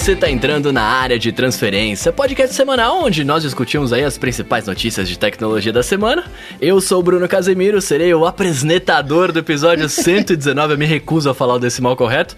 você 0.00 0.16
tá 0.16 0.30
entrando 0.30 0.72
na 0.72 0.82
área 0.82 1.18
de 1.18 1.30
transferência, 1.30 2.10
podcast 2.10 2.56
semanal 2.56 3.04
onde 3.04 3.22
nós 3.22 3.42
discutimos 3.42 3.92
aí 3.92 4.02
as 4.02 4.16
principais 4.16 4.66
notícias 4.66 5.06
de 5.06 5.18
tecnologia 5.18 5.74
da 5.74 5.82
semana. 5.82 6.24
Eu 6.58 6.80
sou 6.80 7.00
o 7.00 7.02
Bruno 7.02 7.28
Casemiro, 7.28 7.82
serei 7.82 8.14
o 8.14 8.24
apresentador 8.24 9.30
do 9.30 9.40
episódio 9.40 9.86
119, 9.90 10.72
eu 10.72 10.78
me 10.78 10.86
recuso 10.86 11.28
a 11.28 11.34
falar 11.34 11.56
o 11.56 11.58
decimal 11.58 11.96
correto. 11.96 12.34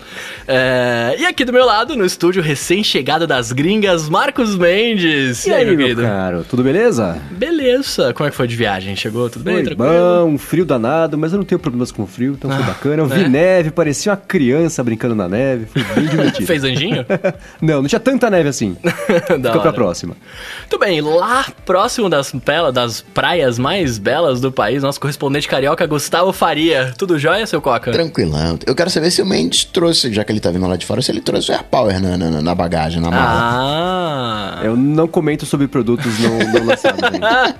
É... 0.49 1.15
E 1.17 1.25
aqui 1.25 1.45
do 1.45 1.53
meu 1.53 1.65
lado, 1.65 1.95
no 1.95 2.05
estúdio 2.05 2.43
recém-chegado 2.43 3.29
das 3.29 3.53
gringas, 3.53 4.09
Marcos 4.09 4.57
Mendes. 4.57 5.47
E, 5.47 5.51
e 5.51 5.55
aí, 5.55 5.65
meu 5.65 5.77
querido? 5.77 6.03
Caro, 6.03 6.43
tudo 6.43 6.65
beleza? 6.65 7.23
Beleza. 7.31 8.13
Como 8.13 8.27
é 8.27 8.31
que 8.31 8.37
foi 8.37 8.49
de 8.49 8.57
viagem? 8.57 8.97
Chegou 8.97 9.31
tudo 9.31 9.45
bem? 9.45 9.55
Foi 9.55 9.63
tranquilo? 9.63 9.93
bom, 9.93 10.37
frio 10.37 10.65
danado, 10.65 11.17
mas 11.17 11.33
eu 11.33 11.39
não 11.39 11.45
tenho 11.45 11.61
problemas 11.61 11.93
com 11.93 12.09
frio, 12.09 12.33
então 12.33 12.51
ah, 12.51 12.57
foi 12.57 12.65
bacana. 12.65 13.03
Eu 13.05 13.07
vi 13.07 13.23
é? 13.23 13.29
neve, 13.29 13.71
parecia 13.71 14.11
uma 14.11 14.19
criança 14.19 14.83
brincando 14.83 15.15
na 15.15 15.29
neve, 15.29 15.67
foi 15.67 15.85
bem 15.85 16.07
divertido. 16.11 16.47
Fez 16.47 16.65
anjinho? 16.65 17.07
não, 17.61 17.83
não 17.83 17.89
tinha 17.89 18.01
tanta 18.01 18.31
neve 18.31 18.49
assim. 18.49 18.77
Fica 18.83 19.61
pra 19.61 19.73
próxima. 19.73 20.17
Muito 20.61 20.79
bem, 20.79 21.01
lá 21.01 21.47
próximo 21.65 22.09
das, 22.09 22.33
das 22.73 23.01
praias 23.01 23.59
mais 23.59 23.99
belas 23.99 24.41
do 24.41 24.51
país, 24.51 24.83
nosso 24.83 25.01
correspondente 25.01 25.49
carioca 25.49 25.87
Gustavo 25.87 26.33
Faria. 26.33 26.95
Tudo 26.97 27.19
jóia, 27.19 27.47
seu 27.47 27.61
Coca? 27.61 27.93
Tranquilão. 27.93 28.59
Eu 28.67 28.75
quero 28.75 28.91
saber 28.91 29.11
se 29.11 29.23
o 29.23 29.27
Mendes 29.27 29.65
trouxe, 29.65 30.13
já 30.13 30.25
que 30.25 30.33
ele 30.33 30.41
tá 30.41 30.51
vindo 30.51 30.67
lá 30.67 30.77
de 30.77 30.87
fora, 30.87 31.03
se 31.03 31.11
ele 31.11 31.21
trouxe 31.21 31.51
o 31.51 31.55
Air 31.55 31.65
Power 31.65 32.01
na, 32.01 32.17
na, 32.17 32.43
na 32.43 32.55
bagagem, 32.55 33.01
na 33.01 33.11
mala. 33.11 33.23
Ah! 33.25 34.61
Eu 34.63 34.77
não 34.77 35.07
comento 35.09 35.47
sobre 35.47 35.67
produtos 35.67 36.19
não, 36.19 36.39
não 36.39 36.67
lançados 36.67 37.03
ainda. 37.13 37.55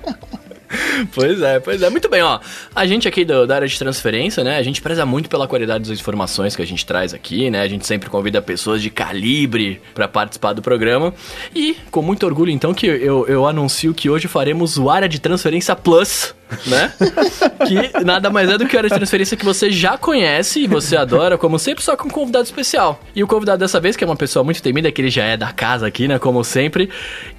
Pois 1.13 1.41
é, 1.41 1.59
pois 1.59 1.81
é. 1.81 1.89
Muito 1.89 2.09
bem, 2.09 2.21
ó. 2.21 2.39
A 2.75 2.85
gente 2.85 3.07
aqui 3.07 3.25
do, 3.25 3.45
da 3.45 3.55
área 3.55 3.67
de 3.67 3.77
transferência, 3.77 4.43
né? 4.43 4.57
A 4.57 4.63
gente 4.63 4.81
preza 4.81 5.05
muito 5.05 5.29
pela 5.29 5.47
qualidade 5.47 5.89
das 5.89 5.99
informações 5.99 6.55
que 6.55 6.61
a 6.61 6.67
gente 6.67 6.85
traz 6.85 7.13
aqui, 7.13 7.49
né? 7.49 7.61
A 7.61 7.67
gente 7.67 7.85
sempre 7.85 8.09
convida 8.09 8.41
pessoas 8.41 8.81
de 8.81 8.89
calibre 8.89 9.81
para 9.93 10.07
participar 10.07 10.53
do 10.53 10.61
programa. 10.61 11.13
E 11.55 11.75
com 11.91 12.01
muito 12.01 12.25
orgulho, 12.25 12.51
então, 12.51 12.73
que 12.73 12.85
eu, 12.85 13.27
eu 13.27 13.47
anuncio 13.47 13.93
que 13.93 14.09
hoje 14.09 14.27
faremos 14.27 14.77
o 14.77 14.89
Área 14.89 15.09
de 15.09 15.19
Transferência 15.19 15.75
Plus 15.75 16.33
né? 16.67 16.93
que 17.67 18.03
nada 18.03 18.29
mais 18.29 18.49
é 18.49 18.57
do 18.57 18.67
que 18.67 18.75
a 18.75 18.79
área 18.79 18.89
de 18.89 18.95
transferência 18.95 19.35
que 19.35 19.45
você 19.45 19.71
já 19.71 19.97
conhece 19.97 20.61
e 20.61 20.67
você 20.67 20.95
adora, 20.95 21.37
como 21.37 21.57
sempre, 21.57 21.83
só 21.83 21.95
com 21.95 22.07
um 22.07 22.11
convidado 22.11 22.45
especial. 22.45 22.99
E 23.15 23.23
o 23.23 23.27
convidado 23.27 23.59
dessa 23.59 23.79
vez, 23.79 23.95
que 23.95 24.03
é 24.03 24.07
uma 24.07 24.15
pessoa 24.15 24.43
muito 24.43 24.61
temida, 24.61 24.91
que 24.91 25.01
ele 25.01 25.09
já 25.09 25.23
é 25.23 25.37
da 25.37 25.51
casa 25.51 25.87
aqui, 25.87 26.07
né? 26.07 26.19
Como 26.19 26.43
sempre, 26.43 26.89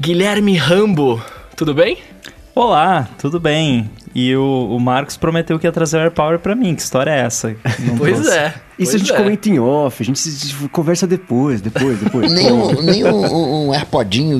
Guilherme 0.00 0.56
Rambo. 0.56 1.22
Tudo 1.56 1.72
bem? 1.72 1.98
Olá, 2.56 3.08
tudo 3.18 3.40
bem? 3.40 3.90
E 4.14 4.32
o, 4.36 4.68
o 4.70 4.78
Marcos 4.78 5.16
prometeu 5.16 5.58
que 5.58 5.66
ia 5.66 5.72
trazer 5.72 5.96
o 5.96 6.00
AirPower 6.00 6.38
pra 6.38 6.54
mim. 6.54 6.72
Que 6.76 6.82
história 6.82 7.10
é 7.10 7.18
essa? 7.18 7.56
Não 7.80 7.96
pois 7.98 8.20
trouxe. 8.20 8.38
é. 8.38 8.54
Isso 8.78 8.92
pois 8.92 8.94
a 8.94 8.98
gente 8.98 9.12
é. 9.12 9.16
comenta 9.16 9.48
em 9.48 9.58
off, 9.58 10.00
a 10.00 10.06
gente 10.06 10.68
conversa 10.68 11.04
depois, 11.04 11.60
depois, 11.60 11.98
depois. 11.98 12.32
nem 12.32 12.52
um, 12.52 12.80
nem 12.80 13.04
um, 13.04 13.66
um 13.66 13.74
AirPodinho 13.74 14.38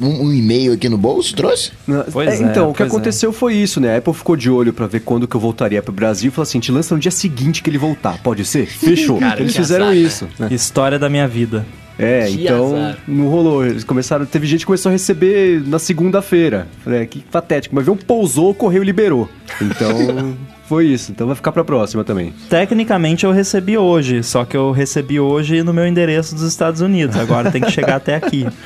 um, 0.00 0.26
um, 0.26 0.32
e-mail 0.32 0.72
aqui 0.72 0.88
no 0.88 0.98
bolso, 0.98 1.32
trouxe? 1.36 1.70
Pois 2.12 2.40
é, 2.40 2.44
é 2.44 2.46
então, 2.48 2.70
o 2.70 2.74
que 2.74 2.82
é. 2.82 2.86
aconteceu 2.86 3.30
é. 3.30 3.32
foi 3.32 3.54
isso, 3.54 3.80
né? 3.80 3.94
A 3.94 3.98
Apple 3.98 4.14
ficou 4.14 4.36
de 4.36 4.50
olho 4.50 4.72
para 4.72 4.88
ver 4.88 5.00
quando 5.00 5.28
que 5.28 5.36
eu 5.36 5.40
voltaria 5.40 5.80
pro 5.80 5.92
Brasil 5.92 6.28
e 6.28 6.32
falou 6.32 6.42
assim: 6.42 6.58
te 6.58 6.72
lança 6.72 6.92
no 6.92 7.00
dia 7.00 7.12
seguinte 7.12 7.62
que 7.62 7.70
ele 7.70 7.78
voltar, 7.78 8.18
pode 8.18 8.44
ser? 8.44 8.66
Fechou. 8.66 9.20
Cara, 9.20 9.40
Eles 9.40 9.54
fizeram 9.54 9.86
azar, 9.86 9.96
isso. 9.96 10.28
Né? 10.40 10.48
História 10.50 10.98
da 10.98 11.08
minha 11.08 11.28
vida. 11.28 11.64
É, 11.98 12.26
que 12.26 12.44
então 12.44 12.74
azar. 12.74 12.98
não 13.06 13.28
rolou. 13.28 13.64
Eles 13.64 13.84
começaram. 13.84 14.24
Teve 14.26 14.46
gente 14.46 14.60
que 14.60 14.66
começou 14.66 14.90
a 14.90 14.92
receber 14.92 15.62
na 15.66 15.78
segunda-feira. 15.78 16.66
Falei, 16.82 17.02
é, 17.02 17.06
que 17.06 17.20
patético. 17.20 17.74
Mas 17.74 17.84
veio 17.84 17.94
um 17.94 17.98
pousou, 17.98 18.50
o 18.50 18.54
correio 18.54 18.82
liberou. 18.82 19.28
Então. 19.60 20.36
foi 20.66 20.86
isso. 20.86 21.12
Então 21.12 21.26
vai 21.26 21.36
ficar 21.36 21.52
pra 21.52 21.64
próxima 21.64 22.04
também. 22.04 22.32
Tecnicamente 22.48 23.24
eu 23.24 23.32
recebi 23.32 23.76
hoje, 23.76 24.22
só 24.22 24.44
que 24.44 24.56
eu 24.56 24.70
recebi 24.70 25.20
hoje 25.20 25.62
no 25.62 25.72
meu 25.72 25.86
endereço 25.86 26.34
dos 26.34 26.44
Estados 26.44 26.80
Unidos. 26.80 27.16
Agora 27.16 27.50
tem 27.50 27.60
que 27.60 27.70
chegar 27.70 27.96
até 27.96 28.14
aqui. 28.14 28.46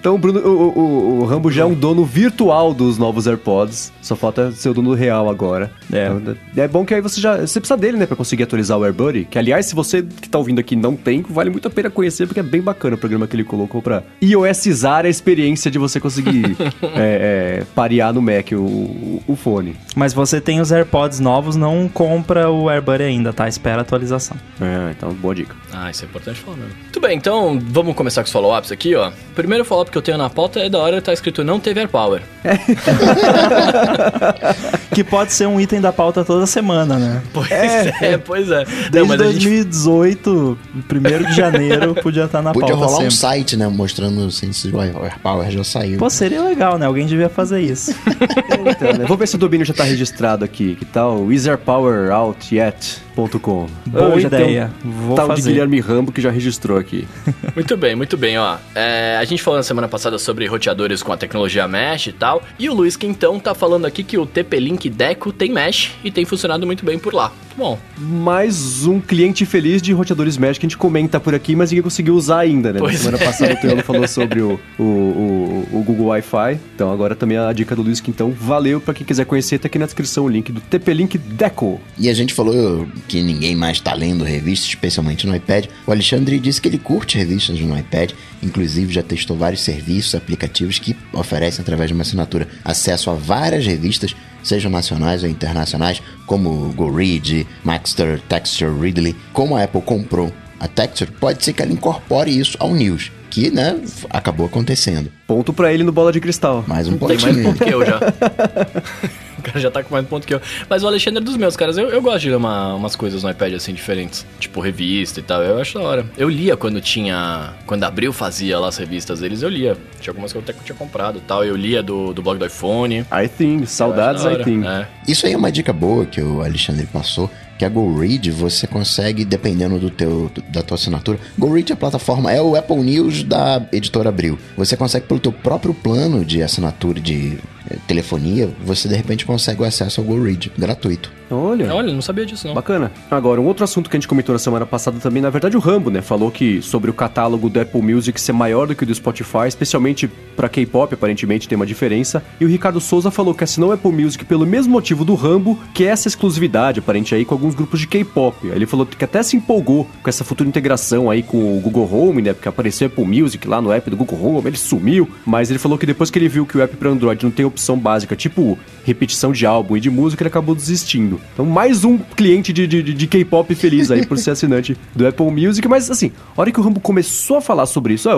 Então, 0.00 0.18
Bruno, 0.18 0.40
o, 0.40 0.78
o, 0.78 1.20
o, 1.20 1.24
Rambo 1.26 1.50
já 1.50 1.62
é 1.62 1.64
um 1.66 1.74
dono 1.74 2.06
virtual 2.06 2.72
dos 2.72 2.96
novos 2.96 3.26
AirPods. 3.26 3.92
Só 4.00 4.16
falta 4.16 4.50
ser 4.50 4.70
o 4.70 4.74
dono 4.74 4.94
real 4.94 5.28
agora. 5.28 5.70
É. 5.92 6.08
Então, 6.08 6.36
é 6.56 6.66
bom 6.66 6.86
que 6.86 6.94
aí 6.94 7.02
você 7.02 7.20
já. 7.20 7.36
Você 7.36 7.60
precisa 7.60 7.76
dele, 7.76 7.98
né, 7.98 8.06
pra 8.06 8.16
conseguir 8.16 8.44
atualizar 8.44 8.78
o 8.78 8.84
AirBuddy. 8.84 9.26
Que, 9.26 9.38
aliás, 9.38 9.66
se 9.66 9.74
você 9.74 10.02
que 10.02 10.26
tá 10.26 10.38
ouvindo 10.38 10.58
aqui 10.58 10.74
não 10.74 10.96
tem, 10.96 11.22
vale 11.28 11.50
muito 11.50 11.68
a 11.68 11.70
pena 11.70 11.90
conhecer, 11.90 12.26
porque 12.26 12.40
é 12.40 12.42
bem 12.42 12.62
bacana 12.62 12.96
o 12.96 12.98
programa 12.98 13.26
que 13.26 13.36
ele 13.36 13.44
colocou 13.44 13.82
pra 13.82 14.02
iOSizar 14.22 15.04
a 15.04 15.08
experiência 15.08 15.70
de 15.70 15.78
você 15.78 16.00
conseguir 16.00 16.56
é, 16.96 17.60
é, 17.60 17.62
parear 17.74 18.14
no 18.14 18.22
Mac 18.22 18.52
o, 18.52 19.22
o 19.28 19.36
fone. 19.36 19.76
Mas 19.94 20.14
você 20.14 20.40
tem 20.40 20.62
os 20.62 20.72
AirPods 20.72 21.20
novos, 21.20 21.39
não 21.56 21.88
compra 21.88 22.50
o 22.50 22.68
AirBuddy 22.68 23.04
ainda, 23.04 23.32
tá? 23.32 23.48
Espera 23.48 23.78
a 23.78 23.80
atualização. 23.82 24.36
É, 24.60 24.90
então, 24.90 25.12
boa 25.14 25.34
dica. 25.34 25.54
Ah, 25.72 25.90
isso 25.90 26.04
é 26.04 26.08
importante 26.08 26.40
falar 26.40 26.56
mesmo. 26.56 26.74
Muito 27.00 27.08
bem, 27.08 27.16
então 27.16 27.58
vamos 27.58 27.96
começar 27.96 28.20
com 28.20 28.26
os 28.26 28.32
follow-ups 28.32 28.70
aqui, 28.70 28.94
ó. 28.94 29.10
Primeiro 29.34 29.64
follow-up 29.64 29.90
que 29.90 29.96
eu 29.96 30.02
tenho 30.02 30.18
na 30.18 30.28
pauta 30.28 30.60
é 30.60 30.68
da 30.68 30.78
hora 30.78 31.00
tá 31.00 31.14
escrito 31.14 31.42
não 31.42 31.58
teve 31.58 31.80
AirPower. 31.80 32.20
Que 34.92 35.04
pode 35.04 35.32
ser 35.32 35.46
um 35.46 35.60
item 35.60 35.80
da 35.80 35.92
pauta 35.92 36.24
toda 36.24 36.46
semana, 36.46 36.98
né? 36.98 37.22
Pois 37.32 37.50
é, 37.50 37.94
é 38.00 38.18
pois 38.18 38.50
é. 38.50 38.64
Desde 38.90 39.08
não, 39.08 39.16
2018, 39.16 40.58
gente... 40.74 40.98
1 40.98 41.30
de 41.30 41.36
janeiro, 41.36 41.94
podia 41.94 42.24
estar 42.24 42.38
tá 42.38 42.42
na 42.42 42.52
podia 42.52 42.70
pauta 42.70 42.84
rolar 42.84 42.96
sempre. 42.96 43.06
um 43.06 43.16
site, 43.16 43.56
né, 43.56 43.68
mostrando 43.68 44.26
assim, 44.26 44.52
se 44.52 44.68
o 44.68 44.80
AirPower 44.80 45.48
já 45.48 45.62
saiu. 45.62 45.98
Pô, 45.98 46.10
seria 46.10 46.42
legal, 46.42 46.76
né? 46.76 46.86
Alguém 46.86 47.06
devia 47.06 47.28
fazer 47.28 47.60
isso. 47.60 47.94
então, 48.66 48.92
né? 48.98 49.04
Vou 49.06 49.16
ver 49.16 49.28
se 49.28 49.36
o 49.36 49.38
domínio 49.38 49.64
já 49.64 49.72
tá 49.72 49.84
registrado 49.84 50.44
aqui. 50.44 50.74
Que 50.74 50.84
tal? 50.84 51.30
Is 51.30 51.46
AirPower 51.46 52.10
out 52.10 52.54
yet? 52.54 53.00
Com. 53.42 53.66
Boa 53.86 54.18
então, 54.18 54.18
ideia. 54.18 54.70
Vou 54.82 55.14
tal 55.14 55.26
fazer. 55.26 55.42
de 55.42 55.48
Guilherme 55.48 55.78
Rambo 55.78 56.10
que 56.10 56.22
já 56.22 56.30
registrou 56.30 56.78
aqui. 56.78 56.89
muito 57.54 57.76
bem, 57.76 57.94
muito 57.94 58.16
bem, 58.16 58.38
ó. 58.38 58.56
É, 58.74 59.16
a 59.18 59.24
gente 59.24 59.42
falou 59.42 59.58
na 59.58 59.62
semana 59.62 59.88
passada 59.88 60.18
sobre 60.18 60.46
roteadores 60.46 61.02
com 61.02 61.12
a 61.12 61.16
tecnologia 61.16 61.66
Mesh 61.66 62.08
e 62.08 62.12
tal. 62.12 62.42
E 62.58 62.68
o 62.68 62.74
Luiz 62.74 62.96
Quintão 62.96 63.38
tá 63.38 63.54
falando 63.54 63.86
aqui 63.86 64.02
que 64.02 64.18
o 64.18 64.26
TP-Link 64.26 64.88
Deco 64.88 65.32
tem 65.32 65.50
Mesh 65.50 65.92
e 66.04 66.10
tem 66.10 66.24
funcionado 66.24 66.66
muito 66.66 66.84
bem 66.84 66.98
por 66.98 67.14
lá. 67.14 67.32
Bom. 67.56 67.78
Mais 67.98 68.86
um 68.86 69.00
cliente 69.00 69.44
feliz 69.44 69.82
de 69.82 69.92
roteadores 69.92 70.36
Mesh 70.36 70.56
que 70.56 70.64
a 70.64 70.68
gente 70.68 70.78
comenta 70.78 71.20
por 71.20 71.34
aqui, 71.34 71.54
mas 71.54 71.70
ninguém 71.70 71.82
conseguiu 71.82 72.14
usar 72.14 72.38
ainda, 72.38 72.72
né? 72.72 72.78
Pois 72.78 72.94
na 72.94 72.98
semana 72.98 73.18
é. 73.22 73.26
passada 73.26 73.52
o 73.52 73.56
Teolo 73.56 73.82
falou 73.82 74.06
sobre 74.08 74.40
o, 74.40 74.58
o, 74.78 74.82
o, 74.82 75.68
o, 75.72 75.82
Google 75.82 76.06
Wi-Fi. 76.06 76.58
Então 76.74 76.90
agora 76.90 77.14
também 77.14 77.36
a 77.36 77.52
dica 77.52 77.76
do 77.76 77.82
Luiz 77.82 78.00
Quintão. 78.00 78.30
Valeu 78.30 78.80
para 78.80 78.94
quem 78.94 79.06
quiser 79.06 79.26
conhecer, 79.26 79.58
tá 79.58 79.66
aqui 79.66 79.78
na 79.78 79.84
descrição 79.84 80.24
o 80.24 80.28
link 80.28 80.50
do 80.50 80.60
TP-Link 80.60 81.18
Deco. 81.18 81.80
E 81.98 82.08
a 82.08 82.14
gente 82.14 82.32
falou 82.32 82.88
que 83.06 83.20
ninguém 83.20 83.54
mais 83.54 83.76
está 83.76 83.92
lendo 83.92 84.24
revistas, 84.24 84.68
especialmente 84.68 85.26
no 85.26 85.36
iPad. 85.36 85.66
O 85.86 85.92
Alexandre 85.92 86.38
disse 86.38 86.60
que 86.60 86.68
ele 86.68 86.78
curte 86.80 87.18
revistas 87.18 87.60
no 87.60 87.78
iPad, 87.78 88.12
inclusive 88.42 88.92
já 88.92 89.02
testou 89.02 89.36
vários 89.36 89.62
serviços, 89.62 90.14
aplicativos 90.14 90.78
que 90.78 90.96
oferecem 91.12 91.62
através 91.62 91.88
de 91.88 91.94
uma 91.94 92.02
assinatura 92.02 92.48
acesso 92.64 93.10
a 93.10 93.14
várias 93.14 93.66
revistas, 93.66 94.14
sejam 94.42 94.70
nacionais 94.70 95.22
ou 95.22 95.28
internacionais, 95.28 96.02
como 96.26 96.72
GoRead, 96.72 97.46
Maxter, 97.62 98.20
Texture, 98.28 98.78
Readly. 98.80 99.14
Como 99.32 99.56
a 99.56 99.64
Apple 99.64 99.82
comprou 99.82 100.32
a 100.58 100.66
Texture, 100.66 101.10
pode 101.12 101.44
ser 101.44 101.52
que 101.52 101.62
ela 101.62 101.72
incorpore 101.72 102.36
isso 102.36 102.56
ao 102.58 102.74
News 102.74 103.10
que, 103.30 103.50
né, 103.50 103.80
acabou 104.10 104.46
acontecendo. 104.46 105.10
Ponto 105.26 105.52
para 105.52 105.72
ele 105.72 105.84
no 105.84 105.92
bola 105.92 106.12
de 106.12 106.20
cristal. 106.20 106.64
Mais 106.66 106.88
um 106.88 106.98
ponto. 106.98 107.16
Tem 107.16 107.18
mais 107.18 107.46
ponto 107.46 107.64
que 107.64 107.72
eu 107.72 107.86
já. 107.86 108.00
o 109.38 109.42
cara 109.42 109.60
já 109.60 109.70
tá 109.70 109.82
com 109.82 109.94
mais 109.94 110.06
ponto 110.06 110.26
que 110.26 110.34
eu. 110.34 110.40
Mas 110.68 110.82
o 110.82 110.86
Alexandre 110.86 111.20
é 111.20 111.24
dos 111.24 111.36
meus, 111.36 111.56
caras. 111.56 111.78
Eu, 111.78 111.88
eu 111.88 112.02
gosto 112.02 112.20
de 112.20 112.30
ler 112.30 112.36
uma, 112.36 112.74
umas 112.74 112.96
coisas 112.96 113.22
no 113.22 113.30
iPad 113.30 113.54
assim 113.54 113.72
diferentes. 113.72 114.26
Tipo 114.40 114.60
revista 114.60 115.20
e 115.20 115.22
tal. 115.22 115.42
Eu 115.42 115.60
acho 115.60 115.78
da 115.78 115.84
hora. 115.84 116.06
Eu 116.18 116.28
lia 116.28 116.56
quando 116.56 116.80
tinha. 116.80 117.54
Quando 117.66 117.84
Abril 117.84 118.12
fazia 118.12 118.58
lá 118.58 118.68
as 118.68 118.76
revistas 118.76 119.20
deles, 119.20 119.42
eu 119.42 119.48
lia. 119.48 119.76
Tinha 120.00 120.10
algumas 120.10 120.32
que 120.32 120.38
eu 120.38 120.42
até 120.42 120.52
tinha 120.52 120.76
comprado 120.76 121.18
e 121.18 121.22
tal. 121.22 121.44
Eu 121.44 121.56
lia 121.56 121.82
do, 121.82 122.12
do 122.12 122.20
blog 122.20 122.38
do 122.38 122.46
iPhone. 122.46 123.00
I 123.00 123.28
think, 123.28 123.66
saudades 123.66 124.24
I 124.24 124.42
think. 124.42 124.66
É. 124.66 124.86
Isso 125.06 125.26
aí 125.26 125.32
é 125.32 125.36
uma 125.36 125.52
dica 125.52 125.72
boa 125.72 126.04
que 126.04 126.20
o 126.20 126.42
Alexandre 126.42 126.86
passou 126.86 127.30
que 127.60 127.64
a 127.66 127.68
GoRead 127.68 128.30
você 128.30 128.66
consegue, 128.66 129.22
dependendo 129.22 129.78
do 129.78 129.90
teu, 129.90 130.30
da 130.48 130.62
tua 130.62 130.76
assinatura. 130.76 131.18
GoRead 131.38 131.72
é 131.72 131.74
a 131.74 131.76
plataforma, 131.76 132.32
é 132.32 132.40
o 132.40 132.56
Apple 132.56 132.78
News 132.78 133.22
da 133.22 133.68
editora 133.70 134.08
Abril. 134.08 134.38
Você 134.56 134.78
consegue 134.78 135.06
pelo 135.06 135.20
teu 135.20 135.30
próprio 135.30 135.74
plano 135.74 136.24
de 136.24 136.42
assinatura 136.42 136.98
de 136.98 137.38
telefonia, 137.86 138.50
você 138.64 138.88
de 138.88 138.94
repente 138.94 139.24
consegue 139.24 139.62
o 139.62 139.64
acesso 139.64 140.00
ao 140.00 140.06
GoRead 140.06 140.52
gratuito. 140.56 141.10
Olha. 141.30 141.72
Olha, 141.72 141.92
não 141.92 142.02
sabia 142.02 142.26
disso 142.26 142.48
não. 142.48 142.54
Bacana. 142.54 142.90
Agora, 143.10 143.40
um 143.40 143.46
outro 143.46 143.62
assunto 143.62 143.88
que 143.88 143.96
a 143.96 144.00
gente 144.00 144.08
comentou 144.08 144.32
na 144.32 144.38
semana 144.38 144.66
passada 144.66 144.98
também, 144.98 145.22
na 145.22 145.30
verdade 145.30 145.56
o 145.56 145.60
Rambo, 145.60 145.90
né, 145.90 146.02
falou 146.02 146.30
que 146.30 146.60
sobre 146.60 146.90
o 146.90 146.94
catálogo 146.94 147.48
do 147.48 147.60
Apple 147.60 147.80
Music 147.80 148.20
ser 148.20 148.32
maior 148.32 148.66
do 148.66 148.74
que 148.74 148.82
o 148.82 148.86
do 148.86 148.94
Spotify, 148.94 149.46
especialmente 149.46 150.10
para 150.36 150.48
K-pop, 150.48 150.92
aparentemente 150.92 151.48
tem 151.48 151.54
uma 151.54 151.66
diferença. 151.66 152.22
E 152.40 152.44
o 152.44 152.48
Ricardo 152.48 152.80
Souza 152.80 153.10
falou 153.10 153.32
que 153.32 153.44
assinou 153.44 153.70
o 153.70 153.72
Apple 153.72 153.92
Music 153.92 154.24
pelo 154.24 154.44
mesmo 154.44 154.72
motivo 154.72 155.04
do 155.04 155.14
Rambo, 155.14 155.58
que 155.72 155.84
é 155.84 155.88
essa 155.88 156.08
exclusividade 156.08 156.80
aparente 156.80 157.14
aí 157.14 157.24
com 157.24 157.34
alguns 157.34 157.54
grupos 157.54 157.78
de 157.78 157.86
K-pop. 157.86 158.48
Ele 158.48 158.66
falou 158.66 158.84
que 158.84 159.04
até 159.04 159.22
se 159.22 159.36
empolgou 159.36 159.88
com 160.02 160.10
essa 160.10 160.24
futura 160.24 160.48
integração 160.48 161.10
aí 161.10 161.22
com 161.22 161.56
o 161.56 161.60
Google 161.60 161.88
Home, 161.92 162.22
né, 162.22 162.32
porque 162.32 162.48
apareceu 162.48 162.88
o 162.88 162.90
Apple 162.90 163.04
Music 163.04 163.46
lá 163.46 163.62
no 163.62 163.70
app 163.70 163.88
do 163.88 163.96
Google 163.96 164.18
Home, 164.20 164.48
ele 164.48 164.56
sumiu, 164.56 165.08
mas 165.24 165.50
ele 165.50 165.58
falou 165.58 165.78
que 165.78 165.86
depois 165.86 166.10
que 166.10 166.18
ele 166.18 166.28
viu 166.28 166.44
que 166.44 166.56
o 166.56 166.60
app 166.60 166.76
para 166.76 166.90
Android 166.90 167.22
não 167.22 167.30
tem 167.30 167.44
opção 167.44 167.59
opção 167.60 167.76
básica, 167.78 168.16
tipo 168.16 168.58
repetição 168.82 169.30
de 169.30 169.44
álbum 169.44 169.76
e 169.76 169.80
de 169.80 169.90
música, 169.90 170.22
ele 170.22 170.28
acabou 170.28 170.54
desistindo. 170.54 171.20
Então, 171.34 171.44
mais 171.44 171.84
um 171.84 171.98
cliente 171.98 172.52
de, 172.52 172.66
de, 172.66 172.82
de 172.82 173.06
K-pop 173.06 173.54
feliz 173.54 173.90
aí 173.90 174.04
por 174.06 174.16
ser 174.18 174.30
assinante 174.30 174.76
do 174.96 175.06
Apple 175.06 175.30
Music. 175.30 175.68
Mas, 175.68 175.90
assim, 175.90 176.10
a 176.36 176.40
hora 176.40 176.50
que 176.50 176.58
o 176.58 176.62
Rambo 176.62 176.80
começou 176.80 177.36
a 177.36 177.40
falar 177.42 177.66
sobre 177.66 177.94
isso, 177.94 178.08
a, 178.08 178.14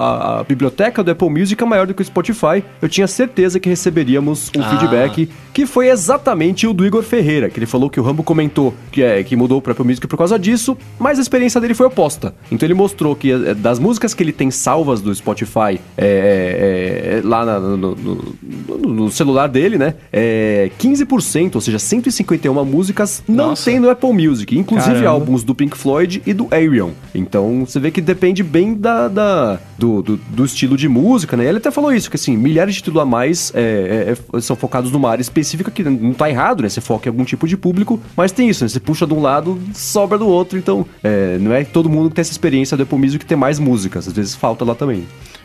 a, 0.00 0.40
a 0.40 0.44
biblioteca 0.44 1.02
do 1.02 1.10
Apple 1.10 1.28
Music 1.28 1.60
é 1.62 1.66
maior 1.66 1.86
do 1.86 1.92
que 1.92 2.00
o 2.00 2.04
Spotify, 2.04 2.62
eu 2.80 2.88
tinha 2.88 3.06
certeza 3.08 3.58
que 3.58 3.68
receberíamos 3.68 4.50
um 4.56 4.62
Ah. 4.62 4.70
feedback 4.70 5.28
que 5.52 5.66
foi 5.66 5.88
exatamente 5.88 6.66
o 6.66 6.72
do 6.72 6.86
Igor 6.86 7.02
Ferreira, 7.02 7.50
que 7.50 7.58
ele 7.58 7.66
falou 7.66 7.90
que 7.90 7.98
o 8.00 8.02
Rambo 8.02 8.22
comentou 8.22 8.72
que, 8.90 9.02
é, 9.02 9.22
que 9.22 9.36
mudou 9.36 9.60
pro 9.60 9.72
Apple 9.72 9.84
Music 9.84 10.06
por 10.06 10.16
causa 10.16 10.38
disso, 10.38 10.76
mas 10.98 11.18
a 11.18 11.22
experiência 11.22 11.60
dele 11.60 11.74
foi 11.74 11.86
oposta. 11.86 12.34
Então 12.50 12.66
ele 12.66 12.74
mostrou 12.74 13.14
que 13.14 13.30
é, 13.32 13.54
das 13.54 13.78
músicas 13.78 14.14
que 14.14 14.22
ele 14.22 14.32
tem 14.32 14.50
salvas 14.50 15.00
do 15.00 15.14
Spotify 15.14 15.78
é, 15.96 17.20
lá 17.24 17.44
na- 17.44 17.60
no, 17.60 17.76
no- 17.76 18.34
no- 18.92 19.10
celular 19.10 19.46
dele, 19.48 19.78
né? 19.78 19.94
É, 20.12 20.70
15%, 20.78 21.54
ou 21.56 21.60
seja, 21.60 21.78
151 21.78 22.64
músicas 22.64 23.22
não 23.28 23.48
Nossa. 23.48 23.64
tem 23.70 23.78
no 23.80 23.88
Apple 23.90 24.12
Music, 24.12 24.56
inclusive 24.58 24.94
Caramba. 24.94 25.10
álbuns 25.10 25.42
do 25.42 25.54
Pink 25.54 25.76
Floyd 25.76 26.22
e 26.26 26.32
do 26.32 26.48
Arion. 26.50 26.90
Então 27.14 27.64
você 27.66 27.78
vê 27.80 27.90
que 27.90 28.00
depende 28.00 28.42
bem 28.42 28.74
da, 28.74 29.08
da- 29.08 29.58
do, 29.78 30.02
do, 30.02 30.16
do 30.16 30.44
estilo 30.44 30.76
de 30.76 30.88
música, 30.88 31.36
né? 31.36 31.46
Ele 31.46 31.58
até 31.58 31.70
falou 31.70 31.92
isso, 31.92 32.10
que 32.10 32.16
assim, 32.16 32.36
milhares 32.36 32.74
de 32.74 32.80
títulos 32.82 33.02
a 33.02 33.06
mais 33.06 33.52
é, 33.54 34.14
é, 34.34 34.36
é, 34.36 34.40
são 34.40 34.56
focados 34.56 34.90
numa 34.90 35.10
área 35.10 35.22
específica, 35.22 35.70
que 35.70 35.82
não 35.82 36.12
tá 36.12 36.28
errado, 36.28 36.62
né? 36.62 36.68
Você 36.68 36.80
foca 36.80 37.08
em 37.08 37.10
algum 37.10 37.24
tipo 37.24 37.46
de 37.46 37.56
público, 37.56 38.00
mas 38.16 38.32
tem 38.32 38.48
isso, 38.48 38.64
né? 38.64 38.68
Você 38.68 38.80
puxa 38.80 39.06
de 39.06 39.14
um 39.14 39.20
lado, 39.20 39.58
sobra 39.74 40.18
do 40.18 40.26
outro, 40.26 40.58
então 40.58 40.84
é, 41.02 41.38
não 41.38 41.52
é 41.52 41.64
todo 41.64 41.88
mundo 41.88 42.08
que 42.10 42.16
tem 42.16 42.22
essa 42.22 42.32
experiência 42.32 42.76
do 42.76 42.82
Apple 42.82 42.98
Music 42.98 43.18
que 43.20 43.26
tem 43.26 43.36
mais 43.36 43.58
músicas, 43.58 44.06
às 44.08 44.12
vezes 44.14 44.34
falta 44.34 44.64
lá 44.64 44.74
também. 44.74 45.04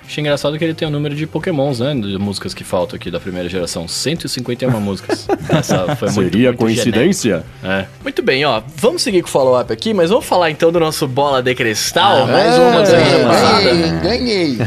Achei 0.09 0.21
engraçado 0.23 0.57
que 0.57 0.63
ele 0.63 0.73
tem 0.73 0.87
o 0.87 0.91
número 0.91 1.13
de 1.13 1.27
pokémons, 1.27 1.79
né? 1.81 1.93
De 1.93 2.17
músicas 2.17 2.51
que 2.51 2.63
faltam 2.63 2.95
aqui 2.95 3.11
da 3.11 3.19
primeira 3.19 3.47
geração. 3.47 3.87
151 3.87 4.71
músicas. 4.81 5.27
Essa 5.47 5.95
foi 5.95 6.09
muito, 6.09 6.31
Seria 6.31 6.47
muito 6.49 6.59
coincidência? 6.61 7.43
genérico. 7.61 7.87
É. 7.87 7.87
Muito 8.01 8.23
bem, 8.23 8.43
ó. 8.43 8.59
Vamos 8.75 9.03
seguir 9.03 9.21
com 9.21 9.27
o 9.27 9.31
follow-up 9.31 9.71
aqui, 9.71 9.93
mas 9.93 10.09
vamos 10.09 10.25
falar 10.25 10.49
então 10.49 10.71
do 10.71 10.79
nosso 10.79 11.07
bola 11.07 11.43
de 11.43 11.53
cristal. 11.53 12.23
Ah, 12.23 12.25
mais 12.25 12.55
É, 12.55 12.59
uma, 12.59 12.85
semana 12.87 13.27
passada. 13.29 13.61
ganhei, 13.63 13.99
ganhei. 14.01 14.57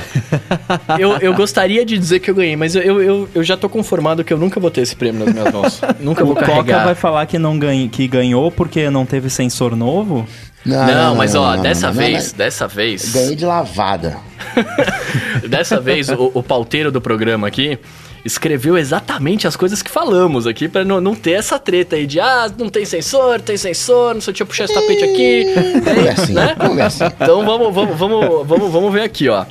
Eu, 0.97 1.17
eu 1.19 1.35
gostaria 1.35 1.85
de 1.85 1.99
dizer 1.99 2.21
que 2.21 2.31
eu 2.31 2.37
ganhei, 2.37 2.55
mas 2.55 2.77
eu, 2.77 3.03
eu, 3.03 3.29
eu, 3.35 3.43
já 3.43 3.57
tô 3.57 3.69
conformado 3.69 4.23
que 4.23 4.33
eu 4.33 4.39
nunca 4.39 4.61
vou 4.61 4.71
ter 4.71 4.83
esse 4.83 4.95
prêmio 4.95 5.25
nas 5.25 5.35
minhas 5.35 5.53
mãos. 5.53 5.81
nunca 5.99 6.25
vou 6.25 6.35
O 6.35 6.37
Coca 6.37 6.47
carregar. 6.53 6.85
vai 6.85 6.95
falar 6.95 7.27
que, 7.27 7.37
não 7.37 7.59
ganha, 7.59 7.89
que 7.89 8.07
ganhou 8.07 8.53
porque 8.53 8.89
não 8.91 9.05
teve 9.05 9.29
sensor 9.29 9.75
novo? 9.75 10.25
Não, 10.65 11.17
mas 11.17 11.35
ó, 11.35 11.57
não, 11.57 11.63
dessa 11.63 11.89
não, 11.89 11.95
não, 11.95 12.01
vez, 12.01 12.31
não. 12.33 12.39
dessa 12.39 12.69
vez, 12.69 13.13
Ganhei 13.13 13.35
de 13.35 13.45
lavada. 13.45 14.17
dessa 15.49 15.81
vez 15.81 16.09
o, 16.09 16.31
o 16.35 16.43
pauteiro 16.43 16.93
do 16.93 17.01
programa 17.01 17.47
aqui 17.49 17.79
escreveu 18.25 18.79
exatamente 18.79 19.47
as 19.47 19.57
coisas 19.57 19.83
que 19.83 19.91
falamos 19.91 20.47
aqui 20.47 20.69
pra 20.69 20.85
não, 20.85 21.01
não 21.01 21.15
ter 21.15 21.33
essa 21.33 21.59
treta 21.59 21.97
aí 21.97 22.07
de 22.07 22.21
ah, 22.21 22.51
não 22.57 22.69
tem 22.69 22.85
sensor, 22.85 23.41
tem 23.41 23.57
sensor, 23.57 24.15
não 24.15 24.21
sei, 24.21 24.33
deixa 24.33 24.43
eu 24.43 24.47
puxar 24.47 24.65
esse 24.65 24.75
tapete 24.75 25.03
aqui, 25.05 25.47
Conversinha, 25.85 26.47
né? 26.47 26.55
conversinha. 26.55 27.13
Então 27.21 27.45
vamos, 27.45 27.75
vamos, 27.75 27.99
vamos, 27.99 28.47
vamos, 28.47 28.73
vamos 28.73 28.93
ver 28.93 29.03
aqui, 29.03 29.29
ó. 29.29 29.45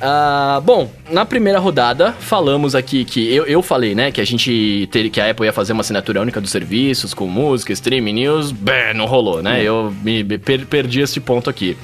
Ah, 0.00 0.60
bom, 0.62 0.90
na 1.10 1.24
primeira 1.24 1.58
rodada 1.58 2.12
falamos 2.20 2.74
aqui 2.74 3.04
que 3.04 3.34
eu, 3.34 3.44
eu 3.46 3.62
falei, 3.62 3.94
né, 3.94 4.10
que 4.12 4.20
a 4.20 4.26
gente 4.26 4.86
ter, 4.92 5.08
que 5.08 5.18
a 5.20 5.30
Apple 5.30 5.46
ia 5.46 5.52
fazer 5.52 5.72
uma 5.72 5.80
assinatura 5.80 6.20
única 6.20 6.38
dos 6.40 6.50
serviços 6.50 7.14
com 7.14 7.26
música, 7.26 7.72
streaming, 7.72 8.12
news, 8.12 8.52
bem, 8.52 8.92
não 8.94 9.06
rolou, 9.06 9.42
né? 9.42 9.62
Eu 9.62 9.94
me 10.02 10.22
me 10.22 10.36
per- 10.38 10.66
perdi 10.66 11.00
esse 11.00 11.18
ponto 11.20 11.48
aqui. 11.48 11.76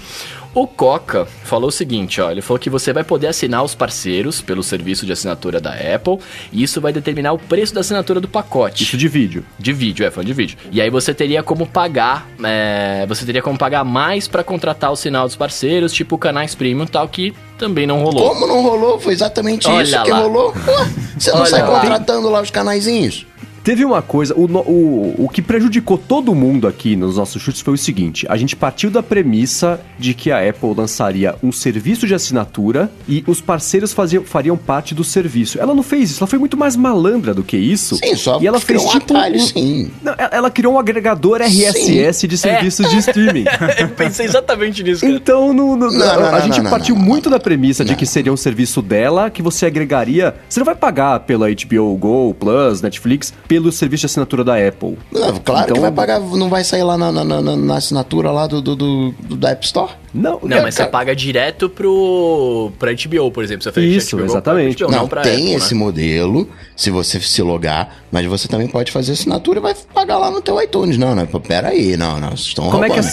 O 0.55 0.67
Coca 0.67 1.25
falou 1.45 1.69
o 1.71 1.73
seguinte, 1.73 2.21
ó, 2.21 2.31
ele 2.31 2.43
falou 2.43 2.59
que 2.59 2.69
você 2.69 2.93
vai 2.93 3.03
poder 3.03 3.29
assinar 3.29 3.65
os 3.65 3.75
parceiros 3.75 4.43
pelo 4.43 4.63
serviço 4.63 5.07
de 5.07 5.13
assinatura 5.13 5.59
da 5.59 5.71
Apple 5.73 6.19
e 6.53 6.63
isso 6.63 6.79
vai 6.79 6.93
determinar 6.93 7.33
o 7.33 7.39
preço 7.39 7.73
da 7.75 7.81
assinatura 7.81 8.21
do 8.21 8.29
pacote. 8.29 8.83
Isso 8.83 8.99
de 8.99 9.09
vídeo. 9.09 9.43
De 9.59 9.73
vídeo, 9.73 10.05
é, 10.05 10.11
fã 10.11 10.23
de 10.23 10.35
vídeo. 10.35 10.59
E 10.71 10.79
aí 10.83 10.91
você 10.91 11.15
teria 11.15 11.43
como 11.43 11.67
pagar, 11.67 12.29
é, 12.45 13.07
você 13.09 13.25
teria 13.25 13.41
como 13.41 13.57
pagar 13.57 13.83
mais 13.83 14.29
pra 14.29 14.45
contratar 14.45 14.93
o 14.93 14.97
sinal 14.97 15.27
dos 15.27 15.37
parceiros, 15.37 15.91
tipo 15.91 16.19
canais 16.19 16.55
premium 16.55 16.85
e 16.85 16.89
tal, 16.89 17.09
que 17.09 17.33
também 17.63 17.87
não 17.87 18.03
rolou. 18.03 18.31
Como 18.31 18.47
não 18.47 18.61
rolou? 18.63 18.99
Foi 18.99 19.13
exatamente 19.13 19.69
Olha 19.69 19.85
isso 19.85 20.03
que 20.03 20.11
lá. 20.11 20.19
rolou. 20.19 20.53
Ué, 20.67 20.89
Você 21.17 21.31
não 21.31 21.39
Olha 21.41 21.47
sai 21.51 21.63
lá. 21.63 21.69
contratando 21.81 22.29
lá 22.29 22.41
os 22.41 22.51
canaizinhos? 22.51 23.25
Teve 23.65 23.85
uma 23.85 24.03
coisa, 24.03 24.35
o, 24.35 24.45
o, 24.45 25.15
o 25.25 25.29
que 25.29 25.41
prejudicou 25.41 25.97
todo 25.97 26.35
mundo 26.35 26.67
aqui 26.67 26.97
nos 26.97 27.17
nossos 27.17 27.41
chutes 27.41 27.61
foi 27.61 27.75
o 27.75 27.79
seguinte: 27.79 28.27
a 28.29 28.37
gente 28.37 28.57
partiu 28.57 28.91
da 28.91 29.03
premissa 29.03 29.81
de 29.99 30.15
que 30.15 30.31
a 30.33 30.49
Apple 30.49 30.75
lançaria 30.77 31.37
um 31.43 31.53
serviço 31.53 32.07
de 32.07 32.15
assinatura 32.15 32.91
e 33.09 33.23
os 33.27 33.41
parceiros 33.41 33.93
faziam, 33.93 34.25
fariam 34.25 34.57
parte 34.57 34.95
do 34.95 35.05
serviço. 35.05 35.61
Ela 35.61 35.75
não 35.75 35.83
fez 35.83 36.11
isso, 36.11 36.21
ela 36.23 36.27
foi 36.27 36.39
muito 36.41 36.57
mais 36.57 36.75
malandra 36.75 37.33
do 37.33 37.43
que 37.45 37.57
isso. 37.57 37.97
Sim, 37.97 38.17
só 38.17 38.41
e 38.41 38.47
ela 38.47 38.59
fez 38.59 38.81
criou 38.81 38.97
um 38.97 38.99
tipo 38.99 39.17
atalho, 39.17 39.37
um- 39.37 39.47
sim. 39.47 39.91
Não, 40.03 40.15
ela- 40.19 40.51
criou 40.51 40.75
um 40.75 40.79
agregador 40.79 41.41
RSS 41.41 42.27
de 42.27 42.37
serviços 42.37 42.91
de 42.91 42.99
streaming. 42.99 43.45
Eu 43.79 43.89
pensei 43.91 44.27
exatamente 44.27 44.83
nisso, 44.83 45.01
cara. 45.03 45.13
Então, 45.13 45.53
no- 45.53 45.77
no- 45.77 45.91
Não, 45.91 46.21
não, 46.21 46.35
a 46.35 46.41
gente 46.41 46.61
partiu 46.63 46.97
muito 46.97 47.31
da 47.31 47.39
premissa 47.39 47.85
de 47.85 47.95
que 47.95 48.05
seria 48.07 48.33
um 48.33 48.37
serviço 48.37 48.83
dela, 48.83 49.31
que 49.31 49.41
você 49.41 49.67
agregaria. 49.67 50.35
Você 50.49 50.59
não 50.61 50.65
vai 50.65 50.75
pagar 50.75 51.21
pela 51.21 51.47
HBO 51.49 51.97
Go, 51.97 52.35
Plus, 52.35 52.83
Netflix, 52.83 53.33
pelo 53.53 53.71
serviço 53.71 54.01
de 54.03 54.07
assinatura 54.07 54.43
da 54.43 54.55
Apple. 54.57 54.97
Claro 55.45 55.65
Então- 55.65 55.75
que 55.75 55.81
vai 55.81 55.93
pagar, 55.93 56.21
não 56.21 56.49
vai 56.49 56.65
sair 56.65 56.83
lá 56.83 56.97
na, 56.97 57.13
na, 57.13 57.23
na- 57.25 57.57
na 57.57 57.77
assinatura 57.77 58.31
lá 58.31 58.47
do, 58.47 58.63
do, 58.63 58.75
do, 58.75 59.13
do- 59.21 59.37
da 59.37 59.51
App 59.51 59.65
Store. 59.67 59.91
Não, 60.15 60.33
Não, 60.43 60.49
cara, 60.49 60.63
mas 60.63 60.75
você 60.75 60.85
paga 60.87 61.17
direto 61.17 61.69
pro 61.71 62.71
pra 62.79 62.93
HBO, 62.93 63.31
por 63.31 63.43
exemplo. 63.43 63.63
Você 63.63 63.81
Isso, 63.81 64.17
HBO 64.17 64.25
exatamente. 64.27 64.83
HBO, 64.85 64.91
não, 64.91 64.99
não 65.01 65.09
tem 65.09 65.33
Apple, 65.33 65.55
esse 65.55 65.75
né? 65.75 65.81
modelo, 65.81 66.49
se 66.77 66.91
você 66.91 67.19
se 67.21 67.41
logar, 67.41 68.05
mas 68.11 68.27
você 68.27 68.47
também 68.47 68.69
pode 68.69 68.93
fazer 68.93 69.13
assinatura 69.13 69.59
e 69.59 69.63
vai 69.63 69.75
pagar 69.95 70.19
lá 70.19 70.31
no 70.31 70.43
teu 70.43 70.61
iTunes. 70.63 70.99
Não, 70.99 71.15
não, 71.15 71.27
pera 71.27 71.69
aí, 71.69 71.97
não, 71.97 72.21
não, 72.21 72.29
vocês 72.31 72.49
estão 72.49 72.71
Como 72.71 72.85
é 72.85 72.91
que 72.91 72.97
roubando. 73.01 73.13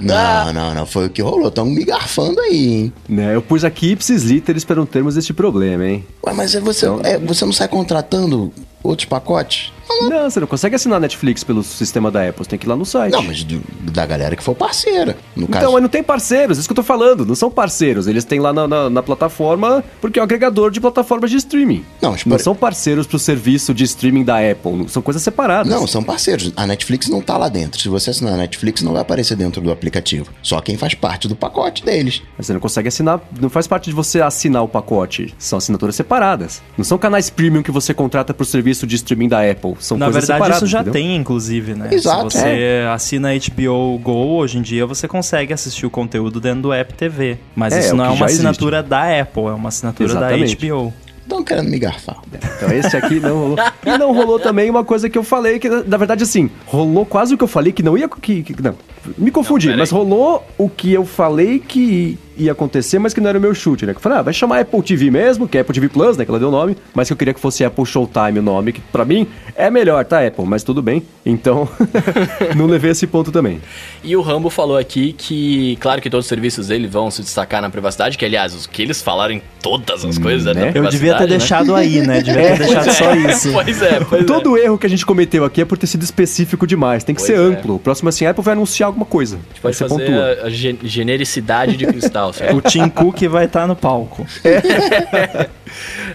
Não, 0.02 0.52
não, 0.52 0.74
não, 0.74 0.86
foi 0.86 1.06
o 1.06 1.10
que 1.10 1.22
rolou, 1.22 1.48
estão 1.48 1.64
me 1.66 1.84
garfando 1.84 2.40
aí, 2.40 2.66
hein. 2.74 2.92
Né, 3.08 3.34
eu 3.34 3.42
pus 3.42 3.64
aqui 3.64 3.92
ipsis 3.92 4.22
literis 4.22 4.64
para 4.64 4.76
não 4.76 4.86
termos 4.86 5.16
este 5.16 5.32
problema, 5.32 5.86
hein? 5.86 6.04
Ué, 6.24 6.32
mas 6.32 6.54
é 6.54 6.60
você, 6.60 6.86
Então- 6.86 7.00
é, 7.04 7.18
você 7.18 7.44
não 7.44 7.52
sai 7.52 7.68
contratando 7.68 8.52
outros 8.82 9.06
pacotes? 9.08 9.72
Não, 9.88 10.28
você 10.30 10.40
não 10.40 10.46
consegue 10.46 10.74
assinar 10.76 11.00
Netflix 11.00 11.42
pelo 11.44 11.62
sistema 11.62 12.10
da 12.10 12.28
Apple, 12.28 12.44
você 12.44 12.50
tem 12.50 12.58
que 12.58 12.66
ir 12.66 12.68
lá 12.68 12.76
no 12.76 12.84
site. 12.84 13.12
Não, 13.12 13.22
mas 13.22 13.42
do- 13.44 13.62
da 13.92 14.04
galera 14.04 14.36
que 14.36 14.42
for 14.42 14.54
parceira. 14.54 15.16
No 15.34 15.44
Então, 15.44 15.60
caso, 15.60 15.72
mas 15.72 15.82
não 15.82 15.88
tem 15.88 16.02
parceiros, 16.02 16.58
isso 16.58 16.68
que 16.68 16.72
eu 16.72 16.76
tô 16.76 16.82
falando, 16.82 17.24
não 17.24 17.34
são 17.34 17.50
parceiros, 17.50 18.06
eles 18.06 18.24
têm 18.24 18.40
lá 18.40 18.52
na, 18.52 18.66
na- 18.68 18.90
na 18.90 19.02
plataforma, 19.02 19.82
porque 20.00 20.18
é 20.18 20.22
um 20.22 20.24
agregador 20.24 20.70
de 20.70 20.80
plataformas 20.80 21.30
de 21.30 21.36
streaming. 21.36 21.84
Não, 22.02 22.12
mas 22.12 22.24
não 22.26 22.38
são 22.38 22.54
parceiros 22.54 23.06
pro 23.06 23.18
serviço 23.18 23.72
de 23.72 23.84
streaming 23.84 24.24
da 24.24 24.36
Apple, 24.38 24.88
são 24.88 25.00
coisas 25.02 25.22
separadas. 25.22 25.70
Não, 25.72 25.86
são 25.86 26.02
parceiros. 26.02 26.52
A 26.56 26.66
Netflix 26.66 27.08
não 27.08 27.20
tá 27.22 27.36
lá 27.36 27.48
dentro. 27.48 27.80
Se 27.80 27.88
você 27.88 28.10
assinar 28.10 28.34
a 28.34 28.36
Netflix, 28.36 28.82
não 28.82 28.92
vai 28.92 29.02
aparecer 29.02 29.36
dentro 29.36 29.60
do 29.60 29.70
aplicativo. 29.70 30.26
Só 30.42 30.60
quem 30.60 30.76
faz 30.76 30.94
parte 30.94 31.28
do 31.28 31.36
pacote 31.36 31.84
deles. 31.84 32.22
Mas 32.36 32.46
você 32.46 32.52
não 32.52 32.60
consegue 32.60 32.88
assinar, 32.88 33.20
não 33.40 33.48
faz 33.48 33.66
parte 33.66 33.86
de 33.90 33.92
você 33.96 34.20
assinar 34.20 34.62
o 34.62 34.68
pacote. 34.68 35.34
São 35.38 35.58
assinaturas 35.58 35.94
separadas. 35.96 36.60
Não 36.76 36.84
são 36.84 36.98
canais 36.98 37.30
premium 37.30 37.62
que 37.62 37.70
você 37.70 37.94
contrata 37.94 38.34
pro 38.34 38.44
serviço 38.44 38.86
de 38.86 38.96
streaming 38.96 39.28
da 39.28 39.48
Apple. 39.48 39.74
São 39.78 39.96
Na 39.98 40.06
coisas 40.06 40.26
verdade, 40.28 40.56
isso 40.56 40.66
já 40.66 40.78
entendeu? 40.80 40.92
tem, 40.92 41.16
inclusive, 41.16 41.74
né? 41.74 41.88
Exato, 41.92 42.30
Se 42.30 42.38
você 42.38 42.84
assina 42.92 43.28
HBO 43.32 43.98
Go, 43.98 44.12
hoje 44.38 44.58
em 44.58 44.62
dia 44.62 44.86
você 44.86 45.06
consegue 45.08 45.52
assistir 45.52 45.86
o 45.86 45.90
conteúdo 45.90 46.40
dentro 46.40 46.62
do 46.62 46.72
App 46.72 46.94
TV. 46.94 47.38
Mas 47.54 47.72
É, 47.74 47.80
isso 47.80 47.90
é 47.90 47.92
não 47.94 48.04
é 48.04 48.08
uma 48.08 48.16
já 48.16 48.24
existe. 48.26 48.46
assinatura 48.46 48.82
da 48.82 49.20
Apple, 49.20 49.44
é 49.44 49.52
uma 49.52 49.68
assinatura 49.68 50.08
Exatamente. 50.10 50.56
da 50.56 50.74
HBO. 50.74 50.94
Estão 51.22 51.42
querendo 51.42 51.68
me 51.68 51.78
garfar. 51.78 52.18
Então 52.56 52.70
esse 52.72 52.96
aqui 52.96 53.18
não 53.18 53.36
rolou. 53.36 53.56
E 53.84 53.98
não 53.98 54.14
rolou 54.14 54.38
também 54.38 54.70
uma 54.70 54.84
coisa 54.84 55.10
que 55.10 55.18
eu 55.18 55.24
falei, 55.24 55.58
que 55.58 55.68
na 55.68 55.96
verdade 55.96 56.22
assim, 56.22 56.48
rolou 56.66 57.04
quase 57.04 57.34
o 57.34 57.36
que 57.36 57.42
eu 57.42 57.48
falei 57.48 57.72
que 57.72 57.82
não 57.82 57.98
ia. 57.98 58.08
Que, 58.08 58.44
que- 58.44 58.62
não, 58.62 58.76
me 59.18 59.32
confundi, 59.32 59.68
Não, 59.70 59.76
mas 59.76 59.90
rolou 59.90 60.46
o 60.56 60.68
que 60.68 60.92
eu 60.92 61.04
falei 61.04 61.58
que 61.58 62.16
ia 62.36 62.52
acontecer, 62.52 62.98
mas 62.98 63.12
que 63.14 63.20
não 63.20 63.28
era 63.28 63.38
o 63.38 63.40
meu 63.40 63.54
chute, 63.54 63.86
né? 63.86 63.92
Que 63.92 63.98
eu 63.98 64.02
falei, 64.02 64.18
ah, 64.18 64.22
vai 64.22 64.34
chamar 64.34 64.60
Apple 64.60 64.82
TV 64.82 65.10
mesmo, 65.10 65.48
que 65.48 65.56
é 65.58 65.60
Apple 65.62 65.74
TV 65.74 65.88
Plus, 65.88 66.16
né? 66.16 66.24
Que 66.24 66.30
ela 66.30 66.38
deu 66.38 66.48
o 66.48 66.52
nome, 66.52 66.76
mas 66.94 67.08
que 67.08 67.12
eu 67.12 67.16
queria 67.16 67.32
que 67.34 67.40
fosse 67.40 67.64
Apple 67.64 67.84
Showtime 67.86 68.38
o 68.38 68.42
nome, 68.42 68.72
que 68.72 68.80
pra 68.80 69.04
mim 69.04 69.26
é 69.54 69.70
melhor, 69.70 70.04
tá, 70.04 70.26
Apple? 70.26 70.44
Mas 70.46 70.62
tudo 70.62 70.82
bem. 70.82 71.02
Então, 71.24 71.68
não 72.56 72.66
levei 72.66 72.90
esse 72.90 73.06
ponto 73.06 73.30
também. 73.32 73.60
E 74.04 74.14
o 74.16 74.20
Rambo 74.22 74.50
falou 74.50 74.76
aqui 74.76 75.12
que, 75.12 75.76
claro 75.80 76.00
que 76.00 76.08
todos 76.10 76.26
os 76.26 76.28
serviços 76.28 76.68
dele 76.68 76.86
vão 76.86 77.10
se 77.10 77.22
destacar 77.22 77.60
na 77.62 77.70
privacidade, 77.70 78.16
que 78.16 78.24
aliás, 78.24 78.54
os 78.54 78.66
que 78.66 78.82
eles 78.82 79.02
falaram 79.02 79.34
em 79.34 79.42
todas 79.62 80.04
as 80.04 80.18
coisas 80.18 80.54
né? 80.54 80.70
da 80.72 80.78
Eu 80.78 80.88
devia 80.88 81.14
ter 81.14 81.22
né? 81.24 81.26
deixado 81.28 81.74
aí, 81.74 82.00
né? 82.06 82.20
Devia 82.26 82.56
ter 82.56 82.58
deixado 82.58 82.92
só 82.92 83.14
isso. 83.14 83.52
Pois 83.52 83.82
é, 83.82 84.00
pois 84.00 84.22
é. 84.22 84.24
Todo 84.24 84.56
erro 84.56 84.78
que 84.78 84.86
a 84.86 84.90
gente 84.90 85.04
cometeu 85.04 85.44
aqui 85.44 85.60
é 85.60 85.64
por 85.64 85.76
ter 85.78 85.86
sido 85.86 86.02
específico 86.02 86.66
demais. 86.66 87.02
Tem 87.04 87.14
que 87.14 87.20
Pois 87.20 87.26
ser 87.26 87.34
é. 87.38 87.42
amplo. 87.42 87.74
O 87.76 87.78
próximo 87.78 88.08
assim, 88.08 88.24
a 88.26 88.30
Apple 88.30 88.42
vai 88.44 88.52
anunciar 88.52 88.86
alguma 88.88 89.04
coisa. 89.06 89.36
A 89.36 89.48
gente 89.52 89.60
pode 89.60 89.76
fazer 89.76 89.94
pontua. 90.06 90.38
a, 90.42 90.46
a 90.46 90.50
gen- 90.50 90.78
genericidade 90.82 91.76
de 91.76 91.86
cristal, 91.86 92.25
O 92.54 92.60
Tim 92.60 92.88
Cook 92.88 93.22
vai 93.28 93.44
estar 93.46 93.66
no 93.66 93.76
palco. 93.76 94.26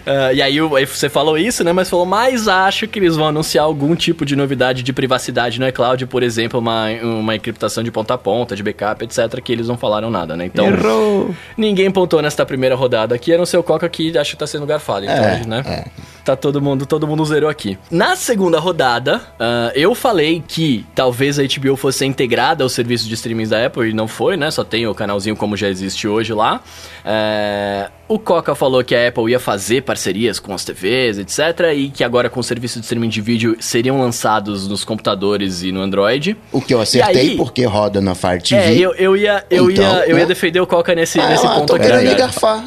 Ah, 0.06 0.34
e 0.34 0.42
aí, 0.42 0.60
você 0.60 1.10
falou 1.10 1.38
isso, 1.38 1.64
né? 1.64 1.74
Mas 1.74 1.90
falou, 1.90 2.06
mas 2.06 2.48
acho 2.48 2.88
que 2.88 3.00
eles 3.00 3.16
vão 3.16 3.28
anunciar 3.28 3.66
algum 3.66 3.96
tipo 3.96 4.26
de 4.26 4.36
novidade 4.36 4.84
de 4.84 4.94
privacidade 4.94 5.60
no 5.60 5.68
iCloud, 5.68 6.06
por 6.08 6.24
exemplo, 6.24 6.60
uma, 6.60 6.88
uma 7.02 7.36
encriptação 7.36 7.84
de 7.84 7.92
ponta 7.92 8.14
a 8.14 8.18
ponta, 8.18 8.56
de 8.56 8.64
backup, 8.64 9.04
etc., 9.04 9.42
que 9.42 9.52
eles 9.52 9.68
não 9.68 9.78
falaram 9.78 10.10
nada, 10.10 10.36
né? 10.36 10.46
Então, 10.46 10.68
Errou! 10.68 11.36
ninguém 11.58 11.92
pontou 11.92 12.22
nesta 12.22 12.46
primeira 12.46 12.76
rodada 12.76 13.16
aqui, 13.16 13.34
a 13.34 13.38
não 13.38 13.46
ser 13.46 13.58
o 13.58 13.64
Coca 13.64 13.88
que 13.90 14.18
acho 14.18 14.32
que 14.32 14.38
tá 14.38 14.48
sendo 14.48 14.66
garfado. 14.66 15.06
Então, 15.06 15.16
É, 15.16 15.46
né? 15.46 15.64
é. 15.66 16.12
Tá 16.24 16.36
todo 16.36 16.62
mundo, 16.62 16.86
todo 16.86 17.08
mundo 17.08 17.26
zerou 17.26 17.50
aqui. 17.50 17.78
Na 17.90 18.16
segunda 18.16 18.60
rodada, 18.60 19.18
uh, 19.18 19.72
eu 19.74 19.96
falei 19.96 20.44
que 20.48 20.86
talvez 20.94 21.40
a 21.40 21.44
HBO 21.44 21.76
fosse 21.76 22.06
integrada 22.06 22.64
ao 22.64 22.70
serviço 22.70 23.08
de 23.08 23.16
streaming 23.16 23.48
da 23.48 23.66
Apple 23.66 23.90
e 23.90 23.94
não 23.94 24.08
foi, 24.08 24.38
né? 24.38 24.52
Só 24.52 24.64
tem 24.64 24.86
o 24.86 24.94
canalzinho 24.94 25.36
como 25.36 25.58
já 25.58 25.68
existe 25.68 26.01
hoje 26.08 26.34
lá. 26.34 26.62
É, 27.06 27.90
o 28.14 28.20
Coca 28.20 28.54
falou 28.54 28.84
que 28.84 28.94
a 28.94 29.08
Apple 29.08 29.32
ia 29.32 29.40
fazer 29.40 29.84
parcerias 29.84 30.38
com 30.38 30.54
as 30.54 30.66
TVs, 30.66 31.18
etc. 31.18 31.74
E 31.74 31.90
que 31.90 32.04
agora 32.04 32.30
com 32.30 32.42
o 32.42 32.44
serviço 32.44 32.78
de 32.80 32.84
streaming 32.86 33.08
de 33.08 33.22
vídeo 33.22 33.56
seriam 33.60 34.02
lançados 34.02 34.68
nos 34.68 34.84
computadores 34.84 35.64
e 35.64 35.72
no 35.72 35.82
Android. 35.82 36.36
O 36.52 36.60
que 36.62 36.74
eu 36.74 36.82
acertei 36.82 37.22
aí, 37.22 37.38
porque 37.38 37.64
roda 37.66 38.02
na 38.02 38.14
Fire 38.14 38.42
TV. 38.42 38.56
É, 38.62 38.76
eu, 38.78 38.94
eu, 38.96 39.16
ia, 39.16 39.46
eu, 39.50 39.72
então, 39.72 39.84
ia, 39.84 40.10
eu 40.10 40.18
ia 40.18 40.26
defender 40.26 40.60
o 40.60 40.68
Coca 40.68 40.94
nesse, 40.94 41.22
ah, 41.22 41.30
nesse 41.30 41.48
ponto 41.48 41.74
aqui. 41.74 41.88
Me 41.88 42.16
garfar. 42.16 42.66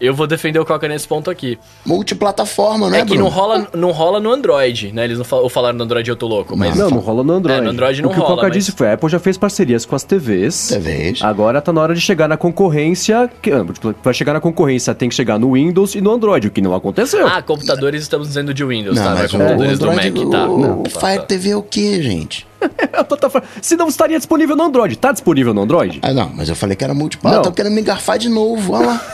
Eu 0.00 0.14
vou 0.14 0.26
defender 0.26 0.58
o 0.58 0.64
Coca 0.64 0.88
nesse 0.88 1.06
ponto 1.06 1.30
aqui. 1.30 1.58
Multiplataforma, 1.84 2.88
né, 2.88 3.00
É 3.00 3.02
que 3.02 3.08
Bruno? 3.08 3.24
não 3.24 3.28
rola, 3.30 3.68
não 3.74 3.90
rola 3.92 4.18
no 4.20 4.32
Android, 4.32 4.90
né? 4.92 5.04
Eles 5.04 5.18
não 5.18 5.24
fal 5.24 5.48
falaram 5.50 5.76
no 5.76 5.84
Android 5.84 6.08
eu 6.08 6.16
tô 6.16 6.26
louco, 6.26 6.56
mas... 6.56 6.74
Não, 6.76 6.88
não 6.90 6.98
rola 6.98 7.22
no 7.22 7.34
Android. 7.34 7.60
É, 7.60 7.62
no 7.62 7.70
Android 7.70 8.00
não 8.02 8.08
o 8.10 8.12
que 8.12 8.18
rola, 8.18 8.32
o 8.32 8.36
Coca 8.36 8.48
mas- 8.48 8.56
disse 8.56 8.72
foi, 8.72 8.88
a 8.88 8.94
Apple 8.94 9.08
já 9.10 9.18
fez 9.18 9.36
parcerias 9.36 9.84
com 9.84 9.94
as 9.94 10.02
TVs. 10.02 10.68
TVs. 10.68 11.22
Agora 11.22 11.60
tá 11.60 11.72
na 11.72 11.82
hora 11.82 11.94
de 11.94 12.00
chegar 12.00 12.26
na 12.28 12.36
concorrência. 12.36 13.30
Que, 13.42 13.52
ah, 13.52 13.64
pra 14.02 14.12
chegar 14.30 14.34
na 14.34 14.40
concorrência 14.40 14.94
tem 14.94 15.08
que 15.08 15.14
chegar 15.14 15.38
no 15.38 15.52
Windows 15.52 15.94
e 15.94 16.00
no 16.00 16.10
Android, 16.12 16.46
o 16.46 16.50
que 16.50 16.60
não 16.60 16.74
aconteceu. 16.74 17.26
Ah, 17.26 17.42
computadores 17.42 18.02
estamos 18.02 18.28
dizendo 18.28 18.54
de 18.54 18.64
Windows, 18.64 18.96
Não, 18.96 19.02
tá? 19.04 19.10
Não 19.10 19.18
é 19.18 19.22
mas 19.22 19.32
o, 19.34 19.36
computadores 19.38 19.72
o 19.80 19.84
Android, 19.84 20.10
do 20.10 20.20
Mac, 20.26 20.30
tá? 20.32 20.48
o, 20.48 20.80
o 20.80 20.82
Tá, 20.84 21.00
Fire 21.00 21.18
tá. 21.20 21.26
TV 21.26 21.50
é 21.50 21.56
o 21.56 21.62
que, 21.62 22.02
gente? 22.02 22.46
A 22.92 23.02
plataforma- 23.04 23.46
Se 23.60 23.76
não 23.76 23.88
estaria 23.88 24.16
disponível 24.18 24.54
no 24.54 24.62
Android. 24.62 24.96
Tá 24.96 25.12
disponível 25.12 25.52
no 25.54 25.62
Android? 25.62 25.98
Ah, 26.02 26.12
não, 26.12 26.30
mas 26.34 26.48
eu 26.48 26.54
falei 26.54 26.76
que 26.76 26.84
era 26.84 26.94
multiplataforma. 26.94 27.44
Não. 27.44 27.50
Tô 27.50 27.56
querendo 27.56 27.74
me 27.74 27.82
garfar 27.82 28.18
de 28.18 28.28
novo, 28.28 28.72
olha 28.74 28.86
lá. 28.86 29.06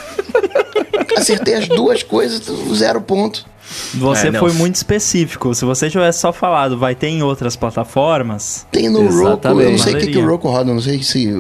Acertei 1.17 1.55
as 1.55 1.67
duas 1.69 2.03
coisas, 2.03 2.43
zero 2.75 3.01
ponto. 3.01 3.45
Você 3.95 4.29
É, 4.29 4.31
não. 4.31 4.41
foi 4.41 4.53
muito 4.53 4.75
específico. 4.77 5.55
Se 5.55 5.65
você 5.65 5.89
tivesse 5.89 6.21
só 6.21 6.33
falado, 6.33 6.79
vai 6.79 6.95
ter 6.95 7.09
em 7.09 7.23
outras 7.23 7.57
plataformas. 7.57 8.67
Tem 8.71 8.89
no 8.89 9.07
Roku, 9.09 9.49
eu 9.61 9.71
não 9.71 9.79
sei 9.79 9.95
o 9.95 9.99
que, 9.99 10.07
que 10.09 10.19
o. 10.19 10.27
Roku 10.29 10.49
roda, 10.49 10.73
não 10.73 10.81
sei 10.81 11.03
se, 11.03 11.33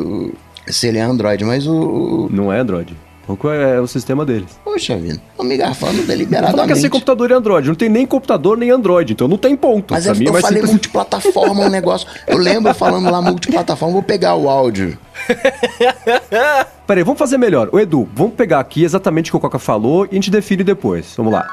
se 0.67 0.87
ele 0.89 0.99
é 0.99 1.03
Android, 1.03 1.45
mas 1.45 1.67
o- 1.67 2.29
Não 2.33 2.53
é 2.53 2.59
Android. 2.61 2.97
Roku 3.27 3.49
é 3.49 3.81
o 3.81 3.87
sistema 3.89 4.25
deles. 4.25 4.57
Poxa 4.65 4.97
vida, 4.97 5.21
tô 5.37 5.43
me 5.43 5.57
garfando 5.57 5.93
Falar 5.95 5.97
que 6.07 6.13
é 6.13 6.15
deliberadamente. 6.17 6.81
ser 6.81 6.89
computador 6.89 7.29
e 7.31 7.35
Android. 7.35 7.67
Não 7.69 7.75
tem 7.75 7.89
nem 7.89 8.07
computador 8.07 8.57
nem 8.57 8.71
Android, 8.71 9.13
então 9.15 9.27
não 9.27 9.37
tem 9.37 9.57
ponto. 9.57 9.95
Mas 9.95 10.05
Pra 10.05 10.13
eu, 10.15 10.19
mim 10.19 10.25
é 10.27 10.29
eu 10.29 10.33
mais 10.33 10.43
falei 10.43 10.59
simples. 10.59 10.71
multiplataforma 10.73 11.65
um 11.65 11.69
negócio. 11.69 12.07
Eu 12.27 12.39
lembro 12.39 12.73
falando 12.73 13.11
lá 13.11 13.21
multiplataforma, 13.21 13.95
vou 13.95 14.03
pegar 14.03 14.37
o 14.37 14.49
áudio. 14.49 14.97
Peraí, 16.87 17.03
vamos 17.03 17.19
fazer 17.19 17.37
melhor. 17.37 17.69
O 17.73 17.81
Edu, 17.81 18.09
vamos 18.15 18.35
pegar 18.35 18.61
aqui 18.61 18.85
exatamente 18.85 19.31
o 19.31 19.33
que 19.33 19.37
o 19.37 19.41
Coca 19.41 19.59
falou 19.59 20.05
e 20.05 20.11
a 20.13 20.15
gente 20.15 20.31
define 20.31 20.63
depois. 20.63 21.13
Vamos 21.17 21.33
lá. 21.33 21.49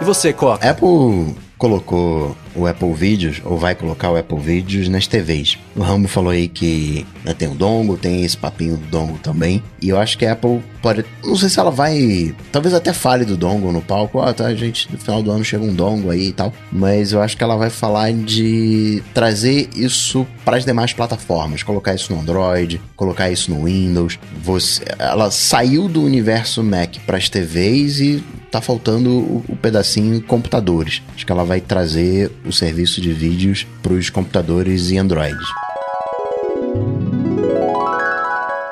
E 0.00 0.04
você, 0.04 0.32
Coca? 0.32 0.68
Apple 0.68 1.36
colocou 1.56 2.34
o 2.60 2.66
Apple 2.66 2.92
Videos, 2.92 3.40
ou 3.44 3.56
vai 3.56 3.74
colocar 3.74 4.10
o 4.10 4.16
Apple 4.16 4.38
Videos 4.38 4.88
nas 4.88 5.06
TVs. 5.06 5.58
O 5.74 5.82
Rambo 5.82 6.08
falou 6.08 6.30
aí 6.30 6.48
que 6.48 7.06
né, 7.24 7.34
tem 7.34 7.48
o 7.48 7.54
dongle, 7.54 7.96
tem 7.96 8.24
esse 8.24 8.36
papinho 8.36 8.76
do 8.76 8.86
dongle 8.86 9.18
também. 9.18 9.62
E 9.80 9.88
eu 9.88 9.98
acho 9.98 10.16
que 10.18 10.26
a 10.26 10.32
Apple 10.32 10.62
pode. 10.82 11.04
Não 11.24 11.36
sei 11.36 11.48
se 11.48 11.58
ela 11.58 11.70
vai. 11.70 12.34
Talvez 12.52 12.74
até 12.74 12.92
fale 12.92 13.24
do 13.24 13.36
dongle 13.36 13.72
no 13.72 13.80
palco. 13.80 14.20
Ah, 14.20 14.32
tá, 14.32 14.52
gente, 14.54 14.90
no 14.90 14.98
final 14.98 15.22
do 15.22 15.30
ano 15.30 15.44
chega 15.44 15.64
um 15.64 15.74
dongle 15.74 16.10
aí 16.10 16.28
e 16.28 16.32
tal. 16.32 16.52
Mas 16.70 17.12
eu 17.12 17.22
acho 17.22 17.36
que 17.36 17.44
ela 17.44 17.56
vai 17.56 17.70
falar 17.70 18.12
de 18.12 19.02
trazer 19.14 19.68
isso 19.74 20.26
para 20.44 20.56
as 20.56 20.64
demais 20.64 20.92
plataformas. 20.92 21.62
Colocar 21.62 21.94
isso 21.94 22.12
no 22.12 22.20
Android, 22.20 22.80
colocar 22.96 23.30
isso 23.30 23.50
no 23.50 23.64
Windows. 23.64 24.18
Você, 24.42 24.82
ela 24.98 25.30
saiu 25.30 25.88
do 25.88 26.02
universo 26.02 26.62
Mac 26.62 26.96
para 27.06 27.16
as 27.16 27.28
TVs 27.28 28.00
e 28.00 28.24
tá 28.50 28.60
faltando 28.60 29.10
o, 29.10 29.44
o 29.48 29.56
pedacinho 29.56 30.20
computadores. 30.22 31.02
Acho 31.14 31.24
que 31.24 31.32
ela 31.32 31.44
vai 31.44 31.60
trazer 31.60 32.30
o 32.50 32.52
serviço 32.52 33.00
de 33.00 33.12
vídeos 33.12 33.66
para 33.82 33.94
os 33.94 34.10
computadores 34.10 34.90
e 34.90 34.98
Androids. 34.98 35.46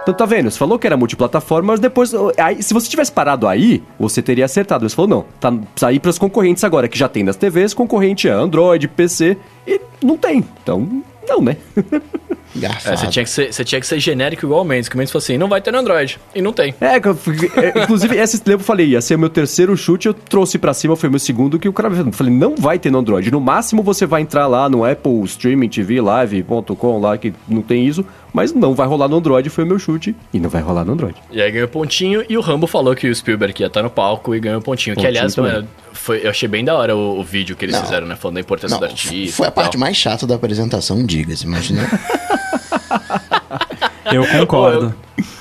Então 0.09 0.17
tá 0.17 0.25
vendo? 0.25 0.51
Você 0.51 0.59
falou 0.59 0.79
que 0.79 0.87
era 0.87 0.97
multiplataforma, 0.97 1.73
mas 1.73 1.81
depois. 1.81 2.13
Aí, 2.39 2.63
se 2.63 2.73
você 2.73 2.89
tivesse 2.89 3.13
parado 3.13 3.47
aí, 3.47 3.83
você 3.99 4.23
teria 4.23 4.47
acertado. 4.47 4.89
Você 4.89 4.97
falou, 4.97 5.09
não, 5.09 5.25
tá 5.39 5.53
sair 5.77 6.01
pros 6.01 6.19
concorrentes 6.19 6.65
agora, 6.65 6.89
que 6.89 6.99
já 6.99 7.11
tem 7.11 7.23
nas 7.23 7.37
TVs, 7.37 7.75
concorrente 7.75 8.27
é 8.27 8.33
Android, 8.33 8.89
PC, 8.89 9.37
e 9.67 9.79
não 10.03 10.17
tem. 10.17 10.43
Então, 10.63 11.03
não, 11.29 11.43
né? 11.43 11.59
Garfado. 12.59 12.95
É, 12.95 12.97
você, 12.97 13.07
tinha 13.09 13.25
que 13.25 13.31
ser, 13.31 13.53
você 13.53 13.65
tinha 13.65 13.81
que 13.81 13.87
ser 13.87 13.99
genérico 14.01 14.45
igual 14.47 14.63
o 14.63 14.65
Mendes, 14.65 14.89
que 14.89 14.95
o 14.95 14.99
Mendes 14.99 15.13
falou 15.13 15.23
assim, 15.23 15.39
não 15.39 15.49
vai 15.49 15.61
ter 15.61 15.71
no 15.73 15.79
Android. 15.79 16.19
E 16.35 16.43
não 16.43 16.53
tem. 16.53 16.75
É, 16.81 17.01
que 17.01 17.09
é, 17.09 17.83
inclusive, 17.83 18.17
essa 18.17 18.37
lembro 18.47 18.63
eu 18.63 18.67
falei, 18.67 18.87
ia 18.89 19.01
ser 19.01 19.15
o 19.15 19.19
meu 19.19 19.31
terceiro 19.31 19.77
chute, 19.77 20.07
eu 20.09 20.15
trouxe 20.15 20.59
pra 20.59 20.75
cima, 20.75 20.97
foi 20.97 21.09
meu 21.09 21.19
segundo, 21.19 21.59
que 21.59 21.69
o 21.69 21.73
cara 21.73 21.89
eu 21.89 22.13
falei, 22.13 22.33
não 22.33 22.55
vai 22.57 22.79
ter 22.79 22.91
no 22.91 22.99
Android. 22.99 23.31
No 23.31 23.41
máximo 23.41 23.83
você 23.83 24.07
vai 24.07 24.23
entrar 24.23 24.47
lá 24.47 24.69
no 24.69 24.85
Apple 24.85 25.23
Streaming 25.25 25.69
TV 25.69 26.01
Live.com 26.01 27.01
lá, 27.01 27.17
que 27.17 27.33
não 27.49 27.63
tem 27.63 27.87
isso, 27.87 28.05
mas 28.33 28.53
não 28.53 28.75
vai 28.75 28.87
rolar 28.87 29.09
no 29.09 29.17
Android, 29.17 29.49
foi 29.51 29.65
o 29.65 29.67
meu 29.67 29.79
chute, 29.79 30.15
e 30.33 30.39
não 30.41 30.51
vai 30.51 30.63
rolar 30.63 30.85
no 30.85 30.93
Android. 30.93 31.17
E 31.31 31.41
aí 31.41 31.51
ganhou 31.51 31.69
pontinho, 31.69 32.25
e 32.29 32.37
o 32.37 32.41
Rambo 32.41 32.67
falou 32.67 32.95
que 32.95 33.09
o 33.09 33.15
Spielberg 33.15 33.61
ia 33.61 33.67
estar 33.67 33.83
no 33.83 33.91
palco 33.91 34.35
e 34.35 34.41
ganhou 34.41 34.61
pontinho. 34.61 34.95
que, 34.95 35.03
Pontinho 35.03 35.19
aliás, 35.19 35.35
também. 35.35 35.53
mano, 35.53 35.69
foi, 35.93 36.25
eu 36.25 36.31
achei 36.31 36.49
bem 36.49 36.65
da 36.65 36.75
hora 36.75 36.95
o, 36.97 37.19
o 37.21 37.25
vídeo 37.25 37.57
que 37.57 37.65
eles 37.65 37.75
Não. 37.75 37.83
fizeram, 37.83 38.07
né? 38.07 38.17
Falando 38.17 38.35
da 38.37 38.41
importância 38.41 38.75
Não, 38.75 38.81
do 38.81 38.85
artista. 38.87 39.37
foi 39.37 39.47
a 39.47 39.51
tal. 39.51 39.63
parte 39.65 39.77
mais 39.77 39.97
chata 39.97 40.27
da 40.27 40.35
apresentação, 40.35 41.05
diga-se, 41.05 41.47
né? 41.47 41.61
Eu 44.13 44.27
concordo. 44.27 44.95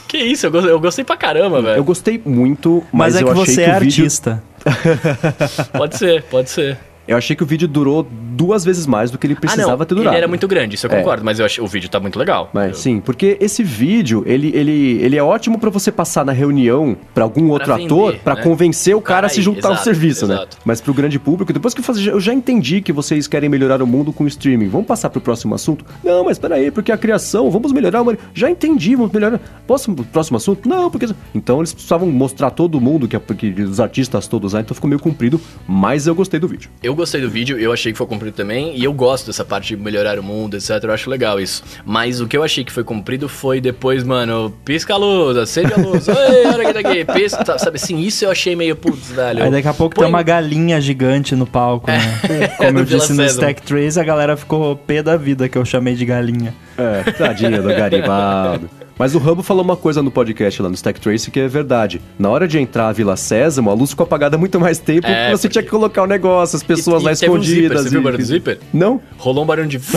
Que 0.07 0.17
isso, 0.17 0.45
eu 0.47 0.51
gostei, 0.51 0.71
eu 0.71 0.79
gostei 0.79 1.05
pra 1.05 1.17
caramba, 1.17 1.57
Eu 1.57 1.63
velho. 1.63 1.83
gostei 1.83 2.21
muito, 2.25 2.83
Mas, 2.91 3.13
mas, 3.13 3.15
é 3.15 3.23
eu 3.23 3.27
que 3.27 3.31
achei 3.41 3.45
você 3.45 3.63
que 3.65 3.69
é 3.69 3.75
o 3.75 3.79
vídeo... 3.79 4.03
artista. 4.03 4.43
Pode 5.77 5.97
ser, 5.97 6.23
pode 6.23 6.49
ser. 6.49 6.77
Eu 7.07 7.17
achei 7.17 7.35
que 7.35 7.43
o 7.43 7.45
vídeo 7.45 7.67
durou 7.67 8.05
duas 8.37 8.63
vezes 8.65 8.85
mais 8.85 9.09
do 9.09 9.17
que 9.17 9.25
ele 9.25 9.35
precisava 9.35 9.71
ah, 9.73 9.77
não, 9.77 9.85
ter 9.85 9.95
durado. 9.95 10.09
ele 10.13 10.17
era 10.17 10.27
muito 10.27 10.47
grande, 10.47 10.75
isso 10.75 10.85
eu 10.85 10.91
É. 10.91 10.97
concordo, 10.97 11.23
mas 11.25 11.39
eu 11.39 11.45
achei, 11.45 11.63
o 11.63 11.67
vídeo 11.67 11.89
tá 11.89 11.99
muito 11.99 12.19
legal. 12.19 12.49
Mas 12.53 12.69
Eu- 12.69 12.73
sim, 12.75 12.99
porque 12.99 13.37
esse 13.39 13.63
vídeo, 13.63 14.23
ele, 14.27 14.51
ele, 14.53 14.99
ele 15.01 15.15
é 15.15 15.23
ótimo 15.23 15.57
pra 15.57 15.69
você 15.69 15.91
passar 15.91 16.23
na 16.25 16.31
reunião 16.33 16.95
pra 17.13 17.23
algum 17.23 17.49
outro 17.49 17.73
vender, 17.73 17.85
ator, 17.85 18.15
pra 18.17 18.35
né? 18.35 18.41
convencer 18.43 18.93
o 18.95 18.99
O 18.99 19.01
cara 19.01 19.17
cara 19.17 19.27
a 19.27 19.29
se 19.29 19.41
juntar 19.41 19.69
ao 19.69 19.73
exato, 19.73 19.83
serviço, 19.85 20.27
né? 20.27 20.35
exato. 20.35 20.57
Mas 20.63 20.79
pro 20.81 20.93
grande 20.93 21.17
público, 21.17 21.51
depois 21.51 21.73
que 21.73 21.79
eu, 21.79 21.83
faz- 21.83 22.05
eu 22.05 22.19
já 22.19 22.33
entendi 22.33 22.81
que 22.81 22.91
vocês 22.93 23.27
querem 23.27 23.49
melhorar 23.49 23.81
o 23.81 23.87
mundo 23.87 24.13
com 24.13 24.23
o 24.23 24.27
streaming, 24.27 24.67
vamos 24.67 24.85
passar 24.87 25.09
pro 25.09 25.19
próximo 25.21 25.55
assunto? 25.55 25.83
Não, 26.03 26.25
mas 26.25 26.37
peraí, 26.37 26.69
porque 26.69 26.91
a 26.91 26.97
criação, 26.97 27.49
vamos 27.49 27.71
melhorar 27.71 28.03
o... 28.03 28.17
Já 28.33 28.49
entendi, 28.51 28.95
vamos 28.95 29.11
melhorar... 29.11 29.39
Posso 29.65 29.91
pro 29.93 30.03
próximo 30.05 30.37
assunto? 30.37 30.67
Não, 30.69 30.91
porque... 30.91 31.07
Então 31.33 31.59
eles 31.59 31.73
precisavam 31.73 32.07
mostrar 32.11 32.51
todo 32.51 32.79
mundo, 32.79 33.07
que, 33.07 33.15
é- 33.15 33.19
que 33.19 33.61
os 33.63 33.79
artistas 33.79 34.27
todos 34.27 34.53
lá, 34.53 34.59
então 34.61 34.75
ficou 34.75 34.87
meio 34.89 34.99
comprido, 34.99 35.39
mas 35.67 36.05
eu 36.05 36.13
gostei 36.13 36.39
do 36.39 36.47
vídeo. 36.47 36.69
Eu 36.83 36.95
gostei 36.97 37.21
do 37.21 37.29
vídeo, 37.29 37.57
eu 37.57 37.71
achei 37.71 37.91
que 37.93 37.97
foi 37.97 38.05
cumprido 38.07 38.35
também, 38.35 38.75
e 38.75 38.83
eu 38.83 38.91
gosto 38.91 39.27
dessa 39.27 39.45
parte 39.45 39.75
de 39.75 39.81
melhorar 39.81 40.19
o 40.19 40.23
mundo, 40.23 40.57
etc. 40.57 40.71
Eu 40.83 40.91
acho 40.91 41.09
legal 41.09 41.39
isso. 41.39 41.63
Mas 41.85 42.19
o 42.19 42.27
que 42.27 42.35
eu 42.35 42.43
achei 42.43 42.63
que 42.65 42.71
foi 42.71 42.83
cumprido 42.83 43.29
foi 43.29 43.61
depois, 43.61 44.03
mano, 44.03 44.53
pisca 44.65 44.93
a 44.93 44.97
luz, 44.97 45.37
acende 45.37 45.73
a 45.73 45.77
luz, 45.77 46.07
oi, 46.09 46.15
olha 46.53 46.69
aqui, 46.69 46.73
daqui, 46.83 47.05
pisca, 47.05 47.43
tá, 47.45 47.57
sabe 47.57 47.77
assim, 47.77 47.99
isso 47.99 48.25
eu 48.25 48.31
achei 48.31 48.55
meio, 48.55 48.75
putz, 48.75 49.11
velho. 49.11 49.43
Aí 49.43 49.51
daqui 49.51 49.67
a 49.67 49.73
pouco 49.73 49.95
põe- 49.95 50.03
tem 50.03 50.09
uma 50.13 50.23
galinha 50.23 50.81
gigante 50.81 51.35
no 51.35 51.45
palco, 51.45 51.87
né? 51.89 51.99
Como 52.57 52.71
no 52.73 52.79
eu 52.79 52.85
Vila 52.85 52.99
disse 52.99 53.13
no. 53.13 53.23
Stack 53.25 53.61
Trace, 53.61 53.99
a 53.99 54.03
galera 54.03 54.35
ficou 54.35 54.75
pé 54.75 55.01
da 55.03 55.15
vida 55.15 55.47
que 55.47 55.57
eu 55.57 55.63
chamei 55.63 55.95
de 55.95 56.05
galinha. 56.05 56.53
É, 56.77 57.11
tadinha 57.11 57.61
do 57.61 57.69
garibaldo. 57.73 58.69
Mas 58.97 59.13
o 59.15 59.19
Rambo 59.19 59.43
falou 59.43 59.63
uma 59.63 59.75
coisa 59.77 60.01
no 60.01 60.09
podcast 60.09 60.61
lá 60.61 60.69
no 60.69 60.75
Stack 60.75 60.99
Trace 60.99 61.29
que 61.29 61.39
é 61.39 61.47
verdade. 61.47 62.01
Na 62.17 62.29
hora 62.29 62.47
de 62.47 62.57
entrar 62.59 62.87
a 62.87 62.91
Vila 62.91 63.15
Sésamo, 63.15 63.69
a 63.69 63.73
luz 63.73 63.91
ficou 63.91 64.03
apagada 64.05 64.37
muito 64.37 64.59
mais 64.59 64.79
tempo 64.79 65.05
É, 65.07 65.09
porque 65.25 65.37
você 65.37 65.47
porque- 65.47 65.49
tinha 65.53 65.63
que 65.63 65.69
colocar 65.69 66.03
o 66.03 66.07
negócio, 66.07 66.55
as 66.55 66.63
pessoas 66.63 67.01
E- 67.03 67.05
lá 67.05 67.11
e 67.11 67.15
teve 67.15 67.31
um 67.31 67.41
zíper, 67.41 67.53
escondidas. 67.63 67.83
você 67.83 67.89
viu 67.89 67.99
o 67.99 68.01
e- 68.01 68.03
barulho 68.03 68.23
do 68.23 68.25
zíper? 68.27 68.59
Não? 68.73 68.99
Rolou 69.17 69.43
um 69.43 69.47
barulho 69.47 69.67
de... 69.67 69.79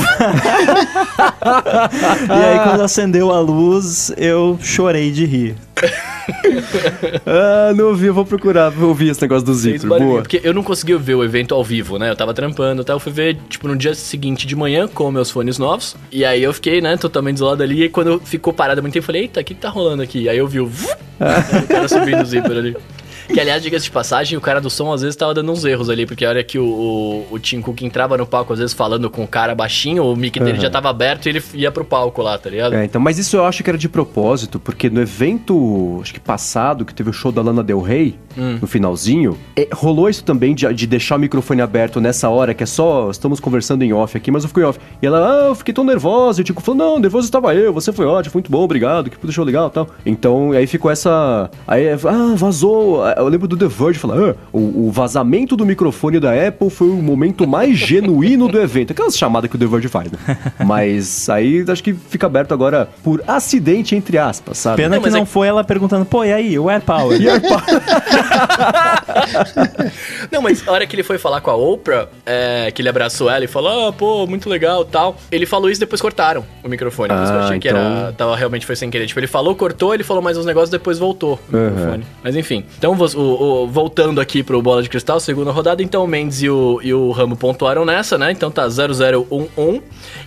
E 1.41 2.33
aí, 2.33 2.59
quando 2.65 2.83
acendeu 2.83 3.31
a 3.33 3.41
luz, 3.41 4.13
eu 4.17 4.59
chorei 4.63 5.11
de 5.11 5.25
rir. 5.25 5.55
Ah, 7.27 7.73
não 7.75 7.89
ouvi, 7.89 8.07
eu 8.07 8.15
vou 8.15 8.25
procurar, 8.25 8.71
vou 8.71 8.91
ouvir 8.91 9.11
esse 9.11 9.21
negócio 9.23 9.45
do 9.45 9.89
barulho, 9.89 10.09
Boa. 10.09 10.23
Porque 10.23 10.41
eu 10.43 10.55
não 10.55 10.63
consegui 10.63 10.95
ver 10.97 11.15
o 11.15 11.25
evento 11.25 11.55
ao 11.55 11.63
vivo, 11.65 11.99
né? 11.99 12.11
Eu 12.11 12.17
tava 12.17 12.33
trampando, 12.33 12.83
até 12.83 12.93
eu 12.93 13.01
fui 13.01 13.13
ver, 13.13 13.37
tipo, 13.49 13.67
no 13.69 13.77
dia 13.77 13.95
seguinte 13.95 14.47
de 14.47 14.55
manhã 14.55 14.87
com 14.87 15.11
meus 15.11 15.31
fones 15.31 15.59
novos. 15.59 15.97
E 16.11 16.25
aí 16.25 16.43
eu 16.43 16.53
fiquei, 16.53 16.81
né, 16.81 16.97
totalmente 16.97 17.37
isolado 17.37 17.63
ali. 17.63 17.85
E 17.85 17.89
quando 17.89 18.21
ficou 18.21 18.53
parado 18.53 18.81
muito 18.81 18.93
tempo, 18.93 19.05
eu 19.05 19.07
falei, 19.07 19.23
eita, 19.23 19.41
o 19.41 19.45
que, 19.45 19.55
que 19.55 19.61
tá 19.61 19.69
rolando 19.69 20.03
aqui? 20.03 20.29
Aí 20.29 20.39
eu 20.39 20.47
vi 20.47 20.61
o... 20.61 20.67
o 20.71 21.67
cara 21.69 21.89
subindo 21.89 22.23
o 22.23 22.25
zíper 22.25 22.53
ali. 22.53 22.77
Que, 23.33 23.41
aliás, 23.41 23.63
diga-se 23.63 23.85
de 23.85 23.91
passagem, 23.91 24.37
o 24.37 24.41
cara 24.41 24.61
do 24.61 24.69
som 24.69 24.93
às 24.93 25.03
vezes 25.03 25.17
tava 25.17 25.33
dando 25.35 25.51
uns 25.53 25.65
erros 25.65 25.89
ali, 25.89 26.05
porque 26.07 26.25
a 26.25 26.29
hora 26.29 26.43
que 26.45 26.59
o, 26.59 26.65
o, 26.65 27.27
o 27.35 27.39
Tim 27.39 27.61
Cook 27.61 27.83
entrava 27.83 28.17
no 28.17 28.27
palco, 28.27 28.53
às 28.53 28.59
vezes 28.59 28.75
falando 28.75 29.09
com 29.09 29.23
o 29.25 29.29
cara 29.29 29.55
baixinho, 29.55 30.05
o 30.05 30.17
mic 30.17 30.39
dele 30.39 30.55
Uhum. 30.55 30.61
já 30.61 30.71
tava 30.71 30.89
aberto 30.91 31.27
e 31.27 31.29
ele 31.31 31.43
ia 31.55 31.71
pro 31.71 31.85
palco 31.85 32.21
lá, 32.23 32.37
tá 32.37 32.51
ligado? 32.51 32.75
É, 32.75 32.85
então, 32.85 33.01
mas 33.01 33.19
isso 33.19 33.37
eu 33.37 33.45
acho 33.45 33.63
que 33.63 33.71
era 33.71 33.79
de 33.79 33.89
propósito, 33.89 34.59
porque 34.59 34.91
no 34.91 35.01
evento, 35.01 35.99
acho 36.03 36.13
que 36.13 36.21
passado, 36.21 36.85
que 36.85 36.93
teve 36.95 37.11
o 37.11 37.13
show 37.13 37.31
da 37.31 37.41
Lana 37.43 37.63
Del 37.63 37.81
Rey, 37.81 38.19
no 38.61 38.67
finalzinho, 38.67 39.37
é, 39.57 39.69
rolou 39.73 40.09
isso 40.09 40.25
também 40.25 40.55
de, 40.55 40.73
de 40.73 40.87
deixar 40.87 41.17
o 41.17 41.19
microfone 41.19 41.61
aberto 41.61 42.01
nessa 42.01 42.29
hora, 42.29 42.55
que 42.55 42.63
é 42.63 42.67
só, 42.67 43.11
estamos 43.11 43.39
conversando 43.41 43.83
em 43.83 43.93
off 43.93 44.17
aqui, 44.17 44.31
mas 44.31 44.45
eu 44.45 44.49
fiquei 44.49 44.63
off. 44.65 44.79
E 45.03 45.07
ela, 45.07 45.19
ah, 45.19 45.47
eu 45.49 45.55
fiquei 45.55 45.75
tão 45.75 45.85
nervosa, 45.85 46.41
e 46.41 46.43
o 46.43 46.45
Tico 46.45 46.63
falou, 46.63 46.79
não, 46.79 46.99
nervoso 46.99 47.27
estava 47.27 47.55
eu, 47.55 47.73
você 47.73 47.93
foi 47.93 48.07
ótimo, 48.07 48.35
muito 48.35 48.51
bom, 48.51 48.63
obrigado, 48.63 49.11
que 49.11 49.19
puta 49.19 49.33
show 49.33 49.45
legal 49.45 49.69
e 49.69 49.71
tal. 49.71 49.89
Então, 50.07 50.53
aí 50.53 50.67
ficou 50.67 50.91
essa, 50.91 51.51
aí, 51.67 51.89
ah, 51.91 52.35
vazou, 52.37 53.03
eu 53.21 53.29
lembro 53.29 53.49
do 53.49 53.57
The 53.57 53.67
Verge 53.67 53.99
falar, 53.99 54.31
ah, 54.31 54.35
o, 54.53 54.89
o 54.89 54.91
vazamento 54.93 55.57
do 55.57 55.65
microfone 55.67 56.21
da 56.21 56.33
Apple 56.49 56.71
foi 56.71 56.89
o 56.89 56.97
momento 56.97 57.47
mais 57.47 57.77
genuíno 57.79 58.49
do 58.49 58.59
evento. 58.61 58.93
Aquelas 58.93 59.17
chamadas 59.17 59.51
que 59.51 59.57
o 59.57 59.59
The 59.59 59.67
Verge 59.67 59.89
faz, 59.89 60.11
né? 60.11 60.19
Mas 60.65 61.29
aí 61.29 61.65
acho 61.69 61.83
que 61.83 61.93
fica 61.95 62.27
aberto 62.27 62.53
agora 62.53 62.89
por 63.03 63.23
acidente, 63.27 63.95
entre 63.95 64.19
aspas, 64.19 64.59
sabe? 64.59 64.77
Pena 64.83 64.97
Não, 64.97 65.03
que 65.03 65.11
não 65.11 65.23
é- 65.23 65.27
foi 65.27 65.49
ela 65.49 65.65
perguntando, 65.65 66.05
pô, 66.05 66.25
e 66.25 66.33
aí, 66.33 66.59
o 66.59 66.69
Air 66.69 66.83
Power? 66.83 67.21
E 67.21 67.27
pá, 67.41 67.65
Não, 70.31 70.43
mas 70.43 70.67
a 70.67 70.73
hora 70.73 70.87
que 70.87 70.95
ele 70.95 71.03
foi 71.03 71.19
falar 71.19 71.41
com 71.41 71.51
a 71.51 71.57
Oprah, 71.57 72.09
é, 72.25 72.71
que 72.71 72.83
ele 72.83 72.89
abraçou 72.89 73.31
ela 73.31 73.45
e 73.45 73.49
falou, 73.49 73.89
ah, 73.89 73.93
pô, 73.93 74.27
muito 74.27 74.49
legal 74.49 74.85
tal. 74.85 75.17
Ele 75.31 75.47
falou 75.47 75.71
isso 75.71 75.79
e 75.81 75.85
depois 75.85 76.01
cortaram 76.01 76.45
o 76.63 76.69
microfone. 76.69 77.09
Que 77.09 77.15
eu 77.15 77.19
Ah, 77.19 77.45
achei 77.45 77.59
que 77.59 77.69
então- 77.69 77.81
era. 77.81 78.13
Tava, 78.13 78.37
realmente 78.37 78.67
foi 78.67 78.77
sem 78.77 78.91
querer. 78.91 79.07
Tipo, 79.07 79.21
ele 79.21 79.27
falou, 79.27 79.55
cortou, 79.55 79.95
ele 79.95 80.05
falou 80.05 80.23
mais 80.23 80.37
uns 80.37 80.47
negócios, 80.47 80.71
depois 80.71 80.99
voltou 80.99 81.39
o 81.53 81.57
Uhum. 81.57 81.71
microfone. 81.71 82.05
Mas 82.23 82.37
enfim. 82.37 82.65
Então, 82.79 82.95
vo- 83.15 83.21
o- 83.21 83.65
o- 83.65 83.67
voltando 83.69 84.21
aqui 84.21 84.43
pro 84.43 84.61
Bola 84.63 84.83
de 84.83 84.89
Cristal, 84.89 85.19
segunda 85.21 85.51
rodada, 85.51 85.83
então 85.83 86.05
o 86.05 86.07
Mendes 86.07 86.43
e 86.43 86.49
o, 86.51 86.81
e 86.83 86.93
o 86.95 87.11
Ramo 87.11 87.37
pontuaram 87.37 87.85
nessa, 87.85 88.17
né? 88.19 88.31
Então 88.33 88.51
tá 88.51 88.67
0-0-1-1. 88.69 89.81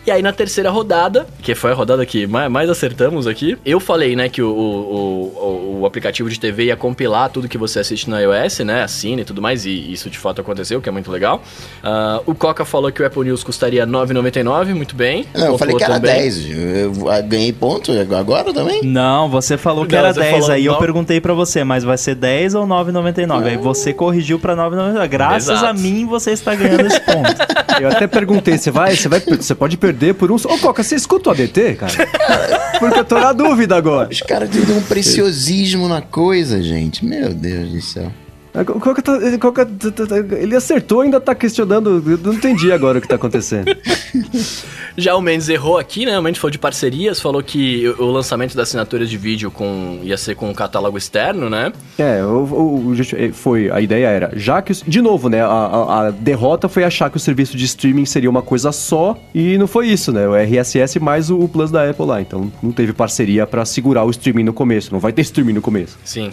E 0.05 0.11
aí 0.11 0.21
na 0.21 0.31
terceira 0.33 0.69
rodada, 0.69 1.25
que 1.41 1.55
foi 1.55 1.71
a 1.71 1.73
rodada 1.73 2.05
que 2.05 2.27
mais, 2.27 2.51
mais 2.51 2.69
acertamos 2.69 3.27
aqui, 3.27 3.57
eu 3.65 3.79
falei, 3.79 4.15
né, 4.15 4.29
que 4.29 4.41
o, 4.41 4.49
o, 4.49 5.77
o, 5.77 5.79
o 5.81 5.85
aplicativo 5.85 6.29
de 6.29 6.39
TV 6.39 6.65
ia 6.65 6.75
compilar 6.75 7.29
tudo 7.29 7.47
que 7.47 7.57
você 7.57 7.79
assiste 7.79 8.09
no 8.09 8.19
iOS, 8.19 8.59
né? 8.59 8.83
Assina 8.83 9.21
e 9.21 9.25
tudo 9.25 9.41
mais, 9.41 9.65
e 9.65 9.91
isso 9.91 10.09
de 10.09 10.17
fato 10.17 10.41
aconteceu, 10.41 10.81
que 10.81 10.89
é 10.89 10.91
muito 10.91 11.11
legal. 11.11 11.41
Ah, 11.83 12.21
o 12.25 12.33
Coca 12.35 12.65
falou 12.65 12.91
que 12.91 13.01
o 13.01 13.05
Apple 13.05 13.23
News 13.23 13.43
custaria 13.43 13.85
9,99, 13.87 14.73
muito 14.73 14.95
bem. 14.95 15.25
Não, 15.33 15.47
eu 15.47 15.57
falei 15.57 15.75
que 15.75 15.83
era 15.83 15.95
também. 15.95 16.13
10. 16.15 16.49
Eu, 16.49 16.57
eu 17.11 17.23
ganhei 17.23 17.51
ponto 17.53 17.91
agora 18.15 18.53
também? 18.53 18.83
Não, 18.83 19.29
você 19.29 19.57
falou 19.57 19.85
que 19.85 19.93
Não, 19.93 19.99
era 19.99 20.13
você 20.13 20.19
10, 20.21 20.31
falou 20.33 20.51
aí 20.51 20.65
eu 20.65 20.75
perguntei 20.77 21.19
pra 21.21 21.33
você, 21.33 21.63
mas 21.63 21.83
vai 21.83 21.97
ser 21.97 22.15
10 22.15 22.55
ou 22.55 22.62
9,99? 22.67 23.43
Aí 23.45 23.57
você 23.57 23.93
corrigiu 23.93 24.39
pra 24.39 24.55
9,99. 24.55 25.07
Graças 25.07 25.49
Exato. 25.49 25.65
a 25.65 25.73
mim, 25.73 26.05
você 26.05 26.31
está 26.31 26.55
ganhando 26.55 26.87
esse 26.87 26.99
ponto. 26.99 27.33
eu 27.81 27.89
até 27.89 28.07
perguntei, 28.07 28.57
você 28.57 28.71
vai, 28.71 28.95
você 28.95 29.07
vai, 29.07 29.19
você 29.19 29.55
pode 29.55 29.77
perder 29.77 30.13
por 30.15 30.31
um... 30.31 30.35
Ô, 30.35 30.57
Coca, 30.59 30.83
você 30.83 30.95
escuta 30.95 31.29
o 31.29 31.33
ADT, 31.33 31.75
cara? 31.75 31.93
Porque 32.79 32.99
eu 32.99 33.05
tô 33.05 33.19
na 33.19 33.33
dúvida 33.33 33.75
agora. 33.75 34.09
Os 34.09 34.21
caras 34.21 34.49
dão 34.49 34.77
um 34.77 34.83
preciosismo 34.83 35.87
na 35.87 36.01
coisa, 36.01 36.61
gente. 36.61 37.05
Meu 37.05 37.33
Deus 37.33 37.69
do 37.69 37.81
céu. 37.81 38.11
A 38.53 38.63
Co- 38.63 38.79
Coca 38.79 39.01
tá- 39.01 39.19
Coca 39.39 39.65
tá- 39.65 39.91
tá- 39.91 40.05
tá- 40.05 40.17
ele 40.37 40.55
acertou 40.55 41.01
ainda 41.01 41.19
tá 41.19 41.33
questionando. 41.33 42.03
Eu 42.05 42.17
não 42.19 42.33
entendi 42.33 42.71
agora 42.71 42.99
o 42.99 43.01
que 43.01 43.07
tá 43.07 43.15
acontecendo. 43.15 43.65
Já 44.95 45.15
o 45.15 45.21
Mendes 45.21 45.49
errou 45.49 45.79
aqui, 45.79 46.05
né? 46.05 46.17
O 46.19 46.21
Mendes 46.21 46.39
falou 46.39 46.51
de 46.51 46.59
parcerias, 46.59 47.19
falou 47.19 47.41
que 47.41 47.87
o 47.97 48.05
lançamento 48.05 48.55
das 48.55 48.67
assinaturas 48.69 49.09
de 49.09 49.17
vídeo 49.17 49.49
com, 49.49 49.99
ia 50.03 50.15
ser 50.17 50.35
com 50.35 50.51
um 50.51 50.53
catálogo 50.53 50.95
externo, 50.99 51.49
né? 51.49 51.73
É, 51.97 52.23
o, 52.23 52.43
o- 52.89 52.95
justi- 52.95 53.31
foi. 53.31 53.71
A 53.71 53.81
ideia 53.81 54.05
era, 54.07 54.31
já 54.35 54.61
que. 54.61 54.71
De 54.87 55.01
novo, 55.01 55.29
né? 55.29 55.41
A, 55.41 55.47
a- 55.47 56.11
derrota 56.11 56.69
foi 56.69 56.83
achar 56.83 57.09
que 57.09 57.17
o 57.17 57.19
serviço 57.19 57.57
de 57.57 57.65
streaming 57.65 58.05
seria 58.05 58.29
uma 58.29 58.43
coisa 58.43 58.71
só. 58.71 59.17
E 59.33 59.57
não 59.57 59.65
foi 59.65 59.87
isso, 59.87 60.11
né? 60.11 60.27
O 60.27 60.35
RSS 60.35 60.99
mais 60.99 61.31
o, 61.31 61.39
o 61.39 61.49
Plus 61.49 61.71
da 61.71 61.89
Apple 61.89 62.05
lá. 62.05 62.21
Então 62.21 62.51
não 62.61 62.71
teve 62.71 62.93
parceria 62.93 63.47
pra 63.47 63.65
segurar 63.65 64.03
o 64.03 64.11
streaming 64.11 64.43
no 64.43 64.53
começo. 64.53 64.91
Não 64.91 64.99
vai 64.99 65.11
ter 65.11 65.23
streaming 65.23 65.53
no 65.53 65.61
começo. 65.61 65.97
Sim. 66.05 66.31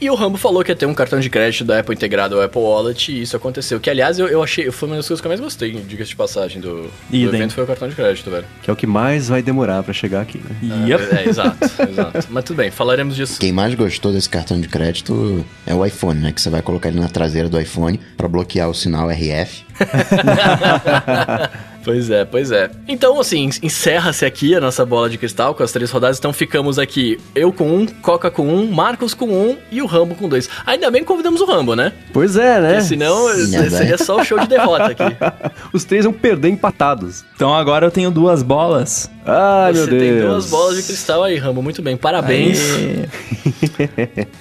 E 0.00 0.10
o 0.10 0.14
Rambo 0.14 0.36
falou 0.36 0.62
que 0.62 0.70
ia 0.70 0.76
ter 0.76 0.86
um 0.86 0.94
cartão 0.94 1.20
de 1.20 1.30
crédito 1.30 1.64
da 1.64 1.78
Apple 1.78 1.94
integrado 1.94 2.36
ao 2.36 2.42
Apple 2.42 2.60
Wallet 2.60 3.12
e 3.12 3.22
isso 3.22 3.36
aconteceu. 3.36 3.80
Que, 3.80 3.88
aliás, 3.88 4.18
eu, 4.18 4.28
eu 4.28 4.42
achei... 4.42 4.70
Foi 4.70 4.88
uma 4.88 4.96
das 4.96 5.08
coisas 5.08 5.20
que 5.20 5.26
eu 5.26 5.30
mais 5.30 5.40
gostei, 5.40 5.72
diga-se 5.72 6.10
de 6.10 6.16
passagem, 6.16 6.60
do, 6.60 6.90
do 7.08 7.16
evento, 7.16 7.54
foi 7.54 7.64
o 7.64 7.66
cartão 7.66 7.88
de 7.88 7.94
crédito, 7.94 8.30
velho. 8.30 8.44
Que 8.62 8.70
é 8.70 8.72
o 8.72 8.76
que 8.76 8.86
mais 8.86 9.28
vai 9.28 9.42
demorar 9.42 9.82
pra 9.82 9.92
chegar 9.92 10.20
aqui, 10.20 10.38
né? 10.38 10.86
Yep. 10.88 11.14
É, 11.14 11.22
é, 11.22 11.28
exato, 11.28 11.58
exato. 11.88 12.26
Mas 12.30 12.44
tudo 12.44 12.56
bem, 12.56 12.70
falaremos 12.70 13.16
disso. 13.16 13.40
Quem 13.40 13.52
mais 13.52 13.74
gostou 13.74 14.12
desse 14.12 14.28
cartão 14.28 14.60
de 14.60 14.68
crédito 14.68 15.44
é 15.66 15.74
o 15.74 15.84
iPhone, 15.84 16.20
né? 16.20 16.32
Que 16.32 16.40
você 16.40 16.50
vai 16.50 16.62
colocar 16.62 16.88
ele 16.88 17.00
na 17.00 17.08
traseira 17.08 17.48
do 17.48 17.60
iPhone 17.60 17.98
pra 18.16 18.28
bloquear 18.28 18.68
o 18.68 18.74
sinal 18.74 19.08
RF. 19.08 19.64
Pois 21.86 22.10
é, 22.10 22.24
pois 22.24 22.50
é. 22.50 22.68
Então, 22.88 23.20
assim, 23.20 23.48
encerra-se 23.62 24.24
aqui 24.24 24.56
a 24.56 24.60
nossa 24.60 24.84
bola 24.84 25.08
de 25.08 25.16
cristal 25.16 25.54
com 25.54 25.62
as 25.62 25.70
três 25.70 25.88
rodadas. 25.88 26.18
Então 26.18 26.32
ficamos 26.32 26.80
aqui, 26.80 27.16
eu 27.32 27.52
com 27.52 27.76
um, 27.76 27.86
Coca 27.86 28.28
com 28.28 28.44
um, 28.48 28.66
Marcos 28.72 29.14
com 29.14 29.26
um 29.26 29.56
e 29.70 29.80
o 29.80 29.86
Rambo 29.86 30.16
com 30.16 30.28
dois. 30.28 30.50
Ainda 30.66 30.90
bem 30.90 31.02
que 31.02 31.06
convidamos 31.06 31.40
o 31.40 31.44
Rambo, 31.44 31.76
né? 31.76 31.92
Pois 32.12 32.36
é, 32.36 32.60
né? 32.60 32.72
Porque 32.72 32.88
senão 32.88 33.28
Sim, 33.28 33.50
né, 33.52 33.70
seria 33.70 33.98
só 33.98 34.20
o 34.20 34.24
show 34.24 34.36
de 34.36 34.48
derrota 34.48 34.86
aqui. 34.86 35.16
Os 35.72 35.84
três 35.84 36.04
vão 36.04 36.12
perder 36.12 36.48
empatados. 36.48 37.24
Então 37.36 37.54
agora 37.54 37.86
eu 37.86 37.90
tenho 37.92 38.10
duas 38.10 38.42
bolas. 38.42 39.08
Ai, 39.24 39.72
meu 39.72 39.84
Você 39.84 39.90
Deus. 39.90 40.02
tem 40.02 40.20
duas 40.20 40.50
bolas 40.50 40.76
de 40.76 40.82
cristal 40.82 41.22
aí, 41.22 41.36
Rambo. 41.36 41.62
Muito 41.62 41.82
bem, 41.82 41.96
parabéns. 41.96 42.58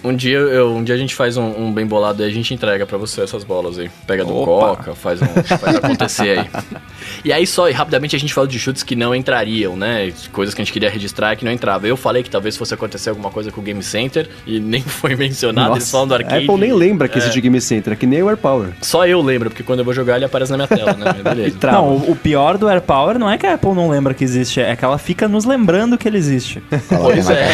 Um 0.04 0.16
dia, 0.16 0.38
eu, 0.38 0.72
um 0.72 0.84
dia 0.84 0.94
a 0.94 0.98
gente 0.98 1.16
faz 1.16 1.38
um, 1.38 1.44
um 1.44 1.74
bem 1.74 1.86
bolado 1.86 2.22
e 2.22 2.26
a 2.26 2.30
gente 2.30 2.54
entrega 2.54 2.86
pra 2.86 2.98
você 2.98 3.22
essas 3.22 3.44
bolas 3.44 3.80
aí. 3.80 3.90
Pega 4.06 4.24
do 4.24 4.36
Opa. 4.36 4.76
Coca, 4.76 4.96
faz, 4.96 5.22
um, 5.22 5.26
faz 5.26 5.76
acontecer 5.76 6.40
aí. 6.40 6.50
E 7.24 7.32
aí 7.36 7.48
só, 7.48 7.70
e 7.70 7.74
rapidamente 7.74 8.16
a 8.16 8.20
gente 8.20 8.34
fala 8.34 8.48
de 8.48 8.58
chutes 8.60 8.84
que 8.84 8.96
não 8.96 9.14
entrariam, 9.14 9.76
né? 9.76 10.12
Coisas 10.32 10.54
que 10.56 10.62
a 10.62 10.66
gente 10.66 10.74
queria 10.74 10.90
registrar 10.90 11.34
e 11.34 11.38
que 11.38 11.46
não 11.46 11.52
entrava. 11.52 11.88
Eu 11.88 11.98
falei 11.98 12.24
que 12.24 12.30
talvez 12.30 12.58
fosse 12.58 12.74
acontecer 12.74 13.10
alguma 13.10 13.30
coisa 13.30 13.52
com 13.52 13.62
o 13.62 13.64
Game 13.64 13.82
Center 13.84 14.30
e 14.46 14.60
nem 14.60 14.82
foi 14.86 15.16
mencionado, 15.16 15.76
eles 15.76 15.90
falam 15.90 16.08
do 16.08 16.14
a 16.14 16.18
arcade. 16.18 16.46
Apple 16.46 16.58
nem 16.60 16.74
lembra 16.74 17.08
que 17.08 17.18
É. 17.18 17.22
existe 17.22 17.40
Game 17.42 17.60
Center, 17.62 17.94
é 17.94 17.96
que 17.96 18.06
nem 18.06 18.22
o 18.24 18.30
AirPower. 18.30 18.70
Só 18.82 19.06
eu 19.06 19.22
lembro, 19.22 19.50
porque 19.50 19.64
quando 19.64 19.80
eu 19.80 19.86
vou 19.86 19.94
jogar 19.94 20.16
ele 20.16 20.26
aparece 20.26 20.52
na 20.52 20.58
minha 20.58 20.68
tela, 20.68 20.94
né? 20.94 21.14
Beleza. 21.24 21.58
Não, 21.64 21.98
o, 21.98 22.16
pior 22.16 22.58
do 22.58 22.68
Air 22.68 22.82
Power 22.82 23.20
não 23.20 23.30
é 23.30 23.38
que 23.38 23.46
a 23.46 23.54
Apple 23.56 23.74
não 23.74 23.90
lembra 23.90 24.14
que 24.14 24.24
existe, 24.24 24.60
é 24.62 24.76
que 24.76 24.84
ela 24.86 24.98
fica 24.98 25.28
nos 25.28 25.46
lembrando 25.46 25.98
que 25.98 26.08
ele 26.08 26.18
existe. 26.18 26.62
Pois 27.06 27.30
é. 27.30 27.52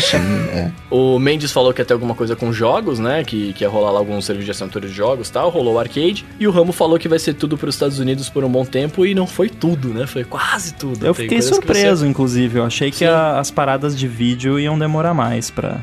É. 0.53 0.71
O 0.89 1.19
Mendes 1.19 1.51
falou 1.51 1.73
que 1.73 1.81
ia 1.81 1.85
ter 1.85 1.93
alguma 1.93 2.13
coisa 2.15 2.35
com 2.35 2.51
jogos, 2.53 2.99
né? 2.99 3.23
Que, 3.23 3.53
que 3.53 3.63
ia 3.63 3.69
rolar 3.69 3.91
lá 3.91 3.99
alguns 3.99 4.25
serviços 4.25 4.45
de 4.45 4.51
assinatura 4.51 4.87
de 4.87 4.93
jogos 4.93 5.27
e 5.29 5.31
tal. 5.31 5.49
Rolou 5.49 5.75
o 5.75 5.79
arcade. 5.79 6.25
E 6.39 6.47
o 6.47 6.51
Ramo 6.51 6.71
falou 6.71 6.97
que 6.99 7.07
vai 7.07 7.19
ser 7.19 7.33
tudo 7.33 7.57
para 7.57 7.69
os 7.69 7.75
Estados 7.75 7.99
Unidos 7.99 8.29
por 8.29 8.43
um 8.43 8.49
bom 8.49 8.63
tempo. 8.65 9.05
E 9.05 9.13
não 9.13 9.25
foi 9.27 9.49
tudo, 9.49 9.70
né? 9.89 10.05
Foi 10.07 10.23
quase 10.23 10.73
tudo. 10.73 11.05
Eu 11.05 11.13
Tem 11.13 11.25
fiquei 11.25 11.41
surpreso, 11.41 12.05
inclusive. 12.05 12.60
Eu 12.60 12.65
achei 12.65 12.91
que 12.91 13.05
a- 13.05 13.39
as 13.39 13.49
paradas 13.51 13.97
de 13.97 14.07
vídeo 14.07 14.60
iam 14.60 14.77
demorar 14.77 15.13
mais 15.13 15.49
pra. 15.49 15.77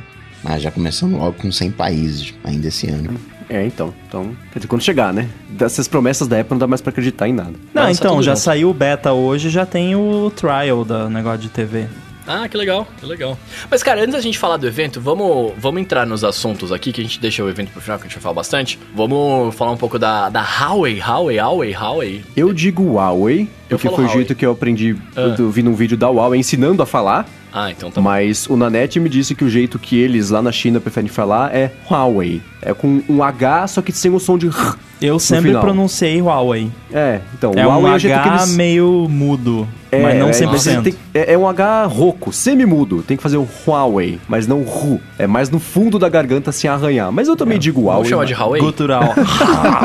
Ah, 0.45 0.59
já 0.59 0.71
começamos 0.71 1.19
logo 1.19 1.33
com 1.35 1.51
100 1.51 1.71
países 1.73 2.33
ainda 2.45 2.69
esse 2.69 2.89
ano. 2.89 3.19
É, 3.51 3.65
então. 3.67 3.95
Então, 4.07 4.37
quer 4.53 4.59
dizer, 4.59 4.69
quando 4.69 4.83
chegar, 4.83 5.13
né? 5.13 5.27
Dessas 5.49 5.89
promessas 5.89 6.29
da 6.29 6.39
Apple 6.39 6.53
não 6.53 6.59
dá 6.59 6.67
mais 6.67 6.81
pra 6.81 6.91
acreditar 6.91 7.27
em 7.29 7.33
nada. 7.33 7.55
Não, 7.73 7.89
então, 7.91 8.13
tudo 8.17 8.23
já 8.23 8.33
junto. 8.35 8.45
saiu 8.45 8.71
o 8.71 8.75
beta 8.75 9.13
hoje, 9.13 9.49
já 9.49 9.65
tem 9.65 9.97
o 9.97 10.31
trial 10.37 10.85
do 10.85 11.09
negócio 11.09 11.41
de 11.41 11.49
TV. 11.49 11.87
Ah, 12.31 12.47
que 12.47 12.57
legal, 12.59 12.87
que 13.01 13.07
legal. 13.07 13.39
Mas, 13.71 13.83
cara, 13.83 14.01
antes 14.03 14.13
da 14.13 14.21
gente 14.21 14.39
falar 14.39 14.59
do 14.59 14.67
evento, 14.67 15.01
vamos, 15.01 15.53
vamos 15.57 15.81
entrar 15.81 16.07
nos 16.07 16.23
assuntos 16.23 16.71
aqui, 16.71 16.93
que 16.93 17.01
a 17.01 17.05
gente 17.05 17.19
deixa 17.19 17.43
o 17.43 17.49
evento 17.49 17.71
pro 17.73 17.81
final, 17.81 17.99
que 17.99 18.05
a 18.05 18.07
gente 18.07 18.17
vai 18.17 18.23
falar 18.23 18.35
bastante. 18.35 18.79
Vamos 18.95 19.55
falar 19.55 19.73
um 19.73 19.77
pouco 19.79 19.99
da, 19.99 20.29
da 20.29 20.43
Huawei, 20.43 21.01
Huawei, 21.01 21.39
Huawei, 21.41 21.73
Huawei. 21.75 22.25
Eu 22.37 22.53
digo 22.53 22.83
Huawei, 22.93 23.49
Eu 23.71 23.79
porque 23.79 23.89
foi 23.95 24.05
o 24.05 24.09
jeito 24.09 24.35
que 24.35 24.45
eu 24.45 24.53
aprendi, 24.53 24.95
Ah. 25.17 25.35
eu 25.39 25.51
vi 25.51 25.63
num 25.63 25.75
vídeo 25.75 25.97
da 25.97 26.09
Huawei 26.11 26.39
ensinando 26.39 26.83
a 26.83 26.87
falar, 26.87 27.27
Ah, 27.61 27.71
então 27.73 27.91
tá 27.91 28.01
bom. 28.01 28.09
mas 28.09 28.47
o 28.47 28.57
Nanete 28.57 29.01
me 29.01 29.09
disse 29.09 29.35
que 29.35 29.43
o 29.45 29.51
jeito 29.51 29.79
que 29.79 29.99
eles 29.99 30.31
lá 30.31 30.41
na 30.41 30.53
China 30.53 30.79
preferem 30.79 31.09
falar 31.09 31.53
é 31.55 31.73
Huawei. 31.91 32.41
É 32.63 32.73
com 32.75 33.03
um 33.09 33.23
H, 33.23 33.69
só 33.69 33.83
que 33.83 33.91
sem 33.93 34.13
o 34.13 34.19
som 34.21 34.37
de 34.39 34.47
R. 34.49 34.75
Eu 35.01 35.19
sempre 35.19 35.47
final. 35.51 35.63
pronunciei 35.63 36.21
Huawei. 36.21 36.71
É, 36.93 37.21
então, 37.35 37.53
É 37.57 37.65
Huawei 37.65 37.85
um 37.85 37.93
é 37.93 37.97
o 37.97 37.99
jeito 37.99 38.21
que 38.21 38.29
H 38.29 38.37
eles... 38.43 38.55
meio 38.57 39.07
mudo, 39.09 39.67
É, 39.93 40.03
mas 40.03 40.19
não 40.19 40.29
é, 40.29 40.33
100%. 40.33 40.47
você 40.51 40.81
tem- 40.83 40.95
é, 41.15 41.35
é 41.35 41.39
um 41.39 41.49
H 41.49 41.85
rouco, 41.87 42.33
semi-mudo. 42.33 43.03
Tem 43.03 43.17
que 43.17 43.23
fazer 43.23 43.37
o 43.37 43.49
Huawei, 43.67 44.19
mas 44.29 44.47
não 44.49 44.63
Ru. 44.63 45.01
É 45.19 45.27
mais 45.27 45.51
no 45.51 45.59
fundo 45.61 45.99
da 45.99 46.09
garganta 46.09 46.51
sem 46.53 46.69
arranhar. 46.69 47.11
Mas 47.13 47.29
eu 47.29 47.37
também 47.37 47.59
digo 47.59 47.81
Huawei. 47.83 47.95
Vamos 47.97 48.09
chamar 48.09 48.25
de 48.25 48.35
Huawei? 48.35 48.61
Gutural. 48.61 49.15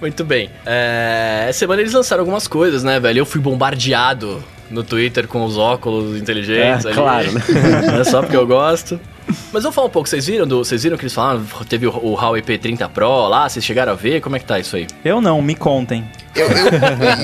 Muito 0.00 0.24
bem. 0.24 0.50
É, 0.66 1.46
essa 1.48 1.60
semana 1.60 1.80
eles 1.80 1.92
lançaram 1.92 2.22
algumas 2.22 2.46
coisas, 2.46 2.82
né, 2.82 2.98
velho? 3.00 3.20
Eu 3.20 3.26
fui 3.26 3.40
bombardeado 3.40 4.42
no 4.72 4.82
Twitter 4.82 5.28
com 5.28 5.44
os 5.44 5.56
óculos 5.56 6.16
inteligentes. 6.20 6.84
É, 6.84 6.88
ali. 6.88 6.96
claro, 6.96 7.32
né? 7.32 7.40
É 8.00 8.04
só 8.04 8.20
porque 8.22 8.36
eu 8.36 8.46
gosto. 8.46 8.98
Mas 9.52 9.62
vamos 9.62 9.74
falar 9.74 9.86
um 9.86 9.90
pouco, 9.90 10.08
vocês 10.08 10.26
viram, 10.26 10.46
do, 10.46 10.64
vocês 10.64 10.82
viram 10.82 10.96
que 10.96 11.04
eles 11.04 11.14
falaram, 11.14 11.44
teve 11.68 11.86
o, 11.86 11.90
o 11.90 12.14
Huawei 12.14 12.42
P30 12.42 12.88
Pro 12.88 13.28
lá, 13.28 13.48
vocês 13.48 13.64
chegaram 13.64 13.92
a 13.92 13.94
ver? 13.94 14.20
Como 14.20 14.34
é 14.34 14.38
que 14.38 14.44
tá 14.44 14.58
isso 14.58 14.76
aí? 14.76 14.86
Eu 15.04 15.20
não, 15.20 15.40
me 15.40 15.54
contem. 15.54 16.04
Eu, 16.34 16.46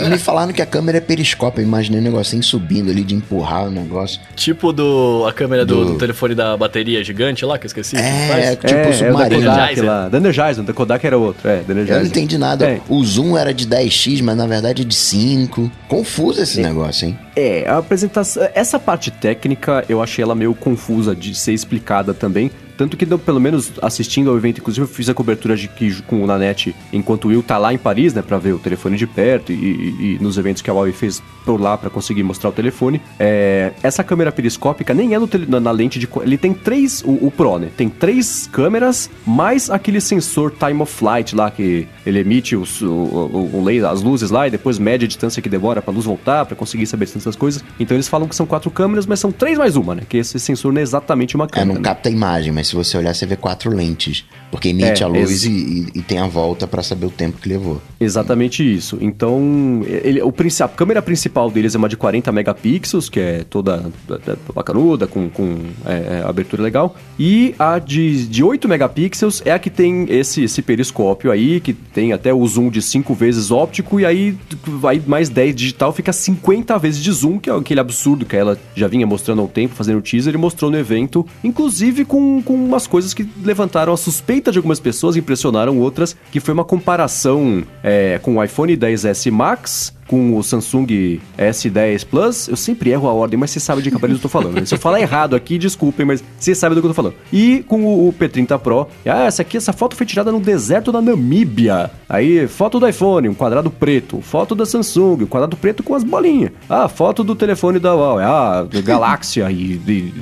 eu- 0.04 0.10
me 0.10 0.18
falaram 0.18 0.52
que 0.52 0.60
a 0.60 0.66
câmera 0.66 0.98
é 0.98 1.00
periscópio. 1.00 1.62
Eu 1.62 1.66
imaginei 1.66 2.00
um 2.00 2.02
negocinho 2.02 2.42
subindo 2.42 2.90
ali, 2.90 3.02
de 3.02 3.14
empurrar 3.14 3.66
o 3.66 3.70
negócio. 3.70 4.20
Tipo 4.36 4.72
do 4.72 5.24
a 5.26 5.32
câmera 5.32 5.64
do, 5.64 5.84
Do- 5.84 5.92
do 5.92 5.98
telefone 5.98 6.34
da 6.34 6.56
bateria 6.56 7.02
gigante 7.02 7.44
lá, 7.44 7.58
que 7.58 7.64
eu 7.66 7.68
esqueci. 7.68 7.96
que 7.96 8.02
É, 8.02 8.28
faz. 8.28 8.50
tipo 8.58 8.66
é, 8.66 8.80
é 8.80 8.82
o 8.82 8.86
da 8.88 8.92
submarino. 8.92 9.42
Kodak 9.50 9.80
lá. 9.80 10.08
Da 10.08 10.18
Energizer, 10.18 10.64
da 10.64 10.72
Kodak 10.72 11.06
era 11.06 11.16
outro. 11.18 11.48
É, 11.48 11.62
da 11.62 11.72
Energizer. 11.72 11.96
Eu 11.96 12.00
não 12.00 12.06
entendi 12.06 12.38
nada. 12.38 12.66
É. 12.66 12.80
O 12.88 13.02
zoom 13.04 13.36
era 13.36 13.54
de 13.54 13.66
10x, 13.66 14.22
mas 14.22 14.36
na 14.36 14.46
verdade 14.46 14.82
é 14.82 14.84
de 14.84 14.94
5. 14.94 15.70
Confuso 15.88 16.42
esse 16.42 16.60
negócio, 16.60 17.06
hein? 17.08 17.18
É, 17.34 17.64
a 17.68 17.78
apresentação. 17.78 18.46
Essa 18.54 18.78
parte 18.78 19.10
técnica 19.10 19.84
eu 19.88 20.02
achei 20.02 20.22
ela 20.22 20.34
meio 20.34 20.54
confusa 20.54 21.14
de 21.16 21.34
ser 21.34 21.52
explicada 21.52 22.12
também. 22.12 22.50
Tanto 22.78 22.96
que, 22.96 23.04
pelo 23.04 23.40
menos 23.40 23.72
assistindo 23.82 24.30
ao 24.30 24.36
evento, 24.38 24.60
inclusive 24.60 24.84
eu 24.84 24.88
fiz 24.88 25.08
a 25.10 25.14
cobertura 25.14 25.54
de 25.56 25.68
que 25.68 26.00
com 26.02 26.22
o 26.22 26.26
Nanete 26.26 26.74
enquanto 26.92 27.26
o 27.26 27.28
Will 27.28 27.42
tá 27.42 27.58
lá 27.58 27.74
em 27.74 27.76
Paris, 27.78 28.14
né, 28.14 28.22
pra 28.22 28.38
ver 28.38 28.52
o 28.54 28.58
telefone 28.58 28.96
de 28.96 29.06
perto 29.06 29.52
e, 29.52 29.54
e- 29.56 30.16
e 30.16 30.18
nos 30.22 30.38
eventos 30.38 30.62
que 30.62 30.70
a 30.70 30.72
Huawei 30.72 30.92
fez 30.92 31.20
por 31.44 31.60
lá 31.60 31.76
pra 31.76 31.90
conseguir 31.90 32.22
mostrar 32.22 32.48
o 32.50 32.52
telefone. 32.52 33.02
É, 33.18 33.72
essa 33.82 34.04
câmera 34.04 34.30
periscópica 34.32 34.94
nem 34.94 35.14
é 35.14 35.26
tele- 35.26 35.46
na, 35.48 35.58
na 35.58 35.70
lente 35.70 35.98
de. 35.98 36.08
Ele 36.22 36.38
tem 36.38 36.54
três. 36.54 37.02
O, 37.04 37.26
o 37.26 37.30
Pro, 37.30 37.58
né? 37.58 37.68
Tem 37.76 37.88
três 37.88 38.48
câmeras, 38.52 39.10
mais 39.26 39.68
aquele 39.70 40.00
sensor 40.00 40.52
time 40.52 40.80
of 40.80 40.92
flight 40.92 41.34
lá 41.34 41.50
que 41.50 41.86
ele 42.06 42.20
emite 42.20 42.54
os, 42.54 42.80
o, 42.80 42.86
o, 42.90 43.50
o 43.64 43.86
as 43.88 44.02
luzes 44.02 44.30
lá 44.30 44.46
e 44.46 44.50
depois 44.50 44.78
mede 44.78 45.04
a 45.04 45.08
distância 45.08 45.42
que 45.42 45.48
demora 45.48 45.82
pra 45.82 45.92
luz 45.92 46.04
voltar, 46.04 46.46
pra 46.46 46.54
conseguir 46.54 46.86
saber 46.86 47.08
das 47.24 47.34
coisas. 47.36 47.64
Então 47.80 47.96
eles 47.96 48.06
falam 48.08 48.28
que 48.28 48.36
são 48.36 48.46
quatro 48.46 48.70
câmeras, 48.70 49.04
mas 49.06 49.18
são 49.18 49.32
três 49.32 49.58
mais 49.58 49.74
uma, 49.76 49.94
né? 49.96 50.02
Que 50.08 50.18
esse 50.18 50.38
sensor 50.38 50.72
não 50.72 50.80
é 50.80 50.82
exatamente 50.82 51.34
uma 51.34 51.46
É, 51.46 51.48
câmera. 51.48 51.74
não 51.74 51.80
né? 51.82 51.88
capta 51.88 52.08
a 52.08 52.12
imagem, 52.12 52.52
mas 52.52 52.67
se 52.68 52.76
você 52.76 52.96
olhar, 52.96 53.14
você 53.14 53.26
vê 53.26 53.36
quatro 53.36 53.70
lentes. 53.74 54.24
Porque 54.50 54.68
emite 54.70 55.02
É, 55.02 55.04
a 55.04 55.08
luz 55.08 55.30
esse- 55.30 55.50
e, 55.50 55.98
e- 55.98 56.02
tem 56.02 56.18
a 56.18 56.26
volta 56.26 56.66
pra 56.66 56.82
saber 56.82 57.04
o 57.04 57.10
tempo 57.10 57.36
que 57.38 57.48
levou. 57.48 57.82
Exatamente 58.00 58.62
isso. 58.62 58.96
Então, 58.98 59.82
ele, 59.86 60.22
o, 60.22 60.32
a 60.64 60.68
câmera 60.68 61.02
principal 61.02 61.50
deles 61.50 61.74
é 61.74 61.78
uma 61.78 61.88
de 61.88 61.98
40 61.98 62.32
megapixels, 62.32 63.10
que 63.10 63.20
é 63.20 63.44
toda 63.48 63.90
é, 64.10 64.30
é, 64.30 64.36
bacanuda, 64.54 65.06
com, 65.06 65.28
com 65.28 65.58
é, 65.84 66.20
é, 66.20 66.24
abertura 66.26 66.62
legal. 66.62 66.96
E 67.18 67.54
a 67.58 67.78
de, 67.78 68.26
de 68.26 68.42
8 68.42 68.66
megapixels 68.66 69.42
é 69.44 69.52
a 69.52 69.58
que 69.58 69.68
tem 69.68 70.06
esse, 70.08 70.42
esse 70.44 70.62
periscópio 70.62 71.30
aí, 71.30 71.60
que 71.60 71.74
tem 71.74 72.14
até 72.14 72.32
o 72.32 72.46
zoom 72.46 72.70
de 72.70 72.80
5 72.80 73.14
vezes 73.14 73.50
óptico, 73.50 74.00
e 74.00 74.06
aí 74.06 74.34
vai 74.66 74.98
mais 75.06 75.28
10 75.28 75.54
digital, 75.54 75.92
fica 75.92 76.10
50 76.12 76.78
vezes 76.78 77.02
de 77.02 77.12
zoom, 77.12 77.38
que 77.38 77.50
é 77.50 77.52
aquele 77.54 77.80
absurdo 77.80 78.24
que 78.24 78.34
ela 78.34 78.58
já 78.74 78.88
vinha 78.88 79.06
mostrando 79.06 79.42
há 79.42 79.44
um 79.44 79.48
tempo, 79.48 79.74
fazendo 79.74 79.98
o 79.98 80.02
teaser, 80.02 80.32
e 80.34 80.38
mostrou 80.38 80.70
no 80.70 80.78
evento, 80.78 81.26
inclusive 81.44 82.06
com, 82.06 82.40
com 82.42 82.57
umas 82.64 82.86
coisas 82.86 83.14
que 83.14 83.28
levantaram 83.42 83.92
a 83.92 83.96
suspeita 83.96 84.50
de 84.50 84.58
algumas 84.58 84.80
pessoas, 84.80 85.16
impressionaram 85.16 85.78
outras, 85.78 86.16
que 86.30 86.40
foi 86.40 86.54
uma 86.54 86.64
comparação 86.64 87.64
é, 87.82 88.18
com 88.22 88.36
o 88.36 88.44
iPhone 88.44 88.76
10S 88.76 89.30
Max 89.30 89.97
com 90.08 90.36
o 90.36 90.42
Samsung 90.42 91.20
S10 91.38 92.06
Plus, 92.06 92.48
eu 92.48 92.56
sempre 92.56 92.90
erro 92.90 93.06
a 93.06 93.12
ordem, 93.12 93.38
mas 93.38 93.50
você 93.50 93.60
sabe 93.60 93.82
de 93.82 93.90
que 93.90 93.96
aparelho 93.96 94.16
eu 94.16 94.22
tô 94.22 94.28
falando. 94.28 94.54
né? 94.54 94.64
Se 94.64 94.74
eu 94.74 94.78
falar 94.78 95.00
errado 95.00 95.36
aqui, 95.36 95.58
desculpem, 95.58 96.06
mas 96.06 96.24
você 96.38 96.54
sabe 96.54 96.74
do 96.74 96.80
que 96.80 96.86
eu 96.86 96.90
tô 96.90 96.94
falando. 96.94 97.14
E 97.32 97.62
com 97.68 97.84
o, 97.84 98.08
o 98.08 98.12
P30 98.12 98.58
Pro, 98.58 98.88
ah, 99.06 99.24
essa 99.24 99.42
aqui, 99.42 99.56
essa 99.56 99.72
foto 99.72 99.94
foi 99.94 100.06
tirada 100.06 100.32
no 100.32 100.40
deserto 100.40 100.90
da 100.90 101.02
Namíbia. 101.02 101.90
Aí, 102.08 102.48
foto 102.48 102.80
do 102.80 102.88
iPhone, 102.88 103.28
um 103.28 103.34
quadrado 103.34 103.70
preto. 103.70 104.22
Foto 104.22 104.54
da 104.54 104.64
Samsung, 104.64 105.24
um 105.24 105.26
quadrado 105.26 105.56
preto 105.56 105.82
com 105.82 105.94
as 105.94 106.02
bolinhas. 106.02 106.52
Ah, 106.68 106.88
foto 106.88 107.22
do 107.22 107.34
telefone 107.34 107.78
da 107.78 107.94
Huawei, 107.94 108.24
ah, 108.24 108.66
Galáxia 108.82 109.50
e 109.50 109.76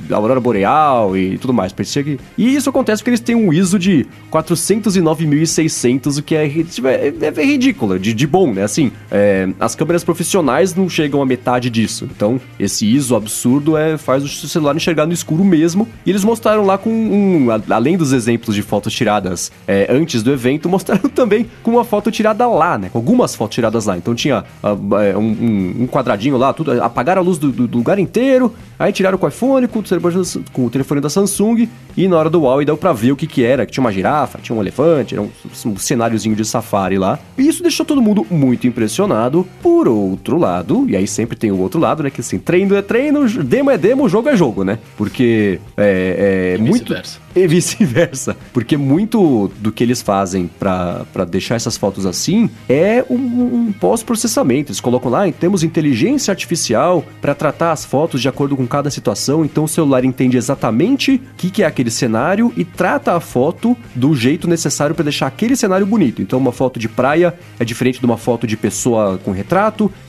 da 0.09 0.17
Aurora 0.17 0.41
Boreal 0.41 1.15
e 1.15 1.37
tudo 1.37 1.53
mais. 1.53 1.71
Parecia 1.71 2.03
que... 2.03 2.19
E 2.37 2.55
isso 2.55 2.69
acontece 2.69 3.01
porque 3.01 3.11
eles 3.11 3.21
têm 3.21 3.35
um 3.35 3.53
ISO 3.53 3.79
de 3.79 4.05
409.600, 4.31 6.19
o 6.19 6.23
que 6.23 6.35
é, 6.35 6.45
é, 6.45 7.13
é 7.35 7.45
ridículo, 7.45 7.97
de, 7.97 8.13
de 8.13 8.27
bom, 8.27 8.53
né? 8.53 8.63
Assim, 8.63 8.91
é, 9.09 9.47
as 9.59 9.76
câmeras 9.77 10.03
profissionais 10.03 10.75
não 10.75 10.89
chegam 10.89 11.21
a 11.21 11.25
metade 11.25 11.69
disso. 11.69 12.07
Então, 12.13 12.39
esse 12.59 12.85
ISO 12.85 13.15
absurdo 13.15 13.77
é, 13.77 13.97
faz 13.97 14.23
o 14.23 14.27
celular 14.27 14.75
enxergar 14.75 15.05
no 15.05 15.13
escuro 15.13 15.43
mesmo. 15.45 15.87
E 16.05 16.09
eles 16.09 16.23
mostraram 16.23 16.65
lá 16.65 16.77
com 16.77 16.89
um. 16.89 17.47
Além 17.69 17.95
dos 17.97 18.11
exemplos 18.11 18.55
de 18.55 18.61
fotos 18.61 18.91
tiradas 18.93 19.51
é, 19.67 19.87
antes 19.89 20.23
do 20.23 20.31
evento, 20.31 20.67
mostraram 20.69 21.09
também 21.09 21.45
com 21.63 21.71
uma 21.71 21.85
foto 21.85 22.11
tirada 22.11 22.47
lá, 22.47 22.77
né? 22.77 22.89
Com 22.91 22.97
algumas 22.97 23.35
fotos 23.35 23.55
tiradas 23.55 23.85
lá. 23.85 23.95
Então 23.97 24.13
tinha 24.15 24.43
ah, 24.63 24.75
é, 25.03 25.15
um, 25.17 25.75
um- 25.83 25.87
quadradinho 25.87 26.35
lá, 26.37 26.51
tudo. 26.53 26.81
Apagaram 26.83 27.21
a 27.21 27.25
luz 27.25 27.37
do, 27.37 27.51
do- 27.51 27.67
do 27.67 27.77
lugar 27.77 27.99
inteiro. 27.99 28.53
Aí 28.79 28.91
tiraram 28.91 29.17
com 29.17 29.25
o 29.25 29.29
iPhone, 29.29 29.67
com 29.67 29.79
o, 29.79 29.83
telefone, 29.83 30.15
da- 30.15 30.41
com 30.51 30.65
o 30.65 30.69
telefone 30.69 30.99
da 31.01 31.09
Samsung. 31.09 31.67
E 31.95 32.07
na 32.07 32.17
hora 32.17 32.29
do 32.29 32.41
Huawei 32.41 32.65
deu 32.65 32.77
pra 32.77 32.93
ver 32.93 33.11
o 33.11 33.15
que 33.15 33.27
que 33.27 33.43
era. 33.43 33.65
Que 33.65 33.71
tinha 33.71 33.83
uma 33.83 33.91
girafa, 33.91 34.39
tinha 34.41 34.55
um 34.55 34.61
elefante, 34.61 35.13
era 35.15 35.21
um, 35.21 35.29
um 35.65 35.77
cenáriozinho 35.77 36.35
de 36.35 36.43
safari 36.45 36.97
lá. 36.97 37.19
E 37.37 37.47
isso 37.47 37.61
deixou 37.61 37.85
todo 37.85 38.01
mundo 38.01 38.25
muito 38.29 38.67
impressionado. 38.67 39.47
Por 39.67 39.85
outro 39.89 40.37
lado, 40.37 40.85
e 40.87 40.95
aí 40.95 41.05
sempre 41.05 41.35
tem 41.35 41.51
o 41.51 41.59
outro 41.59 41.77
lado, 41.77 42.01
né? 42.01 42.09
Que 42.09 42.21
assim, 42.21 42.39
treino 42.39 42.73
é 42.73 42.81
treino, 42.81 43.27
demo 43.43 43.69
é 43.69 43.77
demo, 43.77 44.07
jogo 44.07 44.29
é 44.29 44.35
jogo, 44.37 44.63
né? 44.63 44.79
Porque 44.95 45.59
é, 45.75 46.55
é 46.55 46.57
muito. 46.57 46.95
E 47.37 47.45
vice-versa. 47.45 48.35
Porque 48.51 48.75
muito 48.75 49.51
do 49.59 49.71
que 49.71 49.83
eles 49.83 50.01
fazem 50.01 50.49
pra 50.57 51.05
pra 51.13 51.23
deixar 51.23 51.53
essas 51.53 51.77
fotos 51.77 52.03
assim 52.07 52.49
é 52.67 53.05
um, 53.07 53.15
um 53.15 53.71
pós-processamento. 53.71 54.71
Eles 54.71 54.81
colocam 54.81 55.11
lá, 55.11 55.31
temos 55.31 55.63
inteligência 55.63 56.31
artificial 56.31 57.05
pra 57.21 57.35
tratar 57.35 57.71
as 57.71 57.85
fotos 57.85 58.21
de 58.21 58.27
acordo 58.27 58.57
com 58.57 58.65
cada 58.65 58.89
situação. 58.89 59.45
Então 59.45 59.65
o 59.65 59.67
celular 59.67 60.03
entende 60.03 60.35
exatamente 60.35 61.15
o 61.15 61.21
que, 61.37 61.51
que 61.51 61.61
é 61.61 61.67
aquele 61.67 61.91
cenário 61.91 62.51
e 62.57 62.65
trata 62.65 63.15
a 63.15 63.19
foto 63.19 63.77
do 63.93 64.15
jeito 64.15 64.47
necessário 64.47 64.95
pra 64.95 65.03
deixar 65.03 65.27
aquele 65.27 65.55
cenário 65.55 65.85
bonito. 65.85 66.23
Então 66.23 66.39
uma 66.39 66.51
foto 66.51 66.79
de 66.79 66.89
praia 66.89 67.35
é 67.59 67.65
diferente 67.65 67.99
de 67.99 68.05
uma 68.05 68.17
foto 68.17 68.47
de 68.47 68.57
pessoa 68.57 69.19
com 69.23 69.29
retrato, 69.29 69.56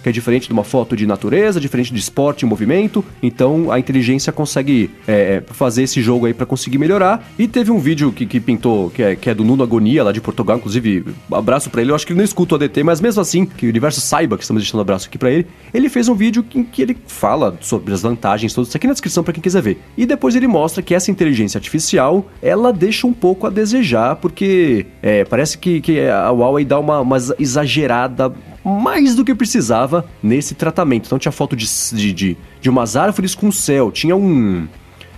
que 0.03 0.09
é 0.09 0.13
diferente 0.13 0.47
de 0.47 0.53
uma 0.53 0.65
foto 0.65 0.97
de 0.97 1.07
natureza, 1.07 1.61
diferente 1.61 1.93
de 1.93 1.99
esporte 1.99 2.43
e 2.43 2.47
movimento. 2.47 3.05
Então 3.23 3.71
a 3.71 3.79
inteligência 3.79 4.33
consegue 4.33 4.91
é, 5.07 5.43
fazer 5.47 5.83
esse 5.83 6.03
jogo 6.03 6.27
aí 6.27 6.35
pra 6.35 6.47
conseguir 6.47 6.79
melhorar. 6.79 7.29
E 7.39 7.49
teve 7.49 7.71
um 7.71 7.79
vídeo 7.79 8.13
que, 8.13 8.27
que 8.27 8.41
pintou, 8.41 8.91
que 8.91 9.03
é, 9.03 9.17
que 9.17 9.31
é 9.31 9.35
do 9.35 9.45
Nuno 9.45 9.63
Agonia, 9.63 10.05
lá 10.05 10.13
de 10.13 10.21
Portugal, 10.21 10.59
inclusive, 10.59 11.05
abraço 11.33 11.71
pra 11.71 11.81
ele. 11.81 11.91
Eu 11.91 11.95
acho 11.95 12.07
que 12.07 12.13
ele 12.13 12.19
não 12.19 12.25
escuta 12.25 12.55
o 12.55 12.57
ADT, 12.57 12.83
mas 12.83 13.01
mesmo 13.01 13.21
assim, 13.21 13.45
que 13.45 13.67
o 13.67 13.69
universo 13.69 14.01
saiba 14.01 14.37
que 14.37 14.45
estamos 14.45 14.63
deixando 14.63 14.79
um 14.79 14.83
abraço 14.83 15.09
aqui 15.09 15.19
pra 15.19 15.31
ele. 15.31 15.47
Ele 15.73 15.89
fez 15.89 16.09
um 16.09 16.15
vídeo 16.15 16.45
em 16.55 16.63
que 16.63 16.83
ele 16.83 16.97
fala 17.07 17.57
sobre 17.61 17.93
as 17.95 18.03
vantagens, 18.03 18.53
tudo 18.53 18.67
isso 18.67 18.77
aqui 18.77 18.87
na 18.87 18.93
descrição 18.93 19.25
pra 19.25 19.33
quem 19.33 19.43
quiser 19.43 19.63
ver. 19.63 19.81
E 19.97 20.07
depois 20.07 20.35
ele 20.37 20.47
mostra 20.47 20.83
que 20.83 20.95
essa 20.95 21.11
inteligência 21.11 21.59
artificial, 21.59 22.27
ela 22.43 22.73
deixa 22.73 23.07
um 23.07 23.13
pouco 23.13 23.47
a 23.47 23.51
desejar, 23.51 24.17
porque 24.17 24.87
é, 25.03 25.25
parece 25.25 25.59
que, 25.59 25.81
que 25.81 26.01
a 26.01 26.31
Huawei 26.31 26.65
dá 26.65 26.79
uma, 26.79 27.01
uma 27.01 27.17
exagerada 27.39 28.33
mais 28.65 29.15
do 29.15 29.25
que 29.25 29.35
precisava 29.35 30.05
nesse 30.23 30.55
tratamento. 30.55 31.07
Então 31.07 31.19
tinha 31.19 31.33
foto 31.33 31.57
de, 31.57 31.67
de, 31.93 32.13
de, 32.13 32.37
de 32.61 32.71
umas 32.71 32.97
árvores 32.97 33.35
com 33.35 33.51
céu, 33.51 33.91
tinha 33.91 34.17
um. 34.17 34.67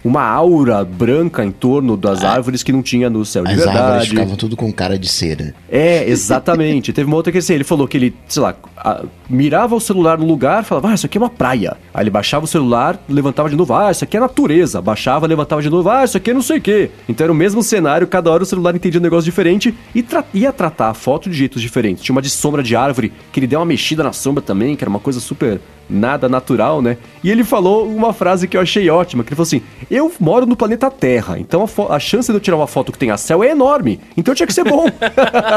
Uma 0.02 0.22
aura 0.22 0.84
branca 0.84 1.44
em 1.44 1.50
torno 1.50 1.96
das 1.96 2.24
árvores 2.24 2.62
que 2.62 2.72
não 2.72 2.82
tinha 2.82 3.10
no 3.10 3.24
céu 3.24 3.44
de 3.44 3.52
As 3.52 3.58
árvores 3.60 3.76
verdade. 3.84 4.08
ficavam 4.10 4.36
tudo 4.36 4.56
com 4.56 4.72
cara 4.72 4.98
de 4.98 5.06
cera. 5.08 5.54
É, 5.70 6.08
exatamente. 6.08 6.92
Teve 6.92 7.06
uma 7.06 7.16
outra 7.16 7.30
que 7.30 7.38
assim, 7.38 7.52
ele 7.54 7.64
falou 7.64 7.86
que 7.86 7.96
ele, 7.96 8.14
sei 8.26 8.42
lá, 8.42 8.54
a- 8.78 9.04
mirava 9.28 9.74
o 9.76 9.80
celular 9.80 10.16
no 10.18 10.24
lugar, 10.26 10.64
falava, 10.64 10.88
ah, 10.90 10.94
isso 10.94 11.04
aqui 11.06 11.18
é 11.18 11.20
uma 11.20 11.28
praia. 11.28 11.76
Aí 11.92 12.02
ele 12.02 12.10
baixava 12.10 12.44
o 12.44 12.48
celular, 12.48 12.98
levantava 13.08 13.50
de 13.50 13.56
novo, 13.56 13.74
ah, 13.74 13.90
isso 13.90 14.04
aqui 14.04 14.16
é 14.16 14.20
natureza. 14.20 14.80
Baixava, 14.80 15.26
levantava 15.26 15.60
de 15.60 15.68
novo, 15.68 15.90
ah, 15.90 16.02
isso 16.04 16.16
aqui 16.16 16.30
é 16.30 16.34
não 16.34 16.42
sei 16.42 16.58
o 16.58 16.62
quê. 16.62 16.90
Então 17.08 17.24
era 17.24 17.32
o 17.32 17.36
mesmo 17.36 17.62
cenário, 17.62 18.06
cada 18.06 18.30
hora 18.30 18.42
o 18.42 18.46
celular 18.46 18.74
entendia 18.74 19.00
um 19.00 19.02
negócio 19.02 19.24
diferente 19.26 19.74
e 19.94 20.02
tra- 20.02 20.24
ia 20.32 20.50
tratar 20.52 20.88
a 20.90 20.94
foto 20.94 21.28
de 21.28 21.36
jeitos 21.36 21.60
diferentes. 21.60 22.02
Tinha 22.02 22.14
uma 22.14 22.22
de 22.22 22.30
sombra 22.30 22.62
de 22.62 22.74
árvore, 22.74 23.12
que 23.32 23.38
ele 23.38 23.46
deu 23.46 23.58
uma 23.60 23.66
mexida 23.66 24.02
na 24.02 24.12
sombra 24.12 24.42
também, 24.42 24.74
que 24.76 24.82
era 24.82 24.88
uma 24.88 24.98
coisa 25.00 25.20
super 25.20 25.60
nada 25.90 26.29
natural, 26.29 26.81
né? 26.81 26.96
E 27.22 27.31
ele 27.31 27.44
falou 27.44 27.87
uma 27.87 28.12
frase 28.12 28.46
que 28.46 28.57
eu 28.57 28.61
achei 28.61 28.88
ótima, 28.88 29.24
que 29.24 29.31
ele 29.31 29.37
falou 29.37 29.46
assim: 29.46 29.62
Eu 29.90 30.12
moro 30.20 30.46
no 30.46 30.57
planeta 30.57 30.90
Terra, 30.90 31.38
então 31.38 31.64
a, 31.64 31.94
a 31.94 31.98
chance 31.98 32.31
de 32.31 32.37
eu 32.37 32.40
tirar 32.40 32.57
uma 32.57 32.66
foto 32.66 32.92
que 32.92 32.98
tenha 32.98 33.16
céu 33.16 33.42
é 33.42 33.50
enorme, 33.50 34.00
então 34.16 34.35
tinha 34.35 34.46
que 34.46 34.55
ser 34.55 34.64
bom. 34.64 34.87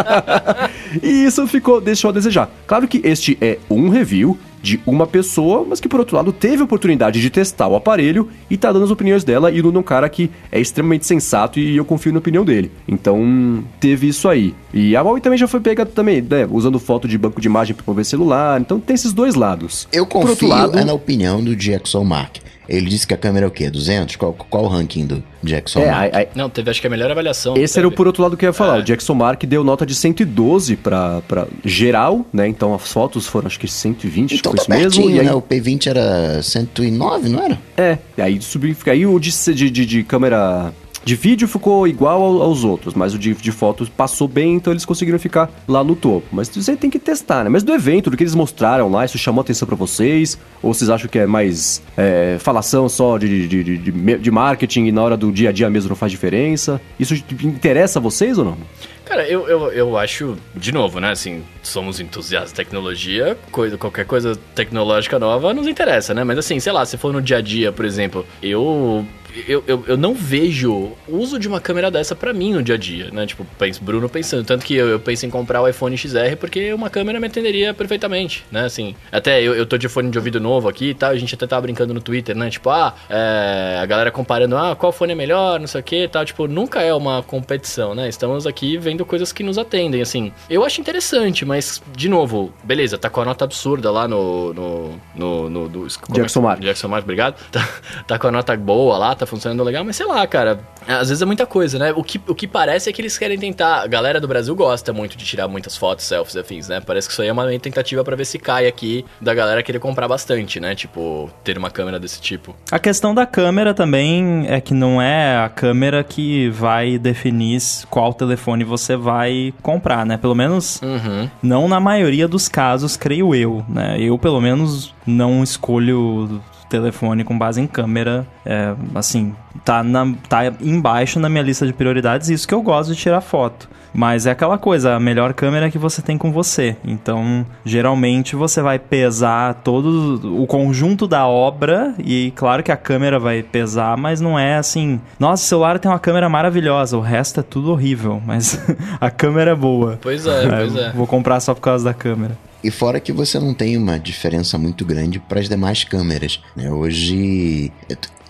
e 1.02 1.26
isso 1.26 1.46
ficou, 1.48 1.80
deixou 1.80 2.10
a 2.10 2.14
desejar. 2.14 2.50
Claro 2.66 2.88
que 2.88 3.02
este 3.04 3.38
é 3.40 3.60
um 3.70 3.90
review 3.90 4.38
de 4.64 4.80
uma 4.88 5.06
pessoa, 5.06 5.64
mas 5.70 5.80
que 5.82 5.90
por 5.90 6.00
outro 6.00 6.16
lado 6.16 6.32
teve 6.32 6.62
a 6.62 6.66
oportunidade 6.66 7.20
de 7.22 7.30
testar 7.30 7.68
o 7.68 7.76
aparelho 7.76 8.30
e 8.50 8.56
tá 8.58 8.72
dando 8.72 8.86
as 8.86 8.92
opiniões 8.92 9.24
dela 9.26 9.52
e 9.52 9.60
o 9.60 9.64
Nuno 9.64 9.78
é 9.78 9.80
um 9.82 9.84
cara 9.84 10.08
que 10.08 10.32
é 10.50 10.60
extremamente 10.60 11.06
sensato 11.06 11.60
e 11.60 11.76
eu 11.76 11.84
confio 11.84 12.14
na 12.14 12.20
opinião 12.20 12.46
dele. 12.46 12.72
Então, 12.88 13.64
teve 13.80 14.08
isso 14.08 14.30
aí. 14.30 14.56
E 14.74 14.96
a 14.96 15.02
Huawei 15.02 15.22
também 15.22 15.38
já 15.38 15.48
foi 15.48 15.60
pega 15.60 15.86
também, 15.86 16.22
né, 16.22 16.48
usando 16.50 16.80
foto 16.80 17.08
de 17.10 17.18
banco 17.18 17.42
de 17.42 17.48
imagem 17.48 17.76
para 17.76 17.84
mover 17.86 18.06
celular, 18.06 18.60
então 18.62 18.80
tem 18.80 18.94
esses 18.96 19.12
dois 19.12 19.36
lados. 19.36 19.88
Eu 19.92 20.06
confio 20.06 20.48
lado- 20.48 20.80
é 20.80 20.86
na 20.86 20.94
opinião 20.94 21.44
do 21.44 21.56
Jackson 21.56 22.04
Mark. 22.06 22.38
Ele 22.68 22.90
disse 22.90 23.06
que 23.06 23.14
a 23.14 23.18
câmera 23.18 23.46
é 23.46 23.48
o 23.48 23.52
quê? 23.52 23.70
200? 23.70 24.16
Qual, 24.16 24.34
qual 24.34 24.64
o 24.64 24.68
ranking 24.68 25.06
do 25.06 25.24
Jackson 25.44 25.80
É, 25.82 25.92
Mark? 25.92 26.14
a- 26.16 26.20
a- 26.22 26.26
Não, 26.36 26.50
teve 26.50 26.70
acho 26.70 26.80
que 26.80 26.88
a 26.88 26.90
melhor 26.90 27.12
avaliação. 27.12 27.56
Esse 27.58 27.78
era 27.78 27.88
o 27.88 27.92
por 27.92 28.08
outro 28.08 28.24
lado 28.24 28.38
que 28.38 28.46
eu 28.46 28.50
ia 28.50 28.54
falar. 28.54 28.78
É. 28.78 28.80
O 28.80 28.84
Jackson 28.84 29.14
Mark 29.14 29.44
deu 29.44 29.64
nota 29.64 29.86
de 29.86 29.94
112 29.96 30.76
pra, 30.78 31.22
pra 31.28 31.48
geral, 31.66 32.26
né? 32.32 32.48
Então 32.48 32.74
as 32.74 32.92
fotos 32.92 33.28
foram 33.28 33.48
acho 33.48 33.60
que 33.60 33.68
120, 33.68 34.36
Então 34.36 34.54
tá 34.54 34.64
mesmo. 34.70 35.10
E 35.10 35.20
aí, 35.20 35.26
né? 35.26 35.34
O 35.34 35.42
P20 35.42 35.88
era 35.88 36.42
109, 36.42 37.30
não 37.30 37.44
era? 37.44 37.60
É, 37.78 37.98
e 38.18 38.22
aí 38.22 38.42
subiu, 38.42 38.74
fica 38.76 38.92
aí 38.92 39.06
o 39.06 39.20
de, 39.20 39.32
de, 39.54 39.70
de, 39.70 39.86
de 39.86 40.04
câmera 40.04 40.74
de 41.06 41.16
vídeo 41.16 41.48
ficou 41.48 41.88
igual 41.88 42.22
ao- 42.22 42.42
aos 42.42 42.64
outros, 42.64 42.94
mas 42.94 43.14
o 43.14 43.20
de, 43.20 43.34
de 43.34 43.52
fotos 43.52 43.90
passou 43.90 44.28
bem, 44.28 44.56
então 44.56 44.72
eles 44.72 44.86
conseguiram 44.86 45.20
ficar 45.20 45.50
lá 45.68 45.84
no 45.84 45.96
topo. 45.96 46.26
Mas 46.32 46.50
você 46.50 46.76
tem 46.76 46.90
que 46.90 47.00
testar, 47.00 47.44
né? 47.44 47.50
Mas 47.50 47.64
do 47.64 47.74
evento, 47.74 48.10
do 48.10 48.18
que 48.18 48.24
eles 48.24 48.36
mostraram 48.36 48.90
lá, 48.92 49.04
isso 49.06 49.18
chamou 49.18 49.42
atenção 49.42 49.68
pra 49.68 49.76
vocês? 49.76 50.38
Ou 50.62 50.74
vocês 50.74 50.90
acham 50.90 51.10
que 51.10 51.20
é 51.20 51.26
mais 51.26 51.82
é, 51.98 52.38
falação 52.40 52.88
só 52.88 53.18
de, 53.18 53.48
de, 53.48 53.64
de, 53.64 53.78
de, 53.78 54.18
de 54.18 54.32
marketing 54.32 54.86
e 54.86 54.92
na 54.92 55.02
hora 55.04 55.18
do 55.18 55.32
dia 55.32 55.50
a 55.50 55.52
dia 55.52 55.70
mesmo 55.70 55.90
não 55.90 55.96
faz 55.96 56.12
diferença? 56.12 56.80
Isso 57.00 57.14
interessa 57.44 58.00
a 58.00 58.02
vocês 58.02 58.38
ou 58.38 58.46
não? 58.46 58.58
Cara, 59.06 59.28
eu, 59.28 59.46
eu, 59.50 59.72
eu 59.74 59.98
acho, 59.98 60.38
de 60.56 60.72
novo, 60.72 61.00
né? 61.02 61.12
Assim, 61.12 61.44
somos 61.62 62.00
entusiastas 62.00 62.52
de 62.52 62.56
tecnologia, 62.56 63.38
coisa, 63.52 63.78
qualquer 63.78 64.06
coisa 64.06 64.38
tecnológica 64.56 65.20
nova 65.20 65.54
nos 65.54 65.68
interessa, 65.68 66.14
né? 66.14 66.24
Mas 66.24 66.38
assim, 66.38 66.58
sei 66.60 66.72
lá, 66.72 66.86
se 66.86 66.98
for 66.98 67.12
no 67.12 67.22
dia 67.22 67.38
a 67.38 67.42
dia, 67.42 67.72
por 67.72 67.84
exemplo, 67.84 68.26
eu. 68.42 69.06
Eu, 69.48 69.64
eu, 69.68 69.84
eu 69.88 69.98
não 69.98 70.14
vejo 70.14 70.92
uso 71.08 71.40
de 71.40 71.48
uma 71.48 71.60
câmera 71.60 71.90
dessa 71.90 72.16
pra 72.16 72.34
mim 72.34 72.54
no 72.54 72.62
dia 72.64 72.76
a 72.76 72.78
dia, 72.78 73.10
né? 73.12 73.26
Tipo, 73.26 73.46
penso, 73.58 73.84
Bruno 73.84 74.08
pensando. 74.10 74.46
Tanto 74.46 74.66
que 74.66 74.76
eu, 74.76 74.88
eu 74.88 75.00
penso 75.00 75.26
em 75.26 75.30
comprar 75.30 75.62
o 75.62 75.68
iPhone 75.68 75.98
XR 75.98 76.36
porque 76.40 76.74
uma 76.74 76.90
câmera 76.90 77.20
me 77.20 77.28
atenderia 77.28 77.74
perfeitamente, 77.74 78.46
né? 78.52 78.66
Assim, 78.66 78.96
até 79.12 79.42
eu, 79.42 79.56
eu 79.56 79.66
tô 79.66 79.78
de 79.78 79.88
fone 79.88 80.10
de 80.10 80.18
ouvido 80.18 80.40
novo 80.40 80.68
aqui 80.68 80.90
e 80.90 80.94
tal, 80.94 81.12
a 81.12 81.16
gente 81.18 81.34
até 81.36 81.48
tava 81.48 81.62
brincando 81.64 81.94
no 81.94 82.02
Twitter, 82.02 82.36
né? 82.36 82.50
Tipo, 82.50 82.70
ah, 82.70 82.94
é, 83.10 83.80
a 83.82 83.86
galera 83.86 84.12
comparando, 84.12 84.58
ah, 84.58 84.76
qual 84.76 84.92
fone 84.92 85.14
é 85.14 85.16
melhor, 85.16 85.60
não 85.60 85.68
sei 85.68 85.82
o 85.82 85.84
que 85.84 86.04
e 86.04 86.08
tal. 86.08 86.24
Tipo, 86.26 86.48
nunca 86.48 86.82
é 86.82 86.94
uma 86.94 87.24
competição, 87.24 87.96
né? 87.96 88.08
Estamos 88.10 88.46
aqui 88.46 88.78
vendo 88.78 89.06
coisas 89.06 89.32
que 89.32 89.44
nos 89.44 89.58
atendem, 89.58 90.02
assim. 90.02 90.32
Eu 90.50 90.64
acho 90.64 90.80
interessante, 90.82 91.46
mas, 91.46 91.82
de 91.96 92.08
novo, 92.10 92.54
beleza, 92.64 92.98
tá 92.98 93.10
com 93.10 93.22
a 93.22 93.26
nota 93.26 93.46
absurda 93.46 93.92
lá 93.92 94.08
no. 94.08 94.54
no. 94.54 95.00
no. 95.16 95.50
no 95.50 95.86
é 95.88 96.14
Jackson 96.14 96.40
que- 96.40 96.46
Mark. 96.46 96.62
Jackson 96.62 96.88
Mark, 96.88 97.04
obrigado. 97.04 97.36
Tá, 97.54 97.68
tá 98.08 98.20
com 98.20 98.28
a 98.28 98.32
nota 98.32 98.56
boa 98.58 98.98
lá, 98.98 99.14
tá 99.14 99.23
funcionando 99.26 99.64
legal, 99.64 99.84
mas 99.84 99.96
sei 99.96 100.06
lá, 100.06 100.26
cara. 100.28 100.60
Às 100.88 101.08
vezes 101.10 101.22
é 101.22 101.26
muita 101.26 101.46
coisa, 101.46 101.80
né? 101.80 101.94
O 101.96 102.04
que, 102.04 102.20
o 102.28 102.36
que 102.36 102.46
parece 102.48 102.90
é 102.90 102.94
que 102.94 103.02
eles 103.02 103.18
querem 103.18 103.38
tentar. 103.40 103.82
A 103.84 103.88
galera 103.88 104.20
do 104.20 104.28
Brasil 104.28 104.54
gosta 104.56 104.92
muito 104.92 105.16
de 105.18 105.24
tirar 105.26 105.48
muitas 105.48 105.78
fotos, 105.78 106.06
selfies, 106.06 106.36
afins, 106.36 106.68
né? 106.68 106.82
Parece 106.86 107.08
que 107.08 107.14
isso 107.14 107.22
aí 107.22 107.28
é 107.30 107.32
uma 107.32 107.48
tentativa 107.60 108.04
pra 108.04 108.16
ver 108.16 108.26
se 108.26 108.38
cai 108.38 108.68
aqui 108.68 109.06
da 109.22 109.34
galera 109.34 109.64
querer 109.64 109.80
comprar 109.80 110.08
bastante, 110.08 110.60
né? 110.60 110.76
Tipo, 110.76 111.30
ter 111.44 111.58
uma 111.58 111.70
câmera 111.70 112.00
desse 112.00 112.20
tipo. 112.20 112.54
A 112.72 112.80
questão 112.80 113.14
da 113.16 113.26
câmera 113.26 113.74
também 113.74 114.46
é 114.48 114.60
que 114.60 114.74
não 114.74 115.02
é 115.02 115.38
a 115.38 115.50
câmera 115.50 116.04
que 116.04 116.50
vai 116.50 116.98
definir 116.98 117.54
qual 117.90 118.14
telefone 118.14 118.64
você 118.64 118.96
vai 118.96 119.54
comprar, 119.62 120.06
né? 120.06 120.18
Pelo 120.18 120.36
menos 120.36 120.82
Uhum. 120.82 121.30
não 121.42 121.68
na 121.68 121.80
maioria 121.80 122.28
dos 122.28 122.48
casos, 122.50 122.98
creio 122.98 123.34
eu, 123.36 123.64
né? 123.70 123.96
Eu, 124.00 124.18
pelo 124.18 124.42
menos, 124.42 124.94
não 125.06 125.44
escolho 125.44 126.42
telefone 126.74 127.24
com 127.24 127.38
base 127.38 127.62
em 127.62 127.68
câmera, 127.68 128.26
é, 128.44 128.74
assim, 128.96 129.36
tá, 129.64 129.84
na, 129.84 130.12
tá 130.28 130.52
embaixo 130.60 131.20
na 131.20 131.30
minha 131.30 131.44
lista 131.44 131.68
de 131.68 131.74
prioridades, 131.74 132.30
isso 132.30 132.48
que 132.48 132.54
eu 132.54 132.64
gosto 132.64 132.94
de 132.94 133.00
tirar 133.00 133.22
foto. 133.22 133.70
Mas 133.94 134.26
é 134.26 134.32
aquela 134.32 134.58
coisa, 134.58 134.96
a 134.96 135.00
melhor 135.00 135.36
câmera 135.36 135.70
que 135.70 135.78
você 135.78 136.02
tem 136.02 136.18
com 136.18 136.32
você. 136.32 136.76
Então, 136.84 137.46
geralmente 137.64 138.36
você 138.36 138.60
vai 138.60 138.80
pesar 138.80 139.54
todo 139.64 140.42
o 140.42 140.48
conjunto 140.48 141.08
da 141.08 141.28
obra 141.28 141.94
e 142.00 142.34
claro 142.36 142.64
que 142.64 142.72
a 142.72 142.78
câmera 142.78 143.20
vai 143.20 143.44
pesar, 143.44 143.96
mas 143.96 144.20
não 144.20 144.40
é 144.40 144.56
assim, 144.56 145.00
nossa, 145.20 145.44
o 145.44 145.48
celular 145.48 145.78
tem 145.78 145.92
uma 145.92 146.00
câmera 146.00 146.28
maravilhosa, 146.28 146.98
o 146.98 147.02
resto 147.02 147.42
é 147.42 147.44
tudo 147.44 147.72
horrível, 147.72 148.20
mas 148.26 148.60
a 149.00 149.12
câmera 149.12 149.52
é 149.52 149.56
boa. 149.56 150.00
Pois 150.02 150.26
é, 150.26 150.48
pois 150.48 150.76
é. 150.76 150.92
Vou 150.94 151.06
comprar 151.06 151.40
só 151.40 151.54
por 151.54 151.62
causa 151.62 151.86
da 151.86 151.94
câmera. 151.94 152.36
E 152.64 152.72
fora 152.72 153.00
que 153.00 153.12
você 153.12 153.40
não 153.40 153.54
tem 153.54 153.76
uma 153.78 154.00
diferença 154.00 154.58
muito 154.58 154.86
grande 154.86 155.20
para 155.20 155.40
as 155.40 155.50
demais 155.50 155.84
câmeras. 155.84 156.40
Né? 156.56 156.72
Hoje, 156.72 157.72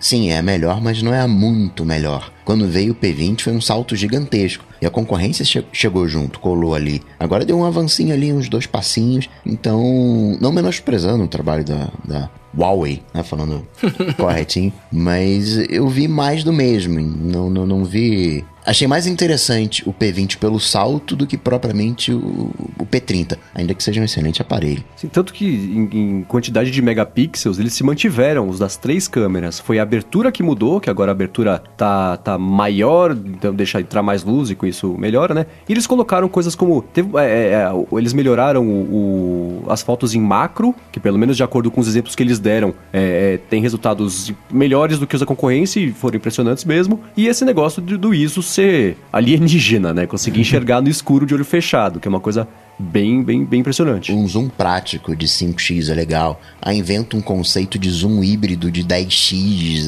sim, 0.00 0.30
é 0.30 0.42
melhor, 0.42 0.80
mas 0.80 1.00
não 1.02 1.14
é 1.14 1.26
muito 1.26 1.84
melhor. 1.84 2.32
Quando 2.44 2.66
veio 2.68 2.92
o 2.92 2.96
P20 2.96 3.40
foi 3.42 3.52
um 3.52 3.60
salto 3.60 3.94
gigantesco. 3.94 4.64
E 4.82 4.86
a 4.86 4.90
concorrência 4.90 5.44
che- 5.44 5.64
chegou 5.72 6.06
junto, 6.08 6.38
colou 6.40 6.74
ali. 6.74 7.00
Agora 7.18 7.44
deu 7.44 7.56
um 7.58 7.64
avancinho 7.64 8.12
ali, 8.12 8.32
uns 8.32 8.48
dois 8.48 8.66
passinhos. 8.66 9.30
Então, 9.46 10.36
não 10.40 10.52
menosprezando 10.52 11.24
o 11.24 11.28
trabalho 11.28 11.64
da, 11.64 11.88
da 12.04 12.28
Huawei, 12.56 13.02
né? 13.14 13.22
Falando 13.22 13.66
corretinho. 14.18 14.72
Mas 14.92 15.56
eu 15.70 15.88
vi 15.88 16.06
mais 16.06 16.44
do 16.44 16.52
mesmo. 16.52 17.00
Não, 17.00 17.48
não, 17.48 17.64
não 17.64 17.84
vi. 17.84 18.44
Achei 18.66 18.86
mais 18.88 19.06
interessante 19.06 19.86
o 19.86 19.92
P20 19.92 20.38
pelo 20.38 20.58
salto 20.58 21.14
do 21.14 21.26
que 21.26 21.36
propriamente 21.36 22.12
o, 22.12 22.50
o 22.78 22.86
P30, 22.86 23.36
ainda 23.54 23.74
que 23.74 23.82
seja 23.82 24.00
um 24.00 24.04
excelente 24.04 24.40
aparelho. 24.40 24.82
Sim, 24.96 25.08
tanto 25.08 25.34
que 25.34 25.44
em, 25.46 25.88
em 26.20 26.22
quantidade 26.24 26.70
de 26.70 26.80
megapixels 26.80 27.58
eles 27.58 27.74
se 27.74 27.84
mantiveram, 27.84 28.48
os 28.48 28.58
das 28.58 28.76
três 28.76 29.06
câmeras. 29.06 29.60
Foi 29.60 29.78
a 29.78 29.82
abertura 29.82 30.32
que 30.32 30.42
mudou, 30.42 30.80
que 30.80 30.88
agora 30.88 31.10
a 31.10 31.12
abertura 31.12 31.62
tá, 31.76 32.16
tá 32.16 32.38
maior, 32.38 33.12
então 33.12 33.54
deixa 33.54 33.80
entrar 33.80 34.02
mais 34.02 34.24
luz 34.24 34.48
e 34.50 34.54
com 34.54 34.64
isso 34.66 34.96
melhora, 34.98 35.34
né? 35.34 35.46
E 35.68 35.72
eles 35.72 35.86
colocaram 35.86 36.28
coisas 36.28 36.54
como. 36.54 36.80
teve- 36.80 37.10
é, 37.18 37.24
é, 37.24 37.52
é, 37.52 37.98
eles 37.98 38.12
melhoraram 38.14 38.66
o- 38.66 39.62
o- 39.66 39.70
as 39.70 39.82
fotos 39.82 40.14
em 40.14 40.20
macro, 40.20 40.74
que 40.90 40.98
pelo 40.98 41.18
menos 41.18 41.36
de 41.36 41.42
acordo 41.42 41.70
com 41.70 41.80
os 41.80 41.88
exemplos 41.88 42.14
que 42.14 42.22
eles 42.22 42.38
deram, 42.38 42.74
é, 42.92 43.34
é, 43.34 43.38
tem 43.50 43.60
resultados 43.60 44.32
melhores 44.50 44.98
do 44.98 45.06
que 45.06 45.14
os 45.16 45.20
da 45.20 45.26
concorrência 45.26 45.80
e 45.80 45.92
foram 45.92 46.16
impressionantes 46.16 46.64
mesmo. 46.64 47.00
E 47.16 47.26
esse 47.28 47.44
negócio 47.44 47.82
do, 47.82 47.98
do 47.98 48.14
ISO 48.14 48.42
ser 48.54 48.96
alienígena, 49.12 49.92
né? 49.92 50.06
Conseguir 50.06 50.40
enxergar 50.40 50.80
no 50.80 50.88
escuro 50.88 51.26
de 51.26 51.34
olho 51.34 51.44
fechado, 51.44 51.98
que 52.00 52.08
é 52.08 52.10
uma 52.10 52.20
coisa 52.20 52.46
bem, 52.78 53.22
bem, 53.22 53.44
bem 53.44 53.60
impressionante. 53.60 54.12
Um 54.12 54.26
zoom 54.26 54.48
prático 54.48 55.14
de 55.14 55.26
5x 55.26 55.90
é 55.90 55.94
legal. 55.94 56.40
Aí 56.60 56.78
inventa 56.78 57.16
um 57.16 57.20
conceito 57.20 57.78
de 57.78 57.88
zoom 57.90 58.22
híbrido 58.24 58.70
de 58.70 58.82
10x 58.84 59.32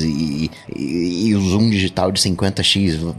e, 0.05 0.51
e- 0.75 1.29
e 1.29 1.35
o 1.35 1.41
zoom 1.41 1.71
digital 1.71 2.13
de 2.13 2.21
50x. 2.21 3.15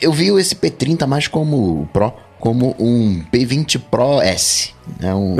Eu 0.00 0.12
vi 0.12 0.28
esse 0.38 0.54
P30 0.54 1.06
mais 1.06 1.28
como 1.28 1.82
o 1.82 1.86
Pro, 1.92 2.12
como 2.38 2.74
um 2.78 3.22
P20 3.32 3.80
Pro 3.90 4.20
S. 4.20 4.75
É 5.00 5.14
um, 5.14 5.36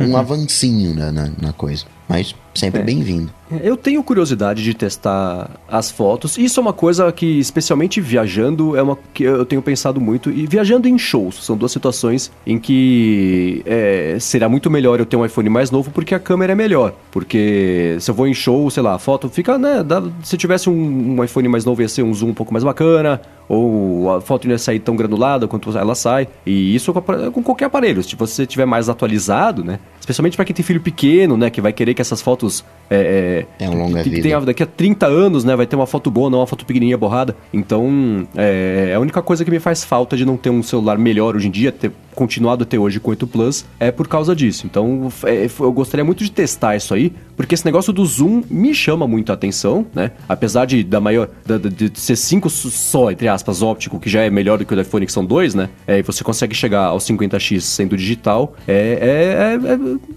um, 0.00 0.10
um 0.10 0.16
avancinho 0.16 0.94
na, 0.94 1.12
na, 1.12 1.30
na 1.40 1.52
coisa. 1.52 1.84
Mas 2.08 2.34
sempre 2.54 2.82
bem-vindo. 2.82 3.30
Eu 3.62 3.76
tenho 3.76 4.02
curiosidade 4.02 4.62
de 4.62 4.74
testar 4.74 5.50
as 5.68 5.90
fotos. 5.90 6.36
Isso 6.36 6.58
é 6.58 6.62
uma 6.62 6.72
coisa 6.72 7.10
que, 7.12 7.38
especialmente 7.38 8.00
viajando, 8.00 8.76
é 8.76 8.82
uma 8.82 8.98
que 9.14 9.22
eu 9.24 9.46
tenho 9.46 9.62
pensado 9.62 9.98
muito. 10.00 10.30
E 10.30 10.46
viajando 10.46 10.86
em 10.88 10.98
shows, 10.98 11.42
são 11.44 11.56
duas 11.56 11.72
situações 11.72 12.30
em 12.46 12.58
que 12.58 13.62
é, 13.64 14.16
será 14.20 14.48
muito 14.48 14.70
melhor 14.70 14.98
eu 15.00 15.06
ter 15.06 15.16
um 15.16 15.24
iPhone 15.24 15.48
mais 15.48 15.70
novo 15.70 15.90
porque 15.90 16.14
a 16.14 16.18
câmera 16.18 16.52
é 16.52 16.54
melhor. 16.54 16.92
Porque 17.10 17.96
se 18.00 18.10
eu 18.10 18.14
vou 18.14 18.26
em 18.26 18.34
show, 18.34 18.68
sei 18.70 18.82
lá, 18.82 18.94
a 18.94 18.98
foto 18.98 19.28
fica, 19.30 19.56
né? 19.56 19.82
dá- 19.82 20.02
se 20.22 20.36
tivesse 20.36 20.68
um, 20.68 21.18
um 21.18 21.24
iPhone 21.24 21.48
mais 21.48 21.64
novo 21.64 21.80
ia 21.80 21.88
ser 21.88 22.02
um 22.02 22.12
zoom 22.12 22.30
um 22.30 22.34
pouco 22.34 22.52
mais 22.52 22.64
bacana, 22.64 23.20
ou 23.48 24.10
a 24.14 24.20
foto 24.20 24.44
não 24.46 24.52
ia 24.52 24.58
sair 24.58 24.78
tão 24.80 24.96
granulada 24.96 25.46
quanto 25.46 25.76
ela 25.76 25.94
sai. 25.94 26.28
E 26.44 26.74
isso 26.74 26.92
com 26.92 27.42
qualquer 27.42 27.66
aparelho. 27.66 28.02
Se 28.02 28.16
você 28.32 28.46
tiver 28.46 28.66
mais 28.66 28.88
atualizado, 28.88 29.62
né? 29.64 29.78
Especialmente 30.00 30.34
para 30.36 30.44
quem 30.44 30.54
tem 30.54 30.64
filho 30.64 30.80
pequeno, 30.80 31.36
né? 31.36 31.48
Que 31.48 31.60
vai 31.60 31.72
querer 31.72 31.94
que 31.94 32.00
essas 32.02 32.20
fotos. 32.20 32.64
É, 32.90 33.46
Tenha 33.56 33.70
uma 33.70 33.84
longa 33.84 33.98
que- 34.02 34.10
que 34.10 34.16
vida. 34.16 34.22
tenha- 34.22 34.40
daqui 34.40 34.62
a 34.62 34.66
30 34.66 35.06
anos, 35.06 35.44
né? 35.44 35.54
Vai 35.56 35.66
ter 35.66 35.76
uma 35.76 35.86
foto 35.86 36.10
boa, 36.10 36.28
não 36.28 36.40
uma 36.40 36.46
foto 36.46 36.66
pequenininha 36.66 36.98
borrada. 36.98 37.34
Então, 37.52 38.26
é, 38.36 38.88
é 38.90 38.94
a 38.94 39.00
única 39.00 39.22
coisa 39.22 39.44
que 39.44 39.50
me 39.50 39.58
faz 39.60 39.84
falta 39.84 40.16
de 40.16 40.24
não 40.26 40.36
ter 40.36 40.50
um 40.50 40.62
celular 40.62 40.98
melhor 40.98 41.36
hoje 41.36 41.48
em 41.48 41.50
dia, 41.50 41.70
ter 41.72 41.90
continuado 42.14 42.64
a 42.64 42.66
ter 42.66 42.76
hoje 42.78 43.00
com 43.00 43.10
8 43.10 43.26
Plus, 43.26 43.64
é 43.80 43.90
por 43.90 44.06
causa 44.06 44.36
disso. 44.36 44.66
Então, 44.66 45.10
é, 45.24 45.48
eu 45.58 45.72
gostaria 45.72 46.04
muito 46.04 46.22
de 46.22 46.30
testar 46.30 46.76
isso 46.76 46.92
aí, 46.92 47.10
porque 47.34 47.54
esse 47.54 47.64
negócio 47.64 47.90
do 47.92 48.04
zoom 48.04 48.42
me 48.50 48.74
chama 48.74 49.08
muito 49.08 49.30
a 49.30 49.34
atenção, 49.34 49.86
né? 49.94 50.10
Apesar 50.28 50.66
de 50.66 50.84
da 50.84 51.00
maior 51.00 51.28
da- 51.46 51.56
de 51.56 51.90
ser 51.94 52.16
5 52.16 52.50
só, 52.50 53.10
entre 53.10 53.28
aspas, 53.28 53.62
óptico, 53.62 53.98
que 53.98 54.10
já 54.10 54.20
é 54.22 54.28
melhor 54.28 54.58
do 54.58 54.66
que 54.66 54.72
o 54.74 54.76
do 54.76 54.82
iPhone, 54.82 55.06
que 55.06 55.12
são 55.12 55.24
dois, 55.24 55.54
né? 55.54 55.70
É, 55.86 56.00
e 56.00 56.02
você 56.02 56.22
consegue 56.22 56.54
chegar 56.54 56.84
aos 56.86 57.04
50x 57.04 57.62
sendo 57.64 57.96
digital. 57.96 58.21
É, 58.68 59.56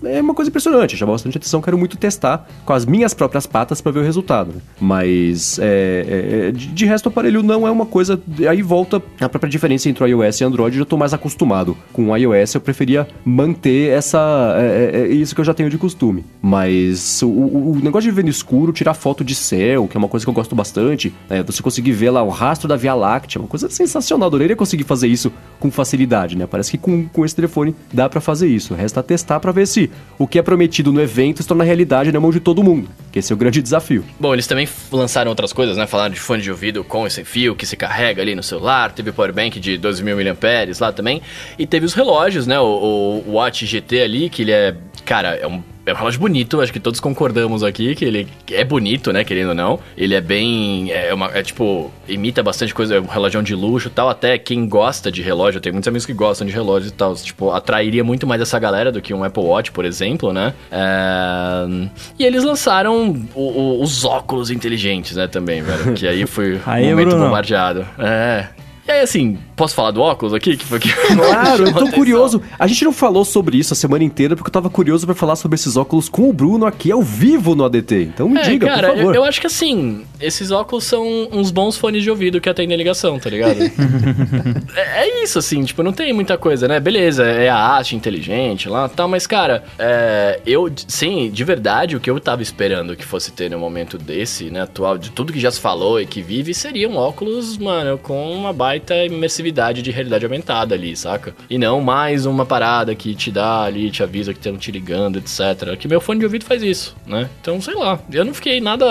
é, 0.05 0.09
é, 0.11 0.17
é 0.17 0.21
uma 0.21 0.33
coisa 0.33 0.49
impressionante, 0.49 0.95
chama 0.95 1.11
bastante 1.13 1.37
atenção. 1.37 1.61
Quero 1.61 1.77
muito 1.77 1.97
testar 1.97 2.47
com 2.65 2.73
as 2.73 2.85
minhas 2.85 3.13
próprias 3.13 3.45
patas 3.45 3.81
para 3.81 3.91
ver 3.91 3.99
o 3.99 4.03
resultado. 4.03 4.51
né? 4.53 4.61
Mas 4.79 5.59
é, 5.59 6.47
é, 6.47 6.51
de, 6.51 6.67
de 6.67 6.85
resto, 6.85 7.07
o 7.07 7.09
aparelho 7.09 7.41
não 7.43 7.67
é 7.67 7.71
uma 7.71 7.85
coisa. 7.85 8.19
Aí 8.49 8.61
volta 8.61 9.01
a 9.19 9.29
própria 9.29 9.49
diferença 9.49 9.89
entre 9.89 10.03
o 10.03 10.07
iOS 10.07 10.41
e 10.41 10.43
Android. 10.43 10.75
Eu 10.77 10.83
já 10.83 10.85
tô 10.85 10.97
mais 10.97 11.13
acostumado 11.13 11.75
com 11.91 12.09
o 12.09 12.15
iOS. 12.17 12.55
Eu 12.55 12.61
preferia 12.61 13.07
manter 13.23 13.89
essa 13.91 14.55
é, 14.57 14.91
é, 14.93 15.01
é 15.01 15.07
isso 15.07 15.33
que 15.35 15.41
eu 15.41 15.45
já 15.45 15.53
tenho 15.53 15.69
de 15.69 15.77
costume. 15.77 16.23
Mas 16.41 17.21
o, 17.21 17.27
o- 17.27 17.79
negócio 17.81 18.09
de 18.09 18.15
ver 18.15 18.23
no 18.23 18.29
escuro, 18.29 18.71
tirar 18.71 18.93
foto 18.93 19.23
de 19.23 19.35
céu, 19.35 19.87
que 19.87 19.97
é 19.97 19.99
uma 19.99 20.07
coisa 20.07 20.25
que 20.25 20.29
eu 20.29 20.33
gosto 20.33 20.55
bastante. 20.55 21.13
é, 21.29 21.43
você 21.43 21.61
conseguir 21.61 21.91
ver 21.91 22.09
lá 22.11 22.23
o 22.23 22.29
rastro 22.29 22.67
da 22.67 22.75
Via 22.75 22.93
Láctea, 22.93 23.39
uma 23.41 23.47
coisa 23.47 23.69
sensacional. 23.69 24.27
Adoraria 24.27 24.55
conseguir 24.55 24.83
fazer 24.83 25.07
isso 25.07 25.31
com 25.59 25.69
facilidade, 25.71 26.37
né? 26.37 26.47
Parece 26.49 26.71
que 26.71 26.77
com, 26.77 27.07
com 27.07 27.25
esse 27.25 27.35
telefone 27.35 27.75
dá 27.95 28.07
pra 28.09 28.21
fazer 28.21 28.47
isso. 28.47 28.75
Resta 28.75 29.01
testar 29.01 29.39
pra 29.39 29.51
ver 29.51 29.65
se 29.65 29.89
o 30.19 30.27
que 30.27 30.37
é 30.37 30.41
prometido 30.41 30.91
no 30.91 31.01
evento 31.01 31.41
se 31.41 31.47
torna 31.47 31.63
realidade 31.63 32.11
na 32.11 32.19
mão 32.19 32.31
de 32.31 32.39
todo 32.39 32.63
mundo. 32.63 32.89
Que 33.11 33.19
esse 33.19 33.31
é 33.31 33.35
o 33.35 33.37
grande 33.37 33.61
desafio. 33.61 34.03
Bom, 34.19 34.33
eles 34.33 34.45
também 34.45 34.67
lançaram 34.91 35.29
outras 35.29 35.53
coisas, 35.53 35.77
né? 35.77 35.87
Falaram 35.87 36.13
de 36.13 36.19
fone 36.19 36.41
de 36.43 36.51
ouvido 36.51 36.83
com 36.83 37.07
e 37.07 37.09
sem 37.09 37.23
fio, 37.23 37.55
que 37.55 37.65
se 37.65 37.75
carrega 37.75 38.21
ali 38.21 38.35
no 38.35 38.43
celular. 38.43 38.91
Teve 38.91 39.11
powerbank 39.11 39.59
de 39.59 39.79
12.000 39.79 40.33
mAh 40.33 40.85
lá 40.85 40.91
também. 40.91 41.21
E 41.57 41.65
teve 41.65 41.85
os 41.85 41.93
relógios, 41.93 42.45
né? 42.45 42.59
O, 42.59 43.23
o 43.25 43.31
Watch 43.31 43.65
GT 43.65 44.01
ali, 44.01 44.29
que 44.29 44.41
ele 44.43 44.51
é 44.51 44.75
cara, 45.05 45.35
é 45.35 45.47
um 45.47 45.61
é 45.85 45.93
um 45.93 45.95
relógio 45.95 46.19
bonito, 46.19 46.59
acho 46.61 46.73
que 46.73 46.79
todos 46.79 46.99
concordamos 46.99 47.63
aqui 47.63 47.93
que 47.93 48.03
ele 48.03 48.27
é 48.51 48.63
bonito, 48.63 49.13
né, 49.13 49.23
querendo 49.23 49.49
ou 49.49 49.55
não. 49.55 49.79
Ele 49.95 50.15
é 50.15 50.21
bem. 50.21 50.91
É, 50.91 51.13
uma, 51.13 51.27
é 51.27 51.43
tipo, 51.43 51.91
imita 52.07 52.41
bastante 52.41 52.73
coisa, 52.73 52.95
é 52.95 52.99
um 52.99 53.05
relógio 53.05 53.43
de 53.43 53.53
luxo 53.53 53.87
e 53.87 53.91
tal. 53.91 54.09
Até 54.09 54.37
quem 54.39 54.67
gosta 54.67 55.11
de 55.11 55.21
relógio, 55.21 55.61
tem 55.61 55.71
muitos 55.71 55.87
amigos 55.87 56.05
que 56.05 56.13
gostam 56.13 56.47
de 56.47 56.51
relógios 56.51 56.91
e 56.91 56.95
tal. 56.95 57.13
Tipo, 57.15 57.51
atrairia 57.51 58.03
muito 58.03 58.25
mais 58.25 58.41
essa 58.41 58.57
galera 58.57 58.91
do 58.91 58.99
que 58.99 59.13
um 59.13 59.23
Apple 59.23 59.43
Watch, 59.43 59.71
por 59.71 59.85
exemplo, 59.85 60.33
né? 60.33 60.55
É... 60.71 61.87
E 62.17 62.25
eles 62.25 62.43
lançaram 62.43 63.23
o, 63.35 63.41
o, 63.41 63.83
os 63.83 64.03
óculos 64.03 64.49
inteligentes, 64.49 65.15
né, 65.15 65.27
também, 65.27 65.61
velho. 65.61 65.93
Que 65.93 66.07
aí 66.07 66.25
foi 66.25 66.59
aí, 66.65 66.85
um 66.85 66.89
momento 66.89 67.09
Bruno. 67.09 67.25
bombardeado. 67.25 67.85
É. 67.99 68.47
E 68.87 68.91
aí, 68.91 69.01
assim, 69.01 69.39
posso 69.55 69.73
falar 69.73 69.89
do 69.89 69.99
óculos 69.99 70.31
aqui? 70.31 70.55
Que 70.55 70.63
foi 70.63 70.79
que 70.79 70.91
Claro, 70.93 71.63
eu 71.65 71.71
tô 71.73 71.79
atenção? 71.79 71.91
curioso. 71.91 72.41
A 72.59 72.67
gente 72.67 72.85
não 72.85 72.93
falou 72.93 73.25
sobre 73.25 73.57
isso 73.57 73.73
a 73.73 73.75
semana 73.75 74.03
inteira 74.03 74.35
porque 74.35 74.47
eu 74.47 74.51
tava 74.53 74.69
curioso 74.69 75.07
pra 75.07 75.15
falar 75.15 75.35
sobre 75.35 75.55
esses 75.55 75.75
óculos 75.75 76.07
com 76.07 76.29
o 76.29 76.33
Bruno 76.33 76.67
aqui 76.67 76.91
ao 76.91 77.01
vivo 77.01 77.55
no 77.55 77.65
ADT. 77.65 78.03
Então 78.03 78.29
me 78.29 78.37
É, 78.39 78.43
diga, 78.43 78.67
cara, 78.67 78.89
por 78.89 78.97
favor. 78.97 79.15
Eu, 79.15 79.21
eu 79.21 79.25
acho 79.27 79.41
que 79.41 79.47
assim, 79.47 80.05
esses 80.21 80.51
óculos 80.51 80.83
são 80.83 81.03
uns 81.31 81.49
bons 81.49 81.75
fones 81.77 82.03
de 82.03 82.11
ouvido 82.11 82.39
que 82.39 82.47
atendem 82.47 82.77
ligação, 82.77 83.17
tá 83.17 83.27
ligado? 83.27 83.57
é, 84.75 85.07
é 85.07 85.23
isso, 85.23 85.39
assim, 85.39 85.63
tipo, 85.63 85.81
não 85.81 85.91
tem 85.91 86.13
muita 86.13 86.37
coisa, 86.37 86.67
né? 86.67 86.79
Beleza, 86.79 87.23
é 87.25 87.49
a 87.49 87.77
haste 87.77 87.95
inteligente 87.95 88.69
lá 88.69 88.85
e 88.85 88.95
tal, 88.95 89.07
mas, 89.07 89.25
cara, 89.25 89.63
é, 89.79 90.39
eu, 90.45 90.71
sim, 90.87 91.31
de 91.31 91.43
verdade, 91.43 91.95
o 91.95 91.99
que 91.99 92.09
eu 92.09 92.19
tava 92.19 92.43
esperando 92.43 92.95
que 92.95 93.03
fosse 93.05 93.31
ter 93.31 93.49
no 93.49 93.57
momento 93.57 93.97
desse, 93.97 94.51
né, 94.51 94.61
atual, 94.61 94.95
de 94.97 95.09
tudo 95.09 95.33
que 95.33 95.39
já 95.39 95.49
se 95.49 95.59
falou 95.59 95.99
e 95.99 96.05
que 96.05 96.21
vive, 96.21 96.53
seriam 96.53 96.95
óculos, 96.95 97.57
mano, 97.57 97.97
com 97.97 98.31
uma 98.31 98.53
baita 98.75 99.05
imersividade 99.05 99.81
de 99.81 99.89
realidade 99.91 100.25
aumentada 100.25 100.75
ali, 100.75 100.95
saca? 100.95 101.33
E 101.49 101.57
não 101.57 101.79
mais 101.81 102.25
uma 102.25 102.45
parada 102.45 102.93
que 102.93 103.15
te 103.15 103.31
dá 103.31 103.61
ali, 103.63 103.89
te 103.89 104.03
avisa 104.03 104.33
que 104.33 104.39
estão 104.39 104.57
te 104.57 104.69
ligando, 104.71 105.17
etc. 105.17 105.75
Que 105.79 105.87
meu 105.87 106.01
fone 106.01 106.19
de 106.19 106.25
ouvido 106.25 106.43
faz 106.45 106.61
isso, 106.61 106.95
né? 107.07 107.29
Então, 107.41 107.61
sei 107.61 107.73
lá, 107.75 107.99
eu 108.11 108.25
não 108.25 108.33
fiquei 108.33 108.59
nada. 108.59 108.85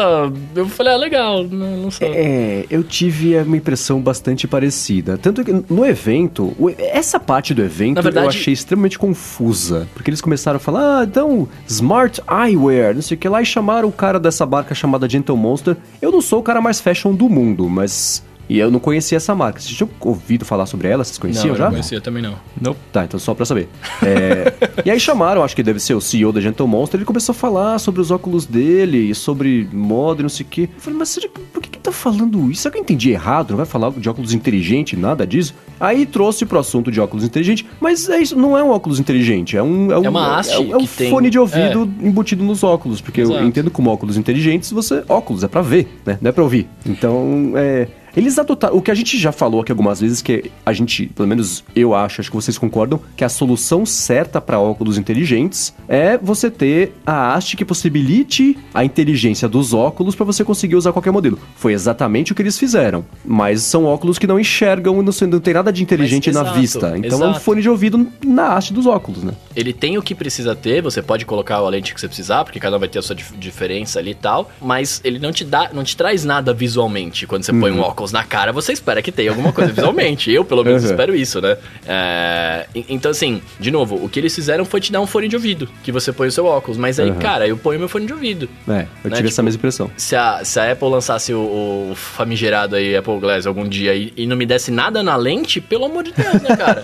Eu 0.54 0.68
falei, 0.68 0.94
ah, 0.94 0.96
legal, 0.96 1.44
não, 1.44 1.76
não 1.76 1.90
sei. 1.90 2.08
É, 2.08 2.66
eu 2.70 2.82
tive 2.82 3.36
uma 3.38 3.56
impressão 3.56 4.00
bastante 4.00 4.46
parecida. 4.48 5.18
Tanto 5.18 5.44
que 5.44 5.52
no 5.68 5.84
evento, 5.84 6.56
essa 6.78 7.20
parte 7.20 7.52
do 7.52 7.62
evento 7.62 8.00
verdade- 8.02 8.26
eu 8.26 8.30
achei 8.30 8.52
extremamente 8.54 8.98
confusa. 8.98 9.86
Porque 9.92 10.08
eles 10.10 10.20
começaram 10.20 10.56
a 10.56 10.60
falar, 10.60 11.00
ah, 11.00 11.04
então, 11.04 11.46
Smart 11.68 12.22
Eyewear, 12.30 12.94
não 12.94 13.02
sei 13.02 13.16
o 13.16 13.20
que 13.20 13.28
lá, 13.28 13.42
e 13.42 13.46
chamaram 13.46 13.88
o 13.88 13.92
cara 13.92 14.18
dessa 14.18 14.46
marca 14.46 14.74
chamada 14.74 15.08
Gentle 15.08 15.36
Monster. 15.36 15.76
Eu 16.00 16.10
não 16.10 16.20
sou 16.22 16.40
o 16.40 16.42
cara 16.42 16.60
mais 16.60 16.80
fashion 16.80 17.14
do 17.14 17.28
mundo, 17.28 17.68
mas. 17.68 18.24
E 18.48 18.58
eu 18.58 18.70
não 18.70 18.78
conhecia 18.78 19.16
essa 19.16 19.34
marca. 19.34 19.58
Vocês 19.60 19.74
tinham 19.74 19.88
ouvido 20.00 20.44
falar 20.44 20.66
sobre 20.66 20.88
ela? 20.88 21.02
Vocês 21.02 21.16
não, 21.16 21.22
conheciam 21.22 21.48
eu 21.54 21.56
já? 21.56 21.64
não 21.64 21.70
conhecia 21.72 22.00
também 22.00 22.22
não. 22.22 22.34
Nope. 22.60 22.78
Tá, 22.92 23.04
então 23.04 23.18
só 23.18 23.34
pra 23.34 23.44
saber. 23.46 23.68
É, 24.02 24.52
e 24.84 24.90
aí 24.90 25.00
chamaram, 25.00 25.42
acho 25.42 25.56
que 25.56 25.62
deve 25.62 25.80
ser 25.80 25.94
o 25.94 26.00
CEO 26.00 26.32
da 26.32 26.40
Gentle 26.40 26.68
Monster, 26.68 26.98
ele 26.98 27.04
começou 27.06 27.32
a 27.32 27.34
falar 27.34 27.78
sobre 27.78 28.00
os 28.00 28.10
óculos 28.10 28.44
dele 28.46 28.98
e 29.10 29.14
sobre 29.14 29.68
moda 29.72 30.20
e 30.20 30.24
não 30.24 30.28
sei 30.28 30.44
o 30.44 30.48
quê. 30.48 30.68
Eu 30.74 30.80
falei, 30.80 30.98
mas 30.98 31.08
será 31.08 31.28
que- 31.28 31.40
por 31.40 31.62
que 31.62 31.70
que 31.70 31.78
tá 31.78 31.90
falando 31.92 32.50
isso? 32.50 32.62
Será 32.62 32.72
que 32.72 32.78
eu 32.78 32.82
entendi 32.82 33.10
errado? 33.10 33.50
Não 33.50 33.56
vai 33.56 33.66
falar 33.66 33.90
de 33.92 34.08
óculos 34.08 34.34
inteligente, 34.34 34.96
nada 34.96 35.26
disso? 35.26 35.54
Aí 35.80 36.04
trouxe 36.06 36.44
pro 36.46 36.58
assunto 36.58 36.90
de 36.90 37.00
óculos 37.00 37.24
inteligente, 37.24 37.66
mas 37.80 38.08
é 38.08 38.20
isso, 38.20 38.36
não 38.36 38.56
é 38.56 38.62
um 38.62 38.70
óculos 38.70 39.00
inteligente, 39.00 39.56
é 39.56 39.62
um... 39.62 39.90
É, 39.90 39.98
um, 39.98 40.04
É 40.04 40.08
uma 40.08 40.38
haste 40.38 40.52
é, 40.54 40.58
um- 40.58 40.72
é 40.72 40.76
um 40.76 40.80
que 40.86 40.88
tem- 40.88 41.10
fone 41.10 41.30
de 41.30 41.38
ouvido 41.38 41.90
embutido 42.02 42.44
nos 42.44 42.62
óculos, 42.62 43.00
porque 43.00 43.20
eu 43.22 43.24
Exato. 43.30 43.44
entendo 43.44 43.70
como 43.70 43.90
óculos 43.90 44.16
inteligentes, 44.16 44.70
você... 44.70 45.02
Óculos 45.08 45.42
é 45.44 45.48
pra 45.48 45.62
ver, 45.62 45.88
né? 46.04 46.18
Não 46.20 46.28
é 46.28 46.32
pra 46.32 46.42
ouvir. 46.44 46.68
Então, 46.86 47.52
é... 47.56 47.88
Eles 48.16 48.38
adotaram. 48.38 48.76
O 48.76 48.82
que 48.82 48.90
a 48.90 48.94
gente 48.94 49.18
já 49.18 49.32
falou 49.32 49.60
aqui 49.60 49.72
algumas 49.72 50.00
vezes, 50.00 50.22
que 50.22 50.50
a 50.64 50.72
gente, 50.72 51.06
pelo 51.06 51.28
menos 51.28 51.64
eu 51.74 51.94
acho, 51.94 52.20
acho 52.20 52.30
que 52.30 52.36
vocês 52.36 52.56
concordam, 52.56 53.00
que 53.16 53.24
a 53.24 53.28
solução 53.28 53.84
certa 53.84 54.40
para 54.40 54.58
óculos 54.58 54.98
inteligentes 54.98 55.74
é 55.88 56.16
você 56.18 56.50
ter 56.50 56.92
a 57.06 57.34
haste 57.34 57.56
que 57.56 57.64
possibilite 57.64 58.56
a 58.72 58.84
inteligência 58.84 59.48
dos 59.48 59.72
óculos 59.72 60.14
para 60.14 60.24
você 60.24 60.44
conseguir 60.44 60.76
usar 60.76 60.92
qualquer 60.92 61.10
modelo. 61.10 61.38
Foi 61.56 61.72
exatamente 61.72 62.32
o 62.32 62.34
que 62.34 62.42
eles 62.42 62.58
fizeram. 62.58 63.04
Mas 63.24 63.62
são 63.62 63.84
óculos 63.84 64.18
que 64.18 64.26
não 64.26 64.38
enxergam, 64.38 65.02
não, 65.02 65.12
não 65.28 65.40
tem 65.40 65.54
nada 65.54 65.72
de 65.72 65.82
inteligente 65.82 66.26
Mas, 66.26 66.34
na 66.34 66.42
exato, 66.42 66.60
vista. 66.60 66.98
Então 66.98 67.22
é 67.22 67.26
um 67.26 67.30
exato. 67.30 67.40
fone 67.40 67.62
de 67.62 67.68
ouvido 67.68 68.06
na 68.24 68.54
haste 68.54 68.72
dos 68.72 68.86
óculos, 68.86 69.22
né? 69.22 69.32
Ele 69.54 69.72
tem 69.72 69.98
o 69.98 70.02
que 70.02 70.14
precisa 70.14 70.54
ter, 70.54 70.82
você 70.82 71.02
pode 71.02 71.24
colocar 71.24 71.56
a 71.56 71.68
lente 71.68 71.94
que 71.94 72.00
você 72.00 72.06
precisar, 72.08 72.44
porque 72.44 72.60
cada 72.60 72.76
um 72.76 72.78
vai 72.80 72.88
ter 72.88 72.98
a 72.98 73.02
sua 73.02 73.14
dif- 73.14 73.36
diferença 73.36 73.98
ali 73.98 74.10
e 74.10 74.14
tal, 74.14 74.50
mas 74.60 75.00
ele 75.04 75.18
não 75.18 75.32
te 75.32 75.44
dá, 75.44 75.70
não 75.72 75.84
te 75.84 75.96
traz 75.96 76.24
nada 76.24 76.52
visualmente. 76.52 77.26
Quando 77.26 77.44
você 77.44 77.52
põe 77.52 77.70
um 77.70 77.80
óculos 77.80 78.03
na 78.12 78.24
cara, 78.24 78.52
você 78.52 78.72
espera 78.72 79.00
que 79.02 79.10
tenha 79.12 79.30
alguma 79.30 79.52
coisa 79.52 79.72
visualmente. 79.72 80.30
Eu, 80.32 80.44
pelo 80.44 80.64
menos, 80.64 80.82
Uhum. 80.84 80.90
espero 80.90 81.14
isso, 81.14 81.40
né? 81.40 81.56
É, 81.86 82.66
então, 82.88 83.10
assim, 83.10 83.40
de 83.58 83.70
novo, 83.70 83.96
o 84.02 84.08
que 84.08 84.18
eles 84.18 84.34
fizeram 84.34 84.64
foi 84.64 84.80
te 84.80 84.90
dar 84.92 85.00
um 85.00 85.06
fone 85.06 85.28
de 85.28 85.36
ouvido, 85.36 85.68
que 85.82 85.92
você 85.92 86.12
põe 86.12 86.28
o 86.28 86.32
seu 86.32 86.46
óculos. 86.46 86.76
Mas 86.76 86.98
aí, 86.98 87.10
Uhum. 87.10 87.18
cara, 87.18 87.46
eu 87.46 87.56
ponho 87.56 87.78
meu 87.78 87.88
fone 87.88 88.06
de 88.06 88.12
ouvido. 88.12 88.48
É, 88.68 88.86
eu 89.04 89.10
Né, 89.10 89.16
tive 89.16 89.28
essa 89.28 89.36
tipo, 89.36 89.42
mesma 89.44 89.58
impressão. 89.58 89.90
Se 89.96 90.16
a, 90.16 90.44
se 90.44 90.58
a 90.58 90.72
Apple 90.72 90.88
lançasse 90.88 91.32
o, 91.32 91.90
o 91.90 91.94
famigerado 91.94 92.76
aí 92.76 92.96
Apple 92.96 93.18
Glass 93.20 93.46
algum 93.46 93.68
dia 93.68 93.94
e, 93.94 94.12
e 94.16 94.26
não 94.26 94.36
me 94.36 94.46
desse 94.46 94.70
nada 94.70 95.02
na 95.02 95.16
lente, 95.16 95.60
pelo 95.60 95.84
amor 95.84 96.02
de 96.04 96.12
Deus, 96.12 96.42
né, 96.42 96.56
cara? 96.56 96.82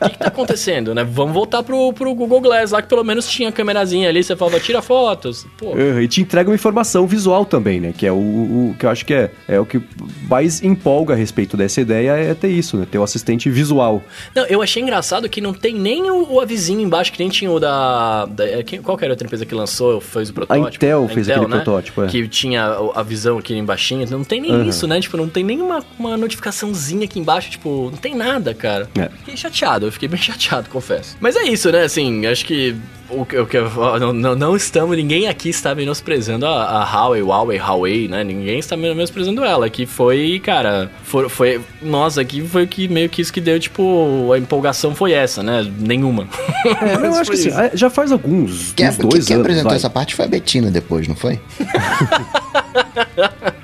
O 0.00 0.04
que, 0.04 0.10
que 0.10 0.18
tá 0.18 0.28
acontecendo, 0.28 0.94
né? 0.94 1.04
Vamos 1.04 1.32
voltar 1.34 1.62
pro, 1.62 1.92
pro 1.92 2.14
Google 2.14 2.40
Glass 2.40 2.70
lá, 2.72 2.82
que 2.82 2.88
pelo 2.88 3.04
menos 3.04 3.26
tinha 3.28 3.48
a 3.48 3.52
câmerazinha 3.52 4.08
ali, 4.08 4.22
você 4.22 4.34
falava, 4.36 4.58
tira 4.60 4.82
fotos. 4.82 5.46
Pô, 5.58 5.70
Uhum, 5.70 6.00
E 6.00 6.08
te 6.08 6.20
entrega 6.22 6.48
uma 6.50 6.54
informação 6.54 7.06
visual 7.06 7.44
também, 7.44 7.80
né? 7.80 7.94
Que 7.96 8.06
é 8.06 8.12
o, 8.12 8.16
o 8.16 8.76
que 8.78 8.84
eu 8.86 8.90
acho 8.90 9.04
que 9.06 9.14
é, 9.14 9.30
é 9.46 9.60
o 9.60 9.64
que 9.66 9.80
mais 10.28 10.49
empolga 10.62 11.14
a 11.14 11.16
respeito 11.16 11.56
dessa 11.56 11.80
ideia 11.80 12.12
é 12.12 12.34
ter 12.34 12.48
isso, 12.48 12.76
né? 12.76 12.86
Ter 12.90 12.98
o 12.98 13.02
assistente 13.02 13.48
visual. 13.50 14.02
Não, 14.34 14.44
eu 14.46 14.62
achei 14.62 14.82
engraçado 14.82 15.28
que 15.28 15.40
não 15.40 15.52
tem 15.52 15.74
nem 15.74 16.10
o, 16.10 16.32
o 16.34 16.40
avisinho 16.40 16.80
embaixo, 16.80 17.12
que 17.12 17.18
nem 17.18 17.28
tinha 17.28 17.50
o 17.50 17.60
da. 17.60 18.26
da 18.26 18.46
é, 18.48 18.62
quem- 18.62 18.80
qual 18.82 18.96
que 18.96 19.04
era 19.04 19.12
a 19.12 19.14
outra 19.14 19.26
empresa 19.26 19.44
que 19.46 19.54
lançou, 19.54 20.00
fez 20.00 20.30
o 20.30 20.34
protótipo? 20.34 20.68
Intel 20.76 21.08
fez 21.08 21.28
aquele 21.28 21.46
protótipo, 21.46 22.02
é. 22.02 22.06
Que 22.08 22.26
tinha 22.28 22.64
a 22.94 23.02
visão 23.02 23.38
aqui 23.38 23.54
embaixo. 23.54 23.80
Não 24.10 24.24
tem 24.24 24.40
nem 24.40 24.52
Uhum. 24.52 24.68
isso, 24.68 24.86
né? 24.86 25.00
Tipo, 25.00 25.16
não 25.16 25.28
tem 25.28 25.42
nenhuma 25.42 25.84
uma 25.98 26.16
notificaçãozinha 26.16 27.04
aqui 27.04 27.18
embaixo, 27.18 27.50
tipo, 27.50 27.88
não 27.90 27.98
tem 27.98 28.14
nada, 28.14 28.54
cara. 28.54 28.88
É. 28.98 29.08
Fiquei 29.18 29.36
chateado, 29.36 29.86
eu 29.86 29.92
fiquei 29.92 30.08
bem 30.08 30.20
chateado, 30.22 30.68
confesso. 30.70 31.16
Mas 31.20 31.34
é 31.36 31.42
isso, 31.44 31.70
né? 31.70 31.82
Assim, 31.82 32.26
acho 32.26 32.44
que. 32.44 32.76
O 33.12 33.24
que, 33.26 33.36
o 33.38 33.46
que 33.46 33.56
eu- 33.58 33.70
não, 33.98 34.12
não, 34.12 34.36
não 34.36 34.56
estamos, 34.56 34.96
ninguém 34.96 35.26
aqui 35.26 35.48
está 35.48 35.74
menosprezando 35.74 36.46
a, 36.46 36.82
a 36.82 36.84
Huawei, 36.84 37.22
Huawei, 37.22 37.58
Huawei, 37.58 38.08
né? 38.08 38.22
Ninguém 38.22 38.58
está 38.58 38.76
menosprezando 38.76 39.44
ela. 39.44 39.68
Que 39.68 39.84
foi, 39.86 40.40
cara, 40.44 40.90
foi, 41.02 41.28
foi. 41.28 41.60
Nossa, 41.82 42.20
aqui 42.20 42.40
foi 42.42 42.64
o 42.64 42.68
que 42.68 42.86
meio 42.88 43.08
que 43.08 43.20
isso 43.20 43.32
que 43.32 43.40
deu, 43.40 43.58
tipo, 43.58 44.32
a 44.32 44.38
empolgação 44.38 44.94
foi 44.94 45.12
essa, 45.12 45.42
né? 45.42 45.68
Nenhuma. 45.78 46.28
É, 46.64 47.06
eu 47.06 47.14
acho 47.16 47.30
que 47.30 47.36
assim, 47.36 47.50
é, 47.50 47.70
já 47.74 47.90
faz 47.90 48.12
alguns 48.12 48.72
Quem, 48.72 48.88
uns 48.88 48.96
dois 48.98 49.24
quem 49.26 49.34
anos. 49.34 49.46
apresentou 49.46 49.70
vai. 49.70 49.76
essa 49.76 49.90
parte 49.90 50.14
foi 50.14 50.24
a 50.24 50.28
Betina 50.28 50.70
depois, 50.70 51.08
não 51.08 51.16
foi? 51.16 51.40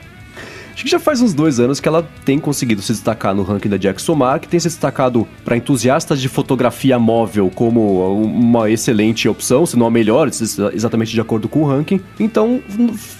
Já 0.86 1.00
faz 1.00 1.20
uns 1.20 1.34
dois 1.34 1.58
anos 1.58 1.80
que 1.80 1.88
ela 1.88 2.08
tem 2.24 2.38
conseguido 2.38 2.80
se 2.80 2.92
destacar 2.92 3.34
no 3.34 3.42
ranking 3.42 3.68
da 3.68 3.76
Jacksomar, 3.76 4.38
que 4.38 4.46
tem 4.46 4.60
se 4.60 4.68
destacado 4.68 5.26
para 5.44 5.56
entusiastas 5.56 6.20
de 6.20 6.28
fotografia 6.28 6.96
móvel 6.96 7.50
como 7.52 8.14
uma 8.22 8.70
excelente 8.70 9.28
opção, 9.28 9.66
se 9.66 9.76
não 9.76 9.86
a 9.86 9.90
melhor, 9.90 10.28
exatamente 10.28 11.10
de 11.10 11.20
acordo 11.20 11.48
com 11.48 11.62
o 11.62 11.66
ranking. 11.66 12.00
Então 12.20 12.60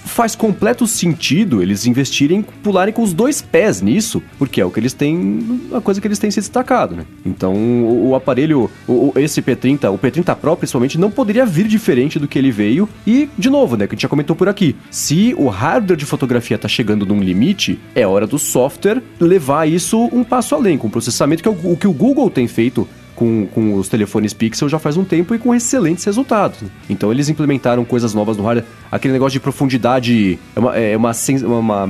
faz 0.05 0.33
completo 0.33 0.87
sentido 0.87 1.61
eles 1.61 1.85
investirem, 1.85 2.41
pularem 2.41 2.93
com 2.93 3.03
os 3.03 3.11
dois 3.11 3.41
pés 3.41 3.81
nisso, 3.81 4.23
porque 4.39 4.61
é 4.61 4.65
o 4.65 4.71
que 4.71 4.79
eles 4.79 4.93
têm, 4.93 5.59
a 5.73 5.81
coisa 5.81 5.99
que 5.99 6.07
eles 6.07 6.19
têm 6.19 6.31
se 6.31 6.39
destacado, 6.39 6.95
né? 6.95 7.05
Então 7.25 7.53
o, 7.53 8.11
o 8.11 8.15
aparelho, 8.15 8.71
o, 8.87 9.11
esse 9.17 9.41
P30, 9.41 9.93
o 9.93 9.97
P30 9.97 10.33
Pro 10.37 10.55
principalmente, 10.55 10.97
não 10.97 11.11
poderia 11.11 11.45
vir 11.45 11.67
diferente 11.67 12.17
do 12.17 12.29
que 12.29 12.39
ele 12.39 12.49
veio. 12.49 12.87
E, 13.05 13.27
de 13.37 13.49
novo, 13.49 13.75
né, 13.75 13.87
que 13.87 13.93
a 13.93 13.95
gente 13.95 14.03
já 14.03 14.07
comentou 14.07 14.37
por 14.37 14.47
aqui, 14.47 14.73
se 14.89 15.35
o 15.37 15.49
hardware 15.49 15.97
de 15.97 16.05
fotografia 16.05 16.57
tá 16.57 16.69
chegando 16.69 17.05
num 17.05 17.19
limite, 17.19 17.56
é 17.95 18.05
hora 18.05 18.27
do 18.27 18.37
software 18.37 19.01
levar 19.19 19.67
isso 19.67 20.09
um 20.13 20.23
passo 20.23 20.53
além, 20.55 20.77
com 20.77 20.89
processamento, 20.89 21.41
que 21.41 21.49
é 21.49 21.51
o, 21.51 21.71
o 21.73 21.77
que 21.77 21.87
o 21.87 21.93
Google 21.93 22.29
tem 22.29 22.47
feito 22.47 22.87
com, 23.15 23.47
com 23.47 23.73
os 23.73 23.89
telefones 23.89 24.31
Pixel 24.31 24.69
já 24.69 24.77
faz 24.77 24.95
um 24.95 25.03
tempo 25.03 25.33
e 25.33 25.39
com 25.39 25.55
excelentes 25.55 26.05
resultados. 26.05 26.59
Então 26.87 27.11
eles 27.11 27.27
implementaram 27.29 27.83
coisas 27.83 28.13
novas 28.13 28.37
no 28.37 28.43
hardware, 28.43 28.67
aquele 28.91 29.11
negócio 29.11 29.33
de 29.33 29.39
profundidade, 29.39 30.37
é 30.55 30.59
uma, 30.59 30.75
é 30.77 30.95
uma, 30.95 31.13
sen- 31.15 31.43
uma 31.43 31.87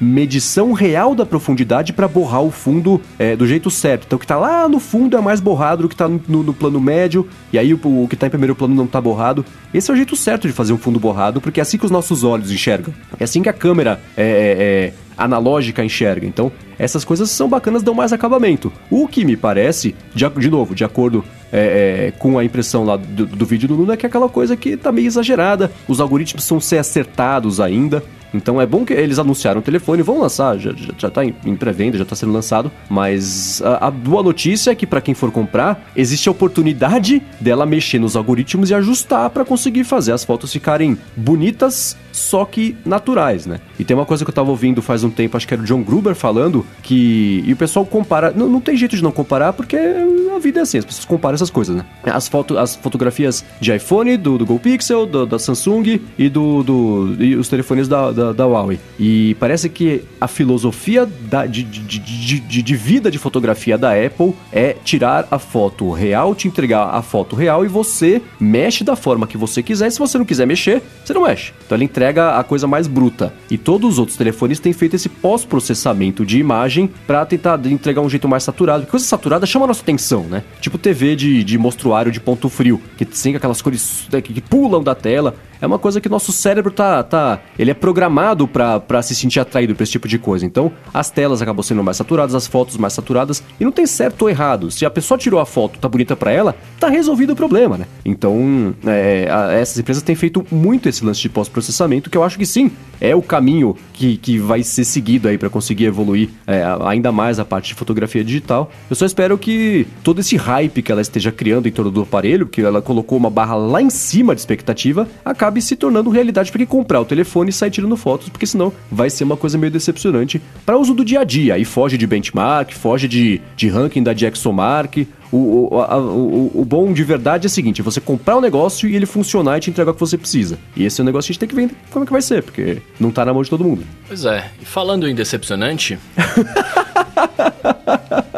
medição 0.00 0.72
real 0.72 1.14
da 1.14 1.26
profundidade 1.26 1.92
para 1.92 2.08
borrar 2.08 2.42
o 2.42 2.50
fundo 2.50 3.00
é, 3.18 3.36
do 3.36 3.46
jeito 3.46 3.70
certo. 3.70 4.04
Então 4.06 4.16
o 4.16 4.20
que 4.20 4.26
tá 4.26 4.38
lá 4.38 4.66
no 4.68 4.80
fundo 4.80 5.16
é 5.16 5.20
mais 5.20 5.38
borrado 5.40 5.82
do 5.82 5.88
que 5.88 5.94
tá 5.96 6.08
no, 6.08 6.20
no- 6.26 6.42
no 6.42 6.54
plano 6.54 6.80
médio, 6.80 7.28
e 7.52 7.58
aí 7.58 7.74
o, 7.74 7.80
o 7.84 8.08
que 8.08 8.16
tá 8.16 8.26
em 8.26 8.30
primeiro 8.30 8.54
plano 8.54 8.74
não 8.74 8.86
tá 8.86 9.00
borrado. 9.00 9.44
Esse 9.74 9.90
é 9.90 9.94
o 9.94 9.96
jeito 9.96 10.16
certo 10.16 10.48
de 10.48 10.54
fazer 10.54 10.72
um 10.72 10.78
fundo 10.78 10.98
borrado, 10.98 11.40
porque 11.42 11.60
é 11.60 11.62
assim 11.62 11.76
que 11.76 11.84
os 11.84 11.90
nossos 11.90 12.24
olhos 12.24 12.50
enxergam. 12.50 12.92
É 13.18 13.24
assim 13.24 13.42
que 13.42 13.48
a 13.50 13.52
câmera 13.52 14.00
é, 14.16 14.22
é, 14.22 14.26
é, 14.28 14.92
analógica 15.20 15.84
enxerga. 15.84 16.26
Então, 16.26 16.50
essas 16.78 17.04
coisas 17.04 17.30
são 17.30 17.48
bacanas, 17.48 17.82
dão 17.82 17.94
mais 17.94 18.12
acabamento. 18.12 18.72
O 18.90 19.06
que 19.06 19.24
me 19.24 19.36
parece, 19.36 19.94
de, 20.14 20.28
de 20.28 20.50
novo, 20.50 20.74
de 20.74 20.82
acordo 20.82 21.22
é, 21.52 22.08
é, 22.08 22.10
com 22.18 22.38
a 22.38 22.44
impressão 22.44 22.84
lá 22.84 22.96
do, 22.96 23.26
do 23.26 23.44
vídeo 23.44 23.68
do 23.68 23.74
Luna, 23.74 23.92
é 23.92 23.96
que 23.96 24.06
é 24.06 24.08
aquela 24.08 24.28
coisa 24.28 24.56
que 24.56 24.76
tá 24.76 24.90
meio 24.90 25.06
exagerada, 25.06 25.70
os 25.86 26.00
algoritmos 26.00 26.42
precisam 26.42 26.60
ser 26.60 26.78
acertados 26.78 27.60
ainda. 27.60 28.02
Então 28.32 28.60
é 28.60 28.66
bom 28.66 28.84
que 28.84 28.92
eles 28.92 29.18
anunciaram 29.18 29.60
o 29.60 29.62
telefone, 29.62 30.02
vão 30.02 30.20
lançar, 30.20 30.58
já, 30.58 30.72
já, 30.72 30.92
já 30.96 31.10
tá 31.10 31.24
em, 31.24 31.34
em 31.44 31.56
pré-venda, 31.56 31.98
já 31.98 32.04
tá 32.04 32.14
sendo 32.14 32.32
lançado, 32.32 32.70
mas 32.88 33.60
a, 33.62 33.88
a 33.88 33.90
boa 33.90 34.22
notícia 34.22 34.70
é 34.70 34.74
que 34.74 34.86
para 34.86 35.00
quem 35.00 35.14
for 35.14 35.30
comprar, 35.30 35.90
existe 35.96 36.28
a 36.28 36.32
oportunidade 36.32 37.22
dela 37.40 37.66
mexer 37.66 37.98
nos 37.98 38.16
algoritmos 38.16 38.70
e 38.70 38.74
ajustar 38.74 39.30
para 39.30 39.44
conseguir 39.44 39.84
fazer 39.84 40.12
as 40.12 40.24
fotos 40.24 40.52
ficarem 40.52 40.96
bonitas, 41.16 41.96
só 42.12 42.44
que 42.44 42.76
naturais, 42.84 43.46
né? 43.46 43.60
E 43.78 43.84
tem 43.84 43.96
uma 43.96 44.06
coisa 44.06 44.24
que 44.24 44.30
eu 44.30 44.34
tava 44.34 44.50
ouvindo 44.50 44.82
faz 44.82 45.04
um 45.04 45.10
tempo, 45.10 45.36
acho 45.36 45.46
que 45.46 45.54
era 45.54 45.62
o 45.62 45.66
John 45.66 45.82
Gruber 45.82 46.14
falando, 46.14 46.66
que. 46.82 47.42
E 47.46 47.52
o 47.52 47.56
pessoal 47.56 47.86
compara. 47.86 48.32
Não, 48.34 48.48
não 48.48 48.60
tem 48.60 48.76
jeito 48.76 48.96
de 48.96 49.02
não 49.02 49.12
comparar, 49.12 49.52
porque 49.52 49.76
a 49.76 50.38
vida 50.38 50.60
é 50.60 50.62
assim, 50.62 50.78
as 50.78 50.84
pessoas 50.84 51.04
comparam 51.04 51.34
essas 51.34 51.50
coisas, 51.50 51.76
né? 51.76 51.84
As, 52.04 52.28
foto, 52.28 52.58
as 52.58 52.74
fotografias 52.76 53.44
de 53.60 53.74
iPhone, 53.74 54.16
do, 54.16 54.38
do 54.38 54.46
Google 54.46 54.58
Pixel, 54.58 55.06
do, 55.06 55.26
da 55.26 55.38
Samsung 55.38 56.00
e 56.18 56.28
do, 56.28 56.62
do 56.62 57.16
e 57.18 57.36
os 57.36 57.48
telefones 57.48 57.88
da, 57.88 58.10
da, 58.10 58.19
da, 58.32 58.46
Huawei. 58.46 58.78
E 58.98 59.34
parece 59.40 59.68
que 59.68 60.02
a 60.20 60.28
filosofia 60.28 61.06
da, 61.06 61.46
de, 61.46 61.62
de, 61.62 61.98
de, 61.98 62.40
de, 62.40 62.62
de 62.62 62.76
vida 62.76 63.10
de 63.10 63.18
fotografia 63.18 63.78
da 63.78 63.92
Apple 63.92 64.34
é 64.52 64.76
tirar 64.84 65.26
a 65.30 65.38
foto 65.38 65.90
real, 65.90 66.34
te 66.34 66.48
entregar 66.48 66.94
a 66.94 67.02
foto 67.02 67.34
real 67.34 67.64
e 67.64 67.68
você 67.68 68.22
mexe 68.38 68.84
da 68.84 68.96
forma 68.96 69.26
que 69.26 69.36
você 69.36 69.62
quiser. 69.62 69.90
Se 69.90 69.98
você 69.98 70.18
não 70.18 70.24
quiser 70.24 70.46
mexer, 70.46 70.82
você 71.04 71.12
não 71.12 71.22
mexe. 71.22 71.52
Então 71.64 71.76
ela 71.76 71.84
entrega 71.84 72.38
a 72.38 72.44
coisa 72.44 72.66
mais 72.66 72.86
bruta. 72.86 73.32
E 73.50 73.56
todos 73.56 73.92
os 73.92 73.98
outros 73.98 74.16
telefones 74.16 74.60
têm 74.60 74.72
feito 74.72 74.96
esse 74.96 75.08
pós-processamento 75.08 76.24
de 76.24 76.38
imagem 76.38 76.90
para 77.06 77.24
tentar 77.24 77.60
entregar 77.66 78.02
um 78.02 78.08
jeito 78.08 78.28
mais 78.28 78.42
saturado. 78.42 78.80
Porque 78.80 78.92
coisa 78.92 79.06
saturada 79.06 79.46
chama 79.46 79.64
a 79.64 79.68
nossa 79.68 79.82
atenção, 79.82 80.24
né? 80.24 80.42
Tipo 80.60 80.78
TV 80.78 81.16
de, 81.16 81.44
de 81.44 81.58
mostruário 81.58 82.12
de 82.12 82.20
ponto 82.20 82.48
frio, 82.48 82.80
que 82.96 83.04
tem 83.04 83.36
aquelas 83.36 83.62
cores 83.62 84.06
né, 84.12 84.20
que 84.20 84.40
pulam 84.40 84.82
da 84.82 84.94
tela 84.94 85.34
é 85.60 85.66
uma 85.66 85.78
coisa 85.78 86.00
que 86.00 86.08
nosso 86.08 86.32
cérebro 86.32 86.72
tá. 86.72 87.02
tá 87.02 87.40
ele 87.58 87.70
é 87.70 87.74
programado 87.74 88.09
para 88.46 89.02
se 89.02 89.14
sentir 89.14 89.40
atraído 89.40 89.74
por 89.74 89.82
esse 89.82 89.92
tipo 89.92 90.08
de 90.08 90.18
coisa. 90.18 90.44
Então, 90.44 90.72
as 90.92 91.10
telas 91.10 91.40
acabam 91.40 91.62
sendo 91.62 91.82
mais 91.82 91.96
saturadas, 91.96 92.34
as 92.34 92.46
fotos 92.46 92.76
mais 92.76 92.92
saturadas, 92.92 93.42
e 93.58 93.64
não 93.64 93.72
tem 93.72 93.86
certo 93.86 94.22
ou 94.22 94.30
errado. 94.30 94.70
Se 94.70 94.84
a 94.84 94.90
pessoa 94.90 95.18
tirou 95.18 95.40
a 95.40 95.46
foto, 95.46 95.78
tá 95.78 95.88
bonita 95.88 96.16
para 96.16 96.32
ela, 96.32 96.56
tá 96.78 96.88
resolvido 96.88 97.32
o 97.32 97.36
problema, 97.36 97.78
né? 97.78 97.86
Então, 98.04 98.74
é, 98.86 99.28
a, 99.30 99.52
essas 99.52 99.78
empresas 99.78 100.02
têm 100.02 100.14
feito 100.14 100.44
muito 100.50 100.88
esse 100.88 101.04
lance 101.04 101.20
de 101.20 101.28
pós-processamento, 101.28 102.10
que 102.10 102.16
eu 102.16 102.24
acho 102.24 102.38
que 102.38 102.46
sim, 102.46 102.70
é 103.00 103.14
o 103.14 103.22
caminho 103.22 103.76
que, 103.92 104.16
que 104.16 104.38
vai 104.38 104.62
ser 104.62 104.84
seguido 104.84 105.28
aí 105.28 105.38
para 105.38 105.48
conseguir 105.48 105.84
evoluir 105.84 106.28
é, 106.46 106.62
ainda 106.84 107.10
mais 107.10 107.38
a 107.38 107.44
parte 107.44 107.68
de 107.68 107.74
fotografia 107.74 108.22
digital. 108.22 108.70
Eu 108.88 108.96
só 108.96 109.06
espero 109.06 109.38
que 109.38 109.86
todo 110.02 110.20
esse 110.20 110.36
hype 110.36 110.82
que 110.82 110.92
ela 110.92 111.00
esteja 111.00 111.32
criando 111.32 111.68
em 111.68 111.72
torno 111.72 111.90
do 111.90 112.02
aparelho, 112.02 112.46
que 112.46 112.60
ela 112.60 112.82
colocou 112.82 113.16
uma 113.16 113.30
barra 113.30 113.54
lá 113.54 113.80
em 113.80 113.90
cima 113.90 114.34
de 114.34 114.40
expectativa, 114.40 115.08
acabe 115.24 115.62
se 115.62 115.76
tornando 115.76 116.10
realidade 116.10 116.50
para 116.50 116.58
quem 116.58 116.66
comprar 116.66 117.00
o 117.00 117.04
telefone 117.04 117.50
e 117.50 117.52
sair 117.52 117.70
tirando 117.70 117.96
fotos, 118.00 118.28
porque 118.28 118.46
senão 118.46 118.72
vai 118.90 119.10
ser 119.10 119.24
uma 119.24 119.36
coisa 119.36 119.56
meio 119.56 119.70
decepcionante 119.70 120.40
para 120.64 120.78
uso 120.78 120.94
do 120.94 121.04
dia 121.04 121.20
a 121.20 121.24
dia. 121.24 121.54
Aí 121.54 121.64
foge 121.64 121.96
de 121.96 122.06
benchmark, 122.06 122.72
foge 122.72 123.06
de, 123.06 123.40
de 123.56 123.68
ranking 123.68 124.02
da 124.02 124.12
DxOMark. 124.12 125.06
O, 125.32 125.68
o, 125.72 125.80
a, 125.80 125.96
o, 125.96 126.50
o, 126.54 126.64
bom 126.64 126.92
de 126.92 127.04
verdade 127.04 127.46
é 127.46 127.48
o 127.48 127.50
seguinte: 127.50 127.82
você 127.82 128.00
comprar 128.00 128.34
o 128.34 128.38
um 128.38 128.40
negócio 128.40 128.88
e 128.88 128.96
ele 128.96 129.06
funcionar 129.06 129.58
e 129.58 129.60
te 129.60 129.70
entregar 129.70 129.92
o 129.92 129.94
que 129.94 130.00
você 130.00 130.18
precisa. 130.18 130.58
E 130.74 130.84
esse 130.84 131.00
é 131.00 131.02
o 131.02 131.04
negócio 131.04 131.28
que 131.28 131.30
a 131.30 131.34
gente 131.34 131.40
tem 131.40 131.48
que 131.48 131.54
ver 131.54 131.70
como 131.90 132.04
é 132.04 132.06
que 132.06 132.12
vai 132.12 132.22
ser, 132.22 132.42
porque 132.42 132.78
não 132.98 133.12
tá 133.12 133.24
na 133.24 133.32
mão 133.32 133.42
de 133.42 133.50
todo 133.50 133.62
mundo. 133.62 133.84
Pois 134.08 134.24
é, 134.24 134.50
e 134.60 134.64
falando 134.64 135.08
em 135.08 135.14
decepcionante. 135.14 135.96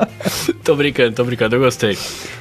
tô 0.64 0.74
brincando, 0.74 1.14
tô 1.14 1.24
brincando, 1.24 1.56
eu 1.56 1.60
gostei. 1.60 1.96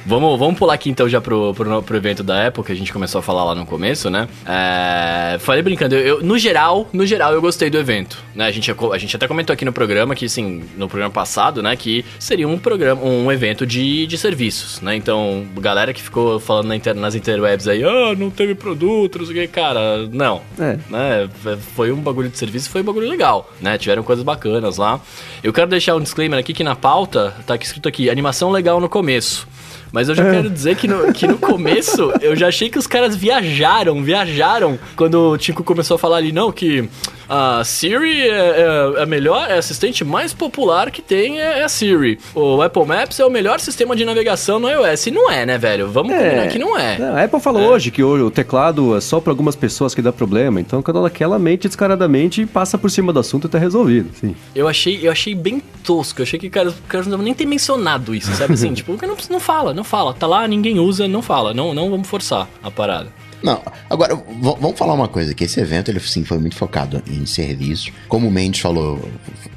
Vamos, 0.06 0.38
vamos 0.38 0.58
pular 0.58 0.74
aqui 0.74 0.90
então 0.90 1.08
já 1.08 1.20
pro, 1.20 1.54
pro, 1.54 1.82
pro 1.82 1.96
evento 1.96 2.22
da 2.22 2.46
Apple, 2.46 2.64
que 2.64 2.72
a 2.72 2.74
gente 2.74 2.92
começou 2.92 3.18
a 3.18 3.22
falar 3.22 3.44
lá 3.44 3.54
no 3.54 3.66
começo, 3.66 4.10
né? 4.10 4.28
É, 4.46 5.38
falei 5.38 5.62
brincando, 5.62 5.94
eu, 5.94 6.18
eu, 6.18 6.22
no 6.22 6.38
geral, 6.38 6.88
no 6.92 7.06
geral 7.06 7.32
eu 7.32 7.40
gostei 7.40 7.70
do 7.70 7.78
evento, 7.78 8.18
né? 8.34 8.46
A 8.46 8.50
gente, 8.50 8.70
a 8.70 8.98
gente 8.98 9.16
até 9.16 9.28
comentou 9.28 9.52
aqui 9.54 9.64
no 9.64 9.72
programa, 9.72 10.14
que 10.14 10.26
assim, 10.26 10.64
no 10.76 10.88
programa 10.88 11.12
passado, 11.12 11.62
né? 11.62 11.74
Que 11.76 12.04
seria 12.18 12.48
um 12.48 12.58
programa, 12.58 13.02
um 13.02 13.30
evento 13.30 13.66
de, 13.66 14.06
de 14.06 14.18
serviços, 14.18 14.80
né? 14.80 14.96
Então, 14.96 15.46
galera 15.56 15.92
que 15.92 16.02
ficou 16.02 16.40
falando 16.40 16.68
na 16.68 16.76
inter, 16.76 16.94
nas 16.94 17.14
interwebs 17.14 17.68
aí, 17.68 17.82
ah, 17.84 18.10
oh, 18.10 18.16
não 18.16 18.30
teve 18.30 18.54
produto, 18.54 19.18
não 19.18 19.26
sei 19.26 19.36
o 19.36 19.40
que, 19.40 19.48
cara, 19.48 20.06
não. 20.10 20.40
É. 20.58 20.78
Né? 20.88 21.28
Foi 21.74 21.92
um 21.92 22.00
bagulho 22.00 22.28
de 22.28 22.38
serviço, 22.38 22.70
foi 22.70 22.82
um 22.82 22.84
bagulho 22.84 23.08
legal, 23.08 23.50
né? 23.60 23.78
Tiveram 23.78 24.02
coisas 24.02 24.24
bacanas 24.24 24.76
lá. 24.76 25.00
Eu 25.42 25.52
quero 25.52 25.68
deixar 25.68 25.94
um 25.96 26.00
disclaimer 26.00 26.38
aqui 26.38 26.52
que 26.52 26.64
na 26.64 26.76
pauta 26.76 27.34
tá 27.42 27.56
escrito 27.56 27.88
aqui, 27.88 28.08
animação 28.08 28.50
legal 28.50 28.80
no 28.80 28.88
começo. 28.88 29.46
Mas 29.92 30.08
eu 30.08 30.14
já 30.14 30.24
quero 30.24 30.48
dizer 30.48 30.76
que 30.76 30.88
no, 30.88 31.12
que 31.12 31.26
no 31.26 31.38
começo 31.38 32.12
eu 32.20 32.34
já 32.34 32.48
achei 32.48 32.70
que 32.70 32.78
os 32.78 32.86
caras 32.86 33.14
viajaram, 33.14 34.02
viajaram. 34.02 34.78
Quando 34.96 35.32
o 35.32 35.38
Tico 35.38 35.62
começou 35.62 35.96
a 35.96 35.98
falar 35.98 36.16
ali, 36.16 36.32
não, 36.32 36.50
que 36.50 36.88
a 37.28 37.64
Siri 37.64 38.28
é, 38.28 38.28
é, 38.28 39.02
a 39.02 39.06
melhor, 39.06 39.48
é 39.48 39.54
a 39.54 39.58
assistente 39.58 40.04
mais 40.04 40.34
popular 40.34 40.90
que 40.90 41.00
tem 41.00 41.40
é, 41.40 41.60
é, 41.60 41.64
a 41.64 41.68
Siri. 41.68 42.18
O 42.34 42.60
Apple 42.60 42.84
Maps 42.84 43.18
é 43.18 43.24
o 43.24 43.30
melhor 43.30 43.58
sistema 43.58 43.96
de 43.96 44.04
navegação 44.04 44.58
no 44.58 44.68
iOS. 44.68 45.06
E 45.06 45.10
não 45.10 45.30
é, 45.30 45.46
né, 45.46 45.56
velho? 45.56 45.88
Vamos 45.88 46.12
é, 46.12 46.18
combinar 46.18 46.48
que 46.48 46.58
não 46.58 46.78
é. 46.78 46.96
A 46.96 47.24
Apple 47.24 47.40
falou 47.40 47.62
é. 47.62 47.68
hoje 47.68 47.90
que 47.90 48.02
o, 48.02 48.26
o 48.26 48.30
teclado 48.30 48.96
é 48.96 49.00
só 49.00 49.18
para 49.20 49.32
algumas 49.32 49.56
pessoas 49.56 49.94
que 49.94 50.02
dá 50.02 50.12
problema. 50.12 50.60
Então, 50.60 50.82
quando 50.82 50.98
ela 50.98 51.08
quer, 51.08 51.24
ela 51.24 51.38
mente 51.38 51.68
descaradamente 51.68 52.42
e 52.42 52.46
passa 52.46 52.76
por 52.76 52.90
cima 52.90 53.12
do 53.12 53.20
assunto 53.20 53.46
e 53.46 53.50
tá 53.50 53.58
resolvido. 53.58 54.10
Sim. 54.14 54.34
Eu 54.54 54.68
achei, 54.68 55.00
eu 55.02 55.10
achei 55.10 55.34
bem 55.34 55.62
tosco. 55.82 56.20
Eu 56.20 56.24
achei 56.24 56.38
que 56.38 56.50
cara, 56.50 56.68
o 56.68 56.74
cara 56.88 57.04
não 57.06 57.18
nem 57.18 57.32
ter 57.32 57.46
mencionado 57.46 58.14
isso, 58.14 58.30
sabe? 58.34 58.54
Assim, 58.54 58.72
tipo, 58.74 58.92
não, 58.92 59.16
não 59.30 59.40
fala, 59.40 59.72
não 59.72 59.81
não 59.82 59.84
fala. 59.84 60.14
Tá 60.14 60.26
lá, 60.26 60.46
ninguém 60.46 60.78
usa, 60.78 61.08
não 61.08 61.20
fala. 61.20 61.52
Não, 61.52 61.74
não 61.74 61.90
vamos 61.90 62.08
forçar 62.08 62.48
a 62.62 62.70
parada. 62.70 63.12
Não, 63.42 63.60
agora, 63.90 64.14
vamos 64.14 64.78
falar 64.78 64.94
uma 64.94 65.08
coisa, 65.08 65.34
que 65.34 65.42
esse 65.42 65.58
evento, 65.58 65.90
ele 65.90 65.98
sim, 65.98 66.24
foi 66.24 66.38
muito 66.38 66.54
focado 66.54 67.02
em 67.08 67.26
serviço. 67.26 67.90
Como 68.06 68.28
o 68.28 68.30
Mendes 68.30 68.60
falou, 68.60 69.00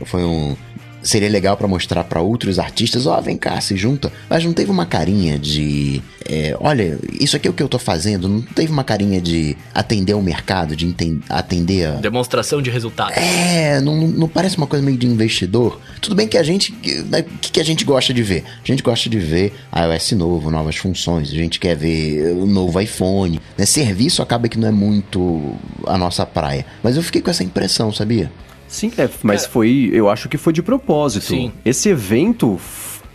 foi 0.03 0.23
um, 0.23 0.57
seria 1.05 1.29
legal 1.29 1.55
para 1.55 1.67
mostrar 1.67 2.03
para 2.03 2.19
outros 2.19 2.59
artistas, 2.59 3.05
ó, 3.05 3.17
oh, 3.17 3.21
vem 3.21 3.37
cá, 3.37 3.61
se 3.61 3.77
junta. 3.77 4.11
Mas 4.29 4.43
não 4.43 4.51
teve 4.51 4.71
uma 4.71 4.85
carinha 4.85 5.37
de, 5.37 6.01
é, 6.27 6.57
olha, 6.59 6.97
isso 7.19 7.37
aqui 7.37 7.47
é 7.47 7.51
o 7.51 7.53
que 7.53 7.61
eu 7.61 7.69
tô 7.69 7.77
fazendo. 7.77 8.27
Não 8.27 8.41
teve 8.41 8.71
uma 8.71 8.83
carinha 8.83 9.21
de 9.21 9.55
atender 9.73 10.15
o 10.15 10.21
mercado, 10.21 10.75
de 10.75 10.93
atender 11.29 11.85
a... 11.85 11.91
Demonstração 11.95 12.61
de 12.61 12.69
resultados. 12.69 13.15
É, 13.15 13.79
não, 13.79 13.95
não 14.07 14.27
parece 14.27 14.57
uma 14.57 14.65
coisa 14.67 14.83
meio 14.83 14.97
de 14.97 15.05
investidor. 15.05 15.79
Tudo 16.01 16.15
bem 16.15 16.27
que 16.27 16.37
a 16.37 16.43
gente, 16.43 16.73
né, 17.07 17.19
o 17.19 17.37
que, 17.39 17.51
que 17.51 17.59
a 17.59 17.65
gente 17.65 17.85
gosta 17.85 18.13
de 18.13 18.23
ver? 18.23 18.43
A 18.63 18.67
gente 18.67 18.81
gosta 18.81 19.07
de 19.07 19.19
ver 19.19 19.53
iOS 19.75 20.11
novo, 20.13 20.49
novas 20.49 20.75
funções. 20.75 21.29
A 21.29 21.35
gente 21.35 21.59
quer 21.59 21.75
ver 21.75 22.33
o 22.33 22.47
novo 22.47 22.81
iPhone. 22.81 23.39
Né? 23.55 23.65
Serviço 23.65 24.21
acaba 24.21 24.49
que 24.49 24.57
não 24.57 24.67
é 24.67 24.71
muito 24.71 25.55
a 25.85 25.97
nossa 25.97 26.25
praia. 26.25 26.65
Mas 26.81 26.95
eu 26.95 27.03
fiquei 27.03 27.21
com 27.21 27.29
essa 27.29 27.43
impressão, 27.43 27.93
sabia? 27.93 28.31
Sim, 28.67 28.91
é, 28.97 29.09
mas 29.23 29.45
foi, 29.45 29.89
eu 29.93 30.09
acho 30.09 30.27
que 30.27 30.37
foi 30.37 30.51
de 30.51 30.61
propósito. 30.61 31.25
Sim. 31.25 31.51
Esse 31.63 31.89
evento 31.89 32.59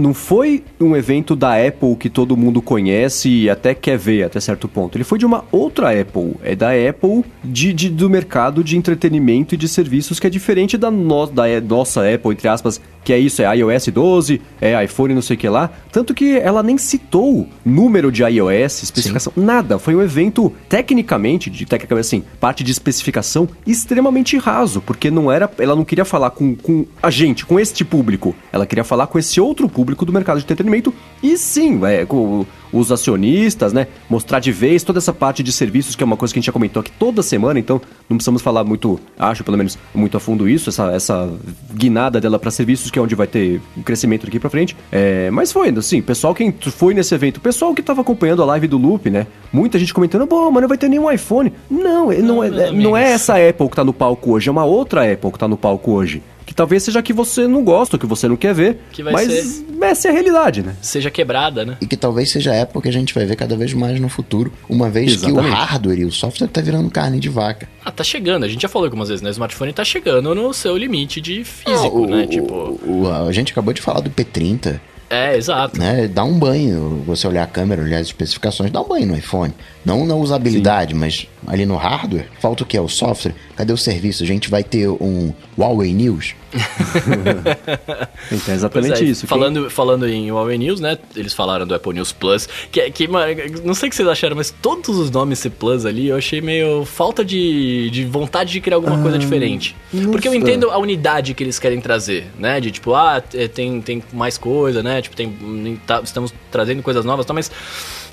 não 0.01 0.14
foi 0.14 0.64
um 0.80 0.96
evento 0.96 1.36
da 1.36 1.55
Apple 1.55 1.94
que 1.94 2.09
todo 2.09 2.36
mundo 2.36 2.62
conhece 2.62 3.28
e 3.28 3.51
até 3.51 3.74
quer 3.74 3.98
ver 3.98 4.24
até 4.24 4.40
certo 4.40 4.66
ponto. 4.66 4.96
Ele 4.96 5.05
foi 5.05 5.18
de 5.18 5.26
uma 5.26 5.44
outra 5.53 5.90
Apple. 6.01 6.36
É 6.42 6.57
da 6.57 6.70
Apple 6.70 7.24
de, 7.44 7.72
de 7.72 7.90
do 7.90 8.09
mercado 8.09 8.64
de 8.64 8.76
entretenimento 8.76 9.55
e 9.55 9.59
de 9.59 9.68
serviços 9.68 10.18
que 10.18 10.26
é 10.26 10.30
diferente 10.30 10.78
da, 10.78 10.90
no, 10.90 11.26
da 11.26 11.44
nossa 11.61 12.01
Apple, 12.03 12.32
entre 12.32 12.48
aspas, 12.48 12.80
que 13.05 13.12
é 13.12 13.18
isso, 13.18 13.42
é 13.42 13.57
iOS 13.57 13.88
12, 13.88 14.40
é 14.61 14.84
iPhone 14.84 15.14
não 15.14 15.22
sei 15.22 15.36
o 15.36 15.38
que 15.38 15.48
lá. 15.48 15.70
Tanto 15.92 16.14
que 16.14 16.38
ela 16.38 16.62
nem 16.62 16.78
citou 16.78 17.48
número 17.64 18.11
de 18.11 18.22
iOS, 18.22 18.82
especificação, 18.82 19.32
Sim. 19.34 19.44
nada. 19.44 19.78
Foi 19.78 19.94
um 19.94 20.03
evento 20.03 20.53
tecnicamente, 20.68 21.51
de 21.51 21.66
tecnicamente 21.66 22.07
assim, 22.07 22.22
parte 22.38 22.64
de 22.64 22.70
especificação 22.70 23.48
extremamente 23.66 24.36
raso, 24.38 24.80
porque 24.80 25.11
não 25.11 25.30
era, 25.30 25.51
ela 25.59 25.76
não 25.76 25.84
queria 25.84 26.05
falar 26.05 26.30
com, 26.30 26.55
com 26.55 26.86
a 27.03 27.11
gente, 27.11 27.44
com 27.44 27.59
este 27.59 27.84
público. 27.84 28.34
Ela 28.53 28.66
queria 28.66 28.84
falar 28.84 29.07
com 29.07 29.18
esse 29.18 29.40
outro 29.40 29.68
público 29.68 29.89
do 29.97 30.12
mercado 30.12 30.38
de 30.38 30.45
entretenimento 30.45 30.93
e 31.22 31.36
sim, 31.36 31.80
é, 31.84 32.05
com 32.05 32.47
os 32.72 32.93
acionistas, 32.93 33.72
né? 33.72 33.86
Mostrar 34.09 34.41
de 34.41 34.53
vez 34.53 34.82
toda 34.82 34.99
essa 34.99 35.12
parte 35.12 35.43
de 35.43 35.53
serviços, 35.53 35.97
que 35.97 36.03
é 36.03 36.07
uma 36.07 36.16
coisa 36.16 36.32
que 36.32 36.38
a 36.38 36.41
gente 36.41 36.47
já 36.47 36.53
comentou 36.53 36.80
aqui 36.80 36.91
toda 36.93 37.22
semana, 37.22 37.59
então 37.59 37.80
não 38.09 38.16
precisamos 38.16 38.43
falar 38.43 38.64
muito, 38.64 38.99
acho 39.18 39.43
pelo 39.45 39.57
menos, 39.57 39.78
muito 39.95 40.16
a 40.16 40.20
fundo 40.20 40.49
isso, 40.49 40.70
essa, 40.70 40.91
essa 40.93 41.28
guinada 41.74 42.20
dela 42.20 42.38
para 42.38 42.51
serviços, 42.51 42.91
que 42.91 42.99
é 42.99 43.03
onde 43.03 43.14
vai 43.14 43.26
ter 43.26 43.61
um 43.76 43.82
crescimento 43.82 44.26
daqui 44.26 44.38
para 44.38 44.51
frente. 44.51 44.76
É, 44.91 45.30
mas 45.30 45.53
foi, 45.53 45.70
assim, 45.70 46.01
pessoal 46.01 46.34
quem 46.34 46.53
foi 46.53 46.95
nesse 46.95 47.14
evento, 47.14 47.41
pessoal 47.41 47.74
que 47.74 47.82
tava 47.82 48.01
acompanhando 48.01 48.43
a 48.43 48.47
live 48.47 48.66
do 48.66 48.78
Loop, 48.78 49.11
né? 49.11 49.26
Muita 49.53 49.78
gente 49.78 49.93
comentando, 49.93 50.26
bom, 50.26 50.51
mas 50.51 50.62
não 50.62 50.68
vai 50.68 50.78
ter 50.78 50.88
nenhum 50.88 51.11
iPhone. 51.11 51.53
Não, 51.70 52.11
não, 52.11 52.22
não, 52.22 52.45
é, 52.45 52.70
não 52.70 52.97
é 52.97 53.12
essa 53.12 53.34
Apple 53.36 53.68
que 53.68 53.76
tá 53.76 53.84
no 53.84 53.93
palco 53.93 54.32
hoje, 54.32 54.49
é 54.49 54.53
uma 54.53 54.64
outra 54.64 55.11
Apple 55.12 55.32
que 55.32 55.38
tá 55.38 55.49
no 55.49 55.57
palco 55.57 55.93
hoje 55.93 56.22
que 56.51 56.55
talvez 56.55 56.82
seja 56.82 57.01
que 57.01 57.12
você 57.12 57.46
não 57.46 57.62
gosta, 57.62 57.96
que 57.96 58.07
você 58.07 58.26
não 58.26 58.34
quer 58.34 58.53
ver, 58.53 58.80
mas 59.12 59.30
ser... 59.32 59.64
essa 59.82 60.09
é 60.09 60.11
a 60.11 60.12
realidade, 60.12 60.64
né? 60.64 60.74
Seja 60.82 61.09
quebrada, 61.09 61.64
né? 61.64 61.76
E 61.80 61.86
que 61.86 61.96
talvez 61.96 62.28
seja 62.28 62.51
a 62.51 62.57
época 62.57 62.82
que 62.82 62.88
a 62.88 62.92
gente 62.92 63.14
vai 63.14 63.24
ver 63.24 63.36
cada 63.36 63.57
vez 63.57 63.72
mais 63.72 64.01
no 64.01 64.09
futuro, 64.09 64.53
uma 64.68 64.90
vez 64.90 65.12
Exatamente. 65.12 65.44
que 65.44 65.48
o 65.48 65.55
hardware 65.55 66.01
e 66.01 66.05
o 66.05 66.11
software 66.11 66.48
tá 66.48 66.61
virando 66.61 66.90
carne 66.90 67.20
de 67.20 67.28
vaca. 67.28 67.68
Ah, 67.84 67.92
tá 67.92 68.03
chegando, 68.03 68.42
a 68.42 68.48
gente 68.48 68.62
já 68.62 68.68
falou 68.68 68.86
algumas 68.86 69.09
vezes, 69.09 69.22
né? 69.22 69.28
O 69.28 69.30
smartphone 69.30 69.72
tá 69.72 69.84
chegando 69.84 70.34
no 70.34 70.53
seu 70.53 70.76
limite 70.76 71.20
de 71.20 71.44
físico, 71.44 71.98
ah, 71.98 72.01
o, 72.01 72.07
né? 72.09 72.26
Tipo... 72.26 72.53
O, 72.53 73.03
o, 73.03 73.28
a 73.28 73.30
gente 73.30 73.53
acabou 73.53 73.72
de 73.72 73.80
falar 73.80 74.01
do 74.01 74.11
P30, 74.11 74.80
é, 75.11 75.36
exato. 75.36 75.76
Né? 75.76 76.07
Dá 76.07 76.22
um 76.22 76.38
banho, 76.38 77.03
você 77.05 77.26
olhar 77.26 77.42
a 77.42 77.46
câmera, 77.46 77.82
olhar 77.82 77.98
as 77.98 78.07
especificações, 78.07 78.70
dá 78.70 78.80
um 78.80 78.86
banho 78.86 79.09
no 79.09 79.16
iPhone. 79.16 79.53
Não 79.84 80.07
na 80.07 80.14
usabilidade, 80.14 80.92
Sim. 80.92 80.98
mas 81.01 81.26
ali 81.47 81.64
no 81.66 81.76
hardware, 81.76 82.28
falta 82.41 82.62
o 82.62 82.66
que? 82.66 82.78
O 82.78 82.88
software? 82.88 83.34
Cadê 83.57 83.72
o 83.72 83.76
serviço? 83.76 84.22
A 84.22 84.26
gente 84.26 84.51
vai 84.51 84.62
ter 84.62 84.88
um 84.88 85.32
Huawei 85.59 85.93
News? 85.93 86.34
então 88.32 88.55
é 88.55 88.57
exatamente 88.57 89.05
é, 89.05 89.07
isso. 89.07 89.26
Falando, 89.26 89.62
quem... 89.62 89.70
falando 89.70 90.09
em 90.09 90.30
Huawei 90.30 90.59
News, 90.59 90.80
né? 90.80 90.99
Eles 91.14 91.32
falaram 91.32 91.66
do 91.66 91.74
Apple 91.74 91.95
News 91.95 92.12
Plus, 92.12 92.49
que, 92.70 92.91
que 92.91 93.09
não 93.09 93.74
sei 93.74 93.88
o 93.88 93.91
que 93.91 93.97
vocês 93.97 94.09
acharam, 94.09 94.36
mas 94.36 94.51
todos 94.51 94.99
os 94.99 95.11
nomes 95.11 95.38
ser 95.38 95.51
Plus 95.51 95.84
ali, 95.84 96.09
eu 96.09 96.16
achei 96.16 96.41
meio 96.41 96.84
falta 96.84 97.24
de, 97.24 97.91
de 97.91 98.05
vontade 98.05 98.53
de 98.53 98.61
criar 98.61 98.76
alguma 98.76 98.99
ah, 98.99 99.03
coisa 99.03 99.18
diferente. 99.18 99.76
Porque 100.11 100.28
eu 100.28 100.34
entendo 100.34 100.70
a 100.70 100.78
unidade 100.78 101.34
que 101.34 101.43
eles 101.43 101.59
querem 101.59 101.80
trazer, 101.80 102.26
né? 102.38 102.61
De 102.61 102.70
tipo, 102.70 102.95
ah, 102.95 103.22
é, 103.34 103.49
tem, 103.49 103.80
tem 103.80 104.03
mais 104.12 104.38
coisa, 104.38 104.82
né? 104.82 105.03
Tipo, 105.03 105.16
tem, 105.16 105.80
tá, 105.86 106.01
estamos 106.03 106.32
trazendo 106.51 106.82
coisas 106.82 107.05
novas, 107.05 107.26
tá, 107.26 107.32
mas 107.32 107.51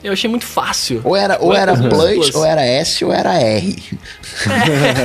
eu 0.04 0.14
achei 0.14 0.30
muito 0.30 0.46
fácil. 0.46 1.02
Ou 1.04 1.16
era, 1.16 1.38
ou 1.40 1.54
era 1.54 1.76
Plus, 1.76 1.90
Plus, 1.90 2.36
ou 2.36 2.46
era 2.46 2.64
S, 2.64 3.04
ou 3.04 3.12
era 3.12 3.34
R. 3.36 3.76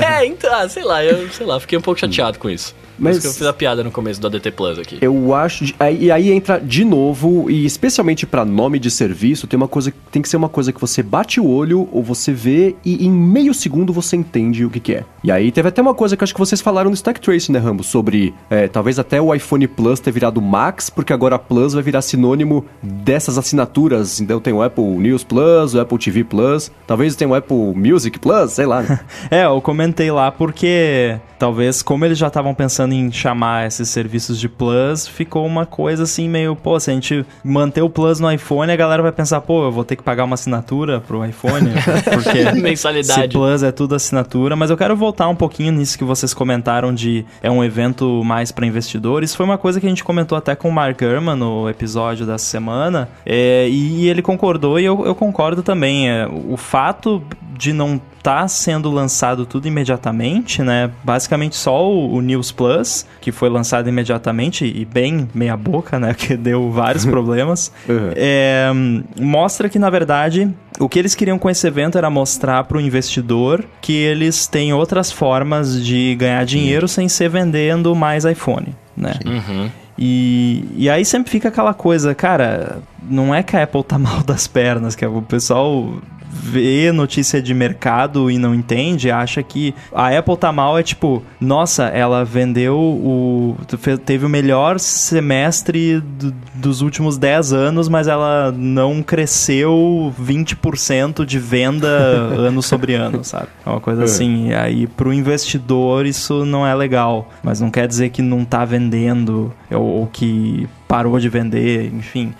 É, 0.05 0.27
então, 0.27 0.53
ah, 0.55 0.69
sei 0.69 0.85
lá, 0.85 1.03
eu 1.05 1.31
sei 1.31 1.47
lá, 1.47 1.59
fiquei 1.59 1.79
um 1.79 1.83
pouco 1.83 1.99
chateado 1.99 2.39
com 2.39 2.51
isso. 2.51 2.75
Mas 2.99 3.19
que 3.19 3.27
eu 3.27 3.33
fiz 3.33 3.47
a 3.47 3.53
piada 3.53 3.83
no 3.83 3.91
começo 3.91 4.21
do 4.21 4.27
ADT 4.27 4.51
Plus 4.53 4.79
aqui. 4.79 4.99
Eu 5.01 5.35
acho. 5.35 5.65
De, 5.65 5.75
aí, 5.79 6.11
aí 6.11 6.31
entra 6.31 6.59
de 6.59 6.85
novo, 6.85 7.51
e 7.51 7.65
especialmente 7.65 8.27
para 8.27 8.45
nome 8.45 8.79
de 8.79 8.91
serviço, 8.91 9.47
tem 9.47 9.57
uma 9.57 9.69
coisa 9.69 9.93
tem 10.11 10.21
que 10.21 10.29
ser 10.29 10.37
uma 10.37 10.49
coisa 10.49 10.73
que 10.73 10.81
você 10.81 11.03
bate 11.03 11.41
o 11.41 11.47
olho 11.49 11.89
ou 11.91 12.03
você 12.03 12.33
vê 12.33 12.77
e 12.85 13.07
em 13.07 13.11
meio 13.11 13.55
segundo 13.55 13.93
você 13.93 14.17
entende 14.17 14.65
o 14.65 14.71
que, 14.71 14.81
que 14.81 14.95
é. 14.95 15.05
E 15.25 15.31
aí 15.31 15.51
teve 15.51 15.69
até 15.69 15.81
uma 15.81 15.95
coisa 15.95 16.17
que 16.17 16.25
acho 16.25 16.35
que 16.35 16.39
vocês 16.39 16.61
falaram 16.61 16.91
no 16.91 16.95
Stack 16.95 17.21
Trace, 17.21 17.51
né, 17.51 17.59
Rambo? 17.59 17.83
Sobre 17.83 18.35
é, 18.51 18.69
talvez 18.69 18.99
até 18.99 19.21
o 19.21 19.35
iPhone 19.35 19.67
Plus 19.67 20.01
ter 20.01 20.11
virado 20.11 20.41
Max, 20.41 20.91
porque 20.91 21.13
agora 21.13 21.39
Plus 21.39 21.73
vai 21.73 21.83
virar 21.83 22.03
sinônimo 22.03 22.65
dessas 22.83 23.39
assinaturas. 23.39 24.21
Então 24.21 24.41
tem 24.41 24.53
o 24.53 24.63
Apple 24.63 24.85
News 24.85 25.25
Plus, 25.25 25.75
o 25.75 25.81
Apple 25.81 25.99
TV 25.99 26.25
Plus, 26.25 26.71
talvez 26.87 27.17
tenha 27.17 27.31
o 27.31 27.35
Apple 27.35 27.75
Music 27.75 28.19
Plus, 28.19 28.53
sei 28.53 28.67
lá. 28.67 28.83
Né? 28.83 29.01
é, 29.31 29.45
eu 29.45 29.61
comentei 29.61 30.11
lá 30.11 30.31
porque 30.31 31.19
talvez 31.39 31.83
como 31.83 32.05
eles 32.05 32.19
já 32.19 32.29
estavam 32.29 32.55
pensando 32.55 32.82
em 32.91 33.13
chamar 33.13 33.67
esses 33.67 33.89
serviços 33.89 34.39
de 34.41 34.49
Plus, 34.49 35.07
ficou 35.07 35.47
uma 35.47 35.67
coisa 35.67 36.05
assim 36.05 36.29
meio, 36.29 36.57
pô, 36.57 36.79
se 36.81 36.91
a 36.91 36.95
gente 36.95 37.25
manter 37.45 37.83
o 37.83 37.91
Plus 37.91 38.19
no 38.19 38.31
iPhone, 38.33 38.73
a 38.73 38.77
galera 38.77 39.03
vai 39.03 39.13
pensar, 39.13 39.41
pô, 39.41 39.65
eu 39.65 39.73
vou 39.73 39.85
ter 39.85 39.97
que 39.97 40.03
pagar 40.03 40.25
uma 40.25 40.35
assinatura 40.35 41.01
pro 41.01 41.25
iPhone, 41.25 41.71
porque 42.13 42.51
mensalidade. 42.61 43.23
Se 43.23 43.29
Plus 43.29 43.63
é 43.63 43.71
tudo 43.71 43.95
assinatura, 43.95 44.57
mas 44.57 44.71
eu 44.71 44.77
quero 44.77 44.97
voltar 44.97 45.29
um 45.29 45.37
pouquinho 45.37 45.73
nisso 45.73 45.97
que 45.99 46.05
vocês 46.05 46.33
comentaram 46.33 46.95
de 46.95 47.25
é 47.43 47.51
um 47.51 47.63
evento 47.63 48.23
mais 48.25 48.51
para 48.51 48.67
investidores. 48.67 49.35
Foi 49.35 49.45
uma 49.45 49.59
coisa 49.59 49.81
que 49.81 49.87
a 49.87 49.89
gente 49.89 50.03
comentou 50.03 50.37
até 50.37 50.55
com 50.55 50.69
o 50.69 50.73
Mark 50.73 50.99
Gurman 50.99 51.37
no 51.37 51.69
episódio 51.69 52.27
da 52.27 52.39
semana, 52.39 53.09
é, 53.25 53.69
e 53.69 54.09
ele 54.09 54.23
concordou 54.23 54.79
e 54.79 54.85
eu, 54.85 55.05
eu 55.05 55.15
concordo 55.15 55.63
também. 55.63 56.11
É, 56.11 56.27
o 56.27 56.57
fato 56.57 57.23
de 57.57 57.73
não 57.73 58.01
tá 58.23 58.47
sendo 58.47 58.91
lançado 58.91 59.45
tudo 59.45 59.67
imediatamente, 59.67 60.63
né? 60.63 60.91
Basicamente 61.03 61.57
só 61.57 61.91
o, 61.91 62.15
o, 62.15 62.21
News 62.21 62.53
Plus, 62.53 63.05
que 63.21 63.33
foi 63.33 63.49
lançado 63.49 63.89
imediatamente 63.89 64.65
e 64.65 64.85
bem 64.85 65.29
meia 65.35 65.57
boca, 65.57 65.99
né? 65.99 66.15
Que 66.23 66.37
deu 66.37 66.71
vários 66.71 67.05
problemas. 67.07 67.73
Uhum. 67.89 68.13
É, 68.15 68.71
mostra 69.19 69.69
que, 69.69 69.79
na 69.79 69.91
verdade, 69.91 70.49
o 70.79 70.89
que 70.89 70.99
eles 70.99 71.15
queriam 71.15 71.39
com 71.39 71.51
esse 71.51 71.67
evento 71.67 71.99
era 71.99 72.09
mostrar 72.09 72.63
para 72.65 72.79
o 72.79 72.81
investidor 72.81 73.65
que 73.81 73.93
eles 73.93 74.47
têm 74.47 74.73
outras 74.73 75.11
formas 75.11 75.85
de 75.85 76.15
ganhar 76.15 76.45
dinheiro 76.45 76.85
uhum. 76.85 76.89
sem 76.89 77.09
ser 77.09 77.29
vendendo 77.29 77.95
mais 77.95 78.25
iPhone, 78.25 78.69
né? 78.97 79.15
Uhum. 79.27 79.69
E, 79.99 80.65
e 80.77 80.89
aí 80.89 81.05
sempre 81.05 81.31
fica 81.31 81.49
aquela 81.49 81.75
coisa, 81.75 82.15
cara, 82.15 82.79
não 83.03 83.35
é 83.35 83.43
que 83.43 83.57
a 83.57 83.65
Apple 83.65 83.83
tá 83.83 83.99
mal 83.99 84.23
das 84.23 84.47
pernas, 84.47 84.95
que 84.95 85.05
o 85.05 85.23
pessoal 85.23 86.01
vê 86.33 86.91
notícia 86.91 87.43
de 87.43 87.53
mercado 87.53 88.31
e 88.31 88.39
não 88.39 88.55
entende, 88.55 89.11
acha 89.11 89.43
que 89.43 89.75
a 89.93 90.17
Apple 90.17 90.37
tá 90.37 90.51
mal, 90.51 90.79
é 90.79 90.83
tipo, 90.83 91.23
nossa, 91.39 91.85
ela 91.85 92.25
vendeu 92.25 92.79
o. 92.79 93.57
teve 94.05 94.25
o 94.25 94.29
melhor 94.29 94.81
semestre 94.81 96.01
do, 96.01 96.35
dos 96.55 96.81
últimos 96.81 97.19
10 97.19 97.53
anos, 97.53 97.89
mas 97.89 98.09
ela 98.09 98.51
não 98.57 99.03
cresceu 99.03 100.13
20% 100.21 101.27
de 101.27 101.39
venda 101.39 101.89
ano 102.39 102.63
sobre 102.63 102.95
ano, 102.95 103.23
sabe? 103.23 103.49
É 103.67 103.69
uma 103.69 103.81
coisa 103.81 104.03
é. 104.03 104.05
assim. 104.05 104.49
E 104.49 104.55
aí, 104.55 104.87
pro 104.87 105.13
investidor, 105.13 106.07
isso 106.07 106.47
não 106.47 106.67
é 106.67 106.75
legal. 106.75 107.31
Mas 107.43 107.61
não 107.61 107.71
quer 107.71 107.87
dizer 107.87 108.09
que 108.09 108.23
não 108.23 108.45
tá 108.45 108.65
vendendo 108.65 109.53
ou, 109.71 109.83
ou 109.83 110.07
que 110.07 110.67
parou 110.89 111.19
de 111.19 111.29
vender, 111.29 111.93
enfim. 111.93 112.33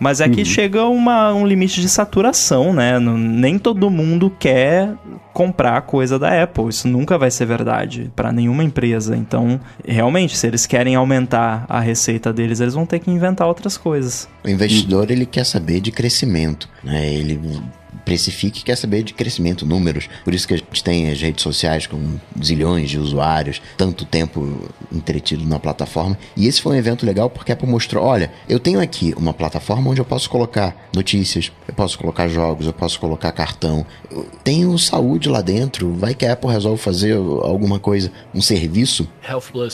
Mas 0.00 0.22
é 0.22 0.28
que 0.28 0.40
uhum. 0.40 0.44
chega 0.46 0.86
uma, 0.86 1.34
um 1.34 1.46
limite 1.46 1.80
de 1.82 1.88
saturação, 1.88 2.72
né? 2.72 2.98
Nem 2.98 3.58
todo 3.58 3.90
mundo 3.90 4.34
quer 4.38 4.94
comprar 5.34 5.82
coisa 5.82 6.18
da 6.18 6.42
Apple. 6.42 6.68
Isso 6.68 6.88
nunca 6.88 7.18
vai 7.18 7.30
ser 7.30 7.44
verdade 7.44 8.10
para 8.16 8.32
nenhuma 8.32 8.64
empresa. 8.64 9.14
Então, 9.14 9.60
realmente, 9.86 10.36
se 10.38 10.46
eles 10.46 10.66
querem 10.66 10.94
aumentar 10.94 11.66
a 11.68 11.80
receita 11.80 12.32
deles, 12.32 12.60
eles 12.60 12.72
vão 12.72 12.86
ter 12.86 12.98
que 12.98 13.10
inventar 13.10 13.46
outras 13.46 13.76
coisas. 13.76 14.26
O 14.42 14.48
investidor, 14.48 15.10
ele 15.10 15.26
quer 15.26 15.44
saber 15.44 15.80
de 15.80 15.92
crescimento, 15.92 16.66
né? 16.82 17.12
Ele 17.12 17.38
precifique 18.04 18.64
quer 18.64 18.76
saber 18.76 19.02
de 19.02 19.14
crescimento, 19.14 19.66
números. 19.66 20.08
Por 20.24 20.34
isso 20.34 20.46
que 20.46 20.54
a 20.54 20.56
gente 20.56 20.84
tem 20.84 21.10
as 21.10 21.20
redes 21.20 21.42
sociais 21.42 21.86
com 21.86 22.18
zilhões 22.42 22.90
de 22.90 22.98
usuários, 22.98 23.60
tanto 23.76 24.04
tempo 24.04 24.68
entretido 24.92 25.44
na 25.46 25.58
plataforma. 25.58 26.18
E 26.36 26.46
esse 26.46 26.60
foi 26.60 26.74
um 26.74 26.78
evento 26.78 27.06
legal 27.06 27.30
porque 27.30 27.52
a 27.52 27.54
Apple 27.54 27.68
mostrou: 27.68 28.04
olha, 28.04 28.32
eu 28.48 28.58
tenho 28.58 28.80
aqui 28.80 29.14
uma 29.16 29.32
plataforma 29.32 29.90
onde 29.90 30.00
eu 30.00 30.04
posso 30.04 30.28
colocar 30.28 30.74
notícias, 30.94 31.52
eu 31.68 31.74
posso 31.74 31.98
colocar 31.98 32.28
jogos, 32.28 32.66
eu 32.66 32.72
posso 32.72 32.98
colocar 32.98 33.32
cartão. 33.32 33.84
Eu 34.10 34.26
tenho 34.42 34.76
saúde 34.78 35.28
lá 35.28 35.40
dentro. 35.40 35.92
Vai 35.94 36.14
que 36.14 36.26
a 36.26 36.32
Apple 36.32 36.50
resolve 36.50 36.80
fazer 36.80 37.14
alguma 37.14 37.78
coisa, 37.78 38.10
um 38.34 38.40
serviço 38.40 39.08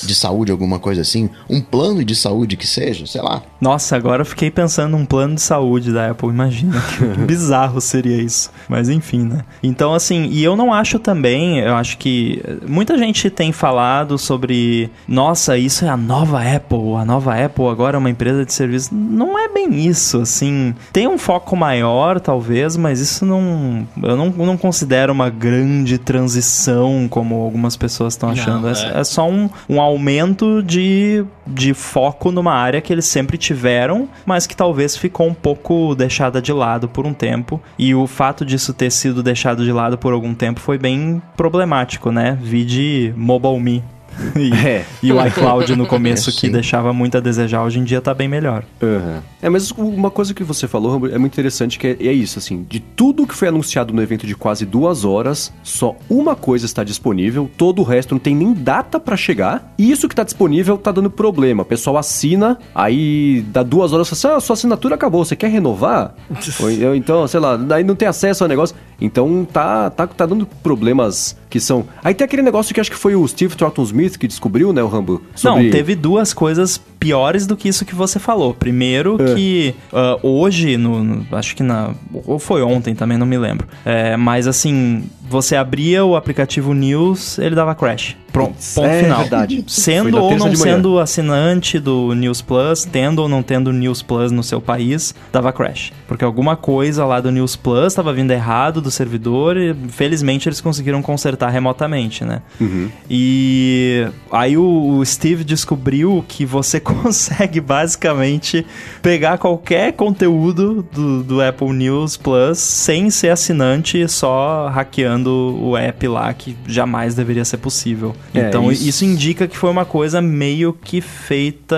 de 0.05 0.15
saúde, 0.15 0.53
alguma 0.53 0.79
coisa 0.79 1.01
assim, 1.01 1.31
um 1.49 1.61
plano 1.61 2.05
de 2.05 2.15
saúde 2.15 2.57
que 2.57 2.67
seja, 2.67 3.07
sei 3.07 3.23
lá. 3.23 3.43
Nossa, 3.61 3.97
agora 3.97 4.23
eu 4.23 4.27
fiquei 4.27 4.51
pensando 4.51 4.93
num 4.93 5.07
plano 5.07 5.35
de 5.35 5.43
saúde 5.43 5.93
da 5.93 6.11
Apple. 6.11 6.29
Imagina 6.29 6.81
que 6.81 7.05
bizarro 7.25 7.81
seria 7.81 8.06
isso. 8.09 8.51
Mas 8.69 8.89
enfim, 8.89 9.25
né? 9.25 9.41
Então, 9.63 9.95
assim, 9.95 10.27
e 10.31 10.43
eu 10.43 10.57
não 10.57 10.73
acho 10.73 10.99
também, 10.99 11.59
eu 11.61 11.75
acho 11.75 11.99
que 11.99 12.43
muita 12.67 12.99
gente 12.99 13.31
tem 13.31 13.53
falado 13.53 14.19
sobre, 14.19 14.91
nossa, 15.07 15.57
isso 15.57 15.85
é 15.85 15.89
a 15.89 15.97
nova 15.97 16.43
Apple, 16.43 16.95
a 16.99 17.05
nova 17.05 17.35
Apple 17.35 17.67
agora 17.67 17.97
é 17.97 17.99
uma 17.99 18.11
empresa 18.11 18.45
de 18.45 18.53
serviço. 18.53 18.95
Não 18.95 19.39
é 19.39 19.49
bem 19.49 19.87
isso, 19.87 20.21
assim. 20.21 20.75
Tem 20.93 21.07
um 21.07 21.19
foco 21.19 21.57
maior, 21.57 22.21
talvez, 22.21 22.77
mas 22.77 23.01
isso 23.01 23.25
não. 23.25 23.87
Eu 24.03 24.17
não, 24.17 24.31
não 24.31 24.57
considero 24.57 25.13
uma 25.13 25.31
grande 25.31 25.99
transição, 25.99 27.07
como 27.09 27.35
algumas 27.37 27.77
pessoas 27.77 28.15
estão 28.15 28.31
achando. 28.31 28.63
Não, 28.63 28.71
é. 28.71 29.01
é. 29.01 29.05
só 29.05 29.29
um, 29.29 29.49
um 29.69 29.81
aumento 29.81 30.63
de, 30.63 31.25
de 31.47 31.75
foco 31.75 32.31
numa 32.31 32.55
área 32.55 32.81
que 32.81 32.93
eles 32.93 33.07
sempre 33.07 33.39
tiveram, 33.39 34.09
mas 34.25 34.47
que 34.47 34.57
talvez 34.57 34.97
ficou 34.97 35.27
um 35.27 35.35
pouco 35.35 35.95
deixada 35.95 36.41
de 36.41 36.53
lado 36.53 36.89
por 36.89 37.07
um 37.07 37.13
tempo. 37.13 37.61
E 37.79 37.95
o 37.97 38.07
fato 38.07 38.45
disso 38.45 38.73
ter 38.73 38.91
sido 38.91 39.23
deixado 39.23 39.65
de 39.65 39.73
lado 39.73 39.99
por 39.99 40.13
algum 40.13 40.35
tempo 40.35 40.61
foi 40.61 40.79
bem 40.79 41.21
problemático, 41.37 42.11
né? 42.11 42.39
Vi 42.41 42.65
de 42.65 43.15
Mobile 43.17 43.61
Me 43.61 43.85
e, 44.37 44.53
é. 44.67 44.85
e, 45.03 45.13
o 45.13 45.27
iCloud 45.27 45.77
no 45.77 45.85
começo 45.89 46.31
é, 46.31 46.33
que 46.33 46.49
deixava 46.49 46.93
muito 46.93 47.17
a 47.17 47.21
desejar, 47.21 47.63
hoje 47.63 47.79
em 47.79 47.85
dia 47.85 48.01
tá 48.01 48.15
bem 48.15 48.29
melhor. 48.29 48.65
Uhum. 48.81 49.21
É, 49.47 49.49
mas 49.49 49.71
uma 49.71 50.11
coisa 50.11 50.35
que 50.35 50.43
você 50.43 50.67
falou 50.67 51.07
é 51.07 51.17
muito 51.17 51.33
interessante, 51.33 51.79
que 51.79 51.87
é, 51.87 51.97
é, 52.01 52.13
isso, 52.13 52.37
assim, 52.37 52.67
de 52.69 52.81
tudo 52.81 53.25
que 53.25 53.33
foi 53.33 53.47
anunciado 53.47 53.95
no 53.95 54.03
evento 54.03 54.27
de 54.27 54.35
quase 54.35 54.67
duas 54.67 55.05
horas, 55.05 55.53
só 55.63 55.95
uma 56.11 56.35
coisa 56.35 56.67
está 56.67 56.83
disponível, 56.83 57.49
todo 57.57 57.79
o 57.79 57.85
resto 57.85 58.13
não 58.13 58.19
tem 58.19 58.35
nem 58.35 58.53
data 58.53 58.99
para 58.99 59.17
chegar, 59.17 59.73
e 59.79 59.89
isso 59.89 60.09
que 60.09 60.17
tá 60.17 60.25
disponível 60.25 60.77
tá 60.77 60.91
dando 60.91 61.09
problema. 61.09 61.63
O 61.63 61.65
pessoal 61.65 61.97
assina, 61.97 62.59
aí 62.75 63.45
dá 63.53 63.63
duas 63.63 63.93
horas, 63.93 64.13
assim, 64.13 64.27
ah, 64.27 64.41
sua 64.41 64.55
assinatura 64.55 64.97
acabou, 64.97 65.25
você 65.25 65.37
quer 65.37 65.49
renovar? 65.49 66.17
Ou, 66.59 66.97
então, 66.97 67.25
sei 67.29 67.39
lá, 67.39 67.57
daí 67.57 67.85
não 67.85 67.95
tem 67.95 68.09
acesso 68.09 68.43
ao 68.43 68.49
negócio. 68.49 68.75
Então 69.01 69.45
tá, 69.45 69.91
tá, 69.91 70.07
tá 70.07 70.27
dando 70.27 70.47
problemas 70.47 71.37
que 71.51 71.61
são. 71.61 71.85
Aí 72.03 72.15
tem 72.15 72.25
aquele 72.25 72.43
negócio 72.43 72.75
que 72.75 72.81
acho 72.81 72.91
que 72.91 72.97
foi 72.97 73.15
o 73.15 73.27
Steve 73.29 73.55
Troughton 73.55 73.83
Smith 73.83 74.17
que 74.17 74.27
descobriu, 74.27 74.73
né, 74.73 74.83
o 74.83 74.89
Rambo? 74.89 75.23
Sobre... 75.35 75.65
Não, 75.65 75.71
teve 75.71 75.95
duas 75.95 76.33
coisas 76.33 76.81
piores 76.99 77.47
do 77.47 77.57
que 77.57 77.69
isso 77.69 77.85
que 77.85 77.95
você 77.95 78.19
falou. 78.19 78.55
Primeiro, 78.55 79.17
é. 79.21 79.35
que 79.35 79.75
uh, 79.93 80.27
hoje, 80.27 80.77
no, 80.77 81.03
no, 81.03 81.27
acho 81.33 81.55
que 81.55 81.63
na. 81.63 81.95
Ou 82.13 82.39
foi 82.39 82.63
ontem 82.63 82.95
também, 82.95 83.19
não 83.19 83.27
me 83.27 83.39
lembro. 83.39 83.67
É, 83.85 84.17
mas 84.17 84.47
assim, 84.47 85.05
você 85.29 85.57
abria 85.57 86.05
o 86.05 86.17
aplicativo 86.17 86.73
News, 86.73 87.39
ele 87.39 87.55
dava 87.55 87.75
crash. 87.75 88.17
Pronto, 88.37 88.57
ponto 88.75 88.87
é, 88.87 89.03
final. 89.03 89.21
Verdade. 89.21 89.65
Sendo 89.67 90.23
ou 90.23 90.37
não 90.37 90.55
sendo 90.55 90.99
assinante 90.99 91.79
do 91.79 92.13
News 92.13 92.43
Plus, 92.43 92.85
tendo 92.85 93.21
ou 93.21 93.31
não 93.31 93.43
tendo 93.43 93.73
News 93.73 94.03
Plus 94.03 94.31
no 94.31 94.43
seu 94.43 94.61
país, 94.61 95.15
dava 95.33 95.51
crash. 95.55 95.91
Porque 96.07 96.23
alguma 96.23 96.55
coisa 96.55 97.07
lá 97.07 97.19
do 97.19 97.33
News 97.33 97.57
Plus 97.57 97.87
estava 97.87 98.13
vindo 98.13 98.31
errado 98.33 98.83
do 98.83 98.91
servidor 98.91 99.57
e 99.57 99.75
felizmente 99.89 100.51
eles 100.51 100.61
conseguiram 100.61 101.01
consertar 101.01 101.49
remotamente, 101.49 102.27
né? 102.27 102.43
Uhum. 102.61 102.91
E 103.09 104.07
aí 104.31 104.59
o, 104.59 105.03
Steve 105.07 105.43
descobriu 105.43 106.23
que 106.29 106.45
você 106.45 106.79
consegue 106.81 107.59
basicamente 107.59 108.67
pegar 109.01 109.39
qualquer 109.39 109.95
conteúdo 109.95 110.87
do, 110.93 111.23
do 111.23 111.41
Apple 111.41 111.73
News 111.73 112.19
Plus 112.19 112.59
sem 112.59 113.09
ser 113.09 113.31
assinante, 113.31 114.07
só 114.09 114.69
hackeando 114.69 115.16
rodando 115.17 115.59
o 115.61 115.77
app 115.77 116.07
lá 116.07 116.33
que 116.35 116.57
jamais 116.67 117.15
deveria 117.15 117.45
ser 117.45 117.57
possível. 117.59 118.15
É, 118.35 118.49
então 118.49 118.71
isso- 118.71 118.89
isso... 118.89 119.05
indica 119.05 119.47
que 119.49 119.57
foi 119.57 119.71
uma 119.71 119.85
coisa 119.85 120.21
meio 120.21 120.73
que 120.73 121.01
feita 121.01 121.77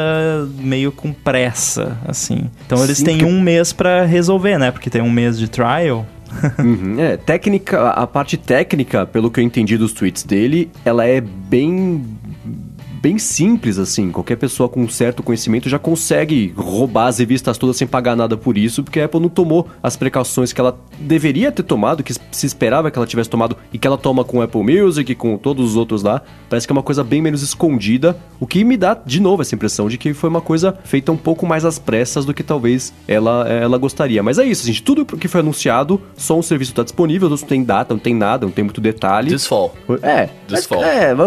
meio 0.59 0.91
com 0.93 1.13
pressa, 1.13 1.97
assim. 2.07 2.51
Então 2.67 2.83
eles 2.83 2.99
Sim, 2.99 3.05
têm 3.05 3.25
um 3.25 3.41
mês 3.41 3.73
pra 3.73 4.05
resolver, 4.05 4.59
né? 4.59 4.71
Porque 4.71 4.91
tem 4.91 5.01
um 5.03 5.11
mês 5.11 5.39
de 5.39 5.49
trial. 5.49 6.05
Uhum. 6.59 6.97
É, 7.01 7.17
técnica, 7.17 7.89
a 7.89 8.07
parte 8.07 8.37
técnica, 8.37 9.07
pelo 9.07 9.31
que 9.31 9.41
eu 9.41 9.45
entendi 9.45 9.79
dos 9.79 9.95
tweets 9.95 10.25
dele, 10.25 10.71
ela 10.85 11.07
é 11.07 11.23
bem 11.23 12.05
bem 13.01 13.19
simples 13.19 13.79
assim. 13.79 14.11
Qualquer 14.11 14.37
pessoa 14.37 14.69
com 14.69 14.83
um 14.83 14.89
certo 14.89 15.23
conhecimento 15.23 15.69
já 15.69 15.79
consegue 15.79 16.53
roubar 16.57 17.07
as 17.07 17.19
revistas 17.19 17.57
todas 17.59 17.77
sem 17.77 17.87
pagar 17.87 18.17
nada 18.17 18.37
por 18.37 18.59
isso, 18.59 18.83
porque 18.83 19.01
a 19.01 19.05
Apple 19.05 19.21
não 19.21 19.29
tomou 19.29 19.69
as 19.83 19.97
precauções 19.97 20.53
que 20.53 20.61
ela 20.61 20.79
deveria 20.99 21.53
ter 21.53 21.63
tomado, 21.63 22.03
que 22.03 22.13
se 22.13 22.47
esperava 22.47 22.91
que 22.91 22.99
ela 22.99 23.07
tivesse 23.07 23.31
tomado 23.31 23.57
e 23.73 23.79
que 23.79 23.87
ela 23.87 23.97
toma 23.99 24.25
com 24.25 24.39
o 24.39 24.43
Apple 24.43 24.63
Music, 24.63 25.15
com 25.15 25.37
todos 25.37 25.71
os 25.71 25.77
outros 25.77 26.03
lá. 26.03 26.23
Parece 26.49 26.67
que 26.67 26.73
é 26.73 26.75
uma 26.75 26.83
coisa 26.83 27.05
bem 27.05 27.23
menos 27.23 27.43
escondida, 27.43 28.17
o 28.41 28.47
que 28.47 28.65
me 28.65 28.77
dá 28.77 28.95
de 28.95 29.21
novo 29.21 29.43
essa 29.43 29.55
impressão 29.55 29.89
de 29.89 29.97
que 29.99 30.13
foi 30.13 30.29
uma 30.29 30.41
coisa 30.41 30.77
feita 30.85 31.13
um 31.13 31.17
pouco 31.17 31.47
mais 31.47 31.65
às 31.65 31.79
pressas 31.79 32.25
do 32.25 32.35
que 32.35 32.43
talvez 32.43 32.93
ela, 33.07 33.47
ela 33.49 33.79
gostaria. 33.79 34.23
Mas 34.23 34.39
é 34.39 34.45
isso, 34.45 34.67
gente. 34.67 34.83
Tudo 34.83 35.05
que 35.05 35.29
foi 35.29 35.41
anunciado, 35.41 36.01
só 36.17 36.39
um 36.39 36.43
serviço 36.43 36.73
está 36.73 36.83
disponível, 36.83 37.29
não 37.29 37.37
tem 37.37 37.63
data, 37.63 37.95
não 37.95 37.99
tem 38.01 38.15
nada, 38.15 38.45
não 38.47 38.53
tem 38.53 38.65
muito 38.65 38.81
detalhe. 38.81 39.31
This 39.31 39.47
fall. 39.47 39.75
É, 40.03 40.27
This 40.27 40.33
mas- 40.51 40.67
fall. 40.67 40.83
é, 40.85 41.15
o, 41.15 41.19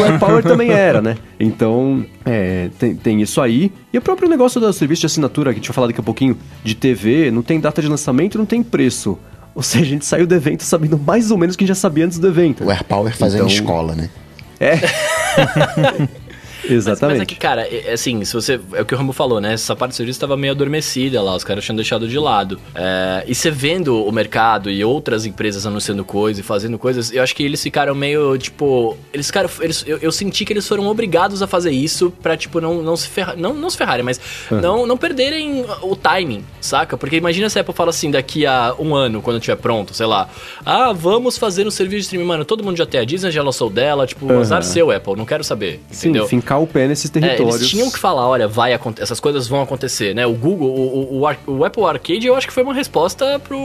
o 0.00 0.04
AirPower 0.04 0.42
também 0.42 0.70
era, 0.70 1.00
né? 1.04 1.16
Então, 1.38 2.04
é, 2.24 2.68
tem, 2.78 2.96
tem 2.96 3.22
isso 3.22 3.40
aí. 3.40 3.70
E 3.92 3.98
o 3.98 4.00
próprio 4.00 4.28
negócio 4.28 4.60
do 4.60 4.72
serviço 4.72 5.00
de 5.00 5.06
assinatura, 5.06 5.52
que 5.52 5.58
a 5.58 5.60
gente 5.60 5.68
vai 5.68 5.74
falar 5.74 5.86
daqui 5.88 6.00
a 6.00 6.02
pouquinho, 6.02 6.36
de 6.64 6.74
TV, 6.74 7.30
não 7.30 7.42
tem 7.42 7.60
data 7.60 7.80
de 7.80 7.86
lançamento, 7.88 8.36
não 8.38 8.46
tem 8.46 8.62
preço. 8.62 9.16
Ou 9.54 9.62
seja, 9.62 9.84
a 9.84 9.88
gente 9.88 10.04
saiu 10.04 10.26
do 10.26 10.34
evento 10.34 10.64
sabendo 10.64 10.98
mais 10.98 11.30
ou 11.30 11.38
menos 11.38 11.54
o 11.54 11.58
que 11.58 11.62
a 11.62 11.66
gente 11.66 11.76
já 11.76 11.80
sabia 11.80 12.04
antes 12.06 12.18
do 12.18 12.26
evento. 12.26 12.64
O 12.64 12.70
AirPower 12.70 13.16
fazendo 13.16 13.42
Então- 13.44 13.48
escola, 13.54 13.94
né? 13.94 14.10
É. 14.58 14.78
Mas, 16.64 16.70
Exatamente. 16.70 17.18
mas 17.18 17.22
é 17.22 17.26
que, 17.26 17.36
cara, 17.36 17.62
é- 17.62 17.90
é 17.90 17.92
assim, 17.92 18.24
se 18.24 18.32
você. 18.32 18.60
É 18.72 18.82
o 18.82 18.84
que 18.84 18.94
o 18.94 18.98
Rambo 18.98 19.12
falou, 19.12 19.40
né? 19.40 19.52
Essa 19.54 19.76
parte 19.76 19.92
do 19.92 19.96
serviço 19.96 20.18
tava 20.20 20.36
meio 20.36 20.52
adormecida 20.52 21.20
lá, 21.22 21.34
os 21.36 21.44
caras 21.44 21.64
tinham 21.64 21.76
deixado 21.76 22.08
de 22.08 22.18
lado. 22.18 22.58
É, 22.74 23.24
e 23.26 23.34
você 23.34 23.50
vendo 23.50 24.04
o 24.04 24.10
mercado 24.12 24.70
e 24.70 24.84
outras 24.84 25.26
empresas 25.26 25.66
anunciando 25.66 26.04
coisas 26.04 26.40
e 26.40 26.42
fazendo 26.42 26.78
coisas, 26.78 27.12
eu 27.12 27.22
acho 27.22 27.34
que 27.34 27.42
eles 27.42 27.62
ficaram 27.62 27.94
meio, 27.94 28.36
tipo. 28.38 28.96
Eles 29.12 29.26
ficaram. 29.26 29.48
Eles, 29.60 29.84
eu, 29.86 29.98
eu 29.98 30.12
senti 30.12 30.44
que 30.44 30.52
eles 30.52 30.66
foram 30.66 30.86
obrigados 30.86 31.42
a 31.42 31.46
fazer 31.46 31.70
isso 31.70 32.10
pra, 32.22 32.36
tipo, 32.36 32.60
não, 32.60 32.82
não 32.82 32.96
se 32.96 33.08
ferrar. 33.08 33.36
Não, 33.36 33.52
não 33.54 33.70
se 33.70 33.76
ferrarem, 33.76 34.04
mas 34.04 34.20
não, 34.50 34.86
não 34.86 34.96
perderem 34.96 35.64
o 35.82 35.94
timing, 35.96 36.44
saca? 36.60 36.96
Porque 36.96 37.16
imagina 37.16 37.48
se 37.48 37.58
a 37.58 37.60
Apple 37.62 37.74
fala 37.74 37.90
assim, 37.90 38.10
daqui 38.10 38.46
a 38.46 38.74
um 38.78 38.94
ano, 38.94 39.20
quando 39.22 39.36
estiver 39.38 39.56
pronto, 39.56 39.94
sei 39.94 40.06
lá. 40.06 40.28
Ah, 40.64 40.92
vamos 40.92 41.38
fazer 41.38 41.66
um 41.66 41.70
serviço 41.70 42.00
de 42.00 42.04
streaming. 42.04 42.26
Mano, 42.26 42.44
todo 42.44 42.62
mundo 42.64 42.76
já 42.76 42.86
tem 42.86 43.00
a 43.00 43.04
Disney, 43.04 43.30
já 43.30 43.42
lançou 43.42 43.68
dela, 43.70 44.06
tipo, 44.06 44.30
azar 44.32 44.62
seu, 44.62 44.90
Apple, 44.90 45.16
não 45.16 45.26
quero 45.26 45.44
saber. 45.44 45.80
Sim, 45.90 46.08
Entendeu? 46.08 46.26
Fincar 46.54 46.60
o 46.60 46.66
pé 46.66 46.86
nesses 46.86 47.10
É, 47.10 47.12
territórios. 47.12 47.56
eles 47.56 47.68
tinham 47.68 47.90
que 47.90 47.98
falar, 47.98 48.26
olha, 48.28 48.46
vai 48.46 48.78
essas 49.00 49.20
coisas 49.20 49.48
vão 49.48 49.62
acontecer, 49.62 50.14
né? 50.14 50.26
O 50.26 50.34
Google, 50.34 50.68
o, 50.68 51.20
o, 51.20 51.52
o 51.58 51.64
Apple 51.64 51.84
Arcade, 51.84 52.26
eu 52.26 52.36
acho 52.36 52.46
que 52.46 52.52
foi 52.52 52.62
uma 52.62 52.74
resposta 52.74 53.38
pro 53.40 53.56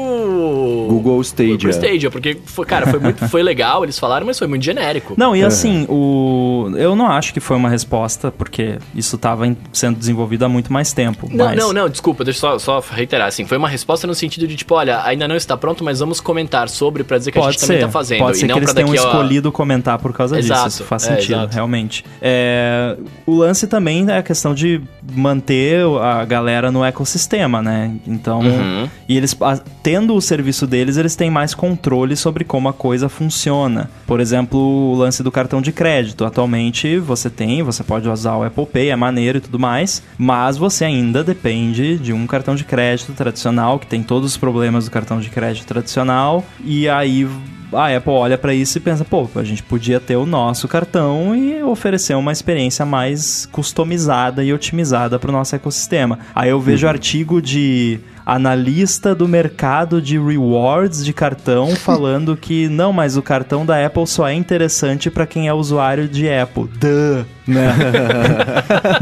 Google 0.87 1.21
Stadia. 1.21 1.57
Pro 1.57 1.69
Stadia, 1.69 2.11
porque 2.11 2.37
foi, 2.45 2.65
cara, 2.65 2.87
foi 2.87 2.99
muito, 2.99 3.27
foi 3.27 3.43
legal, 3.43 3.83
eles 3.83 3.97
falaram, 3.97 4.25
mas 4.25 4.37
foi 4.37 4.47
muito 4.47 4.63
genérico. 4.63 5.13
Não, 5.17 5.35
e 5.35 5.43
assim, 5.43 5.85
o 5.89 6.71
eu 6.75 6.95
não 6.95 7.07
acho 7.07 7.33
que 7.33 7.39
foi 7.39 7.57
uma 7.57 7.69
resposta, 7.69 8.31
porque 8.31 8.77
isso 8.95 9.15
estava 9.15 9.43
sendo 9.71 9.97
desenvolvido 9.97 10.45
há 10.45 10.49
muito 10.49 10.71
mais 10.71 10.93
tempo. 10.93 11.27
Não, 11.31 11.45
mas... 11.45 11.57
não, 11.57 11.73
não, 11.73 11.89
desculpa, 11.89 12.23
deixa 12.23 12.45
eu 12.45 12.59
só, 12.59 12.79
só 12.81 12.93
reiterar, 12.93 13.27
assim, 13.27 13.45
foi 13.45 13.57
uma 13.57 13.69
resposta 13.69 14.05
no 14.07 14.15
sentido 14.15 14.47
de, 14.47 14.55
tipo, 14.55 14.75
olha, 14.75 15.03
ainda 15.03 15.27
não 15.27 15.35
está 15.35 15.57
pronto, 15.57 15.83
mas 15.83 15.99
vamos 15.99 16.19
comentar 16.19 16.69
sobre 16.69 17.03
pra 17.03 17.17
dizer 17.17 17.31
que 17.31 17.39
a 17.39 17.41
Pode 17.41 17.53
gente 17.53 17.61
também 17.61 17.77
ser, 17.79 17.85
tá 17.85 17.91
fazendo. 17.91 18.19
pode 18.19 18.37
ser 18.37 18.45
e 18.45 18.47
que 18.47 18.53
não 18.53 18.57
eles 18.57 18.73
pra 18.73 18.83
tenham 18.83 18.93
a... 18.93 19.07
escolhido 19.07 19.51
comentar 19.51 19.97
por 19.99 20.13
causa 20.13 20.37
Exato, 20.37 20.65
disso. 20.65 20.79
Isso 20.79 20.83
faz 20.83 21.07
é, 21.07 21.15
sentido, 21.15 21.47
realmente. 21.47 22.05
É, 22.21 22.78
o 23.25 23.35
lance 23.35 23.67
também 23.67 24.05
é 24.09 24.17
a 24.17 24.23
questão 24.23 24.53
de 24.53 24.81
manter 25.13 25.83
a 26.01 26.23
galera 26.25 26.71
no 26.71 26.83
ecossistema, 26.83 27.61
né? 27.61 27.91
Então, 28.07 28.39
Uhum. 28.39 28.89
e 29.07 29.17
eles 29.17 29.35
tendo 29.83 30.15
o 30.15 30.21
serviço 30.21 30.65
deles, 30.67 30.97
eles 30.97 31.15
têm 31.15 31.29
mais 31.29 31.53
controle 31.53 32.15
sobre 32.15 32.43
como 32.43 32.69
a 32.69 32.73
coisa 32.73 33.09
funciona. 33.09 33.89
Por 34.05 34.19
exemplo, 34.19 34.59
o 34.59 34.95
lance 34.95 35.23
do 35.23 35.31
cartão 35.31 35.61
de 35.61 35.71
crédito. 35.71 36.25
Atualmente 36.25 36.97
você 36.99 37.29
tem, 37.29 37.61
você 37.63 37.83
pode 37.83 38.07
usar 38.07 38.35
o 38.35 38.43
Apple 38.43 38.65
Pay, 38.65 38.89
é 38.89 38.95
maneiro 38.95 39.37
e 39.37 39.41
tudo 39.41 39.59
mais, 39.59 40.01
mas 40.17 40.57
você 40.57 40.85
ainda 40.85 41.23
depende 41.23 41.97
de 41.97 42.13
um 42.13 42.25
cartão 42.27 42.55
de 42.55 42.63
crédito 42.63 43.13
tradicional 43.13 43.79
que 43.79 43.87
tem 43.87 44.03
todos 44.03 44.31
os 44.31 44.37
problemas 44.37 44.85
do 44.85 44.91
cartão 44.91 45.19
de 45.19 45.29
crédito 45.29 45.65
tradicional 45.65 46.43
e 46.63 46.87
aí 46.89 47.27
a 47.73 47.95
Apple 47.95 48.11
olha 48.11 48.37
pra 48.37 48.53
isso 48.53 48.77
e 48.77 48.81
pensa, 48.81 49.05
pô, 49.05 49.27
a 49.35 49.43
gente 49.43 49.63
podia 49.63 49.99
ter 49.99 50.15
o 50.15 50.25
nosso 50.25 50.67
cartão 50.67 51.35
e 51.35 51.61
oferecer 51.63 52.15
uma 52.15 52.31
experiência 52.31 52.85
mais 52.85 53.45
customizada 53.51 54.43
e 54.43 54.53
otimizada 54.53 55.19
para 55.19 55.29
o 55.29 55.33
nosso 55.33 55.55
ecossistema. 55.55 56.19
Aí 56.33 56.49
eu 56.49 56.59
vejo 56.59 56.87
artigo 56.87 57.41
de 57.41 57.99
analista 58.25 59.15
do 59.15 59.27
mercado 59.27 60.01
de 60.01 60.19
rewards 60.19 61.03
de 61.03 61.13
cartão 61.13 61.73
falando 61.77 62.37
que 62.37 62.67
não, 62.69 62.93
mas 62.93 63.17
o 63.17 63.21
cartão 63.21 63.65
da 63.65 63.83
Apple 63.83 64.05
só 64.05 64.27
é 64.27 64.33
interessante 64.33 65.09
para 65.09 65.25
quem 65.25 65.47
é 65.47 65.53
usuário 65.53 66.07
de 66.07 66.29
Apple. 66.31 66.69
Duh, 66.79 67.25
né? 67.47 67.75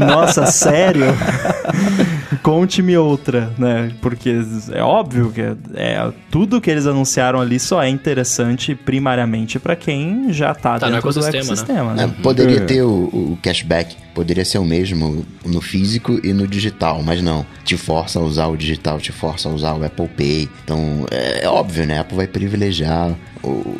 Nossa, 0.00 0.46
sério? 0.46 1.06
Conte-me 2.42 2.96
outra, 2.96 3.52
né? 3.58 3.90
Porque 4.00 4.40
é 4.72 4.82
óbvio 4.82 5.30
que 5.30 5.40
é, 5.74 6.12
tudo 6.30 6.60
que 6.60 6.70
eles 6.70 6.86
anunciaram 6.86 7.40
ali 7.40 7.58
só 7.58 7.82
é 7.82 7.88
interessante 7.88 8.74
primariamente 8.74 9.58
para 9.58 9.74
quem 9.76 10.32
já 10.32 10.54
tá, 10.54 10.78
Tá 10.78 10.86
no 10.86 10.92
dentro 10.92 11.12
do 11.12 11.18
ecossistema, 11.20 11.32
né? 11.32 11.38
ecossistema, 11.52 11.92
É, 11.92 12.06
né? 12.06 12.14
poderia 12.22 12.56
É. 12.58 12.64
ter 12.64 12.82
o, 12.82 12.88
o 12.92 13.38
cashback, 13.42 13.96
poderia 14.14 14.44
ser 14.44 14.58
o 14.58 14.64
mesmo 14.64 15.24
no 15.44 15.60
físico 15.60 16.20
e 16.24 16.32
no 16.32 16.46
digital, 16.46 17.02
mas 17.02 17.22
não. 17.22 17.44
Te 17.64 17.76
força 17.76 18.18
a 18.18 18.22
usar 18.22 18.46
o 18.46 18.56
digital, 18.56 18.98
te 18.98 19.12
força 19.12 19.48
a 19.48 19.52
usar 19.52 19.74
o 19.74 19.84
Apple 19.84 20.08
Pay. 20.08 20.48
Então, 20.64 21.06
é, 21.10 21.44
é 21.44 21.48
óbvio, 21.48 21.86
né? 21.86 21.98
A 21.98 22.00
Apple 22.00 22.16
vai 22.16 22.26
privilegiar 22.26 23.14
o, 23.42 23.76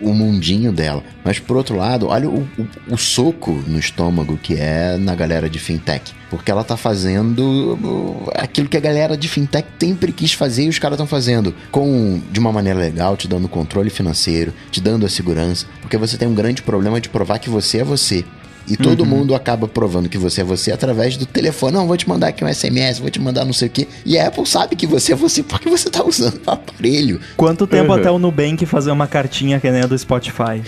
o 0.00 0.12
mundinho 0.12 0.72
dela. 0.72 1.02
Mas, 1.24 1.38
por 1.38 1.56
outro 1.56 1.76
lado, 1.76 2.08
olha 2.08 2.28
o, 2.28 2.48
o, 2.58 2.94
o 2.94 2.98
soco 2.98 3.52
no 3.66 3.78
estômago 3.78 4.36
que 4.36 4.54
é 4.54 4.96
na 4.96 5.14
galera 5.14 5.48
de 5.48 5.58
fintech. 5.58 6.12
Porque 6.30 6.50
ela 6.50 6.62
tá 6.62 6.76
fazendo 6.76 7.78
uh, 7.82 8.30
aquilo 8.34 8.68
que 8.68 8.76
a 8.76 8.80
galera 8.80 9.16
de 9.16 9.28
fintech 9.28 9.66
sempre 9.80 10.12
quis 10.12 10.32
fazer 10.32 10.64
e 10.64 10.68
os 10.68 10.78
caras 10.78 10.96
estão 10.96 11.06
fazendo 11.06 11.54
com 11.70 12.20
de 12.30 12.38
uma 12.38 12.52
maneira 12.52 12.78
legal, 12.78 13.16
te 13.16 13.26
dando 13.26 13.48
controle 13.48 13.90
financeiro, 13.90 14.52
te 14.70 14.80
dando 14.80 15.06
a 15.06 15.08
segurança, 15.08 15.66
porque 15.80 15.96
você 15.96 16.16
tem 16.16 16.28
um 16.28 16.34
grande 16.34 16.62
problema 16.62 17.00
de 17.00 17.08
provar 17.08 17.38
que 17.38 17.48
você 17.48 17.78
é 17.78 17.84
você. 17.84 18.24
E 18.70 18.76
todo 18.76 19.04
mundo 19.06 19.34
acaba 19.34 19.66
provando 19.66 20.08
que 20.08 20.18
você 20.18 20.40
é 20.42 20.44
você 20.44 20.72
através 20.72 21.16
do 21.16 21.24
telefone. 21.26 21.72
Não, 21.72 21.86
vou 21.86 21.96
te 21.96 22.08
mandar 22.08 22.28
aqui 22.28 22.44
um 22.44 22.52
SMS, 22.52 22.98
vou 22.98 23.10
te 23.10 23.20
mandar 23.20 23.44
não 23.44 23.52
sei 23.52 23.68
o 23.68 23.70
quê. 23.70 23.88
E 24.04 24.18
a 24.18 24.28
Apple 24.28 24.46
sabe 24.46 24.76
que 24.76 24.86
você 24.86 25.12
é 25.12 25.16
você 25.16 25.42
porque 25.42 25.68
você 25.68 25.88
tá 25.90 26.04
usando 26.04 26.40
o 26.46 26.50
aparelho. 26.50 27.20
Quanto 27.36 27.66
tempo 27.66 27.92
Uhum. 27.92 27.98
até 27.98 28.10
o 28.10 28.18
Nubank 28.18 28.66
fazer 28.66 28.90
uma 28.90 29.06
cartinha 29.06 29.58
que 29.60 29.70
nem 29.70 29.82
a 29.82 29.86
do 29.86 29.98
Spotify? 29.98 30.62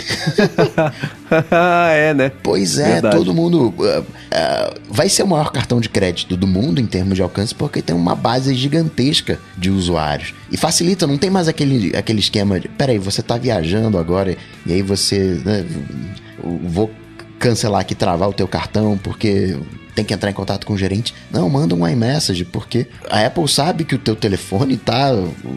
é, 1.93 2.15
né? 2.15 2.33
Pois 2.43 2.79
é, 2.79 2.95
Verdade. 2.95 3.17
todo 3.17 3.35
mundo. 3.35 3.75
uh, 3.79 4.01
uh, 4.01 4.81
vai 4.89 5.09
ser 5.09 5.23
o 5.23 5.27
maior 5.27 5.51
cartão 5.53 5.81
de 5.81 5.89
crédito 5.89 6.37
do 6.37 6.47
mundo 6.47 6.81
em 6.81 6.87
termos 6.87 7.15
de 7.15 7.23
alcance, 7.23 7.55
porque 7.55 7.83
tem 7.83 7.95
uma 7.95 8.15
base 8.15 8.55
gigantesca 8.55 9.39
de 9.57 9.71
usuários. 9.71 10.35
E 10.51 10.57
facilita, 10.57 11.07
não 11.07 11.19
tem 11.19 11.31
mais 11.31 11.49
aquele, 11.49 11.97
aquele 11.97 12.21
esquema 12.21 12.59
de. 12.59 12.69
Peraí, 12.69 12.99
você 12.99 13.23
tá 13.23 13.37
viajando 13.37 13.99
agora 13.99 14.37
e 14.67 14.73
aí 14.73 14.83
você. 14.83 15.41
Né, 15.45 15.65
vou 16.43 16.91
cancelar 17.41 17.81
aqui, 17.81 17.95
travar 17.95 18.29
o 18.29 18.33
teu 18.33 18.47
cartão 18.47 18.97
porque 18.97 19.57
tem 19.95 20.05
que 20.05 20.13
entrar 20.15 20.31
em 20.31 20.35
contato 20.35 20.67
com 20.67 20.73
o 20.75 20.79
gerente. 20.79 21.15
Não, 21.31 21.49
manda 21.49 21.75
um 21.75 21.87
iMessage, 21.87 22.45
porque 22.45 22.87
a 23.09 23.25
Apple 23.27 23.49
sabe 23.49 23.85
que 23.85 23.95
o 23.95 23.99
teu 23.99 24.15
telefone 24.17 24.77
tá 24.77 25.11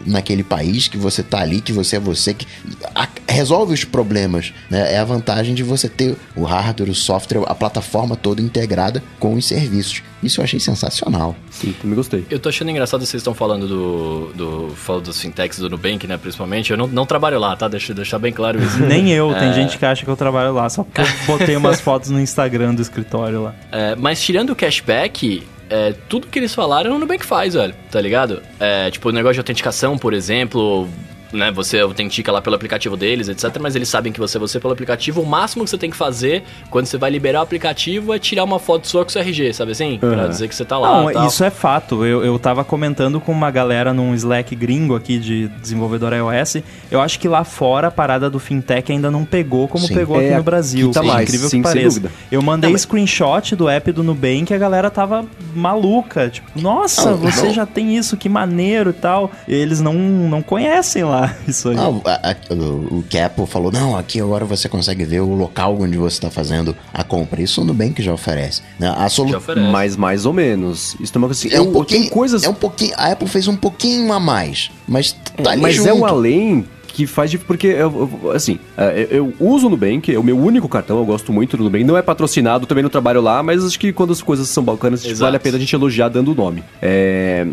naquele 0.06 0.42
país, 0.42 0.88
que 0.88 0.96
você 0.96 1.22
tá 1.22 1.40
ali, 1.40 1.60
que 1.60 1.72
você 1.72 1.96
é 1.96 2.00
você, 2.00 2.34
que 2.34 2.46
a- 2.94 3.08
resolve 3.28 3.74
os 3.74 3.84
problemas. 3.84 4.52
Né? 4.70 4.94
É 4.94 4.98
a 4.98 5.04
vantagem 5.04 5.54
de 5.54 5.62
você 5.62 5.88
ter 5.88 6.16
o 6.36 6.42
hardware, 6.44 6.90
o 6.90 6.94
software, 6.94 7.42
a 7.46 7.54
plataforma 7.54 8.16
toda 8.16 8.40
integrada 8.42 9.02
com 9.18 9.34
os 9.34 9.46
serviços. 9.46 10.02
Isso 10.22 10.40
eu 10.40 10.44
achei 10.44 10.58
sensacional. 10.58 11.36
Sim, 11.50 11.74
também 11.80 11.94
gostei. 11.96 12.24
Eu 12.30 12.38
tô 12.38 12.48
achando 12.48 12.70
engraçado 12.70 13.00
vocês 13.04 13.20
estão 13.20 13.34
falando 13.34 13.68
do, 13.68 14.32
do, 14.34 14.74
falo 14.74 15.00
dos 15.02 15.20
fintechs 15.20 15.58
do 15.58 15.68
Nubank, 15.68 16.06
né, 16.06 16.16
principalmente. 16.16 16.70
Eu 16.70 16.78
não, 16.78 16.86
não 16.86 17.04
trabalho 17.04 17.38
lá, 17.38 17.54
tá? 17.54 17.68
Deixa 17.68 17.92
eu 17.92 17.96
deixar 17.96 18.18
bem 18.18 18.32
claro 18.32 18.62
isso. 18.62 18.78
Nem 18.82 19.10
eu, 19.10 19.34
tem 19.34 19.50
É. 19.50 19.52
gente 19.52 19.76
que 19.76 19.84
acha 19.84 20.02
que 20.02 20.10
eu 20.10 20.16
trabalho 20.16 20.54
lá, 20.54 20.68
só 20.70 20.82
porque 20.82 21.02
eu 21.02 21.06
botei 21.26 21.56
umas 21.56 21.78
fotos 21.80 22.08
no 22.08 22.18
Instagram 22.20 22.74
do 22.74 22.80
escritório 22.80 23.42
lá. 23.42 23.54
É, 23.70 23.94
mas 23.96 24.18
tirando 24.24 24.50
o 24.50 24.56
cashback, 24.56 25.46
é, 25.68 25.92
tudo 26.08 26.28
que 26.28 26.38
eles 26.38 26.54
falaram 26.54 26.96
o 26.96 26.98
Nubank 26.98 27.26
faz, 27.26 27.52
velho, 27.52 27.74
tá 27.90 28.00
ligado? 28.00 28.40
É, 28.58 28.90
tipo, 28.90 29.10
o 29.10 29.12
negócio 29.12 29.34
de 29.34 29.40
autenticação, 29.40 29.98
por 29.98 30.14
exemplo, 30.14 30.88
né, 31.34 31.50
você 31.52 31.80
autentica 31.80 32.30
lá 32.32 32.40
pelo 32.40 32.56
aplicativo 32.56 32.96
deles, 32.96 33.28
etc. 33.28 33.58
Mas 33.60 33.74
eles 33.76 33.88
sabem 33.88 34.12
que 34.12 34.20
você 34.20 34.38
é 34.38 34.40
você 34.40 34.58
pelo 34.60 34.72
aplicativo. 34.72 35.20
O 35.20 35.26
máximo 35.26 35.64
que 35.64 35.70
você 35.70 35.76
tem 35.78 35.90
que 35.90 35.96
fazer 35.96 36.42
quando 36.70 36.86
você 36.86 36.96
vai 36.96 37.10
liberar 37.10 37.40
o 37.40 37.42
aplicativo 37.42 38.14
é 38.14 38.18
tirar 38.18 38.44
uma 38.44 38.58
foto 38.58 38.86
sua 38.88 39.02
com 39.04 39.08
o 39.08 39.12
seu 39.12 39.20
RG, 39.20 39.52
sabe 39.52 39.72
assim? 39.72 39.98
Pra 39.98 40.26
dizer 40.28 40.48
que 40.48 40.54
você 40.54 40.64
tá 40.64 40.78
lá. 40.78 41.02
Não, 41.02 41.12
tal. 41.12 41.26
isso 41.26 41.44
é 41.44 41.50
fato. 41.50 42.04
Eu, 42.06 42.24
eu 42.24 42.38
tava 42.38 42.64
comentando 42.64 43.20
com 43.20 43.32
uma 43.32 43.50
galera 43.50 43.92
num 43.92 44.14
Slack 44.14 44.54
gringo 44.54 44.94
aqui 44.94 45.18
de 45.18 45.48
desenvolvedor 45.60 46.12
iOS. 46.12 46.58
Eu 46.90 47.00
acho 47.00 47.18
que 47.18 47.28
lá 47.28 47.44
fora 47.44 47.88
a 47.88 47.90
parada 47.90 48.30
do 48.30 48.38
fintech 48.38 48.90
ainda 48.92 49.10
não 49.10 49.24
pegou 49.24 49.66
como 49.68 49.86
Sim. 49.86 49.94
pegou 49.94 50.16
aqui 50.16 50.26
É, 50.26 50.36
no 50.36 50.42
Brasil. 50.42 50.86
aqui 50.86 50.94
tá 50.94 51.00
Sim, 51.02 51.06
mais, 51.08 51.22
incrível 51.28 51.48
sim, 51.50 51.56
que 51.58 51.62
pareça. 51.62 52.02
Eu 52.30 52.40
mandei 52.42 52.68
Não, 52.68 52.72
mas- 52.72 52.82
screenshot 52.82 53.56
do 53.56 53.68
app 53.68 53.90
do 53.92 54.02
Nubank 54.02 54.52
e 54.52 54.54
a 54.54 54.58
galera 54.58 54.90
tava 54.90 55.24
maluca. 55.54 56.28
Tipo, 56.30 56.48
nossa, 56.60 57.10
Não, 57.10 57.16
você 57.18 57.46
não. 57.46 57.54
já 57.54 57.66
tem 57.66 57.96
isso, 57.96 58.16
que 58.16 58.28
maneiro 58.28 58.90
e 58.90 58.92
tal. 58.92 59.30
E 59.48 59.54
eles 59.54 59.80
não, 59.80 59.94
não 59.94 60.42
conhecem 60.42 61.02
lá 61.04 61.23
isso 61.46 61.68
aí. 61.68 61.76
Não, 61.76 62.02
a- 62.04 62.30
a- 62.30 62.54
o, 62.54 62.98
o 62.98 63.04
que 63.08 63.18
a 63.18 63.26
Apple 63.26 63.46
falou, 63.46 63.70
não, 63.72 63.96
aqui 63.96 64.20
agora 64.20 64.44
você 64.44 64.68
consegue 64.68 65.04
ver 65.04 65.20
o 65.20 65.34
local 65.34 65.76
onde 65.80 65.96
você 65.96 66.16
está 66.16 66.30
fazendo 66.30 66.76
a 66.92 67.02
compra. 67.04 67.40
Isso 67.42 67.60
o 67.60 67.64
Nubank 67.64 68.02
já 68.02 68.12
oferece. 68.12 68.62
né? 68.78 68.92
A 68.96 69.08
solu... 69.08 69.30
Já 69.30 69.38
oferece. 69.38 69.68
Mas 69.70 69.96
mais 69.96 70.26
ou 70.26 70.32
menos. 70.32 70.96
Isso 71.00 71.16
é 71.16 71.20
coisa 71.20 71.32
assim. 71.32 71.48
É 71.54 71.60
um 71.60 71.64
eu- 71.66 71.72
pouquinho, 71.72 72.10
coisas. 72.10 72.42
é 72.44 72.48
um 72.48 72.54
pouquinho, 72.54 72.92
a 72.96 73.12
Apple 73.12 73.28
fez 73.28 73.48
um 73.48 73.56
pouquinho 73.56 74.12
a 74.12 74.20
mais, 74.20 74.70
mas 74.86 75.12
tá 75.42 75.50
ali 75.52 75.62
mas 75.62 75.74
junto. 75.76 75.88
é 75.88 75.94
um 75.94 76.04
além 76.04 76.66
que 76.94 77.06
faz 77.06 77.30
de. 77.30 77.38
Porque, 77.38 77.66
eu, 77.66 78.08
eu- 78.24 78.30
assim, 78.30 78.58
é, 78.76 79.06
eu, 79.10 79.34
eu 79.40 79.46
uso 79.48 79.66
o 79.66 79.70
Nubank, 79.70 80.14
é 80.14 80.18
o 80.18 80.22
meu 80.22 80.38
único 80.38 80.68
cartão, 80.68 80.96
eu 80.98 81.04
gosto 81.04 81.32
muito 81.32 81.56
do 81.56 81.64
Nubank. 81.64 81.84
Não 81.84 81.96
é 81.98 82.02
patrocinado, 82.02 82.66
também 82.66 82.82
não 82.82 82.88
trabalho 82.90 83.20
lá, 83.20 83.42
mas 83.42 83.64
acho 83.64 83.78
que 83.78 83.92
quando 83.92 84.12
as 84.12 84.22
coisas 84.22 84.48
são 84.48 84.62
bacanas, 84.62 85.02
tipo, 85.02 85.16
vale 85.16 85.36
a 85.36 85.40
pena 85.40 85.56
a 85.56 85.60
gente 85.60 85.74
elogiar 85.74 86.08
dando 86.08 86.30
o 86.32 86.34
nome. 86.34 86.62
É, 86.80 87.46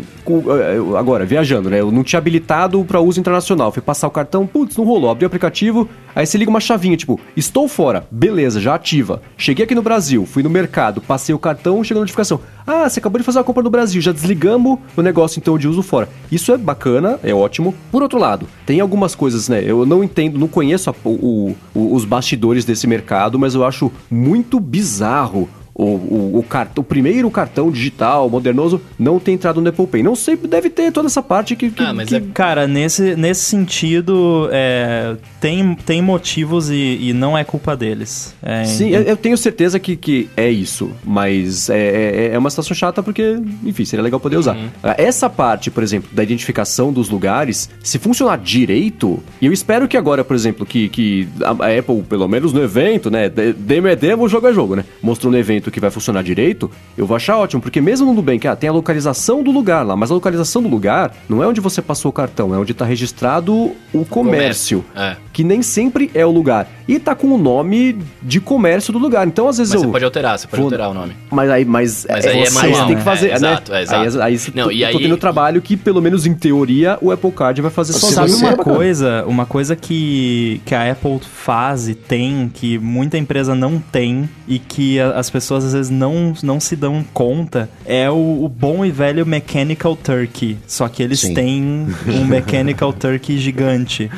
eu- 0.76 0.96
agora, 0.96 1.24
viajando, 1.24 1.68
né? 1.68 1.80
Eu 1.80 1.90
não 1.90 2.04
tinha 2.04 2.18
habilitado 2.18 2.84
pra 2.84 3.00
uso 3.00 3.18
internacional. 3.18 3.72
Fui 3.72 3.82
passar 3.82 4.06
o 4.06 4.10
cartão, 4.10 4.46
putz, 4.46 4.76
não 4.76 4.84
rolou. 4.84 5.10
Abri 5.10 5.24
o 5.24 5.26
aplicativo, 5.26 5.88
aí 6.14 6.24
você 6.26 6.38
liga 6.38 6.50
uma 6.50 6.60
chavinha, 6.60 6.96
tipo, 6.96 7.18
estou 7.36 7.66
fora, 7.68 8.06
beleza, 8.10 8.60
já 8.60 8.74
ativa. 8.74 9.20
Cheguei 9.36 9.64
aqui 9.64 9.74
no 9.74 9.82
Brasil, 9.82 10.24
fui 10.26 10.42
no 10.42 10.50
mercado, 10.50 11.00
passei 11.00 11.34
o 11.34 11.38
cartão, 11.38 11.82
chega 11.82 11.98
a 11.98 12.02
notificação. 12.02 12.40
Ah, 12.66 12.88
você 12.88 13.00
acabou 13.00 13.18
de 13.18 13.24
fazer 13.24 13.38
uma 13.38 13.44
compra 13.44 13.62
no 13.62 13.70
Brasil, 13.70 14.00
já 14.00 14.12
desligamos 14.12 14.78
o 14.96 15.02
negócio 15.02 15.38
então 15.40 15.58
de 15.58 15.66
uso 15.66 15.82
fora. 15.82 16.08
Isso 16.30 16.52
é 16.52 16.56
bacana, 16.58 17.18
é 17.24 17.34
ótimo. 17.34 17.74
Por 17.90 18.02
outro 18.02 18.18
lado, 18.18 18.46
tem 18.64 18.78
algumas 18.80 19.14
coisas, 19.14 19.31
né? 19.48 19.62
Eu 19.64 19.84
não 19.86 20.02
entendo, 20.04 20.38
não 20.38 20.48
conheço 20.48 20.90
a- 20.90 20.94
o- 21.04 21.54
o- 21.74 21.94
os 21.94 22.04
bastidores 22.04 22.64
desse 22.64 22.86
mercado, 22.86 23.38
mas 23.38 23.54
eu 23.54 23.64
acho 23.64 23.90
muito 24.10 24.58
bizarro 24.60 25.48
o, 25.74 25.84
o, 25.84 26.38
o, 26.38 26.42
cart- 26.42 26.76
o 26.78 26.82
primeiro 26.82 27.30
cartão 27.30 27.70
digital, 27.70 28.28
modernoso, 28.28 28.80
não 28.98 29.18
ter 29.18 29.32
entrado 29.32 29.60
no 29.60 29.68
Apple 29.68 29.86
Pay. 29.86 30.02
Não 30.02 30.14
sei, 30.14 30.36
deve 30.36 30.68
ter 30.70 30.92
toda 30.92 31.06
essa 31.08 31.22
parte 31.22 31.56
que. 31.56 31.70
que- 31.70 31.82
Ah, 31.82 31.92
mas 31.94 32.08
que- 32.08 32.16
é- 32.16 32.22
Cara, 32.34 32.66
nesse, 32.68 33.16
nesse 33.16 33.42
sentido, 33.44 34.48
é, 34.52 35.16
tem, 35.40 35.74
tem 35.74 36.02
motivos 36.02 36.70
e, 36.70 36.98
e 37.00 37.12
não 37.12 37.36
é 37.36 37.44
culpa 37.44 37.76
deles. 37.76 38.34
É, 38.42 38.64
Sim, 38.64 38.90
eu, 38.90 39.02
eu 39.02 39.16
tenho 39.16 39.36
certeza 39.36 39.78
que, 39.78 39.96
que 39.96 40.28
é 40.36 40.50
isso, 40.50 40.90
mas 41.04 41.68
é, 41.70 42.28
é, 42.30 42.34
é 42.34 42.38
uma 42.38 42.50
situação 42.50 42.74
chata 42.76 43.02
porque, 43.02 43.38
enfim, 43.64 43.84
seria 43.84 44.02
legal 44.02 44.20
poder 44.20 44.36
usar. 44.36 44.56
Ah, 44.82 44.94
Essa 44.98 45.28
parte, 45.30 45.70
por 45.70 45.82
exemplo, 45.82 46.10
da 46.12 46.22
identificação 46.22 46.92
dos 46.92 47.08
lugares, 47.08 47.68
se 47.82 47.98
funcionar 47.98 48.36
direito, 48.38 49.22
e 49.40 49.46
eu 49.46 49.52
espero 49.52 49.88
que 49.88 49.96
agora, 49.96 50.22
por 50.24 50.34
exemplo, 50.36 50.64
que, 50.66 50.88
que 50.88 51.28
a 51.44 51.78
Apple, 51.78 52.02
pelo 52.08 52.28
menos 52.28 52.52
no 52.52 52.62
evento, 52.62 53.10
né, 53.10 53.28
de- 53.28 53.52
demo 53.52 53.88
é 53.88 53.96
demo, 53.96 54.28
jogo 54.28 54.46
é 54.48 54.52
jogo, 54.52 54.76
né, 54.76 54.84
mostrou 55.02 55.30
no 55.32 55.38
evento 55.38 55.61
que 55.70 55.80
vai 55.80 55.90
funcionar 55.90 56.22
direito, 56.22 56.70
eu 56.96 57.06
vou 57.06 57.16
achar 57.16 57.36
ótimo, 57.38 57.60
porque 57.62 57.80
mesmo 57.80 58.06
no 58.06 58.14
Nubank, 58.14 58.46
ah, 58.48 58.56
tem 58.56 58.68
a 58.68 58.72
localização 58.72 59.42
do 59.42 59.50
lugar 59.50 59.84
lá, 59.86 59.94
mas 59.96 60.10
a 60.10 60.14
localização 60.14 60.62
do 60.62 60.68
lugar 60.68 61.12
não 61.28 61.42
é 61.42 61.46
onde 61.46 61.60
você 61.60 61.80
passou 61.82 62.08
o 62.10 62.12
cartão, 62.12 62.54
é 62.54 62.58
onde 62.58 62.72
está 62.72 62.84
registrado 62.84 63.72
o 63.92 64.04
comércio 64.04 64.84
É. 64.96 65.16
que 65.32 65.44
nem 65.44 65.62
sempre 65.62 66.10
é 66.14 66.24
o 66.24 66.30
lugar. 66.30 66.68
E 66.88 66.98
tá 66.98 67.14
com 67.14 67.28
o 67.28 67.38
nome 67.38 67.98
de 68.22 68.40
comércio 68.40 68.92
do 68.92 68.98
lugar. 68.98 69.26
Então, 69.26 69.48
às 69.48 69.58
vezes 69.58 69.72
Mas 69.72 69.82
eu. 69.82 69.88
você 69.88 69.92
pode 69.92 70.04
alterar, 70.04 70.38
você 70.38 70.46
pode 70.46 70.60
vou- 70.60 70.66
alterar 70.66 70.90
o 70.90 70.94
nome. 70.94 71.12
Mas 71.30 71.50
aí, 71.50 71.64
mas, 71.64 72.06
Mas 72.08 72.26
aí 72.26 72.40
é 72.40 72.46
você 72.46 72.54
manual, 72.68 72.86
tem 72.86 72.96
que 72.96 73.02
fazer, 73.02 73.26
é, 73.26 73.30
né? 73.30 73.34
exato, 73.36 73.74
é, 73.74 73.82
exato. 73.82 74.02
Aí, 74.02 74.22
aí 74.32 74.38
você 74.38 74.52
Não, 74.54 74.64
tô, 74.64 74.70
e 74.70 74.84
aí- 74.84 74.92
tô 74.92 74.98
tendo 74.98 75.16
trabalho 75.16 75.60
que, 75.62 75.76
pelo 75.76 76.00
menos 76.02 76.26
em 76.26 76.34
teoria, 76.34 76.98
o 77.00 77.10
Apple 77.10 77.30
Card 77.32 77.60
vai 77.62 77.70
fazer 77.70 77.92
sozinho. 77.92 78.12
Sabe 78.14 78.30
você- 78.30 78.44
uma 78.44 78.52
é 78.52 78.56
coisa, 78.56 79.24
uma 79.26 79.46
coisa 79.46 79.76
que, 79.76 80.60
que 80.64 80.74
a 80.74 80.90
Apple 80.90 81.20
faz 81.20 81.88
e 81.88 81.94
tem, 81.94 82.50
que 82.52 82.78
muita 82.78 83.16
empresa 83.18 83.54
não 83.54 83.78
tem 83.78 84.28
e 84.48 84.58
que 84.58 84.98
a- 85.00 85.12
as 85.12 85.30
pessoas 85.30 85.51
às 85.54 85.72
vezes 85.72 85.90
não, 85.90 86.34
não 86.42 86.58
se 86.60 86.76
dão 86.76 87.04
conta, 87.12 87.68
é 87.84 88.10
o, 88.10 88.44
o 88.44 88.48
bom 88.48 88.84
e 88.84 88.90
velho 88.90 89.26
Mechanical 89.26 89.96
Turkey. 89.96 90.58
Só 90.66 90.88
que 90.88 91.02
eles 91.02 91.20
Sim. 91.20 91.34
têm 91.34 91.86
um 92.06 92.24
Mechanical 92.26 92.92
Turkey 92.92 93.38
gigante. 93.38 94.10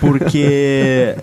Porque 0.00 1.14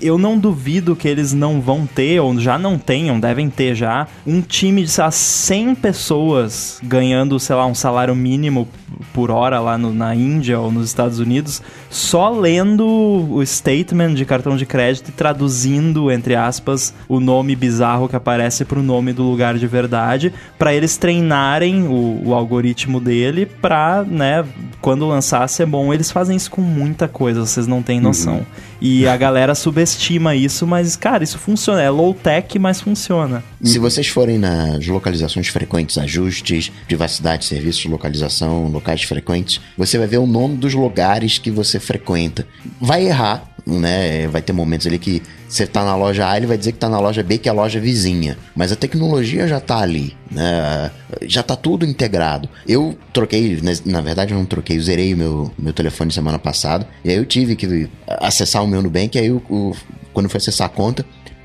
eu 0.00 0.18
não 0.18 0.38
duvido 0.38 0.94
que 0.96 1.06
eles 1.08 1.32
não 1.32 1.60
vão 1.60 1.86
ter, 1.86 2.20
ou 2.20 2.38
já 2.38 2.58
não 2.58 2.78
tenham, 2.78 3.18
devem 3.20 3.48
ter 3.48 3.74
já, 3.74 4.06
um 4.26 4.40
time 4.40 4.82
de, 4.82 4.88
sei 4.88 5.04
lá, 5.04 5.10
100 5.10 5.74
pessoas 5.74 6.78
ganhando, 6.82 7.38
sei 7.40 7.56
lá, 7.56 7.66
um 7.66 7.74
salário 7.74 8.14
mínimo 8.14 8.68
por 9.12 9.30
hora 9.30 9.58
lá 9.60 9.76
no- 9.78 9.92
na 9.92 10.14
Índia 10.14 10.58
ou 10.60 10.70
nos 10.70 10.86
Estados 10.86 11.18
Unidos, 11.18 11.60
só 11.90 12.30
lendo 12.30 12.84
o 12.86 13.44
statement 13.44 14.14
de 14.14 14.24
cartão 14.24 14.56
de 14.56 14.64
crédito 14.66 15.08
e 15.08 15.12
traduzindo, 15.12 16.10
entre 16.10 16.34
aspas, 16.36 16.94
o 17.08 17.18
nome 17.20 17.56
bizarro 17.56 18.08
que 18.08 18.16
aparece 18.16 18.64
pro 18.64 18.82
nome 18.82 19.12
do 19.12 19.22
lugar 19.22 19.56
de 19.58 19.66
verdade, 19.66 20.32
para 20.58 20.74
eles 20.74 20.96
treinarem 20.96 21.84
o, 21.88 22.22
o 22.26 22.34
algoritmo 22.34 23.00
dele 23.00 23.46
pra, 23.46 24.04
né, 24.06 24.44
quando 24.80 25.06
lançar 25.08 25.48
ser 25.48 25.66
bom. 25.66 25.92
Eles 25.92 26.10
fazem 26.10 26.36
isso 26.36 26.50
com 26.50 26.60
muita 26.60 27.08
coisa, 27.08 27.40
vocês 27.44 27.66
não 27.66 27.82
têm 27.82 28.00
noção. 28.00 28.42
E 28.86 29.08
a 29.08 29.16
galera 29.16 29.54
subestima 29.54 30.36
isso, 30.36 30.66
mas, 30.66 30.94
cara, 30.94 31.24
isso 31.24 31.38
funciona. 31.38 31.80
É 31.80 31.88
low-tech, 31.88 32.58
mas 32.58 32.82
funciona. 32.82 33.42
Se 33.62 33.78
vocês 33.78 34.08
forem 34.08 34.36
nas 34.36 34.86
localizações 34.86 35.48
frequentes, 35.48 35.96
ajustes, 35.96 36.70
privacidade, 36.86 37.46
serviços 37.46 37.80
de 37.80 37.88
localização, 37.88 38.68
locais 38.68 39.02
frequentes, 39.02 39.58
você 39.78 39.96
vai 39.96 40.06
ver 40.06 40.18
o 40.18 40.26
nome 40.26 40.58
dos 40.58 40.74
lugares 40.74 41.38
que 41.38 41.50
você 41.50 41.80
frequenta. 41.80 42.46
Vai 42.78 43.06
errar, 43.06 43.53
né? 43.66 44.26
Vai 44.28 44.42
ter 44.42 44.52
momentos 44.52 44.86
ali 44.86 44.98
que 44.98 45.22
você 45.48 45.66
tá 45.66 45.84
na 45.84 45.96
loja 45.96 46.28
A, 46.28 46.36
ele 46.36 46.46
vai 46.46 46.58
dizer 46.58 46.72
que 46.72 46.78
tá 46.78 46.88
na 46.88 46.98
loja 46.98 47.22
B, 47.22 47.38
que 47.38 47.48
é 47.48 47.52
a 47.52 47.54
loja 47.54 47.78
vizinha. 47.80 48.36
Mas 48.54 48.72
a 48.72 48.76
tecnologia 48.76 49.46
já 49.48 49.60
tá 49.60 49.78
ali, 49.78 50.16
né? 50.30 50.90
Já 51.22 51.42
tá 51.42 51.54
tudo 51.56 51.86
integrado. 51.86 52.48
Eu 52.66 52.96
troquei, 53.12 53.60
né, 53.62 53.72
na 53.84 54.00
verdade 54.00 54.32
eu 54.32 54.38
não 54.38 54.44
troquei, 54.46 54.76
eu 54.76 54.82
zerei 54.82 55.14
o 55.14 55.16
meu, 55.16 55.52
meu 55.58 55.72
telefone 55.72 56.12
semana 56.12 56.38
passada, 56.38 56.86
e 57.04 57.10
aí 57.10 57.16
eu 57.16 57.24
tive 57.24 57.56
que 57.56 57.88
acessar 58.06 58.62
o 58.64 58.66
meu 58.66 58.82
Nubank, 58.82 59.18
aí 59.18 59.30
o, 59.30 59.36
o- 59.48 59.74
quando 60.12 60.26
eu 60.26 60.30
fui 60.30 60.38
acessar 60.38 60.66
a 60.66 60.70
conta, 60.70 61.04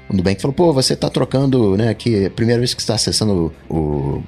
o 0.10 0.16
Nubank 0.16 0.42
falou, 0.42 0.54
pô, 0.54 0.74
você 0.74 0.96
tá 0.96 1.10
trocando, 1.10 1.78
né, 1.78 1.90
aqui, 1.90 2.24
é 2.24 2.26
a 2.26 2.30
primeira 2.32 2.60
vez 2.60 2.74
que 2.74 2.82
você 2.82 2.88
tá 2.88 2.96
acessando 2.96 3.54
o, 3.70 4.24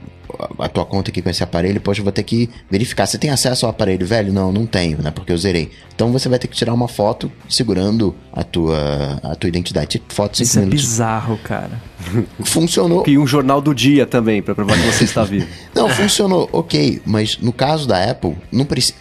a 0.60 0.68
tua 0.68 0.86
conta 0.86 1.12
aqui 1.12 1.22
com 1.22 1.30
esse 1.30 1.44
aparelho, 1.44 1.80
poxa, 1.82 2.02
eu 2.02 2.04
vou 2.04 2.12
ter 2.12 2.24
que 2.24 2.50
verificar. 2.70 3.06
Você 3.06 3.18
tem 3.18 3.30
acesso 3.30 3.66
ao 3.66 3.72
aparelho, 3.72 4.06
velho? 4.06 4.32
Não, 4.32 4.52
não 4.52 4.66
tenho, 4.66 5.02
né, 5.02 5.12
porque 5.12 5.32
eu 5.32 5.38
zerei. 5.38 5.72
Então 5.94 6.12
você 6.12 6.28
vai 6.30 6.40
ter 6.40 6.48
que 6.48 6.56
tirar 6.56 6.74
uma 6.74 6.88
foto 6.88 7.32
segurando 7.50 8.16
a 8.32 8.44
tua, 8.44 9.20
a 9.24 9.36
tua 9.36 9.48
identidade. 9.48 10.02
Foto 10.10 10.38
5 10.38 10.44
Isso 10.44 10.60
é 10.60 10.66
bizarro, 10.66 11.38
cara. 11.44 11.82
Funcionou. 12.44 13.04
E 13.08 13.18
um 13.18 13.28
jornal 13.28 13.62
do 13.62 13.74
dia 13.74 14.06
também, 14.06 14.42
pra 14.42 14.56
provar 14.56 14.76
que 14.76 14.86
você 14.92 15.04
está 15.04 15.24
vivo. 15.24 15.48
Não, 15.74 15.88
funcionou, 15.90 16.50
ok, 16.52 17.02
mas 17.06 17.38
no 17.38 17.54
caso 17.54 17.88
da 17.88 18.12
Apple, 18.12 18.36
não 18.52 18.66
precisa. 18.66 18.96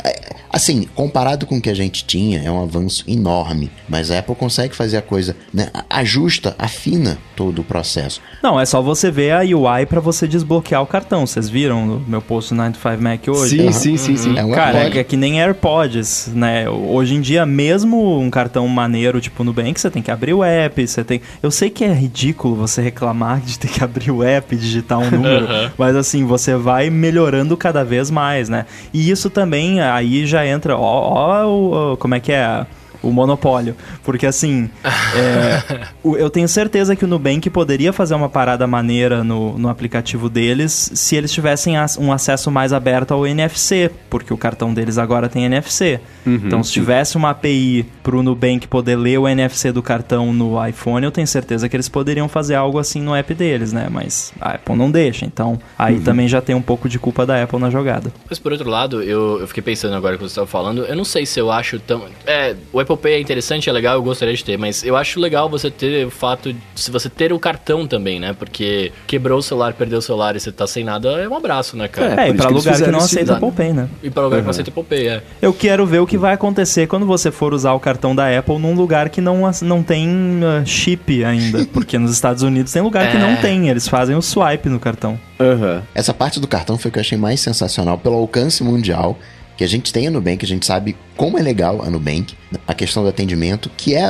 Assim, 0.52 0.86
comparado 0.94 1.46
com 1.46 1.58
o 1.58 1.60
que 1.60 1.70
a 1.70 1.74
gente 1.74 2.04
tinha, 2.04 2.40
é 2.42 2.50
um 2.50 2.62
avanço 2.62 3.04
enorme. 3.06 3.70
Mas 3.88 4.10
a 4.10 4.18
Apple 4.18 4.34
consegue 4.34 4.74
fazer 4.74 4.96
a 4.96 5.02
coisa, 5.02 5.36
né? 5.52 5.68
Ajusta, 5.88 6.54
afina 6.58 7.18
todo 7.36 7.60
o 7.60 7.64
processo. 7.64 8.20
Não, 8.42 8.58
é 8.58 8.66
só 8.66 8.82
você 8.82 9.10
ver 9.10 9.32
a 9.32 9.40
UI 9.40 9.86
pra 9.86 10.00
você 10.00 10.26
desbloquear 10.26 10.82
o 10.82 10.86
cartão. 10.86 11.26
Vocês 11.26 11.48
viram 11.48 11.86
no 11.86 12.00
meu 12.00 12.20
post 12.20 12.52
95 12.52 13.02
Mac 13.02 13.28
hoje? 13.28 13.58
Sim, 13.58 13.72
sim, 13.72 13.96
sim, 13.96 14.16
sim. 14.16 14.38
É 14.38 14.44
um 14.44 14.50
Cara, 14.50 14.78
AirPod. 14.78 14.98
é 14.98 15.04
que 15.04 15.16
nem 15.16 15.40
AirPods, 15.40 16.28
né? 16.34 16.68
Hoje 16.68 17.14
em 17.14 17.20
dia, 17.20 17.46
mesmo 17.46 18.18
um 18.18 18.28
cartão 18.30 18.66
maneiro, 18.66 19.20
tipo 19.20 19.44
Nubank, 19.44 19.80
você 19.80 19.90
tem 19.90 20.02
que 20.02 20.10
abrir 20.10 20.34
o 20.34 20.42
app, 20.42 20.86
você 20.86 21.04
tem... 21.04 21.20
Eu 21.42 21.50
sei 21.50 21.70
que 21.70 21.84
é 21.84 21.92
ridículo 21.92 22.56
você 22.56 22.82
reclamar 22.90 23.40
de 23.40 23.58
ter 23.58 23.68
que 23.68 23.82
abrir 23.82 24.10
o 24.10 24.22
app 24.22 24.54
e 24.54 24.58
digitar 24.58 24.98
um 24.98 25.08
número, 25.10 25.46
mas 25.78 25.96
assim, 25.96 26.24
você 26.24 26.54
vai 26.56 26.90
melhorando 26.90 27.56
cada 27.56 27.84
vez 27.84 28.10
mais, 28.10 28.48
né? 28.48 28.66
E 28.92 29.10
isso 29.10 29.30
também, 29.30 29.80
aí 29.80 30.26
já 30.26 30.46
entra... 30.46 30.76
Ó, 30.76 30.80
ó 30.82 31.46
o- 31.92 31.96
como 31.96 32.14
é 32.14 32.20
que 32.20 32.32
é... 32.32 32.66
o 33.02 33.10
monopólio. 33.10 33.74
Porque 34.04 34.26
assim, 34.26 34.68
é, 34.84 35.86
o- 36.02 36.16
eu 36.16 36.30
tenho 36.30 36.48
certeza 36.48 36.94
que 36.96 37.04
o 37.04 37.08
Nubank 37.08 37.48
poderia 37.50 37.92
fazer 37.92 38.14
uma 38.14 38.28
parada 38.28 38.66
maneira 38.66 39.22
no, 39.24 39.58
no 39.58 39.68
aplicativo 39.68 40.28
deles 40.28 40.90
se 40.94 41.16
eles 41.16 41.32
tivessem 41.32 41.74
um 41.98 42.12
acesso 42.12 42.50
mais 42.50 42.72
aberto 42.72 43.12
ao 43.12 43.26
NFC, 43.26 43.90
porque 44.08 44.32
o 44.32 44.36
cartão 44.36 44.72
deles 44.72 44.98
agora 44.98 45.28
tem 45.28 45.44
NFC. 45.44 46.00
então, 46.26 46.62
se 46.62 46.72
tivesse 46.72 47.16
uma 47.16 47.30
API 47.30 47.86
pro 48.02 48.22
Nubank 48.22 48.66
poder 48.68 48.96
ler 48.96 49.18
o 49.18 49.26
NFC 49.28 49.72
do 49.72 49.82
cartão 49.82 50.32
no 50.32 50.64
iPhone, 50.66 51.04
eu 51.04 51.10
tenho 51.10 51.26
certeza 51.26 51.68
que 51.68 51.76
eles 51.76 51.88
poderiam 51.88 52.28
fazer 52.28 52.54
algo 52.54 52.78
assim 52.78 53.00
no 53.00 53.14
app 53.14 53.32
deles, 53.34 53.72
né? 53.72 53.88
Mas 53.90 54.32
a 54.40 54.50
Apple 54.52 54.76
não 54.76 54.90
deixa, 54.90 55.24
então 55.24 55.58
aí 55.78 56.00
também 56.00 56.28
já 56.28 56.40
tem 56.40 56.54
um 56.54 56.62
pouco 56.62 56.88
de 56.88 56.98
culpa 56.98 57.24
da 57.26 57.42
Apple 57.42 57.58
na 57.58 57.70
jogada. 57.70 58.12
Mas 58.28 58.38
por 58.38 58.52
outro 58.52 58.68
lado, 58.68 59.02
eu, 59.02 59.40
eu 59.40 59.46
fiquei 59.48 59.62
pensando 59.62 59.94
agora 59.94 60.16
que 60.16 60.22
você 60.22 60.28
estava 60.32 60.46
falando, 60.46 60.84
eu 60.84 60.96
não 60.96 61.04
sei 61.04 61.24
se 61.26 61.38
eu 61.40 61.50
acho 61.50 61.78
tão. 61.80 62.04
É, 62.26 62.54
o 62.72 62.80
Apple 62.80 62.89
Pay 62.96 63.14
é 63.14 63.20
interessante, 63.20 63.68
é 63.68 63.72
legal, 63.72 63.94
eu 63.94 64.02
gostaria 64.02 64.34
de 64.34 64.44
ter, 64.44 64.56
mas 64.58 64.82
eu 64.84 64.96
acho 64.96 65.18
legal 65.20 65.48
você 65.48 65.70
ter 65.70 66.06
o 66.06 66.10
fato 66.10 66.52
de 66.52 66.58
se 66.74 66.90
você 66.90 67.08
ter 67.08 67.32
o 67.32 67.38
cartão 67.38 67.86
também, 67.86 68.18
né? 68.20 68.34
Porque 68.38 68.92
quebrou 69.06 69.38
o 69.38 69.42
celular, 69.42 69.72
perdeu 69.74 69.98
o 69.98 70.02
celular 70.02 70.36
e 70.36 70.40
você 70.40 70.50
tá 70.52 70.66
sem 70.66 70.84
nada, 70.84 71.08
é 71.20 71.28
um 71.28 71.36
abraço, 71.36 71.76
né, 71.76 71.88
cara? 71.88 72.12
É, 72.12 72.16
por 72.16 72.22
e 72.26 72.28
isso 72.28 72.36
pra 72.36 72.46
que 72.48 72.52
lugar 72.54 72.76
que 72.82 72.90
não 72.90 72.98
aceita. 72.98 73.34
Apple 73.34 73.52
Pay, 73.52 73.72
né? 73.72 73.88
E 74.02 74.10
para 74.10 74.22
lugar 74.24 74.40
que 74.40 74.46
você 74.46 74.62
tem 74.62 74.70
Apple 74.72 74.84
Pay, 74.84 75.08
é. 75.08 75.22
Eu 75.40 75.52
quero 75.52 75.86
ver 75.86 76.00
o 76.00 76.06
que 76.06 76.18
vai 76.18 76.34
acontecer 76.34 76.86
quando 76.86 77.06
você 77.06 77.30
for 77.30 77.52
usar 77.54 77.72
o 77.72 77.80
cartão 77.80 78.14
da 78.14 78.36
Apple 78.38 78.58
num 78.58 78.74
lugar 78.74 79.08
que 79.10 79.20
não, 79.20 79.50
não 79.62 79.82
tem 79.82 80.08
uh, 80.08 80.66
chip 80.66 81.24
ainda. 81.24 81.64
Porque 81.72 81.98
nos 81.98 82.12
Estados 82.12 82.42
Unidos 82.42 82.72
tem 82.72 82.82
lugar 82.82 83.10
que 83.10 83.16
É. 83.16 83.20
não 83.20 83.36
tem, 83.36 83.68
eles 83.68 83.86
fazem 83.88 84.16
o 84.16 84.22
swipe 84.22 84.68
no 84.68 84.80
cartão. 84.80 85.18
Aham. 85.38 85.82
Essa 85.94 86.12
parte 86.12 86.38
do 86.38 86.46
cartão 86.46 86.76
foi 86.76 86.88
o 86.90 86.92
que 86.92 86.98
eu 86.98 87.02
achei 87.02 87.16
mais 87.16 87.40
sensacional 87.40 87.96
pelo 87.98 88.16
alcance 88.16 88.62
mundial 88.62 89.18
que 89.60 89.64
a 89.64 89.68
gente 89.68 89.92
tem 89.92 90.06
a 90.06 90.10
Nubank, 90.10 90.42
a 90.42 90.48
gente 90.48 90.64
sabe 90.64 90.96
como 91.18 91.38
é 91.38 91.42
legal 91.42 91.82
a 91.82 91.90
Nubank, 91.90 92.34
a 92.66 92.72
questão 92.72 93.02
do 93.02 93.10
atendimento, 93.10 93.70
que 93.76 93.94
é 93.94 94.08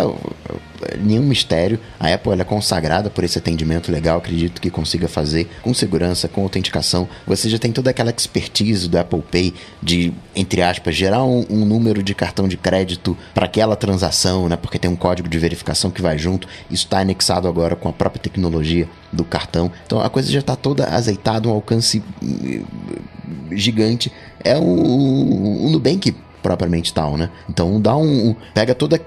nenhum 0.99 1.23
mistério. 1.23 1.79
A 1.99 2.13
Apple 2.13 2.41
é 2.41 2.45
consagrada 2.45 3.11
por 3.11 3.25
esse 3.25 3.39
atendimento 3.39 3.91
legal, 3.91 4.19
acredito 4.19 4.61
que 4.61 4.71
consiga 4.71 5.09
fazer 5.09 5.49
com 5.63 5.73
segurança, 5.75 6.29
com 6.29 6.43
autenticação. 6.43 7.09
Você 7.27 7.49
já 7.49 7.59
tem 7.59 7.73
toda 7.73 7.91
aquela 7.91 8.11
expertise 8.11 8.89
do 8.89 8.99
Apple 8.99 9.23
Pay 9.31 9.55
de, 9.83 10.13
entre 10.35 10.63
aspas, 10.63 10.95
gerar 10.95 11.25
um, 11.25 11.45
um 11.51 11.65
número 11.65 12.03
de 12.03 12.15
cartão 12.15 12.49
de 12.49 12.57
crédito 12.57 13.17
para 13.35 13.47
aquela 13.47 13.77
transação, 13.77 14.49
né? 14.49 14.57
Porque 14.57 14.79
tem 14.79 14.91
um 14.91 14.97
código 14.97 15.29
de 15.29 15.39
verificação 15.39 15.91
que 15.91 16.03
vai 16.03 16.19
junto. 16.19 16.49
Isso 16.71 16.85
está 16.85 17.01
anexado 17.01 17.49
agora 17.49 17.77
com 17.77 17.89
a 17.89 17.93
própria 17.93 18.23
tecnologia 18.23 18.89
do 19.13 19.25
cartão. 19.25 19.71
Então 19.87 20.01
a 20.01 20.09
coisa 20.09 20.31
já 20.31 20.41
está 20.41 20.57
toda 20.57 20.87
azeitada, 20.87 21.49
um 21.49 21.53
alcance 21.53 22.03
hum, 22.23 22.65
gigante. 23.53 24.13
É 24.43 24.57
o, 24.57 24.63
o 24.63 25.71
Nubank 25.71 26.15
propriamente 26.43 26.93
tal, 26.93 27.17
né? 27.17 27.31
Então 27.49 27.81
dá 27.81 27.97
um. 27.97 28.35
Pega 28.55 28.75
toda. 28.75 29.01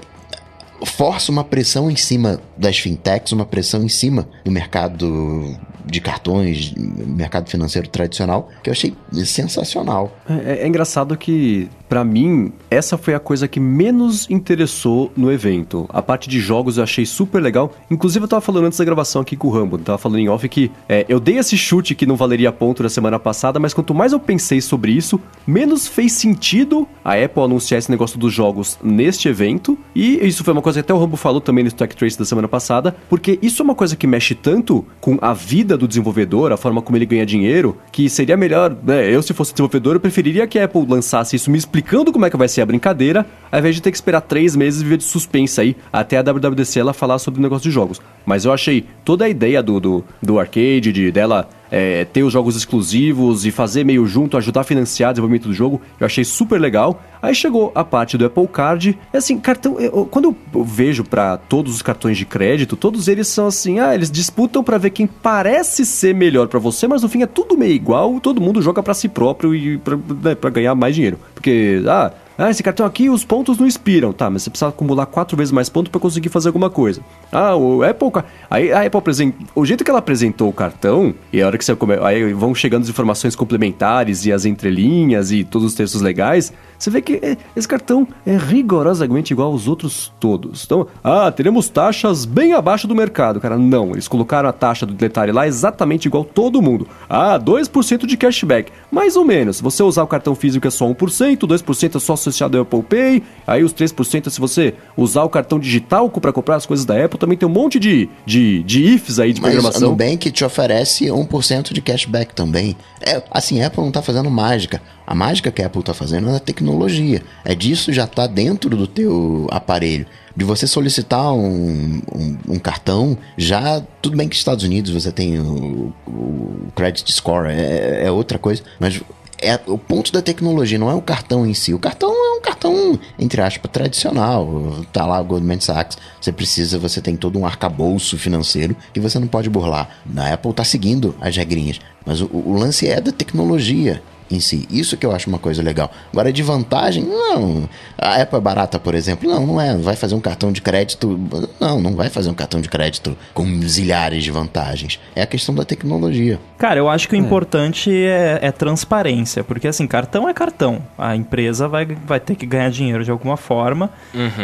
Força 0.85 1.31
uma 1.31 1.43
pressão 1.43 1.89
em 1.89 1.95
cima 1.95 2.39
das 2.57 2.77
fintechs, 2.77 3.31
uma 3.31 3.45
pressão 3.45 3.83
em 3.83 3.89
cima 3.89 4.27
do 4.43 4.51
mercado 4.51 5.57
de 5.85 5.99
cartões, 6.01 6.73
mercado 6.75 7.49
financeiro 7.49 7.87
tradicional, 7.87 8.49
que 8.61 8.69
eu 8.69 8.71
achei 8.71 8.93
sensacional. 9.25 10.17
É, 10.27 10.63
é 10.63 10.67
engraçado 10.67 11.17
que, 11.17 11.69
pra 11.87 12.03
mim, 12.03 12.53
essa 12.69 12.97
foi 12.97 13.13
a 13.13 13.19
coisa 13.19 13.47
que 13.47 13.59
menos 13.59 14.29
interessou 14.29 15.11
no 15.15 15.31
evento. 15.31 15.87
A 15.89 16.01
parte 16.01 16.29
de 16.29 16.39
jogos 16.39 16.77
eu 16.77 16.83
achei 16.83 17.05
super 17.05 17.41
legal. 17.41 17.73
Inclusive, 17.89 18.23
eu 18.23 18.27
tava 18.27 18.41
falando 18.41 18.65
antes 18.65 18.79
da 18.79 18.85
gravação 18.85 19.21
aqui 19.21 19.35
com 19.35 19.47
o 19.47 19.51
Rambo, 19.51 19.77
tava 19.77 19.97
falando 19.97 20.19
em 20.19 20.29
off 20.29 20.47
que 20.47 20.71
é, 20.87 21.05
eu 21.07 21.19
dei 21.19 21.37
esse 21.37 21.57
chute 21.57 21.95
que 21.95 22.05
não 22.05 22.15
valeria 22.15 22.51
ponto 22.51 22.83
na 22.83 22.89
semana 22.89 23.19
passada, 23.19 23.59
mas 23.59 23.73
quanto 23.73 23.93
mais 23.93 24.13
eu 24.13 24.19
pensei 24.19 24.61
sobre 24.61 24.91
isso, 24.91 25.19
menos 25.45 25.87
fez 25.87 26.13
sentido 26.13 26.87
a 27.03 27.13
Apple 27.13 27.43
anunciar 27.43 27.79
esse 27.79 27.91
negócio 27.91 28.17
dos 28.17 28.33
jogos 28.33 28.77
neste 28.83 29.27
evento. 29.27 29.77
E 29.95 30.25
isso 30.25 30.43
foi 30.43 30.53
uma 30.53 30.61
coisa 30.61 30.79
que 30.81 30.85
até 30.85 30.93
o 30.93 30.99
Rambo 30.99 31.17
falou 31.17 31.41
também 31.41 31.63
no 31.63 31.67
Stack 31.67 31.95
Trace 31.95 32.17
da 32.17 32.25
semana 32.25 32.47
passada, 32.47 32.95
porque 33.09 33.37
isso 33.41 33.61
é 33.61 33.63
uma 33.63 33.75
coisa 33.75 33.95
que 33.95 34.07
mexe 34.07 34.35
tanto 34.35 34.85
com 34.99 35.17
a 35.21 35.33
vida 35.33 35.72
do 35.77 35.87
desenvolvedor, 35.87 36.51
a 36.51 36.57
forma 36.57 36.81
como 36.81 36.97
ele 36.97 37.05
ganha 37.05 37.25
dinheiro, 37.25 37.77
que 37.91 38.09
seria 38.09 38.37
melhor, 38.37 38.75
né, 38.83 39.09
eu 39.09 39.21
se 39.21 39.33
fosse 39.33 39.53
desenvolvedor, 39.53 39.95
eu 39.95 39.99
preferiria 39.99 40.47
que 40.47 40.59
a 40.59 40.65
Apple 40.65 40.85
lançasse 40.87 41.35
isso 41.35 41.49
me 41.51 41.57
explicando 41.57 42.11
como 42.11 42.25
é 42.25 42.29
que 42.29 42.37
vai 42.37 42.47
ser 42.47 42.61
a 42.61 42.65
brincadeira, 42.65 43.25
ao 43.51 43.59
invés 43.59 43.75
de 43.75 43.81
ter 43.81 43.91
que 43.91 43.97
esperar 43.97 44.21
três 44.21 44.55
meses 44.55 44.81
e 44.81 44.83
viver 44.83 44.97
de 44.97 45.03
suspense 45.03 45.59
aí 45.59 45.75
até 45.91 46.17
a 46.17 46.21
WWDC 46.21 46.79
ela 46.79 46.93
falar 46.93 47.19
sobre 47.19 47.39
o 47.39 47.43
negócio 47.43 47.63
de 47.63 47.71
jogos. 47.71 48.01
Mas 48.25 48.45
eu 48.45 48.53
achei 48.53 48.85
toda 49.03 49.25
a 49.25 49.29
ideia 49.29 49.61
do, 49.61 49.79
do, 49.79 50.03
do 50.21 50.39
arcade, 50.39 50.91
de 50.91 51.11
dela 51.11 51.49
é, 51.75 52.05
ter 52.05 52.21
os 52.21 52.31
jogos 52.31 52.55
exclusivos 52.55 53.47
e 53.47 53.51
fazer 53.51 53.83
meio 53.83 54.05
junto, 54.05 54.37
ajudar 54.37 54.61
a 54.61 54.63
financiar 54.63 55.09
o 55.09 55.13
desenvolvimento 55.13 55.47
do 55.47 55.53
jogo, 55.55 55.81
eu 55.99 56.05
achei 56.05 56.23
super 56.23 56.61
legal. 56.61 57.01
Aí 57.19 57.33
chegou 57.33 57.71
a 57.73 57.83
parte 57.83 58.15
do 58.15 58.25
Apple 58.25 58.47
Card, 58.47 58.95
e 59.11 59.17
assim, 59.17 59.39
cartão, 59.39 59.79
eu- 59.79 60.05
quando 60.05 60.35
eu 60.53 60.63
vejo 60.63 61.03
pra 61.03 61.35
todos 61.37 61.73
os 61.73 61.81
cartões 61.81 62.15
de 62.17 62.25
crédito, 62.25 62.75
todos 62.75 63.07
eles 63.07 63.27
são 63.27 63.47
assim, 63.47 63.79
ah, 63.79 63.95
eles 63.95 64.11
disputam 64.11 64.63
pra 64.63 64.77
ver 64.77 64.91
quem 64.91 65.07
parece 65.07 65.83
ser 65.85 66.13
melhor 66.13 66.47
pra 66.47 66.59
você, 66.59 66.87
mas 66.87 67.01
no 67.01 67.09
fim 67.09 67.23
é 67.23 67.25
tudo 67.25 67.57
meio 67.57 67.73
igual, 67.73 68.19
todo 68.19 68.39
mundo 68.39 68.61
joga 68.61 68.83
pra 68.83 68.93
si 68.93 69.09
próprio 69.09 69.55
e 69.55 69.77
pra, 69.79 69.95
né, 69.97 70.37
ganhar 70.51 70.75
mais 70.75 70.93
dinheiro. 70.93 71.17
Porque, 71.33 71.81
ah, 71.87 72.11
ah, 72.37 72.49
esse 72.49 72.63
cartão 72.63 72.85
aqui, 72.85 73.09
os 73.09 73.23
pontos 73.23 73.57
não 73.57 73.67
expiram. 73.67 74.11
Tá, 74.11 74.29
mas 74.29 74.43
você 74.43 74.49
precisa 74.49 74.69
acumular 74.69 75.05
quatro 75.05 75.37
vezes 75.37 75.51
mais 75.51 75.69
pontos 75.69 75.91
pra 75.91 75.99
conseguir 75.99 76.29
fazer 76.29 76.49
alguma 76.49 76.69
coisa. 76.69 77.01
Ah, 77.31 77.55
o 77.55 77.83
Apple... 77.83 78.09
Aí 78.49 78.71
a 78.71 78.85
Apple 78.85 78.97
apresenta... 78.97 79.37
O 79.55 79.65
jeito 79.65 79.83
que 79.83 79.89
ela 79.89 79.99
apresentou 79.99 80.49
o 80.49 80.53
cartão, 80.53 81.13
e 81.31 81.41
a 81.41 81.47
hora 81.47 81.57
que 81.57 81.65
você... 81.65 81.75
Come... 81.75 81.95
Aí 82.01 82.33
vão 82.33 82.53
chegando 82.55 82.83
as 82.83 82.89
informações 82.89 83.35
complementares 83.35 84.25
e 84.25 84.31
as 84.31 84.45
entrelinhas 84.45 85.31
e 85.31 85.43
todos 85.43 85.67
os 85.67 85.73
textos 85.73 86.01
legais, 86.01 86.53
você 86.83 86.89
vê 86.89 87.01
que 87.01 87.13
é, 87.21 87.37
esse 87.55 87.67
cartão 87.67 88.07
é 88.25 88.35
rigorosamente 88.35 89.31
igual 89.31 89.51
aos 89.51 89.67
outros 89.67 90.11
todos. 90.19 90.65
Então, 90.65 90.87
ah, 91.03 91.31
teremos 91.31 91.69
taxas 91.69 92.25
bem 92.25 92.53
abaixo 92.53 92.87
do 92.87 92.95
mercado. 92.95 93.39
Cara, 93.39 93.57
não. 93.57 93.91
Eles 93.91 94.07
colocaram 94.07 94.49
a 94.49 94.53
taxa 94.53 94.85
do 94.85 94.93
detalhe 94.93 95.31
lá 95.31 95.47
exatamente 95.47 96.07
igual 96.07 96.25
todo 96.25 96.61
mundo. 96.61 96.87
Ah, 97.09 97.39
2% 97.39 98.05
de 98.05 98.17
cashback. 98.17 98.71
Mais 98.91 99.15
ou 99.15 99.23
menos. 99.23 99.57
Se 99.57 99.63
você 99.63 99.81
usar 99.81 100.03
o 100.03 100.07
cartão 100.07 100.35
físico 100.35 100.67
é 100.67 100.71
só 100.71 100.85
1%, 100.85 101.37
2% 101.39 101.95
é 101.95 101.99
só 101.99 102.15
associado 102.23 102.57
ao 102.57 102.63
Apple 102.63 102.83
Pay, 102.83 103.23
aí 103.45 103.63
os 103.63 103.73
3% 103.73 104.27
é 104.27 104.29
se 104.29 104.39
você 104.39 104.73
usar 104.95 105.23
o 105.23 105.29
cartão 105.29 105.59
digital 105.59 106.09
para 106.09 106.31
comprar 106.31 106.55
as 106.55 106.65
coisas 106.65 106.85
da 106.85 107.03
Apple, 107.03 107.19
também 107.19 107.37
tem 107.37 107.47
um 107.47 107.51
monte 107.51 107.79
de, 107.79 108.09
de, 108.25 108.63
de 108.63 108.83
ifs 108.83 109.19
aí 109.19 109.33
de 109.33 109.41
Mas 109.41 109.51
programação. 109.51 109.89
Nubank 109.89 110.31
te 110.31 110.43
oferece 110.43 111.05
1% 111.05 111.73
de 111.73 111.81
cashback 111.81 112.33
também. 112.33 112.75
É, 113.01 113.21
assim, 113.31 113.61
a 113.61 113.67
Apple 113.67 113.83
não 113.83 113.91
tá 113.91 114.01
fazendo 114.01 114.29
mágica. 114.29 114.81
A 115.05 115.13
mágica 115.13 115.51
que 115.51 115.61
a 115.61 115.65
Apple 115.65 115.83
tá 115.83 115.93
fazendo 115.93 116.29
é 116.29 116.37
a 116.37 116.39
tecnologia. 116.39 117.21
É 117.43 117.53
disso 117.53 117.91
já 117.91 118.07
tá 118.07 118.25
dentro 118.25 118.69
do 118.69 118.87
teu 118.87 119.47
aparelho. 119.51 120.05
De 120.35 120.43
você 120.45 120.65
solicitar 120.65 121.31
um, 121.33 122.01
um, 122.11 122.37
um 122.49 122.59
cartão, 122.59 123.17
já. 123.37 123.81
Tudo 124.01 124.17
bem 124.17 124.27
que 124.27 124.33
nos 124.33 124.39
Estados 124.39 124.63
Unidos 124.63 124.91
você 124.91 125.11
tem 125.11 125.39
o, 125.39 125.93
o 126.07 126.71
credit 126.75 127.11
score, 127.11 127.49
é, 127.49 128.05
é 128.05 128.11
outra 128.11 128.39
coisa, 128.39 128.63
mas 128.79 128.99
é 129.43 129.59
o 129.67 129.77
ponto 129.77 130.11
da 130.11 130.21
tecnologia, 130.21 130.79
não 130.79 130.89
é 130.89 130.93
o 130.93 131.01
cartão 131.01 131.45
em 131.45 131.53
si. 131.53 131.73
O 131.73 131.79
cartão 131.79 132.09
é 132.09 132.37
um 132.37 132.41
cartão, 132.41 132.99
entre 133.19 133.41
aspas, 133.41 133.69
tradicional. 133.71 134.83
Tá 134.91 135.05
lá 135.05 135.19
o 135.19 135.25
Goldman 135.25 135.59
Sachs. 135.59 135.97
Você 136.19 136.31
precisa, 136.31 136.79
você 136.79 137.01
tem 137.01 137.15
todo 137.15 137.37
um 137.37 137.45
arcabouço 137.45 138.17
financeiro 138.17 138.75
que 138.93 138.99
você 138.99 139.19
não 139.19 139.27
pode 139.27 139.49
burlar. 139.49 139.89
Na 140.05 140.33
Apple 140.33 140.53
tá 140.53 140.63
seguindo 140.63 141.15
as 141.19 141.35
regrinhas. 141.35 141.79
Mas 142.05 142.21
o, 142.21 142.29
o 142.31 142.53
lance 142.53 142.87
é 142.87 142.99
da 142.99 143.11
tecnologia 143.11 144.01
em 144.31 144.39
si. 144.39 144.67
Isso 144.69 144.97
que 144.97 145.05
eu 145.05 145.11
acho 145.11 145.29
uma 145.29 145.39
coisa 145.39 145.61
legal. 145.61 145.91
Agora, 146.11 146.31
de 146.31 146.41
vantagem, 146.43 147.03
não. 147.03 147.69
A 147.97 148.21
Apple 148.21 148.37
é 148.37 148.41
barata, 148.41 148.79
por 148.79 148.95
exemplo. 148.95 149.29
Não, 149.29 149.45
não 149.45 149.61
é. 149.61 149.75
Vai 149.77 149.95
fazer 149.95 150.15
um 150.15 150.19
cartão 150.19 150.51
de 150.51 150.61
crédito. 150.61 151.19
Não, 151.59 151.79
não 151.79 151.95
vai 151.95 152.09
fazer 152.09 152.29
um 152.29 152.33
cartão 152.33 152.59
de 152.61 152.69
crédito 152.69 153.15
com 153.33 153.45
zilhares 153.67 154.23
de 154.23 154.31
vantagens. 154.31 154.99
É 155.15 155.21
a 155.21 155.27
questão 155.27 155.53
da 155.55 155.63
tecnologia. 155.65 156.39
Cara, 156.57 156.79
eu 156.79 156.89
acho 156.89 157.07
que 157.09 157.15
o 157.15 157.17
importante 157.19 157.91
é, 157.91 158.39
é 158.41 158.51
transparência, 158.51 159.43
porque 159.43 159.67
assim, 159.67 159.85
cartão 159.87 160.27
é 160.27 160.33
cartão. 160.33 160.81
A 160.97 161.15
empresa 161.15 161.67
vai, 161.67 161.85
vai 161.85 162.19
ter 162.19 162.35
que 162.35 162.45
ganhar 162.45 162.69
dinheiro 162.69 163.03
de 163.03 163.11
alguma 163.11 163.37
forma, 163.37 163.89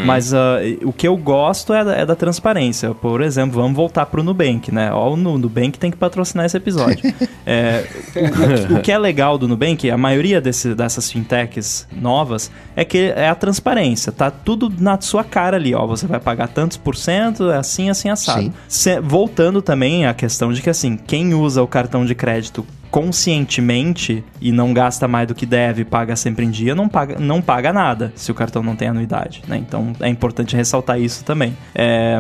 mas 0.06 0.34
ah, 0.34 0.58
o 0.84 0.92
que 0.94 1.08
eu 1.08 1.16
gosto 1.18 1.74
é 1.74 1.84
da, 1.84 1.96
é 1.96 2.06
da 2.06 2.16
transparência. 2.16 2.94
Por 2.94 3.22
exemplo, 3.22 3.62
vamos 3.62 3.76
voltar 3.76 4.06
pro 4.06 4.24
Nubank, 4.24 4.72
né? 4.74 4.92
Ó, 4.92 5.14
o 5.14 5.16
Nu- 5.18 5.38
Nubank 5.38 5.78
tem 5.80 5.90
que 5.92 5.98
patrocinar 5.98 6.46
esse 6.46 6.58
episódio. 6.58 7.14
É, 7.52 7.84
o, 8.16 8.76
o- 8.76 8.78
o 8.78 8.82
que 8.82 8.92
é 8.92 8.98
legal 8.98 9.36
do 9.36 9.48
Nubank, 9.48 9.69
a 9.92 9.98
maioria 9.98 10.40
desse- 10.42 10.74
dessas 10.76 11.12
fintechs 11.12 11.88
novas, 11.92 12.50
é 12.76 12.84
que 12.86 13.12
é 13.16 13.30
a 13.30 13.36
transparência. 13.36 14.12
Tá 14.12 14.30
tudo 14.32 14.72
na 14.80 15.00
sua 15.02 15.24
cara 15.24 15.58
ali, 15.58 15.74
ó. 15.76 15.86
Você 15.88 16.08
vai 16.08 16.20
pagar 16.20 16.48
tantos 16.48 16.78
por 16.78 16.96
cento, 16.96 17.50
é 17.52 17.58
assim, 17.58 17.90
assim, 17.90 18.10
assado. 18.10 18.42
Se- 18.68 19.00
voltando 19.00 19.62
também 19.62 20.06
à 20.06 20.14
questão 20.14 20.52
de 20.54 20.62
que, 20.62 20.70
assim, 20.70 20.98
quem 20.98 21.34
usa 21.34 21.62
o 21.64 21.68
cartão 21.68 22.06
de 22.06 22.16
crédito 22.16 22.66
conscientemente 22.90 24.24
e 24.42 24.52
não 24.52 24.74
gasta 24.74 25.08
mais 25.08 25.28
do 25.28 25.36
que 25.36 25.46
deve 25.46 25.82
e 25.84 25.86
paga 25.86 26.16
sempre 26.16 26.44
em 26.46 26.50
dia, 26.50 26.74
não 26.74 26.90
paga, 26.90 27.18
não 27.20 27.42
paga 27.42 27.72
nada 27.72 28.12
se 28.16 28.32
o 28.32 28.36
cartão 28.36 28.64
não 28.64 28.76
tem 28.76 28.88
anuidade, 28.88 29.44
né? 29.48 29.58
Então 29.58 29.94
é 30.00 30.10
importante 30.10 30.56
ressaltar 30.56 31.00
isso 31.00 31.24
também. 31.24 31.56
É, 31.76 32.20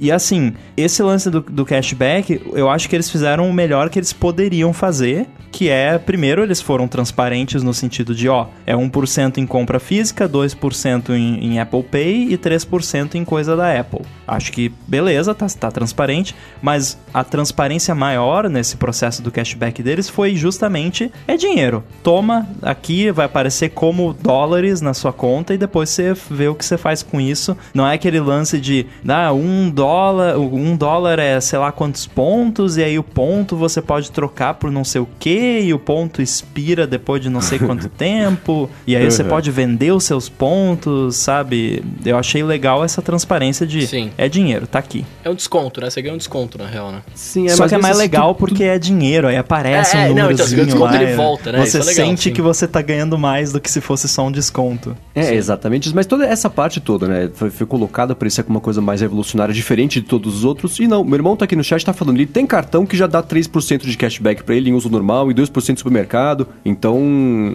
E 0.00 0.10
assim, 0.10 0.54
esse 0.78 1.02
lance 1.02 1.28
do, 1.28 1.40
do 1.40 1.66
cashback, 1.66 2.40
eu 2.54 2.70
acho 2.70 2.88
que 2.88 2.96
eles 2.96 3.10
fizeram 3.10 3.50
o 3.50 3.52
melhor 3.52 3.90
que 3.90 3.98
eles 3.98 4.14
poderiam 4.14 4.72
fazer, 4.72 5.28
que 5.52 5.68
é, 5.68 5.98
primeiro, 5.98 6.42
eles 6.42 6.60
foram 6.60 6.86
transparentes 6.86 7.62
no 7.62 7.74
sentido 7.74 8.14
de, 8.14 8.28
ó, 8.28 8.46
é 8.64 8.74
1% 8.74 9.38
em 9.38 9.46
compra 9.46 9.80
física, 9.80 10.28
2% 10.28 11.10
em, 11.10 11.44
em 11.44 11.60
Apple 11.60 11.82
Pay 11.82 12.32
e 12.32 12.38
3% 12.38 13.16
em 13.16 13.24
coisa 13.24 13.56
da 13.56 13.78
Apple. 13.78 14.00
Acho 14.26 14.52
que, 14.52 14.72
beleza, 14.86 15.34
tá, 15.34 15.46
tá 15.48 15.70
transparente, 15.70 16.34
mas 16.62 16.96
a 17.12 17.24
transparência 17.24 17.94
maior 17.94 18.48
nesse 18.48 18.76
processo 18.76 19.22
do 19.22 19.30
cashback 19.30 19.82
deles 19.82 20.08
foi 20.08 20.36
justamente, 20.36 21.10
é 21.26 21.36
dinheiro. 21.36 21.82
Toma, 22.02 22.48
aqui 22.62 23.10
vai 23.10 23.26
aparecer 23.26 23.70
como 23.70 24.14
dólares 24.14 24.80
na 24.80 24.94
sua 24.94 25.12
conta 25.12 25.52
e 25.52 25.58
depois 25.58 25.90
você 25.90 26.14
vê 26.30 26.48
o 26.48 26.54
que 26.54 26.64
você 26.64 26.78
faz 26.78 27.02
com 27.02 27.20
isso. 27.20 27.56
Não 27.74 27.86
é 27.86 27.94
aquele 27.94 28.20
lance 28.20 28.58
de, 28.60 28.86
ah, 29.06 29.32
um 29.32 29.68
dólar, 29.68 29.89
um 30.38 30.76
dólar 30.76 31.18
é 31.18 31.40
sei 31.40 31.58
lá 31.58 31.72
quantos 31.72 32.06
pontos 32.06 32.76
e 32.76 32.82
aí 32.82 32.98
o 32.98 33.02
ponto 33.02 33.56
você 33.56 33.80
pode 33.80 34.10
trocar 34.10 34.54
por 34.54 34.70
não 34.70 34.84
sei 34.84 35.00
o 35.00 35.08
que 35.18 35.60
e 35.60 35.74
o 35.74 35.78
ponto 35.78 36.22
expira 36.22 36.86
depois 36.86 37.22
de 37.22 37.28
não 37.28 37.40
sei 37.40 37.58
quanto 37.58 37.88
tempo, 37.90 38.68
e 38.86 38.96
aí 38.96 39.04
uhum. 39.04 39.10
você 39.10 39.24
pode 39.24 39.50
vender 39.50 39.92
os 39.92 40.04
seus 40.04 40.28
pontos, 40.28 41.16
sabe? 41.16 41.82
Eu 42.04 42.16
achei 42.16 42.42
legal 42.42 42.84
essa 42.84 43.02
transparência 43.02 43.66
de 43.66 43.86
Sim. 43.86 44.10
é 44.16 44.28
dinheiro, 44.28 44.66
tá 44.66 44.78
aqui. 44.78 45.04
É 45.24 45.30
um 45.30 45.34
desconto, 45.34 45.80
né? 45.80 45.90
Você 45.90 46.02
ganha 46.02 46.14
um 46.14 46.18
desconto, 46.18 46.58
na 46.58 46.66
real, 46.66 46.92
né? 46.92 47.02
Sim, 47.14 47.46
é, 47.46 47.50
Só 47.50 47.68
que 47.68 47.74
é 47.74 47.78
mais 47.78 47.96
legal 47.96 48.34
tu, 48.34 48.38
porque 48.38 48.64
é 48.64 48.78
dinheiro, 48.78 49.26
aí 49.26 49.36
aparece 49.36 49.96
é, 49.96 50.00
um 50.00 50.08
número. 50.08 50.26
Não, 50.26 50.32
então, 50.32 50.46
você 50.46 50.56
desconto 50.64 50.84
lá, 50.84 51.02
ele 51.02 51.14
volta, 51.14 51.52
né? 51.52 51.64
Você 51.64 51.78
é 51.78 51.80
legal, 51.80 51.94
sente 51.94 52.22
sim. 52.24 52.32
que 52.32 52.42
você 52.42 52.66
tá 52.66 52.82
ganhando 52.82 53.18
mais 53.18 53.52
do 53.52 53.60
que 53.60 53.70
se 53.70 53.80
fosse 53.80 54.08
só 54.08 54.26
um 54.26 54.32
desconto. 54.32 54.96
É, 55.14 55.22
sim. 55.22 55.34
exatamente 55.34 55.86
isso. 55.86 55.94
Mas 55.94 56.06
toda 56.06 56.26
essa 56.26 56.48
parte 56.48 56.80
toda, 56.80 57.08
né? 57.08 57.30
Foi, 57.34 57.50
foi 57.50 57.66
colocada 57.66 58.14
pra 58.14 58.28
ser 58.28 58.44
uma 58.48 58.60
coisa 58.60 58.80
mais 58.80 59.00
revolucionária, 59.00 59.54
diferente 59.54 59.79
de 59.88 60.02
todos 60.02 60.36
os 60.36 60.44
outros. 60.44 60.78
E 60.78 60.86
não, 60.86 61.04
meu 61.04 61.16
irmão 61.16 61.36
tá 61.36 61.44
aqui 61.44 61.56
no 61.56 61.64
chat, 61.64 61.84
tá 61.84 61.92
falando, 61.92 62.16
ele 62.16 62.26
tem 62.26 62.46
cartão 62.46 62.86
que 62.86 62.96
já 62.96 63.06
dá 63.06 63.22
3% 63.22 63.86
de 63.86 63.96
cashback 63.96 64.42
pra 64.42 64.54
ele 64.54 64.70
em 64.70 64.72
uso 64.72 64.88
normal 64.88 65.30
e 65.30 65.34
2% 65.34 65.74
de 65.74 65.78
supermercado. 65.78 66.46
Então, 66.64 66.98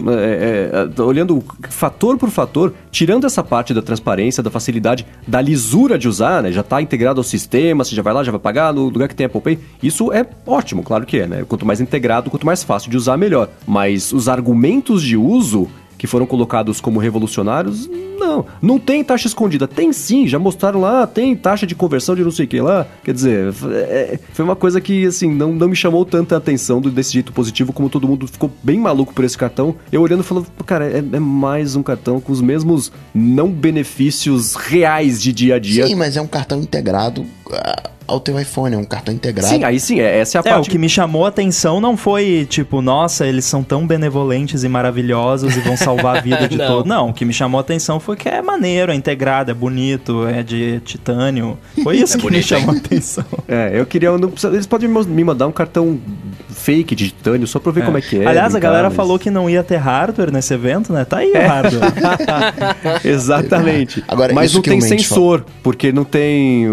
é, 0.08 0.88
é, 0.98 1.02
olhando 1.02 1.42
fator 1.68 2.16
por 2.16 2.30
fator, 2.30 2.74
tirando 2.90 3.26
essa 3.26 3.42
parte 3.42 3.72
da 3.74 3.82
transparência, 3.82 4.42
da 4.42 4.50
facilidade, 4.50 5.06
da 5.26 5.40
lisura 5.40 5.98
de 5.98 6.08
usar, 6.08 6.42
né? 6.42 6.52
Já 6.52 6.60
está 6.60 6.80
integrado 6.80 7.20
ao 7.20 7.24
sistema, 7.24 7.84
você 7.84 7.94
já 7.94 8.02
vai 8.02 8.12
lá, 8.12 8.24
já 8.24 8.30
vai 8.30 8.40
pagar 8.40 8.72
no 8.72 8.84
lugar 8.84 9.08
que 9.08 9.14
tem 9.14 9.26
Apple 9.26 9.40
Pay. 9.40 9.58
Isso 9.82 10.12
é 10.12 10.26
ótimo, 10.46 10.82
claro 10.82 11.06
que 11.06 11.18
é, 11.18 11.26
né? 11.26 11.44
Quanto 11.46 11.66
mais 11.66 11.80
integrado, 11.80 12.30
quanto 12.30 12.46
mais 12.46 12.62
fácil 12.62 12.90
de 12.90 12.96
usar, 12.96 13.16
melhor. 13.16 13.48
Mas 13.66 14.12
os 14.12 14.28
argumentos 14.28 15.02
de 15.02 15.16
uso 15.16 15.68
que 15.98 16.06
foram 16.06 16.26
colocados 16.26 16.80
como 16.80 16.98
revolucionários, 17.00 17.88
não. 18.18 18.46
Não 18.60 18.78
tem 18.78 19.04
taxa 19.04 19.26
escondida. 19.26 19.68
Tem 19.68 19.92
sim, 19.92 20.26
já 20.26 20.38
mostraram 20.38 20.80
lá, 20.80 21.06
tem 21.06 21.34
taxa 21.36 21.66
de 21.66 21.74
conversão 21.74 22.14
de 22.14 22.22
não 22.22 22.30
sei 22.30 22.46
o 22.46 22.48
que 22.48 22.60
lá. 22.60 22.86
Quer 23.04 23.14
dizer, 23.14 23.54
é, 23.72 24.18
foi 24.32 24.44
uma 24.44 24.56
coisa 24.56 24.80
que, 24.80 25.06
assim, 25.06 25.32
não, 25.32 25.52
não 25.52 25.68
me 25.68 25.76
chamou 25.76 26.04
tanta 26.04 26.36
atenção 26.36 26.80
desse 26.80 27.12
jeito 27.12 27.32
positivo, 27.32 27.72
como 27.72 27.88
todo 27.88 28.08
mundo 28.08 28.26
ficou 28.26 28.50
bem 28.62 28.78
maluco 28.78 29.12
por 29.12 29.24
esse 29.24 29.36
cartão. 29.36 29.76
Eu 29.92 30.02
olhando 30.02 30.20
e 30.20 30.24
falando, 30.24 30.46
cara, 30.64 30.86
é, 30.86 30.98
é, 30.98 31.20
mais 31.20 31.76
um 31.76 31.82
cartão 31.82 32.20
com 32.20 32.32
os 32.32 32.40
mesmos 32.40 32.90
não 33.14 33.50
benefícios 33.50 34.54
reais 34.54 35.22
de 35.22 35.32
dia 35.32 35.56
a 35.56 35.58
dia. 35.58 35.86
Sim, 35.86 35.94
mas 35.94 36.16
é 36.16 36.20
um 36.20 36.26
cartão 36.26 36.60
integrado. 36.60 37.22
Uh 37.46 37.95
ao 38.06 38.20
teu 38.20 38.38
iPhone, 38.38 38.74
é 38.74 38.78
um 38.78 38.84
cartão 38.84 39.14
integrado. 39.14 39.48
Sim, 39.48 39.64
aí 39.64 39.80
sim, 39.80 40.00
é, 40.00 40.18
essa 40.18 40.38
é 40.38 40.40
a 40.40 40.42
é, 40.44 40.50
parte. 40.50 40.68
o 40.68 40.70
que 40.70 40.78
me 40.78 40.88
chamou 40.88 41.24
a 41.24 41.28
atenção 41.28 41.80
não 41.80 41.96
foi 41.96 42.46
tipo, 42.48 42.80
nossa, 42.80 43.26
eles 43.26 43.44
são 43.44 43.62
tão 43.62 43.86
benevolentes 43.86 44.64
e 44.64 44.68
maravilhosos 44.68 45.56
e 45.56 45.60
vão 45.60 45.76
salvar 45.76 46.18
a 46.18 46.20
vida 46.20 46.48
de 46.48 46.56
todos. 46.66 46.88
Não, 46.88 47.10
o 47.10 47.14
que 47.14 47.24
me 47.24 47.32
chamou 47.32 47.58
a 47.58 47.60
atenção 47.60 47.98
foi 47.98 48.16
que 48.16 48.28
é 48.28 48.40
maneiro, 48.40 48.92
é 48.92 48.94
integrado, 48.94 49.50
é 49.50 49.54
bonito, 49.54 50.26
é 50.26 50.42
de 50.42 50.80
titânio. 50.80 51.58
Foi 51.82 51.96
isso 51.98 52.14
é 52.14 52.16
que 52.16 52.22
bonito, 52.22 52.38
me 52.38 52.42
chamou 52.42 52.74
a 52.74 52.78
atenção. 52.78 53.24
É, 53.48 53.70
eu 53.74 53.86
queria. 53.86 54.10
Eles 54.44 54.66
podem 54.66 54.88
me 54.88 55.24
mandar 55.24 55.46
um 55.46 55.52
cartão 55.52 55.98
fake 56.66 56.96
de 56.96 57.06
titânio 57.10 57.46
só 57.46 57.60
pra 57.60 57.70
ver 57.70 57.82
é. 57.82 57.84
como 57.84 57.96
é 57.96 58.00
que 58.00 58.18
é. 58.18 58.26
Aliás, 58.26 58.52
a 58.52 58.58
galera 58.58 58.88
mas... 58.88 58.96
falou 58.96 59.20
que 59.20 59.30
não 59.30 59.48
ia 59.48 59.62
ter 59.62 59.76
hardware 59.76 60.32
nesse 60.32 60.52
evento, 60.52 60.92
né? 60.92 61.04
Tá 61.04 61.18
aí 61.18 61.30
o 61.30 61.36
é. 61.36 61.46
hardware. 61.46 61.92
Exatamente. 63.06 64.02
Agora, 64.08 64.34
mas 64.34 64.52
não 64.52 64.62
tem 64.62 64.80
sensor, 64.80 65.40
fala. 65.40 65.52
porque 65.62 65.92
não 65.92 66.02
tem, 66.02 66.66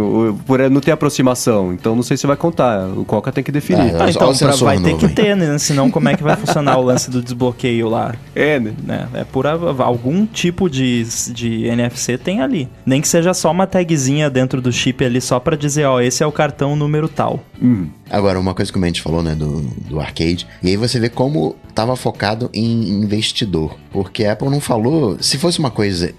não 0.71 0.81
tem 0.81 0.91
aproximação. 0.91 1.71
Então 1.71 1.95
não 1.95 2.01
sei 2.01 2.17
se 2.17 2.25
vai 2.25 2.35
contar. 2.35 2.87
O 2.87 3.05
Coca 3.05 3.31
tem 3.31 3.43
que 3.43 3.51
definir. 3.51 3.93
Ah, 3.95 4.09
então 4.09 4.35
pra, 4.35 4.51
vai 4.55 4.79
ter 4.79 4.97
que 4.97 5.07
ter, 5.07 5.35
né? 5.35 5.57
Senão 5.59 5.91
como 5.91 6.09
é 6.09 6.17
que 6.17 6.23
vai 6.23 6.35
funcionar 6.35 6.79
o 6.79 6.81
lance 6.81 7.11
do 7.11 7.21
desbloqueio 7.21 7.87
lá? 7.87 8.15
É, 8.33 8.59
né? 8.59 8.73
né? 8.83 9.07
É 9.13 9.23
por 9.23 9.45
algum 9.45 10.25
tipo 10.25 10.67
de, 10.67 11.03
de 11.31 11.65
NFC 11.65 12.17
tem 12.17 12.41
ali. 12.41 12.67
Nem 12.83 12.99
que 12.99 13.07
seja 13.07 13.31
só 13.33 13.51
uma 13.51 13.67
tagzinha 13.67 14.27
dentro 14.27 14.59
do 14.59 14.71
chip 14.71 15.05
ali 15.05 15.21
só 15.21 15.39
para 15.39 15.55
dizer, 15.55 15.85
ó, 15.85 16.01
esse 16.01 16.23
é 16.23 16.25
o 16.25 16.31
cartão 16.31 16.75
número 16.75 17.07
tal. 17.07 17.43
Uhum. 17.61 17.89
Agora, 18.09 18.39
uma 18.39 18.53
coisa 18.53 18.71
que 18.71 18.77
o 18.77 18.81
Mendes 18.81 19.01
falou, 19.01 19.23
né, 19.23 19.35
do, 19.35 19.61
do 19.87 19.99
arcade, 19.99 20.47
e 20.61 20.69
aí 20.69 20.77
você 20.77 20.99
vê 20.99 21.09
como 21.09 21.55
estava 21.69 21.95
focado 21.95 22.49
em 22.53 22.89
investidor, 22.89 23.77
porque 23.91 24.25
a 24.25 24.33
Apple 24.33 24.49
não 24.49 24.59
falou, 24.59 25.17
se 25.19 25.37
fosse 25.37 25.57
uma 25.59 25.71
coisa 25.71 26.13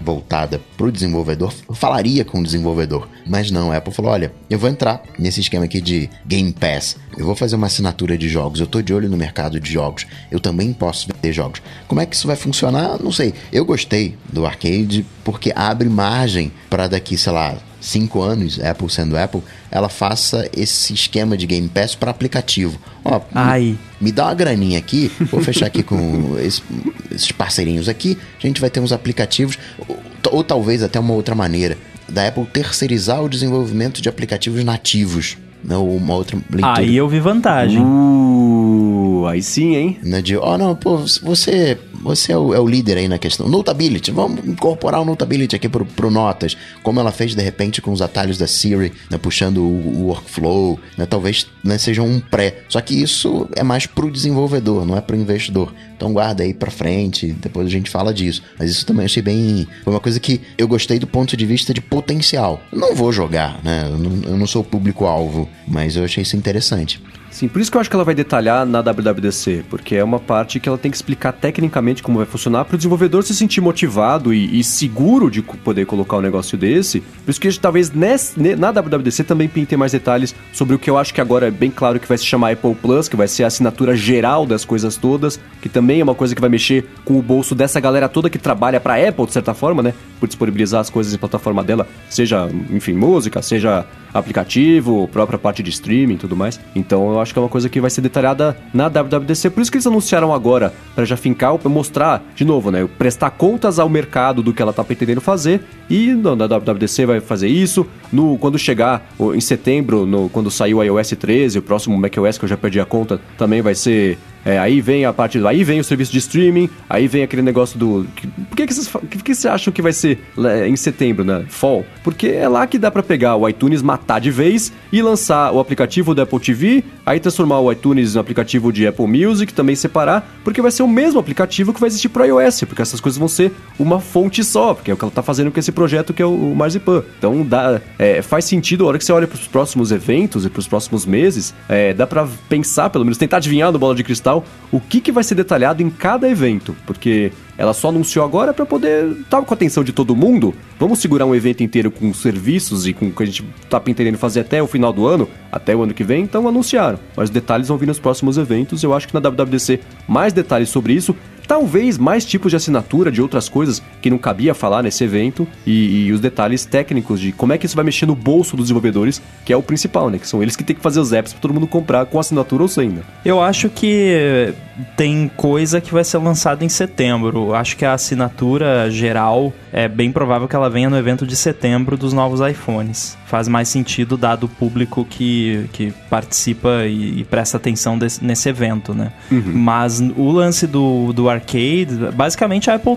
voltada 0.00 0.60
para 0.76 0.86
o 0.86 0.92
desenvolvedor, 0.92 1.54
falaria 1.72 2.24
com 2.24 2.40
o 2.40 2.42
desenvolvedor, 2.42 3.08
mas 3.24 3.50
não, 3.50 3.70
a 3.70 3.76
Apple 3.76 3.94
falou, 3.94 4.10
olha, 4.10 4.32
eu 4.50 4.58
vou 4.58 4.68
entrar 4.68 5.02
nesse 5.18 5.40
esquema 5.40 5.66
aqui 5.66 5.80
de 5.80 6.10
Game 6.26 6.52
Pass, 6.52 6.96
eu 7.16 7.24
vou 7.24 7.36
fazer 7.36 7.56
uma 7.56 7.66
assinatura 7.66 8.18
de 8.18 8.28
jogos, 8.28 8.60
eu 8.60 8.66
tô 8.66 8.82
de 8.82 8.92
olho 8.92 9.08
no 9.08 9.16
mercado 9.16 9.60
de 9.60 9.72
jogos, 9.72 10.06
eu 10.30 10.40
também 10.40 10.72
posso 10.72 11.08
vender 11.08 11.32
jogos. 11.32 11.62
Como 11.86 12.00
é 12.00 12.06
que 12.06 12.14
isso 12.14 12.26
vai 12.26 12.36
funcionar? 12.36 13.02
Não 13.02 13.10
sei. 13.10 13.34
Eu 13.52 13.64
gostei 13.64 14.16
do 14.32 14.46
arcade 14.46 15.04
porque 15.24 15.52
abre 15.54 15.88
margem 15.88 16.52
para 16.70 16.86
daqui, 16.86 17.16
sei 17.16 17.32
lá, 17.32 17.56
cinco 17.88 18.22
anos, 18.22 18.60
Apple 18.60 18.88
sendo 18.90 19.16
Apple, 19.16 19.42
ela 19.70 19.88
faça 19.88 20.48
esse 20.56 20.92
esquema 20.92 21.36
de 21.36 21.46
Game 21.46 21.68
Pass 21.68 21.94
para 21.94 22.10
aplicativo. 22.10 22.78
Ó, 23.04 23.20
Ai. 23.34 23.78
Me, 24.00 24.08
me, 24.08 24.12
dá 24.12 24.26
uma 24.26 24.34
graninha 24.34 24.78
aqui, 24.78 25.10
vou 25.30 25.40
fechar 25.40 25.66
aqui 25.66 25.82
com 25.82 26.36
esse, 26.40 26.62
esses 27.10 27.32
parceirinhos 27.32 27.88
aqui, 27.88 28.18
a 28.38 28.46
gente 28.46 28.60
vai 28.60 28.70
ter 28.70 28.80
uns 28.80 28.92
aplicativos, 28.92 29.58
ou, 29.88 29.98
ou 30.30 30.44
talvez 30.44 30.82
até 30.82 31.00
uma 31.00 31.14
outra 31.14 31.34
maneira, 31.34 31.76
da 32.08 32.28
Apple 32.28 32.46
terceirizar 32.46 33.22
o 33.22 33.28
desenvolvimento 33.28 34.00
de 34.00 34.08
aplicativos 34.08 34.62
nativos. 34.64 35.36
Não, 35.62 35.86
né, 35.86 35.96
uma 35.96 36.14
outra 36.14 36.36
leitura. 36.50 36.78
Aí 36.78 36.96
eu 36.96 37.08
vi 37.08 37.18
vantagem. 37.18 37.82
Uh, 37.82 39.07
aí 39.26 39.42
sim, 39.42 39.76
hein? 39.76 39.98
Não, 40.02 40.20
de, 40.20 40.36
oh, 40.36 40.58
não, 40.58 40.74
pô, 40.74 40.98
você 41.22 41.78
você 42.02 42.32
é 42.32 42.38
o, 42.38 42.54
é 42.54 42.60
o, 42.60 42.66
líder 42.66 42.96
aí 42.96 43.08
na 43.08 43.18
questão. 43.18 43.48
Notability, 43.48 44.10
vamos 44.10 44.46
incorporar 44.46 45.00
o 45.00 45.04
Notability 45.04 45.56
aqui 45.56 45.68
pro, 45.68 45.84
pro 45.84 46.10
Notas, 46.10 46.56
como 46.82 47.00
ela 47.00 47.10
fez 47.10 47.34
de 47.34 47.42
repente 47.42 47.82
com 47.82 47.92
os 47.92 48.00
atalhos 48.00 48.38
da 48.38 48.46
Siri, 48.46 48.92
né, 49.10 49.18
puxando 49.18 49.58
o, 49.58 50.02
o 50.02 50.06
workflow, 50.06 50.78
né, 50.96 51.06
talvez 51.06 51.46
né, 51.62 51.78
seja 51.78 52.02
um 52.02 52.20
pré. 52.20 52.62
Só 52.68 52.80
que 52.80 52.94
isso 52.94 53.48
é 53.54 53.62
mais 53.62 53.86
pro 53.86 54.10
desenvolvedor, 54.10 54.86
não 54.86 54.96
é 54.96 55.00
pro 55.00 55.16
investidor. 55.16 55.72
Então 55.96 56.12
guarda 56.12 56.44
aí 56.44 56.54
pra 56.54 56.70
frente, 56.70 57.32
depois 57.32 57.66
a 57.66 57.70
gente 57.70 57.90
fala 57.90 58.14
disso. 58.14 58.42
Mas 58.58 58.70
isso 58.70 58.86
também 58.86 59.04
achei 59.04 59.22
bem. 59.22 59.66
Foi 59.82 59.92
uma 59.92 60.00
coisa 60.00 60.20
que 60.20 60.40
eu 60.56 60.68
gostei 60.68 60.98
do 60.98 61.06
ponto 61.06 61.36
de 61.36 61.44
vista 61.44 61.74
de 61.74 61.80
potencial. 61.80 62.60
Não 62.72 62.94
vou 62.94 63.12
jogar, 63.12 63.60
né? 63.64 63.88
Eu 63.90 63.98
não, 63.98 64.30
eu 64.30 64.36
não 64.36 64.46
sou 64.46 64.62
público-alvo, 64.62 65.48
mas 65.66 65.96
eu 65.96 66.04
achei 66.04 66.22
isso 66.22 66.36
interessante. 66.36 67.02
Sim, 67.38 67.46
por 67.46 67.62
isso 67.62 67.70
que 67.70 67.76
eu 67.76 67.80
acho 67.80 67.88
que 67.88 67.94
ela 67.94 68.04
vai 68.04 68.16
detalhar 68.16 68.66
na 68.66 68.80
WWDC, 68.80 69.66
porque 69.70 69.94
é 69.94 70.02
uma 70.02 70.18
parte 70.18 70.58
que 70.58 70.68
ela 70.68 70.76
tem 70.76 70.90
que 70.90 70.96
explicar 70.96 71.30
tecnicamente 71.30 72.02
como 72.02 72.18
vai 72.18 72.26
funcionar 72.26 72.64
para 72.64 72.74
o 72.74 72.76
desenvolvedor 72.76 73.22
se 73.22 73.32
sentir 73.32 73.60
motivado 73.60 74.34
e, 74.34 74.58
e, 74.58 74.64
seguro 74.64 75.30
de 75.30 75.40
poder 75.40 75.86
colocar 75.86 76.16
um 76.16 76.20
negócio 76.20 76.58
desse. 76.58 76.98
Por 76.98 77.30
isso 77.30 77.40
que 77.40 77.48
talvez 77.60 77.92
nesse, 77.92 78.40
na 78.56 78.72
WWDC 78.72 79.22
também 79.22 79.48
pinte 79.48 79.76
mais 79.76 79.92
detalhes 79.92 80.34
sobre 80.52 80.74
o 80.74 80.80
que 80.80 80.90
eu 80.90 80.98
acho 80.98 81.14
que 81.14 81.20
agora 81.20 81.46
é 81.46 81.50
bem 81.52 81.70
claro 81.70 82.00
que 82.00 82.08
vai 82.08 82.18
se 82.18 82.24
chamar 82.24 82.54
Apple 82.54 82.74
Plus, 82.74 83.08
que 83.08 83.14
vai 83.14 83.28
ser 83.28 83.44
a 83.44 83.46
assinatura 83.46 83.94
geral 83.94 84.44
das 84.44 84.64
coisas 84.64 84.96
todas, 84.96 85.38
que 85.62 85.68
também 85.68 86.00
é 86.00 86.02
uma 86.02 86.16
coisa 86.16 86.34
que 86.34 86.40
vai 86.40 86.50
mexer 86.50 86.88
com 87.04 87.16
o 87.16 87.22
bolso 87.22 87.54
dessa 87.54 87.78
galera 87.78 88.08
toda 88.08 88.28
que 88.28 88.38
trabalha 88.38 88.80
para 88.80 88.96
Apple 88.96 89.26
de 89.26 89.32
certa 89.34 89.54
forma, 89.54 89.80
né? 89.80 89.94
Por 90.18 90.26
disponibilizar 90.26 90.80
as 90.80 90.90
coisas 90.90 91.14
em 91.14 91.18
plataforma 91.18 91.62
dela, 91.62 91.86
seja, 92.10 92.50
enfim, 92.68 92.94
música, 92.94 93.40
seja 93.42 93.86
aplicativo, 94.12 95.08
própria 95.08 95.38
parte 95.38 95.62
de 95.62 95.70
streaming 95.70 96.14
e 96.14 96.18
tudo 96.18 96.36
mais. 96.36 96.60
Então 96.74 97.10
eu 97.10 97.20
acho 97.20 97.32
que 97.32 97.38
é 97.38 97.42
uma 97.42 97.48
coisa 97.48 97.68
que 97.68 97.80
vai 97.80 97.90
ser 97.90 98.00
detalhada 98.00 98.56
na 98.72 98.88
WWDC. 98.88 99.50
Por 99.50 99.60
isso 99.60 99.70
que 99.70 99.76
eles 99.76 99.86
anunciaram 99.86 100.32
agora, 100.32 100.72
para 100.94 101.04
já 101.04 101.16
fincar, 101.16 101.56
mostrar 101.68 102.22
de 102.34 102.44
novo, 102.44 102.70
né? 102.70 102.88
Prestar 102.98 103.30
contas 103.30 103.78
ao 103.78 103.88
mercado 103.88 104.42
do 104.42 104.52
que 104.52 104.62
ela 104.62 104.72
tá 104.72 104.84
pretendendo 104.84 105.20
fazer. 105.20 105.62
E 105.88 106.12
na 106.14 106.46
WWDC 106.46 107.06
vai 107.06 107.20
fazer 107.20 107.48
isso. 107.48 107.86
No, 108.12 108.38
quando 108.38 108.58
chegar 108.58 109.08
em 109.34 109.40
setembro, 109.40 110.06
no, 110.06 110.28
quando 110.28 110.50
sair 110.50 110.74
o 110.74 110.82
iOS 110.82 111.10
13, 111.10 111.58
o 111.58 111.62
próximo 111.62 111.96
macOS, 111.96 112.38
que 112.38 112.44
eu 112.44 112.48
já 112.48 112.56
perdi 112.56 112.80
a 112.80 112.84
conta, 112.84 113.20
também 113.36 113.62
vai 113.62 113.74
ser 113.74 114.18
É, 114.44 114.58
aí 114.58 114.80
vem 114.80 115.04
a 115.04 115.12
parte 115.12 115.38
do. 115.38 115.46
Aí 115.46 115.64
vem 115.64 115.80
o 115.80 115.84
serviço 115.84 116.12
de 116.12 116.18
streaming, 116.18 116.68
aí 116.88 117.06
vem 117.06 117.22
aquele 117.22 117.42
negócio 117.42 117.78
do. 117.78 118.06
Por 118.48 118.56
que, 118.56 118.66
que, 118.66 118.74
vocês, 118.74 118.88
que, 119.10 119.22
que 119.22 119.34
vocês 119.34 119.46
acham 119.46 119.72
que 119.72 119.82
vai 119.82 119.92
ser 119.92 120.18
em 120.66 120.76
setembro, 120.76 121.24
né? 121.24 121.44
Fall? 121.48 121.84
Porque 122.02 122.28
é 122.28 122.48
lá 122.48 122.66
que 122.66 122.78
dá 122.78 122.90
para 122.90 123.02
pegar 123.02 123.36
o 123.36 123.48
iTunes, 123.48 123.82
matar 123.82 124.20
de 124.20 124.30
vez 124.30 124.72
e 124.92 125.02
lançar 125.02 125.52
o 125.52 125.60
aplicativo 125.60 126.14
do 126.14 126.22
Apple 126.22 126.40
TV, 126.40 126.84
aí 127.04 127.20
transformar 127.20 127.60
o 127.60 127.70
iTunes 127.70 128.14
no 128.14 128.20
aplicativo 128.20 128.72
de 128.72 128.86
Apple 128.86 129.06
Music, 129.06 129.52
também 129.52 129.74
separar, 129.74 130.26
porque 130.44 130.62
vai 130.62 130.70
ser 130.70 130.82
o 130.82 130.88
mesmo 130.88 131.20
aplicativo 131.20 131.72
que 131.72 131.80
vai 131.80 131.88
existir 131.88 132.08
pro 132.08 132.24
iOS, 132.24 132.64
porque 132.64 132.82
essas 132.82 133.00
coisas 133.00 133.18
vão 133.18 133.28
ser 133.28 133.52
uma 133.78 134.00
fonte 134.00 134.42
só, 134.44 134.74
porque 134.74 134.90
é 134.90 134.94
o 134.94 134.96
que 134.96 135.04
ela 135.04 135.12
tá 135.12 135.22
fazendo 135.22 135.50
com 135.50 135.58
esse 135.58 135.72
projeto 135.72 136.12
que 136.14 136.22
é 136.22 136.26
o 136.26 136.54
Marzipan. 136.54 137.02
Então 137.18 137.44
dá, 137.44 137.80
é, 137.98 138.22
faz 138.22 138.44
sentido, 138.44 138.84
a 138.84 138.88
hora 138.88 138.98
que 138.98 139.04
você 139.04 139.12
olha 139.12 139.26
para 139.26 139.36
os 139.36 139.46
próximos 139.46 139.92
eventos 139.92 140.44
e 140.44 140.50
para 140.50 140.60
os 140.60 140.68
próximos 140.68 141.04
meses, 141.04 141.54
é, 141.68 141.92
dá 141.92 142.06
para 142.06 142.26
pensar, 142.48 142.90
pelo 142.90 143.04
menos 143.04 143.18
tentar 143.18 143.38
adivinhar 143.38 143.72
no 143.72 143.78
bola 143.78 143.94
de 143.94 144.04
cristal, 144.04 144.27
o 144.36 144.80
que, 144.80 145.00
que 145.00 145.12
vai 145.12 145.24
ser 145.24 145.34
detalhado 145.34 145.82
em 145.82 145.90
cada 145.90 146.28
evento, 146.28 146.76
porque 146.86 147.32
ela 147.56 147.72
só 147.72 147.88
anunciou 147.88 148.24
agora 148.24 148.54
para 148.54 148.64
poder 148.64 149.10
estar 149.20 149.42
com 149.42 149.52
a 149.52 149.56
atenção 149.56 149.82
de 149.82 149.92
todo 149.92 150.14
mundo. 150.14 150.54
Vamos 150.78 151.00
segurar 151.00 151.26
um 151.26 151.34
evento 151.34 151.62
inteiro 151.62 151.90
com 151.90 152.12
serviços 152.14 152.86
e 152.86 152.92
com 152.92 153.06
o 153.06 153.12
que 153.12 153.22
a 153.22 153.26
gente 153.26 153.44
tá 153.68 153.80
pretendendo 153.80 154.18
fazer 154.18 154.40
até 154.40 154.62
o 154.62 154.66
final 154.66 154.92
do 154.92 155.06
ano, 155.06 155.28
até 155.50 155.74
o 155.74 155.82
ano 155.82 155.92
que 155.92 156.04
vem, 156.04 156.22
então 156.22 156.46
anunciaram. 156.46 156.98
Mas 157.16 157.24
os 157.24 157.30
detalhes 157.30 157.68
vão 157.68 157.76
vir 157.76 157.86
nos 157.86 157.98
próximos 157.98 158.38
eventos. 158.38 158.82
Eu 158.82 158.94
acho 158.94 159.08
que 159.08 159.14
na 159.14 159.20
WWDC 159.20 159.80
mais 160.06 160.32
detalhes 160.32 160.68
sobre 160.68 160.92
isso. 160.92 161.16
Talvez 161.48 161.96
mais 161.96 162.26
tipos 162.26 162.50
de 162.50 162.56
assinatura 162.56 163.10
de 163.10 163.22
outras 163.22 163.48
coisas 163.48 163.82
que 164.02 164.10
não 164.10 164.18
cabia 164.18 164.52
falar 164.52 164.82
nesse 164.82 165.02
evento 165.02 165.48
e, 165.66 166.06
e, 166.06 166.12
os 166.12 166.20
detalhes 166.20 166.66
técnicos 166.66 167.18
de 167.18 167.32
como 167.32 167.54
é 167.54 167.58
que 167.58 167.64
isso 167.64 167.74
vai 167.74 167.86
mexer 167.86 168.04
no 168.04 168.14
bolso 168.14 168.54
dos 168.54 168.66
desenvolvedores, 168.66 169.22
que 169.46 169.52
é 169.52 169.56
o 169.56 169.62
principal, 169.62 170.10
né? 170.10 170.18
Que 170.18 170.28
são 170.28 170.42
eles 170.42 170.54
que 170.54 170.62
têm 170.62 170.76
que 170.76 170.82
fazer 170.82 171.00
os 171.00 171.10
apps 171.10 171.32
para 171.32 171.40
todo 171.40 171.54
mundo 171.54 171.66
comprar 171.66 172.04
com 172.04 172.20
assinatura 172.20 172.62
ou 172.62 172.68
sem, 172.68 172.90
né? 172.90 173.02
Eu 173.24 173.40
acho 173.40 173.70
que 173.70 174.52
tem 174.96 175.30
coisa 175.36 175.80
que 175.80 175.92
vai 175.92 176.04
ser 176.04 176.18
lançada 176.18 176.64
em 176.64 176.68
setembro. 176.68 177.54
Acho 177.54 177.76
que 177.76 177.84
a 177.84 177.92
assinatura 177.92 178.90
geral 178.90 179.52
é 179.72 179.88
bem 179.88 180.12
provável 180.12 180.46
que 180.46 180.54
ela 180.54 180.70
venha 180.70 180.88
no 180.88 180.96
evento 180.96 181.26
de 181.26 181.36
setembro 181.36 181.96
dos 181.96 182.12
novos 182.12 182.40
iPhones. 182.40 183.16
Faz 183.26 183.48
mais 183.48 183.68
sentido 183.68 184.16
dado 184.16 184.44
o 184.44 184.48
público 184.48 185.04
que, 185.04 185.68
que 185.72 185.92
participa 186.08 186.84
e, 186.86 187.20
e 187.20 187.24
presta 187.24 187.56
atenção 187.56 187.98
desse, 187.98 188.24
nesse 188.24 188.48
evento, 188.48 188.94
né? 188.94 189.12
Uhum. 189.30 189.52
Mas 189.54 190.00
o 190.00 190.30
lance 190.30 190.66
do, 190.66 191.12
do 191.12 191.28
Arcade, 191.28 192.10
basicamente 192.14 192.70
a 192.70 192.74
Apple 192.74 192.96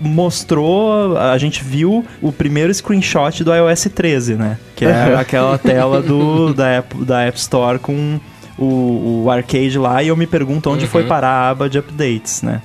mostrou, 0.00 1.16
a 1.18 1.36
gente 1.38 1.62
viu 1.62 2.04
o 2.22 2.32
primeiro 2.32 2.72
screenshot 2.72 3.42
do 3.42 3.54
iOS 3.54 3.88
13, 3.94 4.34
né? 4.34 4.58
Que 4.74 4.84
é 4.84 5.14
aquela 5.14 5.58
tela 5.58 6.00
do, 6.00 6.54
da, 6.54 6.68
App, 6.68 7.04
da 7.04 7.22
App 7.22 7.38
Store 7.38 7.78
com 7.78 8.18
o, 8.58 9.24
o 9.24 9.30
arcade 9.30 9.78
lá 9.78 10.02
e 10.02 10.08
eu 10.08 10.16
me 10.16 10.26
pergunto 10.26 10.70
onde 10.70 10.84
uhum. 10.84 10.90
foi 10.90 11.04
parar 11.04 11.28
a 11.28 11.50
aba 11.50 11.68
de 11.68 11.78
updates, 11.78 12.42
né? 12.42 12.62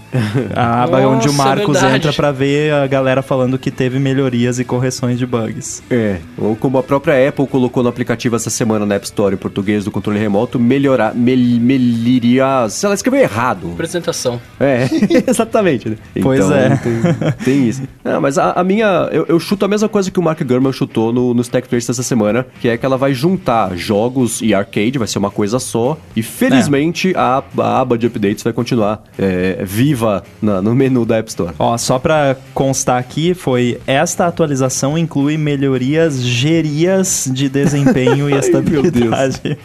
A 0.55 0.83
aba 0.83 1.01
Nossa, 1.01 1.15
onde 1.15 1.29
o 1.29 1.33
Marcos 1.33 1.73
verdade. 1.73 1.95
entra 1.95 2.13
para 2.13 2.31
ver 2.31 2.73
a 2.73 2.87
galera 2.87 3.21
falando 3.21 3.57
que 3.57 3.71
teve 3.71 3.99
melhorias 3.99 4.59
e 4.59 4.63
correções 4.63 5.17
de 5.17 5.25
bugs. 5.25 5.83
É, 5.89 6.17
ou 6.37 6.55
como 6.55 6.77
a 6.77 6.83
própria 6.83 7.27
Apple 7.27 7.47
colocou 7.47 7.83
no 7.83 7.89
aplicativo 7.89 8.35
essa 8.35 8.49
semana 8.49 8.85
na 8.85 8.95
App 8.95 9.05
Store 9.05 9.35
em 9.35 9.37
português 9.37 9.85
do 9.85 9.91
controle 9.91 10.19
remoto, 10.19 10.59
melhorar, 10.59 11.13
mel, 11.13 11.37
meliria, 11.37 12.67
se 12.69 12.85
ela 12.85 12.95
escreveu 12.95 13.21
errado. 13.21 13.71
Apresentação. 13.73 14.39
É, 14.59 14.87
exatamente. 15.27 15.89
Né? 15.89 15.97
Pois 16.21 16.45
então, 16.45 16.55
é. 16.55 16.77
Tem, 16.77 17.31
tem 17.43 17.67
isso. 17.67 17.81
Não, 18.03 18.21
mas 18.21 18.37
a, 18.37 18.51
a 18.51 18.63
minha, 18.63 19.09
eu, 19.11 19.25
eu, 19.27 19.39
chuto 19.39 19.65
a 19.65 19.67
mesma 19.67 19.89
coisa 19.89 20.11
que 20.11 20.19
o 20.19 20.23
Mark 20.23 20.41
Gurman 20.43 20.71
chutou 20.71 21.11
no, 21.11 21.33
no 21.33 21.41
Stack 21.41 21.67
Trace 21.67 21.89
essa 21.89 22.03
semana, 22.03 22.45
que 22.59 22.69
é 22.69 22.77
que 22.77 22.85
ela 22.85 22.97
vai 22.97 23.13
juntar 23.13 23.75
jogos 23.75 24.41
e 24.41 24.53
arcade, 24.53 24.99
vai 24.99 25.07
ser 25.07 25.17
uma 25.17 25.31
coisa 25.31 25.59
só, 25.59 25.80
só. 25.82 25.97
E 26.15 26.21
felizmente 26.21 27.11
é. 27.11 27.17
a, 27.17 27.43
a, 27.57 27.82
aba 27.82 27.97
de 27.97 28.07
updates 28.07 28.43
vai 28.43 28.53
continuar 28.53 29.03
é, 29.17 29.63
viva 29.63 30.23
na, 30.41 30.61
no 30.61 30.75
menu 30.75 31.05
da 31.05 31.17
App 31.17 31.29
Store. 31.29 31.53
Ó, 31.57 31.77
só 31.77 31.97
para 31.97 32.38
constar 32.53 32.99
aqui, 32.99 33.34
foi 33.34 33.79
esta 33.88 34.27
atualização 34.27 34.97
inclui 34.97 35.38
melhorias 35.38 36.21
gerias 36.21 37.29
de 37.32 37.49
desempenho 37.49 38.29
e 38.29 38.34
estabilidade. 38.38 39.57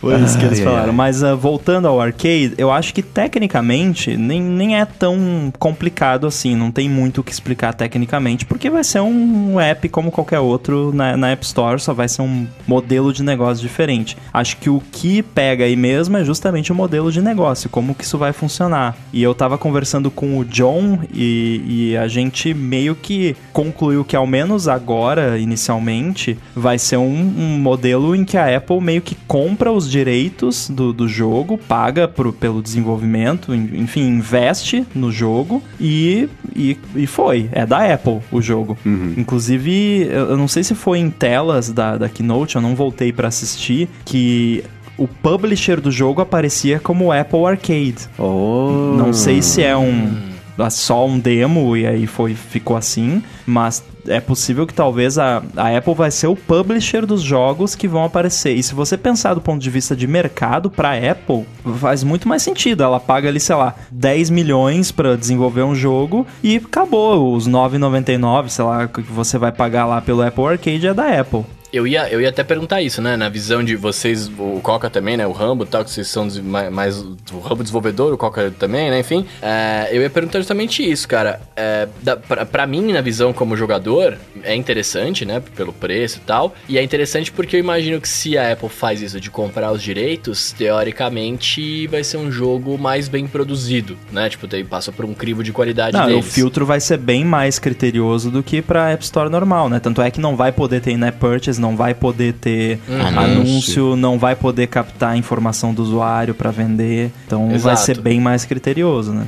Foi 0.00 0.20
isso 0.20 0.38
que 0.38 0.44
eles 0.44 0.60
falaram. 0.60 0.92
Mas 0.92 1.22
uh, 1.22 1.36
voltando 1.36 1.88
ao 1.88 2.00
arcade, 2.00 2.54
eu 2.56 2.70
acho 2.70 2.94
que 2.94 3.02
tecnicamente 3.02 4.16
nem, 4.16 4.40
nem 4.40 4.78
é 4.78 4.84
tão 4.84 5.52
complicado 5.58 6.26
assim. 6.26 6.54
Não 6.54 6.70
tem 6.70 6.88
muito 6.88 7.20
o 7.20 7.24
que 7.24 7.32
explicar 7.32 7.74
tecnicamente, 7.74 8.46
porque 8.46 8.70
vai 8.70 8.84
ser 8.84 9.00
um 9.00 9.60
app 9.60 9.88
como 9.88 10.10
qualquer 10.10 10.40
outro 10.40 10.92
na, 10.92 11.16
na 11.16 11.30
App 11.30 11.44
Store, 11.44 11.80
só 11.80 11.92
vai 11.92 12.08
ser 12.08 12.22
um 12.22 12.46
modelo 12.66 13.12
de 13.12 13.22
negócio 13.22 13.62
diferente. 13.62 14.16
Acho 14.32 14.56
que 14.56 14.70
o 14.70 14.82
que 14.92 15.22
pega 15.22 15.64
aí 15.64 15.76
mesmo 15.76 16.16
é 16.16 16.24
justamente 16.24 16.72
o 16.72 16.74
modelo 16.74 17.10
de 17.10 17.20
negócio, 17.20 17.68
como 17.68 17.94
que 17.94 18.04
isso 18.04 18.18
vai 18.18 18.32
funcionar. 18.32 18.96
E 19.12 19.22
eu 19.22 19.34
tava 19.34 19.58
conversando 19.58 20.10
com 20.10 20.38
o 20.38 20.44
John 20.44 21.00
e, 21.12 21.62
e 21.66 21.96
a 21.96 22.06
gente 22.08 22.54
meio 22.54 22.94
que 22.94 23.36
concluiu 23.52 24.04
que 24.04 24.16
ao 24.16 24.26
menos 24.26 24.68
agora, 24.68 25.38
inicialmente, 25.38 26.38
vai 26.54 26.78
ser 26.78 26.96
um, 26.96 27.34
um 27.38 27.58
modelo 27.58 28.14
em 28.14 28.24
que 28.24 28.36
a 28.36 28.56
Apple 28.56 28.80
meio 28.80 29.02
que 29.02 29.16
compra 29.26 29.72
os 29.72 29.87
direitos 29.90 30.68
do, 30.68 30.92
do 30.92 31.08
jogo, 31.08 31.58
paga 31.58 32.06
pro, 32.06 32.32
pelo 32.32 32.62
desenvolvimento, 32.62 33.54
enfim, 33.54 34.08
investe 34.08 34.86
no 34.94 35.10
jogo 35.10 35.62
e, 35.80 36.28
e, 36.54 36.76
e 36.94 37.06
foi. 37.06 37.48
É 37.52 37.66
da 37.66 37.92
Apple 37.92 38.20
o 38.30 38.40
jogo. 38.40 38.76
Uhum. 38.84 39.14
Inclusive, 39.16 40.08
eu 40.10 40.36
não 40.36 40.48
sei 40.48 40.62
se 40.62 40.74
foi 40.74 40.98
em 40.98 41.10
telas 41.10 41.70
da, 41.70 41.96
da 41.96 42.08
Keynote, 42.08 42.56
eu 42.56 42.62
não 42.62 42.74
voltei 42.74 43.12
para 43.12 43.28
assistir, 43.28 43.88
que 44.04 44.64
o 44.96 45.06
publisher 45.06 45.80
do 45.80 45.90
jogo 45.90 46.20
aparecia 46.20 46.80
como 46.80 47.12
Apple 47.12 47.44
Arcade. 47.46 48.08
Oh. 48.18 48.94
Não 48.96 49.12
sei 49.12 49.40
se 49.40 49.62
é 49.62 49.76
um 49.76 50.37
só 50.70 51.06
um 51.06 51.18
demo 51.18 51.76
e 51.76 51.86
aí 51.86 52.06
foi 52.06 52.34
ficou 52.34 52.76
assim, 52.76 53.22
mas 53.46 53.82
é 54.06 54.20
possível 54.20 54.66
que 54.66 54.74
talvez 54.74 55.18
a, 55.18 55.42
a 55.56 55.76
Apple 55.76 55.94
vai 55.94 56.10
ser 56.10 56.26
o 56.26 56.36
publisher 56.36 57.06
dos 57.06 57.22
jogos 57.22 57.74
que 57.74 57.86
vão 57.86 58.04
aparecer. 58.04 58.54
E 58.54 58.62
se 58.62 58.74
você 58.74 58.96
pensar 58.96 59.34
do 59.34 59.40
ponto 59.40 59.60
de 59.60 59.70
vista 59.70 59.94
de 59.94 60.06
mercado 60.06 60.70
para 60.70 60.94
Apple, 61.10 61.46
faz 61.78 62.02
muito 62.02 62.26
mais 62.26 62.42
sentido. 62.42 62.82
Ela 62.82 62.98
paga 62.98 63.28
ali, 63.28 63.38
sei 63.38 63.56
lá, 63.56 63.74
10 63.90 64.30
milhões 64.30 64.90
para 64.90 65.16
desenvolver 65.16 65.62
um 65.62 65.74
jogo 65.74 66.26
e 66.42 66.56
acabou. 66.56 67.34
Os 67.34 67.48
9,99, 67.48 68.48
sei 68.48 68.64
lá, 68.64 68.88
que 68.88 69.00
você 69.02 69.38
vai 69.38 69.52
pagar 69.52 69.86
lá 69.86 70.00
pelo 70.00 70.22
Apple 70.22 70.44
Arcade 70.44 70.86
é 70.86 70.94
da 70.94 71.20
Apple. 71.20 71.44
Eu 71.72 71.86
ia, 71.86 72.08
eu 72.08 72.20
ia 72.20 72.30
até 72.30 72.42
perguntar 72.42 72.80
isso, 72.80 73.02
né? 73.02 73.16
Na 73.16 73.28
visão 73.28 73.62
de 73.62 73.76
vocês, 73.76 74.28
o 74.38 74.60
Coca 74.62 74.88
também, 74.88 75.16
né? 75.16 75.26
O 75.26 75.32
Rambo 75.32 75.64
e 75.64 75.66
tal, 75.66 75.84
que 75.84 75.90
vocês 75.90 76.08
são 76.08 76.26
mais, 76.42 76.72
mais, 76.72 76.98
o 76.98 77.38
Rambo 77.40 77.62
desenvolvedor, 77.62 78.12
o 78.12 78.16
Coca 78.16 78.50
também, 78.58 78.90
né? 78.90 79.00
Enfim, 79.00 79.26
é, 79.42 79.88
eu 79.92 80.00
ia 80.02 80.10
perguntar 80.10 80.38
justamente 80.38 80.88
isso, 80.88 81.06
cara. 81.06 81.40
É, 81.54 81.86
da, 82.02 82.16
pra, 82.16 82.46
pra, 82.46 82.66
mim, 82.66 82.92
na 82.92 83.00
visão 83.00 83.32
como 83.32 83.56
jogador, 83.56 84.16
é 84.42 84.54
interessante, 84.54 85.24
né? 85.24 85.42
Pelo 85.54 85.72
preço 85.72 86.18
e 86.18 86.20
tal. 86.20 86.54
E 86.68 86.78
é 86.78 86.82
interessante 86.82 87.30
porque 87.30 87.56
eu 87.56 87.60
imagino 87.60 88.00
que 88.00 88.08
se 88.08 88.38
a 88.38 88.52
Apple 88.52 88.68
faz 88.68 89.02
isso 89.02 89.20
de 89.20 89.30
comprar 89.30 89.70
os 89.70 89.82
direitos, 89.82 90.52
teoricamente 90.52 91.86
vai 91.86 92.02
ser 92.02 92.16
um 92.16 92.30
jogo 92.30 92.78
mais 92.78 93.08
bem 93.08 93.26
produzido, 93.26 93.96
né? 94.10 94.30
Tipo, 94.30 94.46
daí 94.46 94.64
passa 94.64 94.90
por 94.90 95.04
um 95.04 95.12
crivo 95.12 95.44
de 95.44 95.52
qualidade 95.52 95.96
não, 95.96 96.06
deles. 96.06 96.26
o 96.26 96.30
filtro 96.30 96.64
vai 96.64 96.80
ser 96.80 96.96
bem 96.96 97.24
mais 97.24 97.58
criterioso 97.58 98.30
do 98.30 98.42
que 98.42 98.62
pra 98.62 98.90
App 98.90 99.04
Store 99.04 99.28
normal, 99.28 99.68
né? 99.68 99.78
Tanto 99.78 100.00
é 100.00 100.10
que 100.10 100.20
não 100.20 100.34
vai 100.34 100.50
poder 100.50 100.80
ter 100.80 100.92
in-app 100.92 101.18
purchase 101.18 101.57
não 101.58 101.76
vai 101.76 101.94
poder 101.94 102.34
ter 102.34 102.80
uhum. 102.88 103.18
anúncio, 103.18 103.96
não 103.96 104.18
vai 104.18 104.34
poder 104.34 104.66
captar 104.66 105.10
a 105.10 105.16
informação 105.16 105.74
do 105.74 105.82
usuário 105.82 106.34
para 106.34 106.50
vender. 106.50 107.10
Então 107.26 107.50
Exato. 107.50 107.62
vai 107.62 107.76
ser 107.76 108.00
bem 108.00 108.20
mais 108.20 108.44
criterioso, 108.44 109.12
né? 109.12 109.26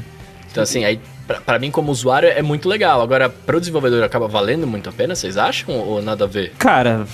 Então 0.51 0.63
assim, 0.63 0.85
aí 0.85 1.01
para 1.47 1.59
mim 1.59 1.71
como 1.71 1.93
usuário 1.93 2.29
é 2.29 2.43
muito 2.43 2.69
legal. 2.69 3.01
Agora, 3.01 3.29
para 3.29 3.57
o 3.57 3.61
desenvolvedor 3.61 4.03
acaba 4.03 4.27
valendo 4.27 4.67
muito 4.67 4.89
a 4.89 4.93
pena, 4.93 5.15
vocês 5.15 5.37
acham 5.37 5.75
ou 5.75 6.03
nada 6.03 6.25
a 6.25 6.27
ver? 6.27 6.53
Cara, 6.59 7.07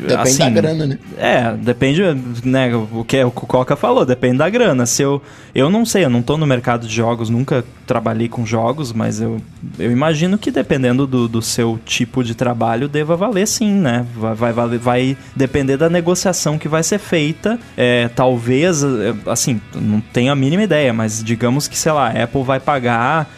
Depende 0.00 0.14
assim, 0.14 0.38
da 0.38 0.50
grana, 0.50 0.86
né? 0.86 0.98
É, 1.18 1.52
depende, 1.52 2.02
né, 2.44 2.74
o 2.74 3.04
que 3.04 3.22
o 3.22 3.30
Coca 3.30 3.76
falou, 3.76 4.06
depende 4.06 4.38
da 4.38 4.48
grana. 4.48 4.86
Se 4.86 5.02
eu, 5.02 5.20
eu 5.54 5.68
não 5.68 5.84
sei, 5.84 6.04
eu 6.04 6.10
não 6.10 6.22
tô 6.22 6.38
no 6.38 6.46
mercado 6.46 6.86
de 6.86 6.94
jogos, 6.94 7.28
nunca 7.28 7.62
trabalhei 7.92 8.26
com 8.26 8.46
jogos, 8.46 8.90
mas 8.90 9.20
eu, 9.20 9.36
eu 9.78 9.92
imagino 9.92 10.38
que 10.38 10.50
dependendo 10.50 11.06
do, 11.06 11.28
do 11.28 11.42
seu 11.42 11.78
tipo 11.84 12.24
de 12.24 12.34
trabalho, 12.34 12.88
deva 12.88 13.18
valer 13.18 13.46
sim, 13.46 13.70
né? 13.70 14.06
Vai, 14.16 14.50
vai, 14.50 14.78
vai 14.78 15.16
depender 15.36 15.76
da 15.76 15.90
negociação 15.90 16.56
que 16.56 16.68
vai 16.68 16.82
ser 16.82 16.98
feita. 16.98 17.58
É, 17.76 18.08
talvez, 18.08 18.82
é, 18.82 19.14
assim, 19.26 19.60
não 19.74 20.00
tenho 20.00 20.32
a 20.32 20.34
mínima 20.34 20.62
ideia, 20.62 20.90
mas 20.90 21.22
digamos 21.22 21.68
que, 21.68 21.76
sei 21.76 21.92
lá, 21.92 22.08
a 22.08 22.22
Apple 22.22 22.42
vai 22.42 22.58
pagar, 22.58 23.28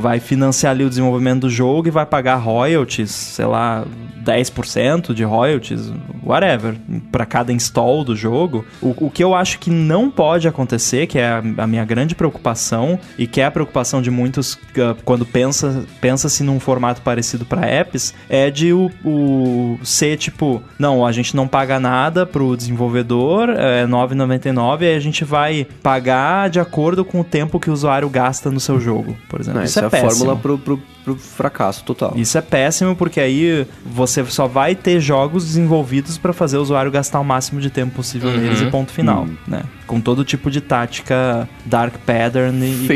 vai 0.00 0.20
financiar 0.20 0.70
ali 0.70 0.84
o 0.84 0.88
desenvolvimento 0.88 1.40
do 1.40 1.50
jogo 1.50 1.88
e 1.88 1.90
vai 1.90 2.06
pagar 2.06 2.36
royalties, 2.36 3.10
sei 3.10 3.46
lá, 3.46 3.84
10% 4.24 5.14
de 5.14 5.24
royalties, 5.24 5.92
whatever, 6.22 6.74
para 7.10 7.24
cada 7.24 7.52
install 7.52 8.04
do 8.04 8.14
jogo. 8.14 8.64
O, 8.80 9.06
o 9.06 9.10
que 9.10 9.22
eu 9.22 9.34
acho 9.34 9.58
que 9.58 9.70
não 9.70 10.10
pode 10.10 10.46
acontecer, 10.46 11.06
que 11.06 11.18
é 11.18 11.42
a 11.56 11.66
minha 11.66 11.84
grande 11.84 12.14
preocupação, 12.14 12.98
e 13.16 13.26
que 13.26 13.40
é 13.40 13.46
a 13.46 13.50
preocupação 13.50 13.95
preocupação 13.96 14.02
de 14.02 14.10
muitos 14.10 14.54
uh, 14.54 14.96
quando 15.04 15.24
pensa 15.24 15.84
pensa-se 16.00 16.42
num 16.42 16.60
formato 16.60 17.00
parecido 17.02 17.44
para 17.44 17.66
apps 17.66 18.14
é 18.28 18.50
de 18.50 18.72
o, 18.72 18.90
o 19.04 19.78
ser 19.82 20.16
tipo, 20.16 20.62
não, 20.78 21.04
a 21.06 21.12
gente 21.12 21.34
não 21.34 21.46
paga 21.48 21.78
nada 21.80 22.26
pro 22.26 22.56
desenvolvedor, 22.56 23.50
é 23.50 23.86
9,99 23.86 24.82
e 24.82 24.94
a 24.94 25.00
gente 25.00 25.24
vai 25.24 25.66
pagar 25.82 26.48
de 26.50 26.60
acordo 26.60 27.04
com 27.04 27.20
o 27.20 27.24
tempo 27.24 27.58
que 27.60 27.70
o 27.70 27.72
usuário 27.72 28.08
gasta 28.08 28.50
no 28.50 28.60
seu 28.60 28.78
jogo, 28.80 29.16
por 29.28 29.40
exemplo. 29.40 29.60
Não, 29.60 29.64
Isso 29.64 29.78
essa 29.78 29.80
é 29.80 29.84
é 29.84 29.86
a 29.86 29.90
péssimo. 29.90 30.10
fórmula 30.10 30.36
pro, 30.36 30.58
pro, 30.58 30.80
pro 31.04 31.16
fracasso 31.16 31.84
total. 31.84 32.12
Isso 32.16 32.36
é 32.36 32.40
péssimo 32.40 32.94
porque 32.96 33.20
aí 33.20 33.66
você 33.84 34.24
só 34.26 34.46
vai 34.46 34.74
ter 34.74 35.00
jogos 35.00 35.44
desenvolvidos 35.44 36.18
para 36.18 36.32
fazer 36.32 36.58
o 36.58 36.62
usuário 36.62 36.90
gastar 36.90 37.20
o 37.20 37.24
máximo 37.24 37.60
de 37.60 37.70
tempo 37.70 37.94
possível 37.96 38.30
neles 38.36 38.60
e 38.60 38.66
ponto 38.66 38.92
final, 38.92 39.22
Uhum. 39.22 39.36
né? 39.46 39.62
Com 39.86 40.00
todo 40.00 40.24
tipo 40.24 40.50
de 40.50 40.60
tática 40.60 41.48
dark 41.64 41.94
pattern 42.04 42.64
e, 42.64 42.84
e 42.84 42.86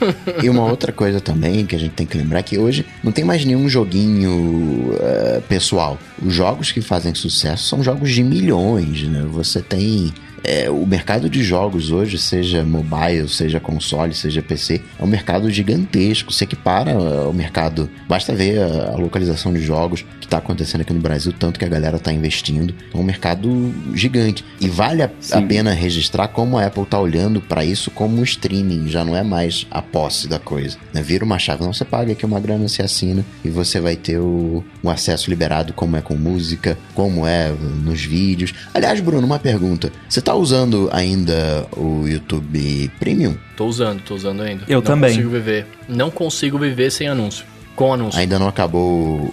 E 0.42 0.48
uma 0.48 0.64
outra 0.64 0.92
coisa 0.92 1.20
também 1.20 1.66
que 1.66 1.74
a 1.76 1.78
gente 1.78 1.92
tem 1.92 2.06
que 2.06 2.16
lembrar 2.16 2.40
é 2.40 2.42
que 2.42 2.58
hoje 2.58 2.86
não 3.02 3.12
tem 3.12 3.24
mais 3.24 3.44
nenhum 3.44 3.68
joguinho 3.68 4.94
eh, 5.00 5.40
pessoal. 5.48 5.98
Os 6.22 6.32
jogos 6.32 6.72
que 6.72 6.80
fazem 6.80 7.14
sucesso 7.14 7.68
são 7.68 7.82
jogos 7.82 8.10
de 8.10 8.22
milhões, 8.22 9.02
né? 9.02 9.24
Você 9.30 9.60
tem 9.60 10.12
é, 10.50 10.68
o 10.68 10.84
mercado 10.84 11.30
de 11.30 11.44
jogos 11.44 11.92
hoje, 11.92 12.18
seja 12.18 12.64
mobile, 12.64 13.28
seja 13.28 13.60
console, 13.60 14.12
seja 14.12 14.42
PC, 14.42 14.82
é 14.98 15.04
um 15.04 15.06
mercado 15.06 15.48
gigantesco. 15.48 16.32
Se 16.32 16.42
equipara 16.42 16.92
ao 16.92 17.32
mercado, 17.32 17.88
basta 18.08 18.34
ver 18.34 18.58
a, 18.58 18.94
a 18.94 18.96
localização 18.96 19.52
de 19.52 19.60
jogos 19.60 20.04
que 20.18 20.26
está 20.26 20.38
acontecendo 20.38 20.80
aqui 20.80 20.92
no 20.92 21.00
Brasil, 21.00 21.32
tanto 21.32 21.56
que 21.56 21.64
a 21.64 21.68
galera 21.68 21.98
está 21.98 22.12
investindo. 22.12 22.74
É 22.92 22.96
um 22.96 23.04
mercado 23.04 23.72
gigante. 23.94 24.44
E 24.60 24.68
vale 24.68 25.04
a, 25.04 25.10
a 25.32 25.42
pena 25.42 25.72
registrar 25.72 26.26
como 26.26 26.58
a 26.58 26.66
Apple 26.66 26.82
está 26.82 26.98
olhando 26.98 27.40
para 27.40 27.64
isso 27.64 27.88
como 27.92 28.18
um 28.18 28.24
streaming, 28.24 28.88
já 28.88 29.04
não 29.04 29.16
é 29.16 29.22
mais 29.22 29.68
a 29.70 29.80
posse 29.80 30.26
da 30.26 30.40
coisa. 30.40 30.76
Né? 30.92 31.00
Vira 31.00 31.24
uma 31.24 31.38
chave, 31.38 31.62
não, 31.62 31.72
você 31.72 31.84
paga 31.84 32.10
aqui 32.10 32.26
uma 32.26 32.40
grana, 32.40 32.66
você 32.66 32.82
assina 32.82 33.24
e 33.44 33.50
você 33.50 33.78
vai 33.78 33.94
ter 33.94 34.18
o, 34.18 34.64
o 34.82 34.90
acesso 34.90 35.30
liberado, 35.30 35.72
como 35.72 35.96
é 35.96 36.00
com 36.00 36.16
música, 36.16 36.76
como 36.92 37.24
é 37.24 37.52
nos 37.84 38.02
vídeos. 38.02 38.52
Aliás, 38.74 38.98
Bruno, 38.98 39.24
uma 39.24 39.38
pergunta. 39.38 39.92
Você 40.08 40.20
tá 40.20 40.39
usando 40.40 40.88
ainda 40.92 41.66
o 41.76 42.06
YouTube 42.06 42.90
Premium? 42.98 43.36
Tô 43.56 43.66
usando, 43.66 44.00
tô 44.02 44.14
usando 44.14 44.42
ainda. 44.42 44.64
Eu 44.68 44.76
não 44.78 44.82
também. 44.82 45.10
consigo 45.10 45.30
viver. 45.30 45.66
Não 45.88 46.10
consigo 46.10 46.58
viver 46.58 46.90
sem 46.90 47.08
anúncio. 47.08 47.44
Com 47.76 47.94
anúncio. 47.94 48.18
Ainda 48.20 48.38
não 48.38 48.48
acabou 48.48 48.82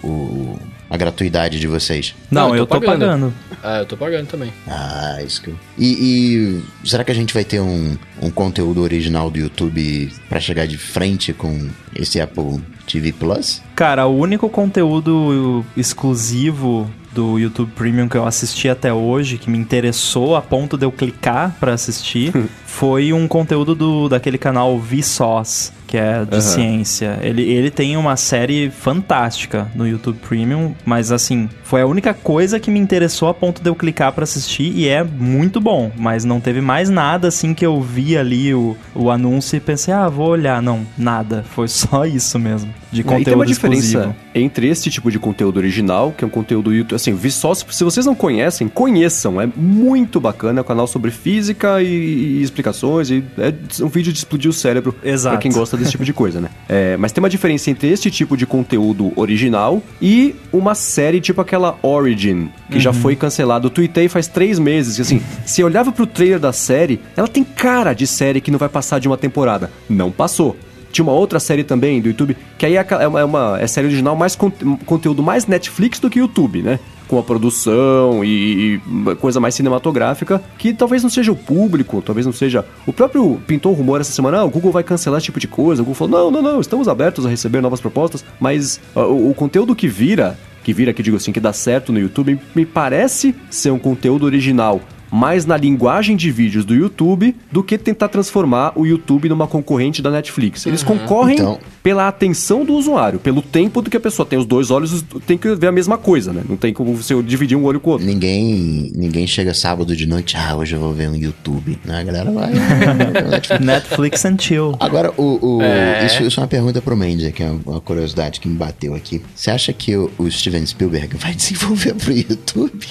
o- 0.02 0.06
o- 0.06 0.58
a 0.90 0.96
gratuidade 0.96 1.60
de 1.60 1.66
vocês? 1.66 2.14
Não, 2.30 2.48
Não, 2.48 2.48
eu 2.54 2.62
eu 2.62 2.66
tô 2.66 2.80
tô 2.80 2.86
pagando. 2.86 3.00
pagando. 3.00 3.34
Ah, 3.62 3.78
eu 3.80 3.86
tô 3.86 3.96
pagando 3.96 4.26
também. 4.26 4.50
Ah, 4.66 5.18
isso 5.26 5.42
que 5.42 5.48
eu... 5.48 5.56
E, 5.76 6.62
e 6.84 6.88
será 6.88 7.04
que 7.04 7.10
a 7.12 7.14
gente 7.14 7.34
vai 7.34 7.44
ter 7.44 7.60
um, 7.60 7.96
um 8.22 8.30
conteúdo 8.30 8.80
original 8.80 9.30
do 9.30 9.38
YouTube 9.38 10.10
pra 10.30 10.40
chegar 10.40 10.66
de 10.66 10.78
frente 10.78 11.32
com 11.34 11.68
esse 11.94 12.18
Apple 12.20 12.60
TV 12.86 13.12
Plus? 13.12 13.60
Cara, 13.74 14.06
o 14.06 14.16
único 14.16 14.48
conteúdo 14.48 15.62
exclusivo 15.76 16.88
do 17.18 17.36
YouTube 17.36 17.72
Premium 17.74 18.08
que 18.08 18.16
eu 18.16 18.24
assisti 18.24 18.68
até 18.68 18.94
hoje, 18.94 19.38
que 19.38 19.50
me 19.50 19.58
interessou 19.58 20.36
a 20.36 20.40
ponto 20.40 20.78
de 20.78 20.86
eu 20.86 20.92
clicar 20.92 21.52
pra 21.58 21.72
assistir, 21.72 22.32
foi 22.64 23.12
um 23.12 23.26
conteúdo 23.26 23.74
do, 23.74 24.08
daquele 24.08 24.38
canal 24.38 24.78
Vsauce, 24.78 25.72
que 25.88 25.96
é 25.96 26.24
de 26.24 26.34
Aham. 26.34 26.40
ciência. 26.40 27.18
Ele, 27.22 27.42
ele 27.42 27.70
tem 27.70 27.96
uma 27.96 28.14
série 28.16 28.70
fantástica 28.70 29.66
no 29.74 29.88
YouTube 29.88 30.18
Premium, 30.28 30.74
mas 30.84 31.10
assim, 31.10 31.48
foi 31.64 31.80
a 31.80 31.86
única 31.86 32.12
coisa 32.14 32.60
que 32.60 32.70
me 32.70 32.78
interessou 32.78 33.28
a 33.28 33.34
ponto 33.34 33.62
de 33.62 33.68
eu 33.70 33.74
clicar 33.74 34.12
pra 34.12 34.24
assistir 34.24 34.70
e 34.76 34.86
é 34.86 35.02
muito 35.02 35.60
bom, 35.60 35.90
mas 35.96 36.24
não 36.24 36.40
teve 36.40 36.60
mais 36.60 36.90
nada 36.90 37.28
assim 37.28 37.54
que 37.54 37.64
eu 37.64 37.80
vi 37.80 38.16
ali 38.16 38.52
o, 38.54 38.76
o 38.94 39.10
anúncio 39.10 39.56
e 39.56 39.60
pensei, 39.60 39.92
ah, 39.94 40.08
vou 40.08 40.28
olhar. 40.28 40.60
Não, 40.62 40.86
nada. 40.96 41.44
Foi 41.50 41.66
só 41.68 42.04
isso 42.04 42.38
mesmo, 42.38 42.72
de 42.92 43.00
É, 43.00 43.02
e 43.02 43.04
tem 43.04 43.16
conteúdo 43.18 43.34
uma 43.38 43.46
diferença 43.46 43.86
exclusivo. 43.86 44.16
entre 44.34 44.68
esse 44.68 44.90
tipo 44.90 45.10
de 45.10 45.18
conteúdo 45.18 45.56
original, 45.56 46.12
que 46.16 46.22
é 46.22 46.26
um 46.26 46.30
conteúdo 46.30 46.74
YouTube. 46.74 46.96
Assim, 46.96 47.14
Vsauce, 47.14 47.64
se 47.70 47.82
vocês 47.82 48.04
não 48.04 48.14
conhecem, 48.14 48.68
conheçam. 48.68 49.40
É 49.40 49.48
muito 49.56 50.20
bacana. 50.20 50.60
É 50.60 50.62
um 50.62 50.66
canal 50.66 50.86
sobre 50.86 51.10
física 51.10 51.82
e, 51.82 51.86
e 51.86 52.42
explicações. 52.42 53.10
E 53.10 53.24
é 53.38 53.54
um 53.82 53.88
vídeo 53.88 54.12
de 54.12 54.18
explodir 54.18 54.50
o 54.50 54.52
cérebro 54.52 54.94
Exato. 55.02 55.34
pra 55.36 55.40
quem 55.42 55.50
gosta 55.52 55.77
desse 55.78 55.92
tipo 55.92 56.04
de 56.04 56.12
coisa, 56.12 56.40
né? 56.40 56.48
É, 56.68 56.96
mas 56.96 57.12
tem 57.12 57.22
uma 57.22 57.28
diferença 57.30 57.70
entre 57.70 57.88
este 57.88 58.10
tipo 58.10 58.36
de 58.36 58.44
conteúdo 58.46 59.12
original 59.16 59.82
e 60.00 60.34
uma 60.52 60.74
série 60.74 61.20
tipo 61.20 61.40
aquela 61.40 61.78
Origin, 61.82 62.50
que 62.70 62.78
já 62.80 62.92
foi 62.92 63.14
cancelada. 63.16 63.66
Eu 63.66 63.70
tuitei 63.70 64.08
faz 64.08 64.26
três 64.26 64.58
meses. 64.58 64.96
que, 64.96 65.02
Assim, 65.02 65.22
se 65.46 65.62
olhava 65.62 65.90
pro 65.92 66.06
trailer 66.06 66.38
da 66.38 66.52
série, 66.52 67.00
ela 67.16 67.28
tem 67.28 67.44
cara 67.44 67.92
de 67.92 68.06
série 68.06 68.40
que 68.40 68.50
não 68.50 68.58
vai 68.58 68.68
passar 68.68 68.98
de 68.98 69.08
uma 69.08 69.16
temporada. 69.16 69.70
Não 69.88 70.10
passou. 70.10 70.56
Tinha 70.90 71.02
uma 71.04 71.12
outra 71.12 71.38
série 71.38 71.64
também 71.64 72.00
do 72.00 72.08
YouTube, 72.08 72.34
que 72.56 72.64
aí 72.64 72.76
é 72.76 72.86
é 73.00 73.06
uma, 73.06 73.20
é 73.20 73.24
uma 73.24 73.58
é 73.60 73.66
série 73.66 73.86
original, 73.88 74.16
mais 74.16 74.34
con- 74.34 74.50
conteúdo 74.86 75.22
mais 75.22 75.46
Netflix 75.46 76.00
do 76.00 76.08
que 76.08 76.18
YouTube, 76.18 76.62
né? 76.62 76.78
Com 77.08 77.18
a 77.18 77.22
produção 77.22 78.22
e, 78.22 78.80
e 79.08 79.16
coisa 79.16 79.40
mais 79.40 79.54
cinematográfica, 79.54 80.42
que 80.58 80.74
talvez 80.74 81.02
não 81.02 81.10
seja 81.10 81.32
o 81.32 81.36
público, 81.36 82.02
talvez 82.02 82.26
não 82.26 82.32
seja. 82.32 82.64
O 82.86 82.92
próprio 82.92 83.40
pintou 83.46 83.72
um 83.72 83.74
rumor 83.74 84.00
essa 84.00 84.12
semana, 84.12 84.38
ah, 84.38 84.44
o 84.44 84.50
Google 84.50 84.70
vai 84.70 84.82
cancelar 84.82 85.18
esse 85.18 85.24
tipo 85.24 85.40
de 85.40 85.48
coisa. 85.48 85.82
O 85.82 85.84
Google 85.86 85.94
falou: 85.94 86.30
não, 86.30 86.30
não, 86.30 86.52
não, 86.52 86.60
estamos 86.60 86.86
abertos 86.86 87.24
a 87.24 87.28
receber 87.28 87.60
novas 87.60 87.80
propostas, 87.80 88.24
mas 88.38 88.80
ah, 88.94 89.06
o, 89.06 89.30
o 89.30 89.34
conteúdo 89.34 89.74
que 89.74 89.88
vira, 89.88 90.38
que 90.62 90.72
vira, 90.72 90.92
que 90.92 91.02
digo 91.02 91.16
assim, 91.16 91.32
que 91.32 91.40
dá 91.40 91.52
certo 91.52 91.92
no 91.92 91.98
YouTube, 91.98 92.38
me 92.54 92.66
parece 92.66 93.34
ser 93.50 93.70
um 93.70 93.78
conteúdo 93.78 94.26
original 94.26 94.80
mais 95.10 95.46
na 95.46 95.56
linguagem 95.56 96.16
de 96.16 96.30
vídeos 96.30 96.64
do 96.64 96.74
YouTube 96.74 97.34
do 97.50 97.62
que 97.62 97.78
tentar 97.78 98.08
transformar 98.08 98.72
o 98.76 98.86
YouTube 98.86 99.28
numa 99.28 99.46
concorrente 99.46 100.02
da 100.02 100.10
Netflix. 100.10 100.66
Eles 100.66 100.82
concorrem 100.82 101.36
Então- 101.38 101.58
pela 101.82 102.06
atenção 102.08 102.64
do 102.64 102.74
usuário, 102.74 103.18
pelo 103.18 103.40
tempo 103.40 103.80
do 103.80 103.88
que 103.88 103.96
a 103.96 104.00
pessoa 104.00 104.26
tem 104.26 104.38
os 104.38 104.44
dois 104.44 104.70
olhos, 104.70 105.02
tem 105.26 105.38
que 105.38 105.54
ver 105.54 105.68
a 105.68 105.72
mesma 105.72 105.96
coisa, 105.96 106.32
né? 106.32 106.42
Não 106.46 106.56
tem 106.56 106.72
como 106.74 106.94
você 106.94 107.20
dividir 107.22 107.56
um 107.56 107.64
olho 107.64 107.80
com 107.80 107.90
o 107.90 107.92
outro. 107.94 108.06
Ninguém, 108.06 108.92
ninguém 108.94 109.26
chega 109.26 109.54
sábado 109.54 109.96
de 109.96 110.04
noite, 110.06 110.36
ah, 110.36 110.56
hoje 110.56 110.74
eu 110.76 110.80
vou 110.80 110.92
ver 110.92 111.08
um 111.08 111.14
YouTube. 111.16 111.78
Né? 111.84 112.00
A 112.00 112.02
galera 112.02 112.30
vai. 112.30 112.50
Netflix. 113.30 113.60
Netflix 113.64 114.24
and 114.26 114.36
chill. 114.38 114.74
Agora, 114.80 115.12
o, 115.16 115.56
o- 115.56 115.62
É. 115.62 116.04
isso, 116.04 116.22
isso 116.22 116.40
é 116.40 116.42
uma 116.42 116.48
pergunta 116.48 116.82
pro 116.82 116.96
Mendes, 116.96 117.32
que 117.32 117.42
é 117.42 117.50
uma 117.64 117.80
curiosidade 117.80 118.40
que 118.40 118.48
me 118.48 118.56
bateu 118.56 118.94
aqui. 118.94 119.22
Você 119.34 119.50
acha 119.50 119.72
que 119.72 119.96
o, 119.96 120.10
o 120.18 120.30
Steven 120.30 120.66
Spielberg 120.66 121.16
vai 121.16 121.32
desenvolver 121.34 121.94
pro 121.94 122.12
YouTube? 122.12 122.72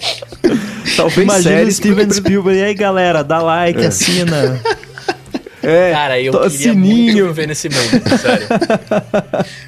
Talvez 0.96 1.18
Imagina 1.24 1.38
o 1.38 1.42
séries- 1.58 1.76
Steven 1.76 2.10
Spielberg. 2.10 2.58
E 2.58 2.64
aí, 2.64 2.74
galera, 2.74 3.22
dá 3.22 3.40
like, 3.42 3.84
assina. 3.84 4.60
É, 5.62 5.92
Cara, 5.92 6.18
eu 6.18 6.32
queria 6.32 6.72
muito 6.72 6.88
sininho. 6.96 7.26
viver 7.28 7.46
nesse 7.46 7.68
mundo, 7.68 8.18
sério. 8.18 8.46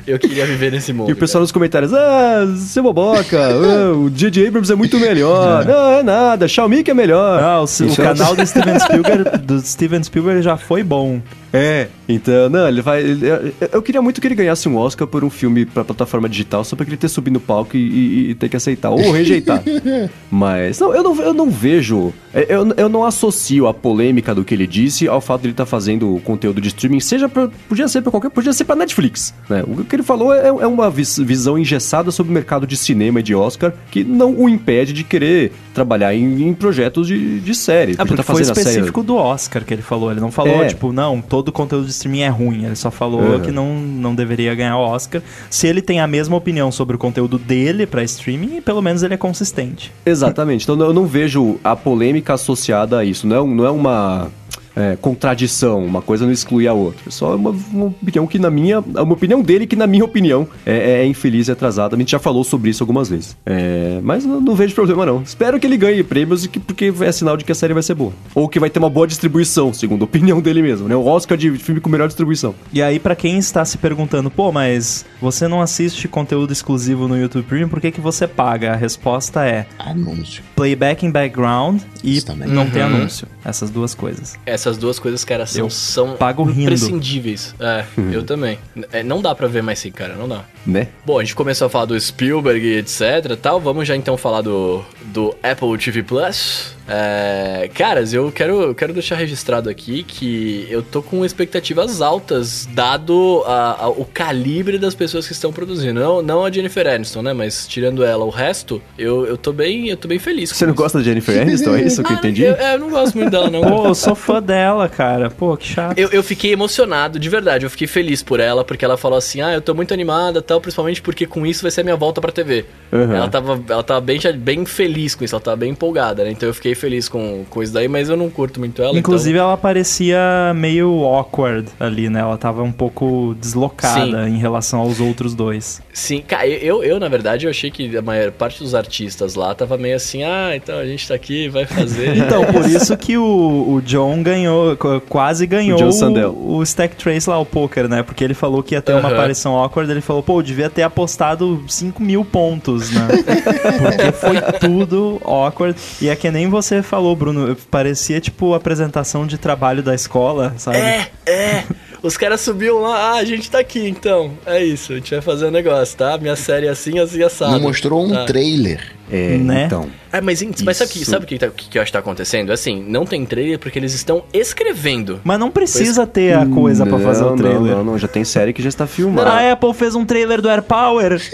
eu 0.07 0.19
queria 0.19 0.47
viver 0.47 0.73
nesse 0.73 0.91
mundo. 0.91 1.11
E 1.11 1.13
o 1.13 1.17
pessoal 1.17 1.43
nos 1.43 1.53
comentários, 1.53 1.93
ah, 1.93 2.47
seu 2.57 2.83
boboca, 2.83 3.39
ah, 3.39 3.93
o 3.95 4.09
J.J. 4.09 4.49
Abrams 4.49 4.73
é 4.73 4.75
muito 4.75 4.99
melhor. 4.99 5.67
Não, 5.67 5.91
é 5.93 6.03
nada, 6.03 6.49
Xiaomi 6.49 6.83
que 6.83 6.91
é 6.91 6.95
melhor. 6.95 7.43
Ah, 7.43 7.61
o, 7.61 7.65
o 7.65 7.93
é- 7.93 7.97
canal 7.97 8.35
do 8.35 8.47
Steven 8.47 8.79
Spielberg, 8.81 9.39
do 9.45 9.61
Steven 9.61 10.03
Spielberg 10.03 10.41
já 10.41 10.57
foi 10.57 10.83
bom. 10.83 11.21
É, 11.53 11.89
então, 12.09 12.49
não, 12.49 12.67
ele 12.67 12.81
vai. 12.81 13.01
ele- 13.03 13.27
eu, 13.27 13.53
eu 13.73 13.83
queria 13.83 14.01
muito 14.01 14.21
que 14.21 14.27
ele 14.27 14.35
ganhasse 14.35 14.69
um 14.69 14.77
Oscar 14.77 15.07
por 15.07 15.23
um 15.23 15.29
filme 15.31 15.67
pra 15.67 15.85
plataforma 15.85 16.29
digital, 16.29 16.65
só 16.65 16.75
pra 16.75 16.87
ele 16.87 16.97
ter 16.97 17.09
subido 17.09 17.35
no 17.35 17.41
palco 17.41 17.77
e, 17.77 17.81
e- 17.81 18.31
e 18.31 18.35
ter 18.35 18.49
que 18.49 18.57
aceitar, 18.57 18.91
ou 18.91 19.11
rejeitar. 19.13 19.63
Mas, 20.31 20.79
não, 20.81 20.95
eu 20.95 21.03
não, 21.03 21.21
eu 21.23 21.35
não 21.35 21.51
vejo. 21.51 22.13
é, 22.33 22.47
Eu, 22.49 22.73
eu 22.77 22.89
não 22.89 23.05
associo 23.05 23.67
a 23.67 23.75
polêmica 23.75 24.35
do 24.35 24.45
que 24.45 24.55
ele 24.55 24.67
disse 24.67 25.07
ao 25.07 25.21
fato 25.21 25.43
de 25.43 25.49
ele 25.49 25.53
estar 25.53 25.67
fazendo 25.67 26.21
conteúdo 26.25 26.61
de 26.61 26.69
streaming, 26.69 27.01
seja 27.01 27.29
pra. 27.29 27.49
Podia 27.69 27.87
ser 27.89 28.03
pra 28.03 28.11
qualquer. 28.11 28.31
Podia 28.31 28.53
ser 28.53 28.65
pra 28.65 28.75
Netflix. 28.77 29.35
Né? 29.49 29.63
O 29.67 29.85
que 29.85 29.95
ele 29.97 30.03
falou 30.03 30.33
é, 30.35 30.49
é 30.49 30.67
uma 30.67 30.91
vis- 30.91 31.19
visão 31.19 31.59
engessada 31.59 32.11
sobre 32.11 32.31
o 32.31 32.35
mercado 32.35 32.67
de 32.67 32.77
cinema 32.77 33.21
e 33.21 33.23
de 33.23 33.35
Oscar 33.35 33.73
que 33.91 34.03
não 34.05 34.35
o 34.35 34.49
impede 34.49 34.93
de 34.93 35.05
querer 35.05 35.53
trabalhar 35.75 36.15
em, 36.15 36.49
em 36.49 36.55
projetos 36.55 37.07
de, 37.07 37.41
de 37.41 37.55
série. 37.55 37.93
É 37.93 37.97
porque 37.97 38.17
tá 38.17 38.23
foi 38.23 38.43
a 38.43 38.45
série- 38.45 38.59
específico 38.61 39.03
do 39.03 39.17
Oscar 39.17 39.65
que 39.65 39.73
ele 39.75 39.83
falou. 39.83 40.11
Ele 40.11 40.21
não 40.21 40.31
falou, 40.31 40.63
É. 40.63 40.67
tipo, 40.69 40.93
não, 40.93 41.21
todo 41.21 41.51
conteúdo 41.53 41.85
de 41.87 41.91
streaming 41.93 42.21
é 42.23 42.29
ruim. 42.29 42.65
Ele 42.65 42.77
só 42.77 42.91
falou 42.91 43.21
Uhum. 43.23 43.41
que 43.41 43.51
não, 43.51 43.75
não 43.81 44.15
deveria 44.15 44.55
ganhar 44.55 44.77
o 44.77 44.81
Oscar. 44.83 45.23
Se 45.51 45.67
ele 45.67 45.81
tem 45.83 46.01
a 46.01 46.07
mesma 46.07 46.37
opinião 46.37 46.71
sobre 46.71 46.97
o 46.97 46.99
conteúdo 46.99 47.39
dele 47.39 47.87
pra 47.87 48.03
streaming, 48.03 48.61
pelo 48.61 48.83
menos 48.83 49.03
ele 49.03 49.15
é 49.15 49.17
consistente. 49.17 49.93
Exatamente. 50.05 50.63
Então 50.65 50.79
eu 50.81 50.93
não 50.93 51.07
vejo 51.07 51.59
a 51.65 51.75
polêmica 51.77 52.35
associada 52.35 52.99
a 52.99 53.05
isso. 53.05 53.27
Não 53.27 53.37
é, 53.37 53.47
não 53.47 53.65
é 53.67 53.71
uma 53.71 54.29
é, 54.77 54.97
contradição, 55.01 55.85
uma 55.85 56.03
coisa 56.03 56.25
não 56.25 56.33
exclui 56.33 56.67
a 56.67 56.73
outra. 56.73 57.01
É 57.07 57.11
só 57.11 57.35
uma, 57.37 57.51
uma 57.73 57.87
opinião 57.87 58.27
que 58.27 58.39
na 58.39 58.51
minha. 58.51 58.81
Uma 58.81 59.13
opinião 59.13 59.43
dele 59.43 59.67
que, 59.67 59.77
na 59.77 59.87
minha 59.87 60.05
opinião, 60.05 60.47
é, 60.67 61.01
é 61.03 61.07
infeliz 61.07 61.49
e 61.49 61.53
atrasada. 61.53 61.95
A 61.95 61.99
gente 61.99 62.11
já 62.13 62.19
falou 62.19 62.45
sobre 62.45 62.71
isso 62.71 62.83
algumas 62.83 63.09
vezes. 63.09 63.37
É, 63.47 64.01
mas 64.03 64.25
eu 64.25 64.41
não 64.41 64.55
vejo 64.55 64.75
problema, 64.75 65.05
não. 65.07 65.23
Espero 65.23 65.59
que 65.61 65.67
ele 65.67 65.77
ganhe 65.77 66.03
prêmios 66.03 66.45
e 66.45 66.49
que, 66.49 66.59
porque 66.61 66.93
é 67.01 67.13
sinal 67.13 67.37
de 67.37 67.45
que 67.45 67.53
a 67.53 67.55
série 67.55 67.75
vai 67.75 67.83
ser 67.83 67.95
boa. 67.95 68.13
Ou 68.35 68.49
que 68.49 68.59
vai 68.61 68.71
ter 68.71 68.79
uma 68.79 68.91
boa 68.91 69.07
distribuição, 69.07 69.73
segundo 69.73 70.03
a 70.03 70.05
opinião 70.05 70.41
dele 70.41 70.63
mesmo, 70.63 70.89
né? 70.89 70.97
O 70.97 71.05
Oscar 71.07 71.37
de 71.37 71.51
filme 71.59 71.81
com 71.81 71.89
melhor 71.91 72.07
distribuição. 72.09 72.55
E 72.73 72.83
aí, 72.83 72.99
pra 72.99 73.15
quem 73.15 73.39
está 73.39 73.65
se 73.65 73.79
perguntando, 73.79 74.31
pô, 74.31 74.51
mas 74.53 75.05
você 75.21 75.47
não 75.49 75.61
assiste 75.61 76.09
conteúdo 76.09 76.53
exclusivo 76.53 77.07
no 77.09 77.17
YouTube 77.19 77.45
Premium, 77.45 77.69
por 77.69 77.81
que, 77.81 77.91
que 77.91 78.01
você 78.01 78.27
paga? 78.27 78.73
A 78.73 78.77
resposta 78.77 79.45
é 79.47 79.67
Anúncio. 79.79 80.43
playback 80.57 81.05
em 81.07 81.11
background 81.11 81.81
e 82.03 82.21
não 82.49 82.69
tem 82.71 82.83
Uhum. 82.83 82.89
anúncio. 82.97 83.27
Essas 83.45 83.71
duas 83.71 83.95
coisas. 83.95 84.35
É, 84.47 84.57
essas 84.63 84.77
duas 84.79 84.99
coisas, 84.99 85.25
cara, 85.25 85.45
são, 85.47 85.65
Eu 85.65 85.71
são 85.71 86.15
pago 86.17 86.45
rindo. 86.45 86.63
imprescindíveis. 86.63 87.55
É, 87.61 87.85
eu 88.13 88.23
também. 88.23 88.59
É, 88.93 89.03
não 89.03 89.21
dá 89.21 89.35
pra 89.35 89.47
ver 89.49 89.63
mais 89.63 89.79
sim, 89.79 89.91
cara, 89.91 90.15
não 90.15 90.29
dá. 90.29 90.45
Né? 90.67 90.89
Bom, 91.05 91.19
a 91.19 91.23
gente 91.23 91.35
começou 91.35 91.67
a 91.67 91.71
falar 91.71 91.87
do 91.87 92.01
Spielberg 92.01 92.65
e 92.65 92.77
etc 92.79 93.37
tal. 93.41 93.61
Vamos 93.61 93.87
já 93.89 93.97
então 93.97 94.17
falar 94.17 94.43
do, 94.43 94.83
do 95.07 95.35
Apple 95.43 95.77
TV 95.79 96.03
Plus. 96.03 96.75
É, 96.89 97.71
caras, 97.75 98.13
eu 98.13 98.31
quero, 98.33 98.75
quero 98.75 98.93
deixar 98.93 99.15
registrado 99.17 99.71
aqui 99.71 100.03
que 100.03 100.67
eu 100.69 100.83
tô 100.83 101.01
com 101.03 101.25
expectativas 101.25 102.03
altas, 102.03 102.69
dado 102.73 103.43
a- 103.47 103.85
a- 103.85 103.89
o 103.89 104.05
calibre 104.05 104.79
das 104.79 104.95
pessoas 104.95 105.27
que 105.27 105.33
estão 105.33 105.53
produzindo. 105.53 105.99
Não, 106.01 106.21
não 106.23 106.45
a 106.45 106.51
Jennifer 106.51 106.87
Aniston, 106.87 107.23
né? 107.23 107.33
Mas 107.33 107.67
tirando 107.67 108.05
ela, 108.05 108.25
o 108.25 108.31
resto, 108.31 108.83
eu, 108.99 109.25
eu, 109.27 109.37
tô, 109.37 109.53
bem, 109.53 109.89
eu 109.89 109.97
tô 109.97 110.07
bem 110.09 110.19
feliz 110.19 110.51
Você 110.51 110.65
não 110.67 110.73
isso. 110.75 110.83
gosta 110.83 110.99
da 110.99 111.05
Jennifer 111.05 111.39
Aniston? 111.43 111.75
É 111.77 111.83
isso 111.83 112.03
que 112.03 112.13
eu 112.13 112.17
Ah, 112.17 112.19
entendi? 112.19 112.43
Eu, 112.43 112.55
é, 112.55 112.75
eu 112.75 112.79
não 112.79 112.91
gosto 112.91 113.17
muito 113.17 113.31
dela, 113.31 113.49
não. 113.49 113.63
Pô, 113.63 113.87
eu 113.87 113.95
sou 113.95 114.15
fã 114.15 114.43
dela, 114.43 114.52
cara. 114.89 115.31
Pô, 115.31 115.57
que 115.57 115.67
chato. 115.67 115.99
Eu, 115.99 116.09
eu 116.11 116.23
fiquei 116.23 116.53
emocionado, 116.53 117.19
de 117.19 117.29
verdade. 117.29 117.65
Eu 117.65 117.71
fiquei 117.71 117.87
feliz 117.87 118.23
por 118.23 118.41
ela, 118.41 118.65
porque 118.65 118.85
ela 118.85 118.97
falou 118.97 119.19
assim: 119.19 119.41
Ah, 119.41 119.53
eu 119.53 119.61
tô 119.61 119.75
muito 119.75 119.93
animada 119.93 120.41
tal, 120.43 120.61
principalmente 120.61 121.01
porque 121.03 121.27
com 121.27 121.47
isso 121.47 121.63
vai 121.63 121.71
ser 121.71 121.83
a 121.83 121.85
minha 121.85 121.97
volta 121.97 122.21
pra 122.21 122.33
TV. 122.33 122.65
Uhum. 122.91 123.13
Ela 123.15 123.29
tava, 123.29 123.61
ela 123.69 123.83
tava 123.83 124.01
bem, 124.01 124.19
bem 124.37 124.65
feliz 124.65 125.15
com 125.15 125.25
isso, 125.25 125.35
ela 125.35 125.43
tava 125.43 125.57
bem 125.57 125.71
empolgada, 125.71 126.25
né? 126.25 126.31
Então 126.31 126.49
eu 126.49 126.55
fiquei 126.55 126.75
feliz 126.75 127.09
com, 127.09 127.45
com 127.49 127.63
isso 127.63 127.73
daí, 127.73 127.89
mas 127.89 128.09
eu 128.09 128.17
não 128.17 128.29
curto 128.31 128.61
muito 128.61 128.83
ela. 128.83 128.97
Inclusive, 128.99 129.39
ela 129.39 129.57
parecia 129.57 130.53
meio 130.55 131.05
awkward 131.05 131.69
ali, 131.79 132.09
né? 132.09 132.21
Ela 132.21 132.37
tava 132.37 132.63
um 132.63 132.73
pouco 132.73 133.35
deslocada 133.41 134.29
em 134.29 134.39
relação 134.39 134.81
aos 134.81 135.01
outros 135.01 135.35
dois. 135.35 135.79
então, 135.81 135.91
sim, 135.93 136.23
cara, 136.23 136.47
eu, 136.47 136.83
eu, 136.83 136.99
na 136.99 137.09
verdade, 137.09 137.47
eu 137.47 137.51
achei 137.51 137.71
que 137.71 137.97
a 137.97 138.03
maior 138.03 138.31
parte 138.33 138.63
dos 138.63 138.75
artistas 138.75 139.35
lá 139.35 139.55
tava 139.55 139.77
meio 139.77 139.97
assim: 139.97 140.23
Ah, 140.23 140.53
então 140.55 140.79
a 140.79 140.87
gente 140.87 141.07
tá 141.07 141.15
aqui, 141.15 141.49
vai 141.49 141.67
fazer. 141.67 142.17
Então, 142.17 142.45
por 142.45 142.65
isso 142.69 142.97
que 142.97 143.17
o, 143.17 143.75
o 143.75 143.83
John 143.83 144.23
ganhou, 144.23 144.42
qu- 144.79 145.01
quase 145.09 145.47
ganhou 145.47 145.81
O 145.83 146.31
o, 146.31 146.57
o 146.59 146.63
Stack 146.63 146.97
Trace 146.97 147.29
lá, 147.29 147.39
o 147.39 147.45
poker, 147.47 147.89
né? 147.89 148.03
Porque 148.03 148.23
ele 148.23 148.35
falou 148.35 148.63
que 148.63 148.75
ia 148.75 148.83
ter 148.83 148.93
uma 148.93 149.09
Aham. 149.09 149.13
aparição 149.13 149.55
awkward, 149.57 149.91
ele 149.91 150.01
falou, 150.01 150.23
pô, 150.23 150.39
eu 150.39 150.43
devia 150.43 150.69
ter 150.71 150.83
apostado 150.83 151.63
5 151.69 152.03
mil 152.03 152.25
pontos, 152.25 152.91
né? 152.91 153.09
Porque 153.79 154.13
foi 154.13 154.41
tudo 154.61 155.21
awkward. 155.25 155.79
E 156.01 156.09
é 156.09 156.17
que 156.17 156.31
nem 156.31 156.49
você 156.49 156.83
falou, 156.83 157.15
Bruno, 157.17 157.57
parecia 157.71 158.21
tipo 158.21 158.55
apresentação 158.55 159.27
de 159.27 159.39
trabalho 159.39 159.83
da 159.83 159.95
escola, 159.95 160.55
sabe? 160.57 160.79
É, 160.79 161.09
é. 161.27 161.65
Os 162.03 162.17
caras 162.17 162.41
subiam 162.41 162.81
lá, 162.81 163.13
ah, 163.13 163.19
a 163.19 163.25
gente 163.25 163.49
tá 163.51 163.61
aqui 163.61 163.89
então. 163.89 164.33
É 164.45 164.63
isso, 164.65 164.93
a 164.93 164.97
gente 164.97 165.11
vai 165.13 165.21
fazer 165.21 165.47
um 165.47 165.51
negócio, 165.53 165.97
tá? 165.97 166.19
Minha 166.19 166.35
série 166.35 166.67
é 166.67 166.71
assim, 166.71 166.99
assim, 166.99 167.23
assado. 167.23 167.53
Não 167.53 167.61
mostrou 167.61 168.05
um 168.05 168.11
Tá. 168.11 168.25
trailer. 168.25 168.81
É, 169.11 169.37
Né? 169.37 169.65
então. 169.67 169.91
É, 170.11 170.21
mas, 170.23 170.43
mas 170.65 170.77
sabe 170.79 170.91
o 170.91 170.93
que, 170.95 171.05
sabe 171.05 171.25
o 171.25 171.29
que, 171.29 171.39
tá- 171.39 171.49
o 171.49 171.51
que 171.51 171.77
eu 171.77 171.83
acho 171.83 171.91
que 171.91 171.93
tá 171.93 171.99
acontecendo? 171.99 172.51
Assim, 172.51 172.83
não 172.87 173.05
tem 173.05 173.27
trailer 173.27 173.59
porque 173.59 173.79
eles 173.79 173.93
estão 173.95 174.25
escrevendo. 174.33 175.21
Mas 175.23 175.39
não 175.39 175.51
precisa 175.51 176.07
ter 176.07 176.35
a 176.35 176.47
coisa 176.47 176.87
pra 176.87 176.99
fazer 176.99 177.25
o 177.25 177.31
Não, 177.31 177.37
trailer. 177.37 177.61
Não, 177.61 177.77
não, 177.79 177.85
não, 177.93 177.99
já 177.99 178.09
tem 178.09 178.25
série 178.25 178.55
que 178.55 178.63
já 178.63 178.71
está 178.71 178.87
filmada. 178.87 179.29
A 179.31 179.53
Apple 179.53 179.75
fez 179.75 179.95
um 179.95 180.05
trailer 180.07 180.41
do 180.41 180.49
Air 180.49 180.63
Power. 180.63 181.21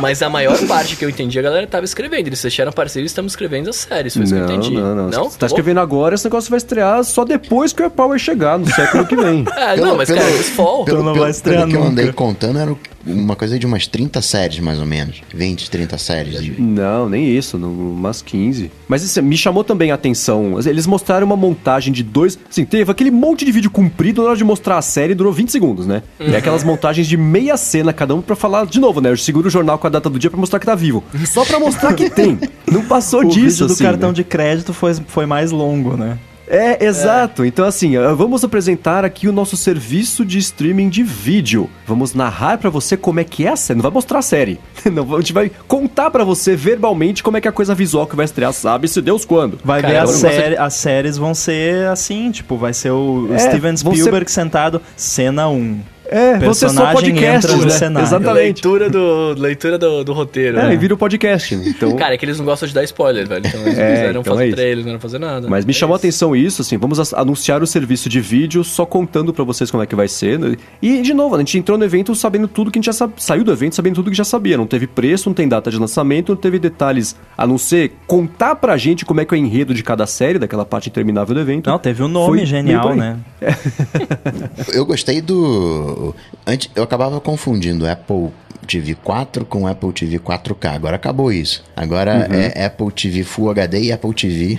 Mas 0.00 0.22
a 0.22 0.28
maior 0.30 0.56
parte 0.66 0.96
que 0.96 1.04
eu 1.04 1.10
entendi, 1.10 1.38
a 1.38 1.42
galera 1.42 1.66
tava 1.66 1.84
escrevendo. 1.84 2.26
Eles 2.26 2.40
fecharam 2.40 2.72
parceria 2.72 3.04
e 3.04 3.06
estamos 3.06 3.32
escrevendo 3.32 3.68
as 3.70 3.76
séries. 3.76 4.14
Foi 4.14 4.24
isso 4.24 4.34
que 4.34 4.40
eu 4.40 4.46
Não, 4.46 4.54
entendi. 4.54 4.74
não, 4.74 4.94
não. 4.94 5.08
Não? 5.10 5.30
Você 5.30 5.38
tá 5.38 5.46
escrevendo 5.46 5.80
agora, 5.80 6.14
esse 6.14 6.24
negócio 6.24 6.50
vai 6.50 6.58
estrear 6.58 7.02
só 7.10 7.24
depois 7.24 7.72
que 7.72 7.82
o 7.82 7.90
Power 7.90 8.18
chegar, 8.18 8.58
no 8.58 8.66
século 8.72 9.06
que 9.06 9.16
vem. 9.16 9.44
É, 9.56 9.74
Pelo- 9.74 9.86
não, 9.86 9.96
mas 9.96 10.08
pelo- 10.08 10.20
cara. 10.20 10.32
Então 10.32 10.84
Pelo, 10.84 11.02
não 11.02 11.12
pelo- 11.12 11.22
vai 11.24 11.30
estrear 11.30 11.60
pelo 11.60 11.70
que 11.70 11.76
eu 11.76 11.82
andei 11.84 12.12
contando, 12.12 12.58
era 12.58 12.74
uma 13.06 13.34
coisa 13.36 13.58
de 13.58 13.66
umas 13.66 13.86
30 13.86 14.20
séries, 14.22 14.58
mais 14.58 14.78
ou 14.78 14.86
menos. 14.86 15.22
20, 15.34 15.70
30 15.70 15.96
séries. 15.98 16.42
de- 16.42 16.60
Não, 16.60 17.08
nem 17.08 17.36
isso, 17.36 17.58
não, 17.58 17.70
umas 17.72 18.20
15. 18.22 18.70
Mas 18.88 19.02
isso 19.02 19.22
me 19.22 19.36
chamou 19.36 19.62
também 19.64 19.90
a 19.90 19.94
atenção. 19.94 20.58
Eles 20.64 20.86
mostraram 20.86 21.26
uma 21.26 21.36
montagem 21.36 21.92
de 21.92 22.02
dois. 22.02 22.38
Assim, 22.50 22.64
teve 22.64 22.90
aquele 22.90 23.10
monte 23.10 23.44
de 23.44 23.52
vídeo 23.52 23.70
comprido 23.70 24.22
na 24.22 24.28
hora 24.28 24.36
de 24.36 24.44
mostrar 24.44 24.78
a 24.78 24.82
série, 24.82 25.14
durou 25.14 25.32
20 25.32 25.50
segundos, 25.50 25.86
né? 25.86 26.02
E 26.18 26.34
aquelas 26.36 26.62
montagens 26.64 27.06
de 27.06 27.16
meia 27.16 27.56
cena 27.56 27.92
cada 27.92 28.14
um 28.14 28.20
pra 28.20 28.36
falar 28.36 28.66
de 28.66 28.78
novo, 28.80 29.00
né? 29.00 29.10
Eu 29.10 29.16
seguro 29.16 29.48
o 29.48 29.50
jornal 29.50 29.78
com 29.78 29.86
a 29.86 29.90
data 29.90 30.08
do 30.10 30.18
dia 30.18 30.30
pra 30.30 30.38
mostrar 30.40 30.58
que 30.58 30.66
tá 30.66 30.74
vivo. 30.74 31.02
Só 31.26 31.44
pra 31.44 31.58
mostrar 31.58 31.94
que 31.94 32.08
tem. 32.10 32.38
Não 32.70 32.84
passou 32.84 33.20
o 33.20 33.24
disso, 33.24 33.40
vídeo 33.40 33.66
do 33.68 33.72
assim, 33.72 33.84
cartão 33.84 34.08
né? 34.10 34.14
de 34.14 34.24
crédito 34.24 34.72
foi, 34.72 34.94
foi 35.06 35.26
mais 35.26 35.50
longo, 35.50 35.96
né? 35.96 36.18
É, 36.50 36.84
exato. 36.84 37.44
Então, 37.44 37.64
assim, 37.64 37.96
vamos 38.16 38.42
apresentar 38.42 39.04
aqui 39.04 39.28
o 39.28 39.32
nosso 39.32 39.56
serviço 39.56 40.24
de 40.24 40.36
streaming 40.38 40.88
de 40.88 41.02
vídeo. 41.04 41.70
Vamos 41.86 42.12
narrar 42.12 42.58
pra 42.58 42.68
você 42.68 42.96
como 42.96 43.20
é 43.20 43.24
que 43.24 43.46
é 43.46 43.50
a 43.50 43.56
série. 43.56 43.76
Não 43.78 43.82
vai 43.82 43.92
mostrar 43.92 44.18
a 44.18 44.22
série. 44.22 44.58
Não, 44.92 45.14
a 45.14 45.20
gente 45.20 45.32
vai 45.32 45.50
contar 45.68 46.10
pra 46.10 46.24
você 46.24 46.56
verbalmente 46.56 47.22
como 47.22 47.36
é 47.36 47.40
que 47.40 47.46
é 47.46 47.50
a 47.50 47.52
coisa 47.52 47.74
visual 47.74 48.06
que 48.06 48.16
vai 48.16 48.24
estrear, 48.24 48.52
sabe-se 48.52 49.00
Deus 49.00 49.24
quando. 49.24 49.58
Vai 49.64 49.80
Cara, 49.80 49.94
ver 49.94 50.00
gosto 50.06 50.18
série- 50.20 50.56
as 50.56 50.74
séries 50.74 51.16
vão 51.16 51.34
ser 51.34 51.86
assim, 51.86 52.30
tipo, 52.32 52.56
vai 52.56 52.72
ser 52.74 52.90
o 52.90 53.28
É, 53.32 53.38
Steven 53.38 53.74
vão 53.76 53.92
ser- 53.94 54.00
Spielberg 54.00 54.30
sentado, 54.30 54.82
cena 54.96 55.48
1. 55.48 55.78
É, 56.10 56.38
você 56.40 56.68
só 56.68 56.82
Personagem 56.82 57.14
podcast, 57.14 57.46
entra 57.46 57.56
no 57.56 57.64
né? 57.64 57.70
cenário. 57.70 58.06
Exatamente. 58.06 58.34
Leitura 58.44 58.90
do, 58.90 59.34
leitura 59.38 59.78
do, 59.78 60.02
do 60.04 60.12
roteiro. 60.12 60.58
É, 60.58 60.68
né? 60.68 60.74
e 60.74 60.76
vira 60.76 60.92
o 60.94 60.96
podcast. 60.96 61.54
Então, 61.54 61.94
Cara, 61.96 62.14
é 62.14 62.18
que 62.18 62.24
eles 62.24 62.36
não 62.36 62.44
gostam 62.44 62.66
de 62.66 62.74
dar 62.74 62.82
spoiler, 62.82 63.28
velho. 63.28 63.46
Então 63.46 63.60
eles 63.62 63.78
É, 63.78 64.12
não 64.12 64.20
então 64.20 64.34
fazer 64.34 64.48
é 64.48 64.52
trailer, 64.52 64.84
não 64.92 64.98
fazer 64.98 65.18
nada. 65.18 65.48
Mas 65.48 65.64
me 65.64 65.70
É 65.70 65.74
chamou 65.74 65.94
a 65.94 65.96
atenção 65.96 66.34
isso, 66.34 66.62
assim, 66.62 66.76
vamos 66.76 67.14
anunciar 67.14 67.62
o 67.62 67.66
serviço 67.66 68.08
de 68.08 68.20
vídeo 68.20 68.64
só 68.64 68.84
contando 68.84 69.32
pra 69.32 69.44
vocês 69.44 69.70
como 69.70 69.82
é 69.82 69.86
que 69.86 69.94
vai 69.94 70.08
ser. 70.08 70.38
né? 70.38 70.56
E, 70.82 71.00
de 71.00 71.14
novo, 71.14 71.36
a 71.36 71.38
gente 71.38 71.56
entrou 71.56 71.78
no 71.78 71.84
evento 71.84 72.14
sabendo 72.14 72.48
tudo 72.48 72.70
que 72.70 72.78
a 72.78 72.82
gente 72.82 72.92
já 72.92 73.08
saiu 73.16 73.44
do 73.44 73.52
evento 73.52 73.76
sabendo 73.76 73.94
tudo 73.94 74.10
que 74.10 74.16
já 74.16 74.24
sabia. 74.24 74.56
Não 74.56 74.66
teve 74.66 74.86
preço, 74.88 75.28
não 75.28 75.34
tem 75.34 75.46
data 75.48 75.70
de 75.70 75.78
lançamento, 75.78 76.30
não 76.30 76.36
teve 76.36 76.58
detalhes, 76.58 77.14
a 77.38 77.46
não 77.46 77.56
ser 77.56 77.92
contar 78.06 78.56
pra 78.56 78.76
gente 78.76 79.04
como 79.04 79.20
é 79.20 79.24
que 79.24 79.34
é 79.34 79.38
o 79.38 79.40
enredo 79.40 79.72
de 79.72 79.82
cada 79.82 80.06
série, 80.06 80.38
daquela 80.38 80.64
parte 80.64 80.88
interminável 80.88 81.34
do 81.34 81.40
evento. 81.40 81.70
Não, 81.70 81.78
teve 81.78 82.02
um 82.02 82.06
Foi 82.06 82.12
nome 82.12 82.36
meio 82.36 82.46
genial, 82.46 82.94
né? 82.96 83.16
Eu 84.74 84.84
gostei 84.84 85.20
do. 85.20 85.99
Antes, 86.46 86.70
eu 86.74 86.82
acabava 86.82 87.20
confundindo 87.20 87.86
Apple 87.88 88.28
TV 88.66 88.94
4 89.02 89.44
com 89.46 89.66
Apple 89.66 89.92
TV 89.92 90.18
4K. 90.20 90.74
Agora 90.74 90.94
acabou 90.94 91.32
isso. 91.32 91.64
Agora 91.74 92.28
Uhum. 92.30 92.36
é 92.54 92.66
Apple 92.66 92.92
TV 92.92 93.24
Full 93.24 93.50
HD 93.50 93.80
e 93.84 93.92
Apple 93.92 94.14
TV 94.14 94.58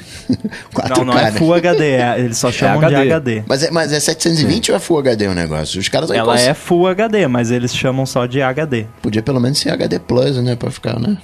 4K. 0.74 0.98
Não, 0.98 1.06
não 1.06 1.18
é 1.18 1.26
né? 1.26 1.32
Full 1.32 1.54
HD, 1.54 1.92
é- 1.92 2.20
eles 2.20 2.38
só 2.38 2.52
chamam 2.52 2.80
de 2.80 2.86
HD. 2.96 3.14
HD. 3.14 3.44
Mas 3.48 3.64
é, 3.64 3.72
mas 3.72 3.94
é 3.94 4.00
720 4.02 4.72
ou 4.72 4.76
é 4.78 4.80
Full 4.80 5.00
HD 5.00 5.28
o 5.28 5.34
negócio? 5.34 5.80
Os 5.80 5.88
caras 5.88 6.10
Ela 6.12 6.34
cons- 6.34 6.42
é 6.42 6.54
Full 6.54 6.88
HD, 6.88 7.28
mas 7.28 7.52
eles 7.52 7.74
chamam 7.74 8.06
só 8.06 8.26
de 8.26 8.42
HD. 8.42 8.86
Podia 9.02 9.22
pelo 9.22 9.40
menos 9.40 9.60
ser 9.60 9.70
HD 9.70 9.98
Plus, 10.00 10.36
né? 10.44 10.56
Pra 10.58 10.72
ficar, 10.72 11.00
né? 11.00 11.18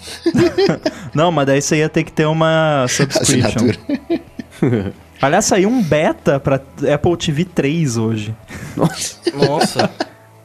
Não, 1.14 1.31
mas 1.31 1.45
daí 1.48 1.61
você 1.61 1.77
ia 1.77 1.89
ter 1.89 2.03
que 2.03 2.11
ter 2.11 2.26
uma 2.26 2.85
subscription. 2.89 3.72
Assinatura. 4.61 4.94
Aliás, 5.22 5.45
saiu 5.45 5.69
um 5.69 5.81
beta 5.81 6.39
pra 6.39 6.56
Apple 6.94 7.18
TV 7.18 7.45
3 7.45 7.98
hoje. 7.98 8.35
Nossa. 8.76 9.18
Nossa. 9.34 9.89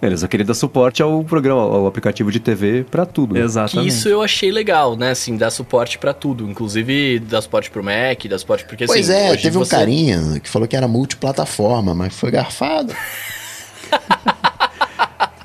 Eles 0.01 0.19
só 0.19 0.27
queriam 0.27 0.47
dar 0.47 0.55
suporte 0.55 1.01
ao 1.01 1.23
programa, 1.23 1.61
ao 1.61 1.87
aplicativo 1.87 2.33
de 2.33 2.41
TV 2.41 2.85
pra 2.91 3.07
tudo. 3.07 3.35
né? 3.35 3.41
Que 3.41 3.47
Exatamente. 3.47 3.89
isso 3.89 4.09
eu 4.09 4.21
achei 4.21 4.51
legal, 4.51 4.97
né? 4.97 5.11
Assim, 5.13 5.37
dar 5.37 5.51
suporte 5.51 5.97
pra 5.99 6.13
tudo. 6.13 6.49
Inclusive, 6.51 7.21
dar 7.21 7.41
suporte 7.41 7.71
pro 7.71 7.85
Mac, 7.85 8.25
dar 8.29 8.39
suporte 8.39 8.65
porque 8.65 8.85
Pois 8.87 9.09
assim, 9.09 9.19
é, 9.33 9.37
teve 9.37 9.57
um 9.57 9.61
você- 9.65 9.77
carinha 9.77 10.41
que 10.43 10.49
falou 10.51 10.67
que 10.67 10.75
era 10.75 10.89
multiplataforma, 10.89 11.95
mas 11.95 12.13
foi 12.15 12.33
garfado. 12.33 12.93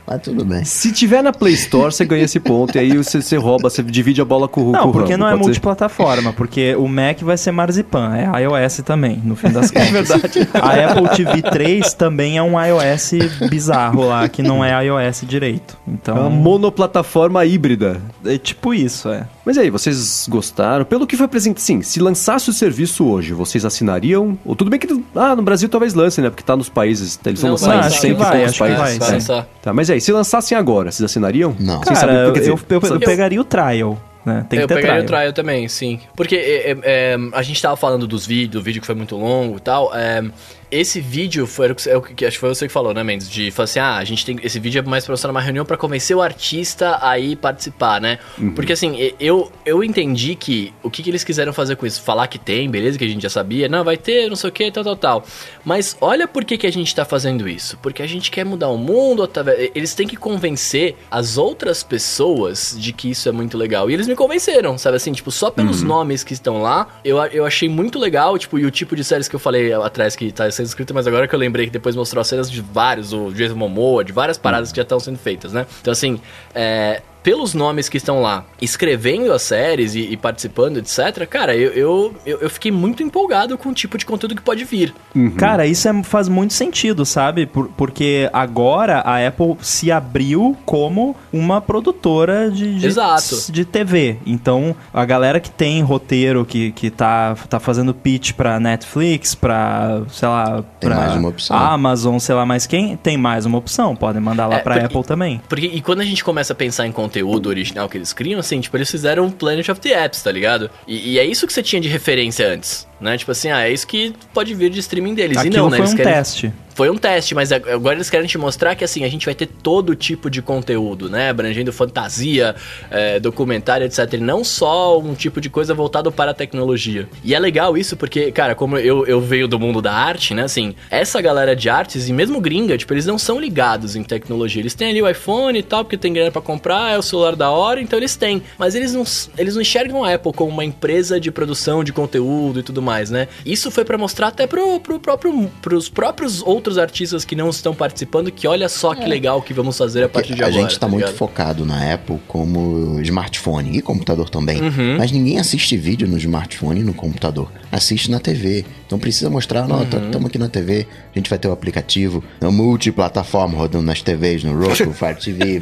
mas 0.07 0.21
tudo 0.21 0.45
bem. 0.45 0.63
Se 0.63 0.91
tiver 0.91 1.21
na 1.21 1.33
Play 1.33 1.53
Store, 1.53 1.91
você 1.91 2.05
ganha 2.05 2.23
esse 2.23 2.39
ponto. 2.39 2.75
E 2.75 2.79
aí 2.79 2.95
você, 2.97 3.21
você 3.21 3.35
rouba, 3.37 3.69
você 3.69 3.83
divide 3.83 4.21
a 4.21 4.25
bola 4.25 4.47
com 4.47 4.61
o 4.61 4.65
com 4.65 4.71
Não, 4.71 4.91
porque 4.91 5.11
Rambo, 5.13 5.25
não 5.25 5.29
é 5.31 5.35
multiplataforma, 5.35 6.31
porque 6.33 6.75
o 6.75 6.87
Mac 6.87 7.19
vai 7.21 7.37
ser 7.37 7.51
Marzipan, 7.51 8.15
é 8.15 8.41
iOS 8.43 8.77
também, 8.85 9.21
no 9.23 9.35
fim 9.35 9.49
das 9.49 9.69
contas. 9.71 9.87
é 9.87 9.91
verdade. 9.91 10.47
A 10.53 10.91
Apple 10.91 11.09
TV 11.15 11.41
3 11.41 11.93
também 11.93 12.37
é 12.37 12.43
um 12.43 12.53
iOS 12.63 13.11
bizarro 13.49 14.05
lá, 14.07 14.27
que 14.29 14.41
não 14.41 14.63
é 14.63 14.85
iOS 14.85 15.23
direito. 15.27 15.77
É 15.85 15.89
uma 15.89 15.95
Então, 15.95 16.29
monoplataforma 16.29 17.45
híbrida. 17.45 18.01
é 18.25 18.37
tipo 18.37 18.73
isso, 18.73 19.09
é. 19.09 19.27
Mas 19.47 19.55
e 19.55 19.61
aí, 19.61 19.69
vocês 19.69 20.27
gostaram? 20.29 20.83
Pelo 20.83 21.07
que 21.07 21.15
foi 21.15 21.25
apresentado, 21.25 21.59
sim, 21.61 21.81
se 21.81 22.01
lançasse 22.01 22.49
o 22.49 22.53
serviço 22.53 23.05
hoje, 23.07 23.31
vocês 23.31 23.63
assinariam? 23.63 24.37
Ou 24.43 24.57
tudo 24.57 24.69
bem 24.69 24.77
que 24.77 24.87
ah, 25.15 25.37
no 25.37 25.41
Brasil 25.41 25.69
talvez 25.69 25.93
lance, 25.93 26.19
né? 26.19 26.29
Porque 26.29 26.43
tá 26.43 26.53
nos 26.57 26.67
países, 26.67 27.17
eles 27.25 27.39
vão 27.41 27.51
Não, 27.51 27.53
lançar 27.55 27.75
em 27.75 27.79
acho 27.79 27.95
que 27.95 28.01
cento 28.01 28.11
e 28.19 28.23
vai, 28.23 28.43
acho 28.43 28.59
países. 28.59 28.77
vai, 28.77 29.19
Vai 29.21 29.39
É. 29.39 29.45
Tá, 29.61 29.71
mas 29.73 29.87
e 29.87 29.93
aí, 29.93 30.01
se 30.01 30.11
lançassem 30.11 30.57
agora, 30.57 30.91
vocês 30.91 31.09
assinariam? 31.09 31.55
Não. 31.57 31.79
Cara, 31.79 31.95
saber, 31.95 32.33
quer 32.33 32.39
dizer, 32.39 32.51
eu, 32.51 32.59
eu- 32.69 32.79
eu 32.81 32.87
sabe- 32.89 33.05
pegaria 33.05 33.39
o 33.39 33.43
trial, 33.45 33.97
né? 34.25 34.45
Tem 34.49 34.59
que 34.59 34.63
eu 34.65 34.67
ter 34.67 34.75
pegaria 34.75 35.03
trial. 35.03 35.03
o 35.03 35.05
trial 35.21 35.33
também, 35.33 35.67
sim. 35.69 36.01
Porque 36.13 36.35
é, 36.35 36.71
é, 36.71 36.77
é, 36.83 37.17
a 37.31 37.41
gente 37.41 37.61
tava 37.61 37.77
falando 37.77 38.05
dos 38.05 38.25
vídeos, 38.25 38.51
do 38.51 38.61
vídeo 38.61 38.81
que 38.81 38.85
foi 38.85 38.95
muito 38.95 39.15
longo 39.15 39.55
e 39.55 39.61
tal. 39.61 39.95
é, 39.95 40.25
esse 40.69 40.99
vídeo 40.99 41.47
foi 41.47 41.71
o 41.71 41.75
que, 41.75 41.89
é 41.89 41.97
o 41.97 42.01
que- 42.01 42.25
acho 42.25 42.35
que 42.37 42.41
foi 42.41 42.49
você 42.49 42.67
que 42.67 42.73
falou, 42.73 42.93
né, 42.93 43.03
Mendes? 43.03 43.29
De 43.29 43.49
falar 43.51 43.63
assim, 43.65 43.79
ah, 43.79 43.97
a 43.97 44.03
gente 44.03 44.25
tem 44.25 44.37
esse 44.43 44.59
vídeo 44.59 44.79
é 44.79 44.81
mais 44.81 45.05
pra 45.05 45.13
mostrar 45.13 45.29
numa 45.31 45.41
reunião 45.41 45.65
pra 45.65 45.77
convencer 45.77 46.15
o 46.15 46.21
artista 46.21 46.99
a 47.01 47.17
ir 47.17 47.35
participar, 47.37 48.01
né? 48.01 48.19
Porque 48.55 48.73
assim, 48.73 49.11
eu, 49.19 49.51
eu 49.65 49.83
entendi 49.83 50.35
que 50.35 50.73
o 50.83 50.89
que, 50.89 51.01
que 51.03 51.09
eles 51.09 51.23
quiseram 51.23 51.53
fazer 51.53 51.75
com 51.75 51.85
isso? 51.85 52.01
Falar 52.01 52.27
que 52.27 52.37
tem, 52.37 52.69
beleza, 52.69 52.97
que 52.97 53.03
a 53.05 53.07
gente 53.07 53.21
já 53.23 53.29
sabia, 53.29 53.67
não, 53.69 53.83
vai 53.83 53.97
ter, 53.97 54.27
não 54.29 54.35
sei 54.35 54.49
o 54.49 54.53
que, 54.53 54.71
tal, 54.71 54.83
tal, 54.83 54.95
tal. 54.95 55.25
Mas 55.63 55.95
olha 56.01 56.27
por 56.27 56.43
que, 56.43 56.57
que 56.57 56.67
a 56.67 56.71
gente 56.71 56.93
tá 56.93 57.05
fazendo 57.05 57.47
isso. 57.47 57.77
Porque 57.81 58.01
a 58.01 58.07
gente 58.07 58.29
quer 58.31 58.43
mudar 58.45 58.69
o 58.69 58.77
mundo, 58.77 59.23
através- 59.23 59.71
eles 59.73 59.93
têm 59.95 60.07
que 60.07 60.15
convencer 60.17 60.95
as 61.09 61.37
outras 61.37 61.83
pessoas 61.83 62.75
de 62.77 62.91
que 62.93 63.09
isso 63.11 63.27
é 63.27 63.31
muito 63.31 63.57
legal. 63.57 63.89
E 63.89 63.93
eles 63.93 64.07
me 64.07 64.15
convenceram, 64.15 64.77
sabe 64.77 64.97
assim, 64.97 65.11
tipo, 65.11 65.31
só 65.31 65.49
pelos 65.49 65.81
nomes 65.83 66.23
que 66.23 66.33
estão 66.33 66.61
lá, 66.61 66.87
eu, 67.03 67.17
eu 67.27 67.45
achei 67.45 67.67
muito 67.69 67.97
legal, 67.99 68.37
tipo, 68.37 68.57
e 68.59 68.65
o 68.65 68.71
tipo 68.71 68.95
de 68.95 69.03
séries 69.03 69.27
que 69.27 69.35
eu 69.35 69.39
falei 69.39 69.71
atrás 69.73 70.15
que 70.15 70.31
tá 70.31 70.47
sendo 70.57 70.67
escrito, 70.67 70.93
mas 70.93 71.07
agora 71.07 71.27
que 71.27 71.33
eu 71.33 71.39
lembrei 71.39 71.65
que 71.65 71.71
depois 71.71 71.95
mostrou 71.95 72.21
as 72.21 72.27
cenas 72.27 72.51
de 72.51 72.61
vários, 72.61 73.13
o 73.13 73.31
Jason 73.31 73.55
Momoa, 73.55 74.03
de 74.03 74.11
várias 74.11 74.37
paradas 74.37 74.71
que 74.71 74.77
já 74.77 74.83
estão 74.83 74.99
sendo 74.99 75.17
feitas, 75.17 75.53
né? 75.53 75.65
Então, 75.81 75.91
assim, 75.91 76.19
é, 76.53 77.01
pelos 77.27 77.53
nomes 77.53 77.89
que 77.89 77.97
estão 77.97 78.21
lá, 78.21 78.45
escrevendo 78.61 79.33
as 79.33 79.41
séries 79.41 79.95
e, 79.95 79.99
e 79.99 80.15
participando, 80.15 80.77
etc., 80.77 81.27
cara, 81.29 81.53
eu, 81.53 81.71
eu, 81.73 82.15
eu, 82.25 82.37
eu 82.43 82.49
fiquei 82.49 82.71
muito 82.71 83.03
empolgado 83.03 83.57
com 83.57 83.67
o 83.67 83.73
tipo 83.73 83.97
de 83.97 84.05
conteúdo 84.05 84.33
que 84.33 84.41
pode 84.41 84.63
vir. 84.63 84.93
Cara, 85.37 85.65
isso 85.65 85.89
é- 85.89 86.03
faz 86.03 86.29
muito 86.29 86.53
sentido, 86.53 87.05
sabe? 87.05 87.45
Por- 87.45 87.67
porque 87.75 88.29
agora 88.31 88.99
a 89.01 89.27
Apple 89.27 89.57
se 89.59 89.91
abriu 89.91 90.55
como 90.65 91.17
uma 91.33 91.59
produtora 91.59 92.49
de, 92.49 92.79
de, 92.79 92.85
Exato. 92.87 93.51
de 93.51 93.65
TV. 93.65 94.15
Então, 94.25 94.73
a 94.93 95.03
galera 95.03 95.41
que 95.41 95.51
tem 95.51 95.81
roteiro, 95.81 96.45
que, 96.45 96.71
que 96.71 96.89
tá, 96.89 97.35
tá 97.49 97.59
fazendo 97.59 97.93
pitch 97.93 98.31
pra 98.31 98.57
Netflix, 98.57 99.35
pra, 99.35 100.01
sei 100.13 100.29
lá, 100.29 100.63
Tem 100.79 100.89
pra 100.89 100.95
mais 100.97 101.13
uma 101.15 101.27
opção. 101.27 101.57
Amazon, 101.57 102.19
sei 102.19 102.35
lá 102.35 102.45
mais 102.45 102.65
quem, 102.65 102.95
tem 102.95 103.17
mais 103.17 103.45
uma 103.45 103.57
opção. 103.57 103.97
Podem 103.97 104.21
mandar 104.21 104.47
lá 104.47 104.55
É, 104.55 104.59
pra 104.59 104.75
porque- 104.75 104.85
Apple 104.85 105.03
também. 105.03 105.41
Porque, 105.49 105.65
e 105.65 105.81
quando 105.81 105.99
a 105.99 106.05
gente 106.05 106.23
começa 106.23 106.53
a 106.53 106.55
pensar 106.55 106.87
em 106.87 106.91
conteúdo 106.93 107.16
original 107.23 107.87
que 107.89 107.97
eles 107.97 108.13
criam, 108.13 108.39
assim, 108.39 108.59
tipo, 108.61 108.75
eles 108.77 108.89
fizeram 108.89 109.29
Planet 109.29 109.67
of 109.69 109.79
the 109.81 109.91
Apps, 110.05 110.21
tá 110.21 110.31
ligado? 110.31 110.69
E, 110.87 111.13
e 111.13 111.19
é 111.19 111.25
isso 111.25 111.45
que 111.47 111.53
você 111.53 111.63
tinha 111.63 111.81
de 111.81 111.87
referência 111.87 112.47
antes, 112.47 112.87
né? 112.99 113.17
Tipo 113.17 113.31
assim, 113.31 113.49
ah, 113.49 113.67
é 113.67 113.71
isso 113.71 113.85
que 113.87 114.13
pode 114.33 114.53
vir 114.53 114.69
de 114.69 114.79
streaming 114.79 115.13
deles. 115.15 115.37
Aquilo 115.37 115.55
e 115.55 115.57
não, 115.57 115.69
né? 115.69 115.77
foi 115.77 115.85
Eles 115.85 115.93
um 115.93 115.97
querem- 115.97 116.13
teste. 116.13 116.53
Foi 116.77 116.91
um 116.91 116.95
teste, 116.95 117.33
mas 117.33 117.51
ag- 117.51 117.67
agora 117.71 117.95
eles 117.95 118.07
querem 118.07 118.27
te 118.27 118.37
mostrar 118.37 118.75
que 118.75 118.83
assim, 118.83 119.03
a 119.03 119.09
gente 119.09 119.25
vai 119.25 119.33
ter 119.33 119.47
todo 119.47 119.95
tipo 119.95 120.29
de 120.29 120.43
conteúdo, 120.43 121.09
né? 121.09 121.29
Abrangendo 121.31 121.73
fantasia, 121.73 122.55
é, 122.91 123.19
documentário, 123.19 123.83
etc. 123.83 124.13
E 124.13 124.17
não 124.17 124.43
só 124.43 124.99
um 124.99 125.15
tipo 125.15 125.41
de 125.41 125.49
coisa 125.49 125.73
voltado 125.73 126.11
para 126.11 126.29
a 126.29 126.33
tecnologia. 126.35 127.09
E 127.23 127.33
é 127.33 127.39
legal 127.39 127.75
isso 127.75 127.97
porque, 127.97 128.31
cara, 128.31 128.53
como 128.53 128.77
eu, 128.77 129.07
eu 129.07 129.19
venho 129.19 129.47
do 129.47 129.57
mundo 129.59 129.81
da 129.81 129.91
arte, 129.91 130.35
né? 130.35 130.43
Assim, 130.43 130.75
essa 130.91 131.19
galera 131.19 131.55
de 131.55 131.67
artes, 131.67 132.07
e 132.07 132.13
mesmo 132.13 132.39
gringa, 132.39 132.77
tipo, 132.77 132.93
eles 132.93 133.07
não 133.07 133.17
são 133.17 133.39
ligados 133.39 133.95
em 133.95 134.03
tecnologia. 134.03 134.61
Eles 134.61 134.75
têm 134.75 134.91
ali 134.91 135.01
o 135.01 135.09
iPhone 135.09 135.57
e 135.57 135.63
tal, 135.63 135.83
porque 135.83 135.97
tem 135.97 136.13
grana 136.13 136.29
pra 136.29 136.43
comprar, 136.43 136.93
é 136.93 136.97
o 136.99 137.01
celular 137.01 137.35
da 137.35 137.49
hora, 137.49 137.81
então 137.81 137.97
eles 137.97 138.15
têm. 138.15 138.43
Mas 138.55 138.75
eles 138.75 138.93
não, 138.93 139.03
eles 139.35 139.55
não 139.55 139.63
enxergam 139.63 140.03
a 140.03 140.13
Apple 140.13 140.31
como 140.31 140.51
uma 140.51 140.63
empresa 140.63 141.19
de 141.19 141.31
produção 141.31 141.83
de 141.83 141.91
conteúdo 141.91 142.59
e 142.59 142.63
tudo 142.63 142.83
mais, 142.83 143.09
né? 143.09 143.27
Isso 143.43 143.71
foi 143.71 143.83
pra 143.83 143.97
mostrar 143.97 144.27
até 144.27 144.45
pro, 144.45 144.79
pro 144.79 144.99
próprio, 144.99 145.49
pros 145.59 145.89
próprios 145.89 146.43
outros 146.43 146.66
artistas 146.75 147.23
que 147.23 147.35
não 147.35 147.51
estão 147.51 147.75
participando 147.75 148.31
que 148.31 148.47
olha 148.47 148.67
só 148.67 148.95
que 148.95 149.05
legal 149.05 149.43
que 149.43 149.53
vamos 149.53 149.77
fazer 149.77 150.03
a 150.03 150.09
partir 150.09 150.33
de 150.33 150.43
a 150.43 150.47
agora. 150.47 150.63
gente 150.63 150.79
tá, 150.79 150.87
muito 150.87 151.03
ligado? 151.05 151.15
focado 151.15 151.63
na 151.67 151.93
Apple 151.93 152.17
como 152.27 152.99
smartphone 153.01 153.77
e 153.77 153.81
computador 153.81 154.27
também. 154.27 154.59
Uhum. 154.59 154.97
Mas 154.97 155.11
ninguém 155.11 155.37
assiste 155.37 155.77
vídeo 155.77 156.07
no 156.07 156.17
smartphone 156.17 156.79
e 156.79 156.83
no 156.83 156.95
computador. 156.95 157.51
Assiste 157.71 158.09
na 158.09 158.19
TV. 158.19 158.65
Então 158.87 158.97
precisa 158.97 159.29
mostrar, 159.29 159.67
não, 159.67 159.83
estamos 159.83 160.15
Uhum. 160.15 160.25
aqui 160.25 160.37
na 160.39 160.49
TV, 160.49 160.87
a 161.13 161.19
gente 161.19 161.29
vai 161.29 161.37
ter 161.37 161.47
o 161.47 161.51
aplicativo 161.51 162.23
é 162.41 162.47
multiplataforma 162.47 163.57
rodando 163.57 163.85
nas 163.85 164.01
TVs, 164.01 164.43
no 164.43 164.57
Roku, 164.57 164.91
Fire 164.93 165.15
TV 165.15 165.59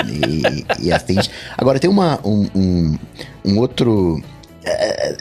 e, 0.79 0.85
e 0.87 0.91
afins. 0.93 1.29
Agora 1.57 1.79
tem 1.79 1.89
uma, 1.89 2.19
um, 2.23 2.47
um, 2.55 2.97
um 3.43 3.57
outro 3.57 4.21
é, 4.63 5.15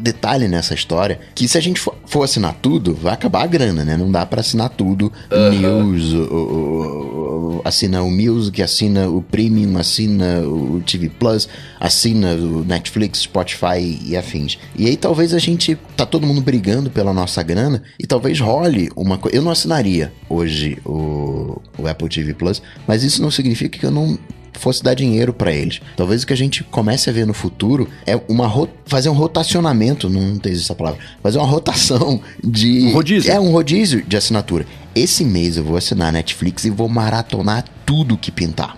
detalhe 0.00 0.48
nessa 0.48 0.74
história, 0.74 1.20
que 1.34 1.46
se 1.48 1.56
a 1.58 1.60
gente 1.60 1.78
for, 1.80 1.94
for 2.06 2.22
assinar 2.22 2.54
tudo, 2.60 2.94
vai 2.94 3.12
acabar 3.14 3.42
a 3.44 3.46
grana, 3.46 3.84
né? 3.84 3.96
Não 3.96 4.10
dá 4.10 4.24
pra 4.26 4.40
assinar 4.40 4.68
tudo. 4.70 5.12
News, 5.50 6.12
o, 6.12 6.22
o- 6.34 7.56
o- 7.58 7.62
assina 7.64 8.02
o 8.02 8.10
Music, 8.10 8.62
assina 8.62 9.08
o 9.08 9.20
Premium, 9.22 9.76
assina 9.78 10.40
o 10.40 10.82
TV 10.86 11.08
Plus, 11.08 11.48
assina 11.78 12.34
o 12.34 12.64
Netflix, 12.64 13.20
Spotify 13.20 13.98
e 14.04 14.16
afins. 14.16 14.58
E 14.76 14.86
aí 14.86 14.96
talvez 14.96 15.34
a 15.34 15.38
gente 15.38 15.76
tá 15.96 16.06
todo 16.06 16.26
mundo 16.26 16.40
brigando 16.40 16.90
pela 16.90 17.12
nossa 17.12 17.42
grana 17.42 17.82
e 17.98 18.06
talvez 18.06 18.40
role 18.40 18.90
uma 18.96 19.18
coisa. 19.18 19.36
Eu 19.36 19.42
não 19.42 19.50
assinaria 19.52 20.12
hoje 20.28 20.78
o, 20.84 21.60
o 21.78 21.86
Apple 21.86 22.08
TV 22.08 22.34
Plus, 22.34 22.62
mas 22.86 23.02
isso 23.02 23.20
não 23.22 23.30
significa 23.30 23.78
que 23.78 23.84
eu 23.86 23.90
não 23.90 24.18
fosse 24.58 24.82
dar 24.82 24.94
dinheiro 24.94 25.32
pra 25.32 25.52
eles. 25.52 25.80
Talvez 25.96 26.22
o 26.22 26.26
que 26.26 26.32
a 26.32 26.36
gente 26.36 26.64
comece 26.64 27.08
a 27.08 27.12
ver 27.12 27.26
no 27.26 27.32
futuro 27.34 27.88
é 28.06 28.20
uma 28.28 28.50
fazer 28.86 29.08
um 29.08 29.14
rotacionamento, 29.14 30.08
não 30.10 30.38
tem 30.38 30.52
essa 30.52 30.74
palavra, 30.74 30.98
fazer 31.22 31.38
uma 31.38 31.46
rotação 31.46 32.20
de 32.42 32.86
Um 32.86 32.92
rodízio. 32.92 33.30
É 33.32 33.38
um 33.40 33.50
rodízio 33.52 34.02
de 34.02 34.16
assinatura. 34.16 34.66
Esse 34.94 35.24
mês 35.24 35.56
eu 35.56 35.64
vou 35.64 35.76
assinar 35.76 36.08
a 36.08 36.12
Netflix 36.12 36.64
e 36.64 36.70
vou 36.70 36.88
maratonar 36.88 37.64
tudo 37.86 38.16
que 38.16 38.30
pintar. 38.30 38.76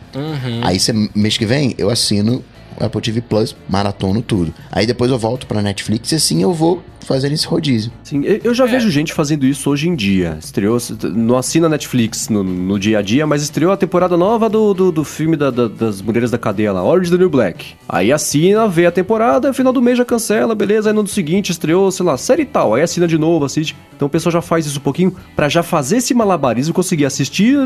Aí 0.63 0.79
cê- 0.79 0.93
mês 1.15 1.39
que 1.39 1.47
vem 1.47 1.75
eu 1.79 1.89
assino 1.91 2.45
o 2.81 2.85
Apple 2.85 3.01
TV 3.01 3.21
Plus, 3.21 3.55
maratono 3.69 4.23
tudo. 4.23 4.53
Aí 4.71 4.87
depois 4.87 5.11
eu 5.11 5.19
volto 5.19 5.47
pra 5.47 5.61
Netflix 5.63 6.13
e 6.13 6.15
assim 6.17 6.43
eu 6.43 6.53
vou 6.53 6.83
fazendo 7.05 7.33
esse 7.33 7.47
rodízio. 7.47 7.91
Sim, 8.05 8.23
eu- 8.45 8.55
já 8.55 8.67
vejo 8.67 8.91
gente 8.91 9.13
fazendo 9.13 9.45
isso 9.47 9.69
hoje 9.71 9.89
em 9.89 9.95
dia. 9.95 10.37
Estreou, 10.39 10.79
não 11.15 11.37
assina 11.37 11.69
Netflix 11.69 12.29
no, 12.29 12.43
no 12.45 12.79
dia 12.79 12.99
a 12.99 13.03
dia, 13.03 13.27
mas 13.27 13.43
estreou 13.43 13.73
a 13.73 13.77
temporada 13.77 14.17
nova 14.17 14.49
do, 14.49 14.73
do, 14.75 14.93
do 14.93 15.05
filme 15.05 15.37
da- 15.37 15.51
da- 15.51 15.69
das 15.69 16.01
mulheres 16.03 16.31
da 16.31 16.39
cadeia 16.39 16.73
lá, 16.73 16.83
Orange 16.85 17.11
the 17.11 17.17
New 17.17 17.31
Black. 17.31 17.75
Aí 17.89 18.13
assina, 18.13 18.67
vê 18.69 18.87
a 18.87 18.93
temporada, 18.93 19.49
no 19.49 19.55
final 19.55 19.73
do 19.73 19.81
mês 19.83 19.99
já 19.99 20.05
cancela, 20.05 20.55
beleza. 20.55 20.91
Aí 20.91 20.95
no 20.95 21.01
ano 21.01 21.09
seguinte 21.09 21.51
estreou, 21.51 21.91
sei 21.91 22.05
lá, 22.07 22.17
série 22.17 22.45
tal. 22.45 22.75
Aí 22.75 22.83
assina 22.83 23.07
de 23.07 23.19
novo, 23.19 23.45
assiste. 23.45 23.77
Então 23.97 24.07
o 24.07 24.11
pessoal 24.11 24.33
já 24.33 24.43
faz 24.43 24.67
isso 24.67 24.79
um 24.79 24.83
pouquinho 24.83 25.15
pra 25.37 25.49
já 25.49 25.63
fazer 25.63 25.99
esse 25.99 26.13
malabarismo, 26.15 26.75
conseguir 26.75 27.05
assistir 27.05 27.57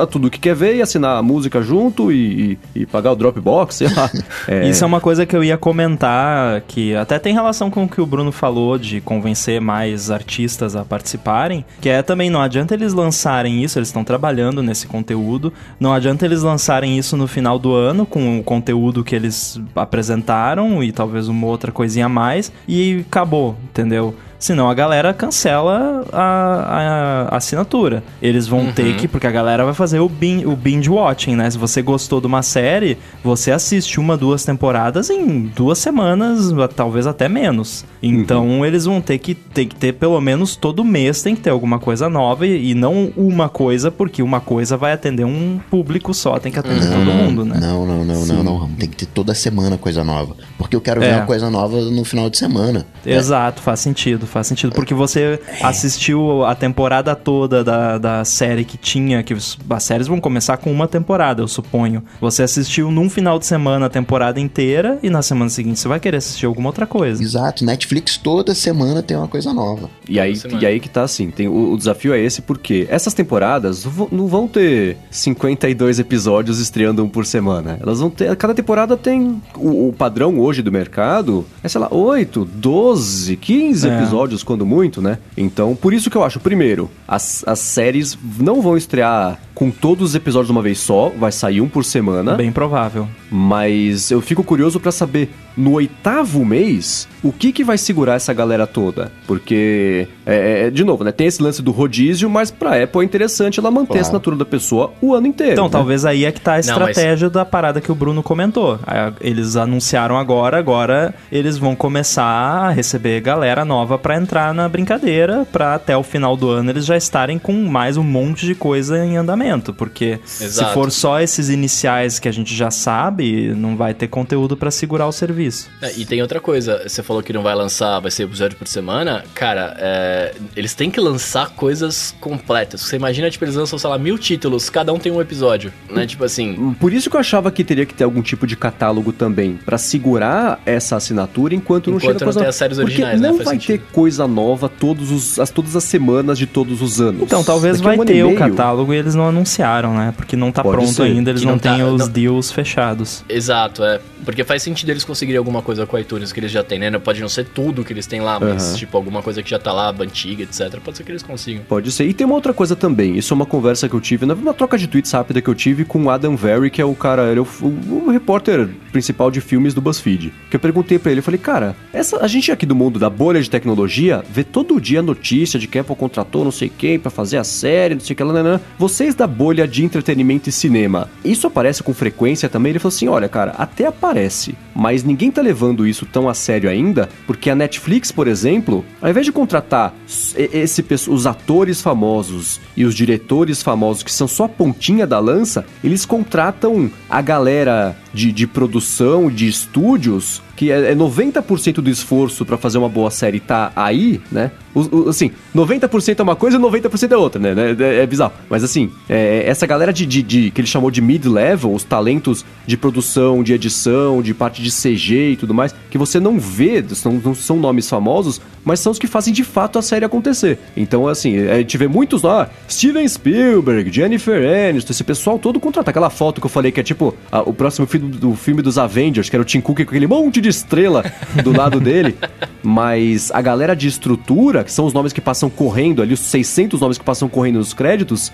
a 0.00 0.06
tudo 0.06 0.30
que 0.30 0.38
quer 0.38 0.54
ver 0.54 0.76
e 0.76 0.82
assinar 0.82 1.16
a 1.16 1.22
música 1.22 1.60
junto 1.62 2.12
e, 2.12 2.58
e- 2.74 2.80
e 2.82 2.86
pagar 2.86 3.12
o 3.12 3.16
Dropbox, 3.16 3.74
sei 3.76 3.88
lá. 3.88 4.10
É, 4.48 4.68
Isso 4.68 4.82
é 4.84 4.86
uma 4.86 5.00
coisa 5.00 5.26
que 5.26 5.34
eu 5.36 5.42
ia 5.44 5.56
comentar, 5.58 6.60
que 6.62 6.94
até 6.94 7.18
tem 7.18 7.32
relação 7.34 7.70
com 7.70 7.84
o 7.84 7.88
que 7.88 8.00
o 8.00 8.06
Bruno 8.06 8.30
falou 8.32 8.78
de 8.80 9.00
convencer 9.00 9.60
mais 9.60 10.10
artistas 10.10 10.74
a 10.74 10.84
participarem, 10.84 11.64
que 11.80 11.88
é 11.88 12.02
também 12.02 12.30
não 12.30 12.40
adianta 12.40 12.74
eles 12.74 12.92
lançarem 12.92 13.62
isso, 13.62 13.78
eles 13.78 13.88
estão 13.88 14.02
trabalhando 14.02 14.62
nesse 14.62 14.86
conteúdo, 14.86 15.52
não 15.78 15.92
adianta 15.92 16.24
eles 16.24 16.42
lançarem 16.42 16.98
isso 16.98 17.16
no 17.16 17.26
final 17.26 17.58
do 17.58 17.74
ano 17.74 18.06
com 18.06 18.38
o 18.38 18.42
conteúdo 18.42 19.04
que 19.04 19.14
eles 19.14 19.60
apresentaram 19.76 20.82
e 20.82 20.90
talvez 20.90 21.28
uma 21.28 21.46
outra 21.46 21.70
coisinha 21.70 22.06
a 22.06 22.08
mais 22.08 22.50
e 22.66 23.04
acabou, 23.06 23.56
entendeu? 23.64 24.14
Senão 24.40 24.68
a 24.70 24.74
galera 24.74 25.12
cancela 25.14 26.04
a, 26.12 27.28
a 27.30 27.36
assinatura. 27.36 28.02
Eles 28.22 28.46
vão 28.48 28.72
ter 28.72 28.96
que, 28.96 29.06
porque 29.06 29.26
a 29.26 29.30
galera 29.30 29.64
vai 29.64 29.74
fazer 29.74 30.00
o, 30.00 30.08
bin, 30.08 30.44
o 30.46 30.56
binge 30.56 30.88
watching, 30.90 31.36
né? 31.36 31.48
Se 31.50 31.58
você 31.58 31.82
gostou 31.82 32.20
de 32.20 32.26
uma 32.26 32.42
série, 32.42 32.96
você 33.22 33.52
assiste 33.52 34.00
uma, 34.00 34.16
duas 34.16 34.42
temporadas 34.44 35.10
em 35.10 35.42
duas 35.54 35.78
semanas, 35.78 36.50
talvez 36.74 37.06
até 37.06 37.28
menos. 37.28 37.84
Então 38.02 38.64
eles 38.64 38.86
vão 38.86 39.00
ter 39.00 39.18
que, 39.18 39.34
ter 39.34 39.66
que 39.66 39.74
ter 39.76 39.92
pelo 39.92 40.20
menos 40.20 40.56
todo 40.56 40.82
mês 40.82 41.22
tem 41.22 41.36
que 41.36 41.42
ter 41.42 41.50
alguma 41.50 41.78
coisa 41.78 42.08
nova 42.08 42.46
e, 42.46 42.70
e 42.70 42.74
não 42.74 43.12
uma 43.16 43.48
coisa, 43.50 43.90
porque 43.90 44.22
uma 44.22 44.40
coisa 44.40 44.74
vai 44.76 44.92
atender 44.92 45.24
um 45.24 45.60
público 45.70 46.14
só, 46.14 46.38
tem 46.38 46.50
que 46.50 46.58
atender 46.58 46.88
todo 46.90 47.04
mundo, 47.12 47.44
né? 47.44 47.58
Não, 47.60 47.84
não, 47.84 48.04
não, 48.04 48.24
não, 48.26 48.42
não. 48.42 48.68
Tem 48.70 48.88
que 48.88 48.96
ter 48.96 49.06
toda 49.06 49.34
semana 49.34 49.76
coisa 49.76 50.02
nova. 50.02 50.34
Porque 50.56 50.74
eu 50.74 50.80
quero 50.80 51.00
ver 51.00 51.10
É. 51.10 51.16
uma 51.16 51.26
coisa 51.26 51.50
nova 51.50 51.78
no 51.82 52.04
final 52.04 52.30
de 52.30 52.38
semana. 52.38 52.86
Exato, 53.04 53.60
faz 53.60 53.80
sentido, 53.80 54.26
faz 54.30 54.46
sentido. 54.46 54.72
Porque 54.74 54.94
você 54.94 55.38
assistiu 55.62 56.44
a 56.44 56.54
temporada 56.54 57.14
toda 57.14 57.62
da, 57.64 57.98
da 57.98 58.24
série 58.24 58.64
que 58.64 58.76
tinha, 58.76 59.22
que 59.22 59.34
os- 59.34 59.58
as 59.68 59.82
séries 59.82 60.06
vão 60.06 60.20
começar 60.20 60.56
com 60.56 60.70
uma 60.72 60.86
temporada, 60.88 61.42
eu 61.42 61.48
suponho. 61.48 62.02
Você 62.20 62.42
assistiu 62.42 62.90
num 62.90 63.08
final 63.10 63.38
de 63.38 63.46
semana 63.46 63.86
a 63.86 63.90
temporada 63.90 64.38
inteira 64.40 64.98
e 65.02 65.10
na 65.10 65.22
semana 65.22 65.50
seguinte 65.50 65.78
você 65.80 65.88
vai 65.88 66.00
querer 66.00 66.18
assistir 66.18 66.46
alguma 66.46 66.68
outra 66.68 66.86
coisa. 66.86 67.22
Exato, 67.22 67.64
Netflix 67.64 68.16
toda 68.16 68.54
semana 68.54 69.02
tem 69.02 69.16
uma 69.16 69.28
coisa 69.28 69.52
nova. 69.52 69.88
E 70.08 70.18
aí, 70.18 70.36
semana. 70.36 70.62
e 70.62 70.66
aí 70.66 70.80
que 70.80 70.88
tá 70.88 71.02
assim, 71.02 71.30
tem, 71.30 71.48
o, 71.48 71.72
o 71.72 71.76
desafio 71.78 72.12
é 72.12 72.20
esse 72.20 72.42
porque 72.42 72.86
essas 72.90 73.14
temporadas 73.14 73.84
não 73.84 73.92
vão- 73.92 74.08
não 74.10 74.26
vão 74.26 74.48
ter 74.48 74.96
52 75.10 75.98
episódios 75.98 76.58
estreando 76.60 77.02
um 77.04 77.08
por 77.08 77.24
semana. 77.26 77.78
Elas 77.80 78.00
vão 78.00 78.10
ter. 78.10 78.34
Cada 78.36 78.54
temporada 78.54 78.96
tem. 78.96 79.40
O, 79.56 79.88
o 79.88 79.92
padrão 79.92 80.38
hoje 80.38 80.62
do 80.62 80.72
mercado 80.72 81.44
é, 81.62 81.68
sei 81.68 81.80
lá, 81.80 81.88
8, 81.92 82.44
12, 82.44 83.36
15 83.36 83.88
É. 83.88 83.96
episódios, 83.96 84.19
quando 84.44 84.66
muito, 84.66 85.00
né? 85.00 85.18
Então, 85.36 85.74
por 85.74 85.94
isso 85.94 86.10
que 86.10 86.16
eu 86.16 86.24
acho, 86.24 86.40
primeiro, 86.40 86.90
as, 87.06 87.44
as 87.46 87.58
séries 87.58 88.18
não 88.38 88.60
vão 88.60 88.76
estrear 88.76 89.40
com 89.54 89.70
todos 89.70 90.10
os 90.10 90.14
episódios 90.14 90.46
de 90.46 90.52
uma 90.52 90.62
vez 90.62 90.78
só, 90.78 91.10
vai 91.10 91.30
sair 91.30 91.60
um 91.60 91.68
por 91.68 91.84
semana. 91.84 92.34
Bem 92.34 92.50
provável. 92.50 93.08
Mas 93.30 94.10
eu 94.10 94.20
fico 94.20 94.42
curioso 94.42 94.80
pra 94.80 94.90
saber 94.90 95.30
no 95.56 95.72
oitavo 95.72 96.44
mês, 96.44 97.06
o 97.22 97.32
que 97.32 97.52
que 97.52 97.62
vai 97.64 97.76
segurar 97.78 98.14
essa 98.14 98.32
galera 98.32 98.66
toda? 98.66 99.10
Porque, 99.26 100.08
é, 100.26 100.66
é, 100.66 100.70
de 100.70 100.84
novo, 100.84 101.04
né? 101.04 101.12
Tem 101.12 101.26
esse 101.26 101.42
lance 101.42 101.62
do 101.62 101.70
rodízio, 101.70 102.28
mas 102.30 102.50
pra 102.50 102.82
Apple 102.82 103.00
é 103.02 103.04
interessante 103.04 103.58
ela 103.60 103.70
manter 103.70 103.88
Claro. 103.88 103.98
a 104.00 104.02
assinatura 104.02 104.36
da 104.36 104.44
pessoa 104.44 104.92
o 105.00 105.14
ano 105.14 105.26
inteiro. 105.26 105.52
Então, 105.52 105.64
né? 105.66 105.70
talvez 105.70 106.04
aí 106.04 106.24
é 106.24 106.32
que 106.32 106.40
tá 106.40 106.52
a 106.56 106.60
Não, 106.60 106.78
mas- 106.78 106.90
estratégia 106.90 107.28
da 107.30 107.44
parada 107.44 107.80
que 107.80 107.90
o 107.90 107.94
Bruno 107.94 108.22
comentou. 108.22 108.78
Ah, 108.86 109.12
Eles 109.20 109.56
anunciaram 109.56 110.16
agora, 110.16 110.58
agora 110.58 111.14
eles 111.30 111.58
vão 111.58 111.74
começar 111.76 112.22
a 112.24 112.70
receber 112.70 113.20
galera 113.20 113.64
nova 113.64 113.98
pra 113.98 114.16
entrar 114.16 114.52
na 114.54 114.68
brincadeira, 114.68 115.46
pra 115.52 115.74
até 115.74 115.96
o 115.96 116.02
final 116.02 116.36
do 116.36 116.48
ano 116.48 116.70
eles 116.70 116.84
já 116.86 116.96
estarem 116.96 117.38
com 117.38 117.52
mais 117.52 117.96
um 117.96 118.02
monte 118.02 118.46
de 118.46 118.54
coisa 118.54 119.04
em 119.04 119.16
andamento, 119.16 119.72
porque 119.74 120.18
se 120.24 120.44
Exato. 120.44 120.72
for 120.74 120.90
só 120.90 121.20
esses 121.20 121.48
iniciais 121.48 122.18
que 122.18 122.28
a 122.28 122.32
gente 122.32 122.54
já 122.54 122.70
sabe, 122.70 123.52
não 123.54 123.76
vai 123.76 123.94
ter 123.94 124.08
conteúdo 124.08 124.56
pra 124.56 124.70
segurar 124.70 125.06
o 125.06 125.12
serviço. 125.12 125.68
É, 125.82 125.92
e 125.96 126.04
tem 126.04 126.20
outra 126.22 126.40
coisa, 126.40 126.82
você 126.86 127.02
falou 127.10 127.24
que 127.24 127.32
não 127.32 127.42
vai 127.42 127.56
lançar, 127.56 127.98
vai 127.98 128.08
ser 128.08 128.22
episódio 128.22 128.56
por 128.56 128.68
semana. 128.68 129.24
Cara, 129.34 129.74
é, 129.80 130.32
eles 130.54 130.74
têm 130.74 130.88
que 130.92 131.00
lançar 131.00 131.50
coisas 131.50 132.14
completas. 132.20 132.82
Você 132.82 132.94
imagina, 132.94 133.28
tipo, 133.28 133.44
eles 133.44 133.56
lançam, 133.56 133.76
sei 133.80 133.90
lá, 133.90 133.98
mil 133.98 134.16
títulos, 134.16 134.70
cada 134.70 134.92
um 134.92 134.98
tem 134.98 135.10
um 135.10 135.20
episódio, 135.20 135.72
né? 135.90 136.06
Tipo 136.06 136.22
assim, 136.24 136.72
Por 136.78 136.92
isso 136.92 137.10
que 137.10 137.16
eu 137.16 137.20
achava 137.20 137.50
que 137.50 137.64
teria 137.64 137.84
que 137.84 137.92
ter 137.94 138.04
algum 138.04 138.22
tipo 138.22 138.46
de 138.46 138.56
catálogo 138.56 139.12
também, 139.12 139.58
pra 139.64 139.76
segurar 139.76 140.60
essa 140.64 140.94
assinatura 140.94 141.52
enquanto, 141.52 141.90
não 141.90 141.96
Enquanto 141.96 142.02
chega 142.12 142.18
não 142.20 142.26
coisa 142.26 142.38
tem 142.40 142.48
as 142.48 142.54
séries 142.54 142.76
Porque 142.78 142.92
originais, 142.92 143.20
né? 143.20 143.28
não 143.28 143.34
Faz 143.38 143.44
vai 143.46 143.54
sentido. 143.56 143.78
ter 143.80 143.84
coisa 143.92 144.28
nova 144.28 144.68
todos 144.68 145.10
os, 145.10 145.36
as, 145.40 145.50
todas 145.50 145.74
as 145.74 145.82
semanas 145.82 146.38
de 146.38 146.46
todos 146.46 146.80
os 146.80 147.00
anos. 147.00 147.22
Então, 147.22 147.42
talvez 147.42 147.78
Daqui 147.78 147.88
a 147.88 147.90
vai 147.90 147.98
um 147.98 148.04
ter 148.04 148.22
o 148.24 148.36
catálogo 148.36 148.94
e 148.94 148.96
eles 148.96 149.16
não 149.16 149.26
anunciaram, 149.28 149.94
né? 149.94 150.14
Porque 150.16 150.36
não 150.36 150.52
tá 150.52 150.62
Pode 150.62 150.76
pronto 150.76 150.92
ser. 150.92 151.02
ainda, 151.02 151.30
eles 151.30 151.40
Que 151.40 151.46
não, 151.46 151.54
não 151.54 151.58
tá- 151.58 151.74
têm 151.74 151.82
os 151.82 152.02
não- 152.02 152.08
deals 152.08 152.52
fechados. 152.52 153.24
exato, 153.28 153.82
é. 153.82 154.00
Porque 154.24 154.44
faz 154.44 154.62
sentido 154.62 154.90
eles 154.90 155.02
conseguirem 155.02 155.38
alguma 155.38 155.62
coisa 155.62 155.86
com 155.86 155.96
o 155.96 155.98
iTunes 155.98 156.30
que 156.30 156.38
eles 156.38 156.52
já 156.52 156.62
têm, 156.62 156.78
né? 156.78 156.90
Pode 157.00 157.20
não 157.20 157.28
ser 157.28 157.46
tudo 157.46 157.84
que 157.84 157.92
eles 157.92 158.06
têm 158.06 158.20
lá, 158.20 158.38
mas, 158.38 158.68
Aham. 158.70 158.76
tipo, 158.76 158.96
alguma 158.96 159.22
coisa 159.22 159.42
que 159.42 159.50
já 159.50 159.58
tá 159.58 159.72
lá, 159.72 159.94
antiga, 160.00 160.42
etc. 160.42 160.78
Pode 160.84 160.96
ser 160.96 161.04
que 161.04 161.10
eles 161.12 161.22
consigam. 161.22 161.62
Pode 161.68 161.90
ser. 161.92 162.06
E 162.06 162.12
tem 162.14 162.26
uma 162.26 162.34
outra 162.36 162.52
coisa 162.52 162.74
também. 162.76 163.16
Isso 163.16 163.32
é 163.32 163.36
uma 163.36 163.46
conversa 163.46 163.88
que 163.88 163.94
eu 163.94 164.00
tive, 164.00 164.26
na- 164.26 164.34
uma 164.34 164.54
troca 164.54 164.76
de 164.78 164.86
tweets 164.86 165.10
rápida 165.12 165.40
que 165.40 165.48
eu 165.48 165.54
tive 165.54 165.84
com 165.84 166.02
o 166.04 166.10
Adam 166.10 166.36
Very, 166.36 166.70
que 166.70 166.80
é 166.80 166.84
o 166.84 166.94
cara, 166.94 167.30
ele 167.30 167.40
é 167.40 167.42
o, 167.42 167.46
o- 167.62 168.04
o 168.06 168.10
repórter 168.10 168.68
principal 168.92 169.30
de 169.30 169.40
filmes 169.40 169.74
do 169.74 169.80
BuzzFeed. 169.80 170.32
Que 170.50 170.56
eu 170.56 170.60
perguntei 170.60 170.98
pra 170.98 171.10
ele, 171.10 171.20
eu 171.20 171.24
falei, 171.24 171.38
cara, 171.38 171.76
essa, 171.92 172.18
a 172.22 172.26
gente 172.26 172.50
aqui 172.50 172.66
do 172.66 172.74
mundo 172.74 172.98
da 172.98 173.08
bolha 173.10 173.40
de 173.40 173.48
tecnologia 173.50 174.22
vê 174.32 174.42
todo 174.44 174.80
dia 174.80 175.02
notícia 175.02 175.58
de 175.58 175.66
que 175.66 175.78
a 175.78 175.80
Apple 175.82 175.94
contratou 175.96 176.44
não 176.44 176.50
sei 176.50 176.68
quem 176.68 176.98
pra 176.98 177.10
fazer 177.10 177.36
a 177.36 177.44
série, 177.44 177.94
não 177.94 178.00
sei 178.00 178.14
o 178.14 178.16
que 178.16 178.24
lá, 178.24 178.32
nanã. 178.32 178.60
Vocês 178.78 179.14
da 179.14 179.26
bolha 179.26 179.66
de 179.68 179.84
entretenimento 179.84 180.48
e 180.48 180.52
cinema, 180.52 181.08
isso 181.24 181.46
aparece 181.46 181.82
com 181.82 181.92
frequência 181.94 182.48
também? 182.48 182.70
Ele 182.70 182.78
falou 182.78 182.94
assim, 182.94 183.08
olha, 183.08 183.28
cara, 183.28 183.52
até 183.58 183.86
aparece, 183.86 184.54
mas 184.74 185.04
ninguém 185.04 185.30
tá 185.30 185.40
levando 185.42 185.86
isso 185.86 186.06
tão 186.06 186.28
a 186.28 186.34
sério 186.34 186.68
ainda, 186.68 186.89
porque 187.26 187.50
a 187.50 187.54
Netflix, 187.54 188.12
por 188.12 188.26
exemplo, 188.28 188.84
ao 189.00 189.10
invés 189.10 189.26
de 189.26 189.32
contratar 189.32 189.94
esse, 190.36 190.84
os 191.08 191.26
atores 191.26 191.80
famosos 191.80 192.60
e 192.76 192.84
os 192.84 192.94
diretores 192.94 193.62
famosos, 193.62 194.02
que 194.02 194.12
são 194.12 194.28
só 194.28 194.44
a 194.44 194.48
pontinha 194.48 195.06
da 195.06 195.18
lança, 195.18 195.64
eles 195.82 196.04
contratam 196.04 196.90
a 197.08 197.20
galera 197.20 197.96
de, 198.12 198.32
de 198.32 198.46
produção, 198.46 199.30
de 199.30 199.48
estúdios, 199.48 200.42
que 200.60 200.70
é, 200.70 200.92
é 200.92 200.94
90% 200.94 201.76
do 201.80 201.88
esforço 201.88 202.44
pra 202.44 202.58
fazer 202.58 202.76
uma 202.76 202.88
boa 202.88 203.10
série 203.10 203.40
tá 203.40 203.72
aí, 203.74 204.20
né? 204.30 204.50
O- 204.74 205.04
o- 205.04 205.08
assim, 205.08 205.30
90% 205.54 206.20
é 206.20 206.22
uma 206.22 206.36
coisa 206.36 206.58
e 206.58 206.60
90% 206.60 207.10
é 207.12 207.16
outra, 207.16 207.40
né? 207.40 207.54
É, 207.80 208.02
é 208.02 208.06
bizarro. 208.06 208.32
Mas 208.48 208.62
assim, 208.62 208.90
é, 209.08 209.42
essa 209.46 209.66
galera 209.66 209.90
de, 209.90 210.04
de- 210.04 210.22
de- 210.22 210.50
que 210.50 210.60
ele 210.60 210.68
chamou 210.68 210.90
de 210.90 211.00
mid-level, 211.00 211.72
os 211.72 211.82
talentos 211.82 212.44
de 212.66 212.76
produção, 212.76 213.42
de 213.42 213.54
edição, 213.54 214.20
de 214.20 214.34
parte 214.34 214.62
de 214.62 214.70
CG 214.70 215.30
e 215.32 215.36
tudo 215.36 215.54
mais, 215.54 215.74
que 215.90 215.96
você 215.96 216.20
não 216.20 216.38
vê, 216.38 216.84
são, 216.90 217.12
não 217.24 217.34
são 217.34 217.56
nomes 217.56 217.88
famosos, 217.88 218.38
mas 218.62 218.80
são 218.80 218.92
os 218.92 218.98
que 218.98 219.06
fazem 219.06 219.32
de 219.32 219.42
fato 219.42 219.78
a 219.78 219.82
série 219.82 220.04
acontecer. 220.04 220.58
Então, 220.76 221.08
assim, 221.08 221.38
a 221.48 221.56
gente 221.56 221.78
vê 221.78 221.88
muitos 221.88 222.20
lá, 222.22 222.50
Steven 222.68 223.08
Spielberg, 223.08 223.90
Jennifer 223.90 224.68
Aniston, 224.68 224.92
esse 224.92 225.02
pessoal 225.04 225.38
todo 225.38 225.58
contrata. 225.58 225.90
Aquela 225.90 226.10
foto 226.10 226.38
que 226.38 226.46
eu 226.46 226.50
falei 226.50 226.70
que 226.70 226.78
é 226.78 226.82
tipo 226.82 227.14
a- 227.32 227.40
o 227.40 227.54
próximo 227.54 227.86
filme 227.86 228.10
do 228.10 228.34
filme 228.34 228.60
dos 228.60 228.76
Avengers, 228.76 229.30
que 229.30 229.34
era 229.34 229.42
o 229.42 229.44
Tim 229.46 229.62
Cook 229.62 229.78
com 229.78 229.82
aquele 229.90 230.06
monte 230.06 230.40
de 230.40 230.49
estrela 230.50 231.04
do 231.42 231.56
lado 231.56 231.78
dele. 231.80 232.16
Mas 232.62 233.30
a 233.32 233.40
galera 233.40 233.74
de 233.74 233.88
estrutura, 233.88 234.62
que 234.64 234.72
são 234.72 234.84
os 234.84 234.92
nomes 234.92 235.12
que 235.12 235.20
passam 235.20 235.48
correndo 235.48 236.02
ali, 236.02 236.12
os 236.12 236.20
600 236.20 236.80
nomes 236.80 236.98
que 236.98 237.04
passam 237.04 237.28
correndo 237.28 237.56
nos 237.56 237.72
créditos, 237.72 238.30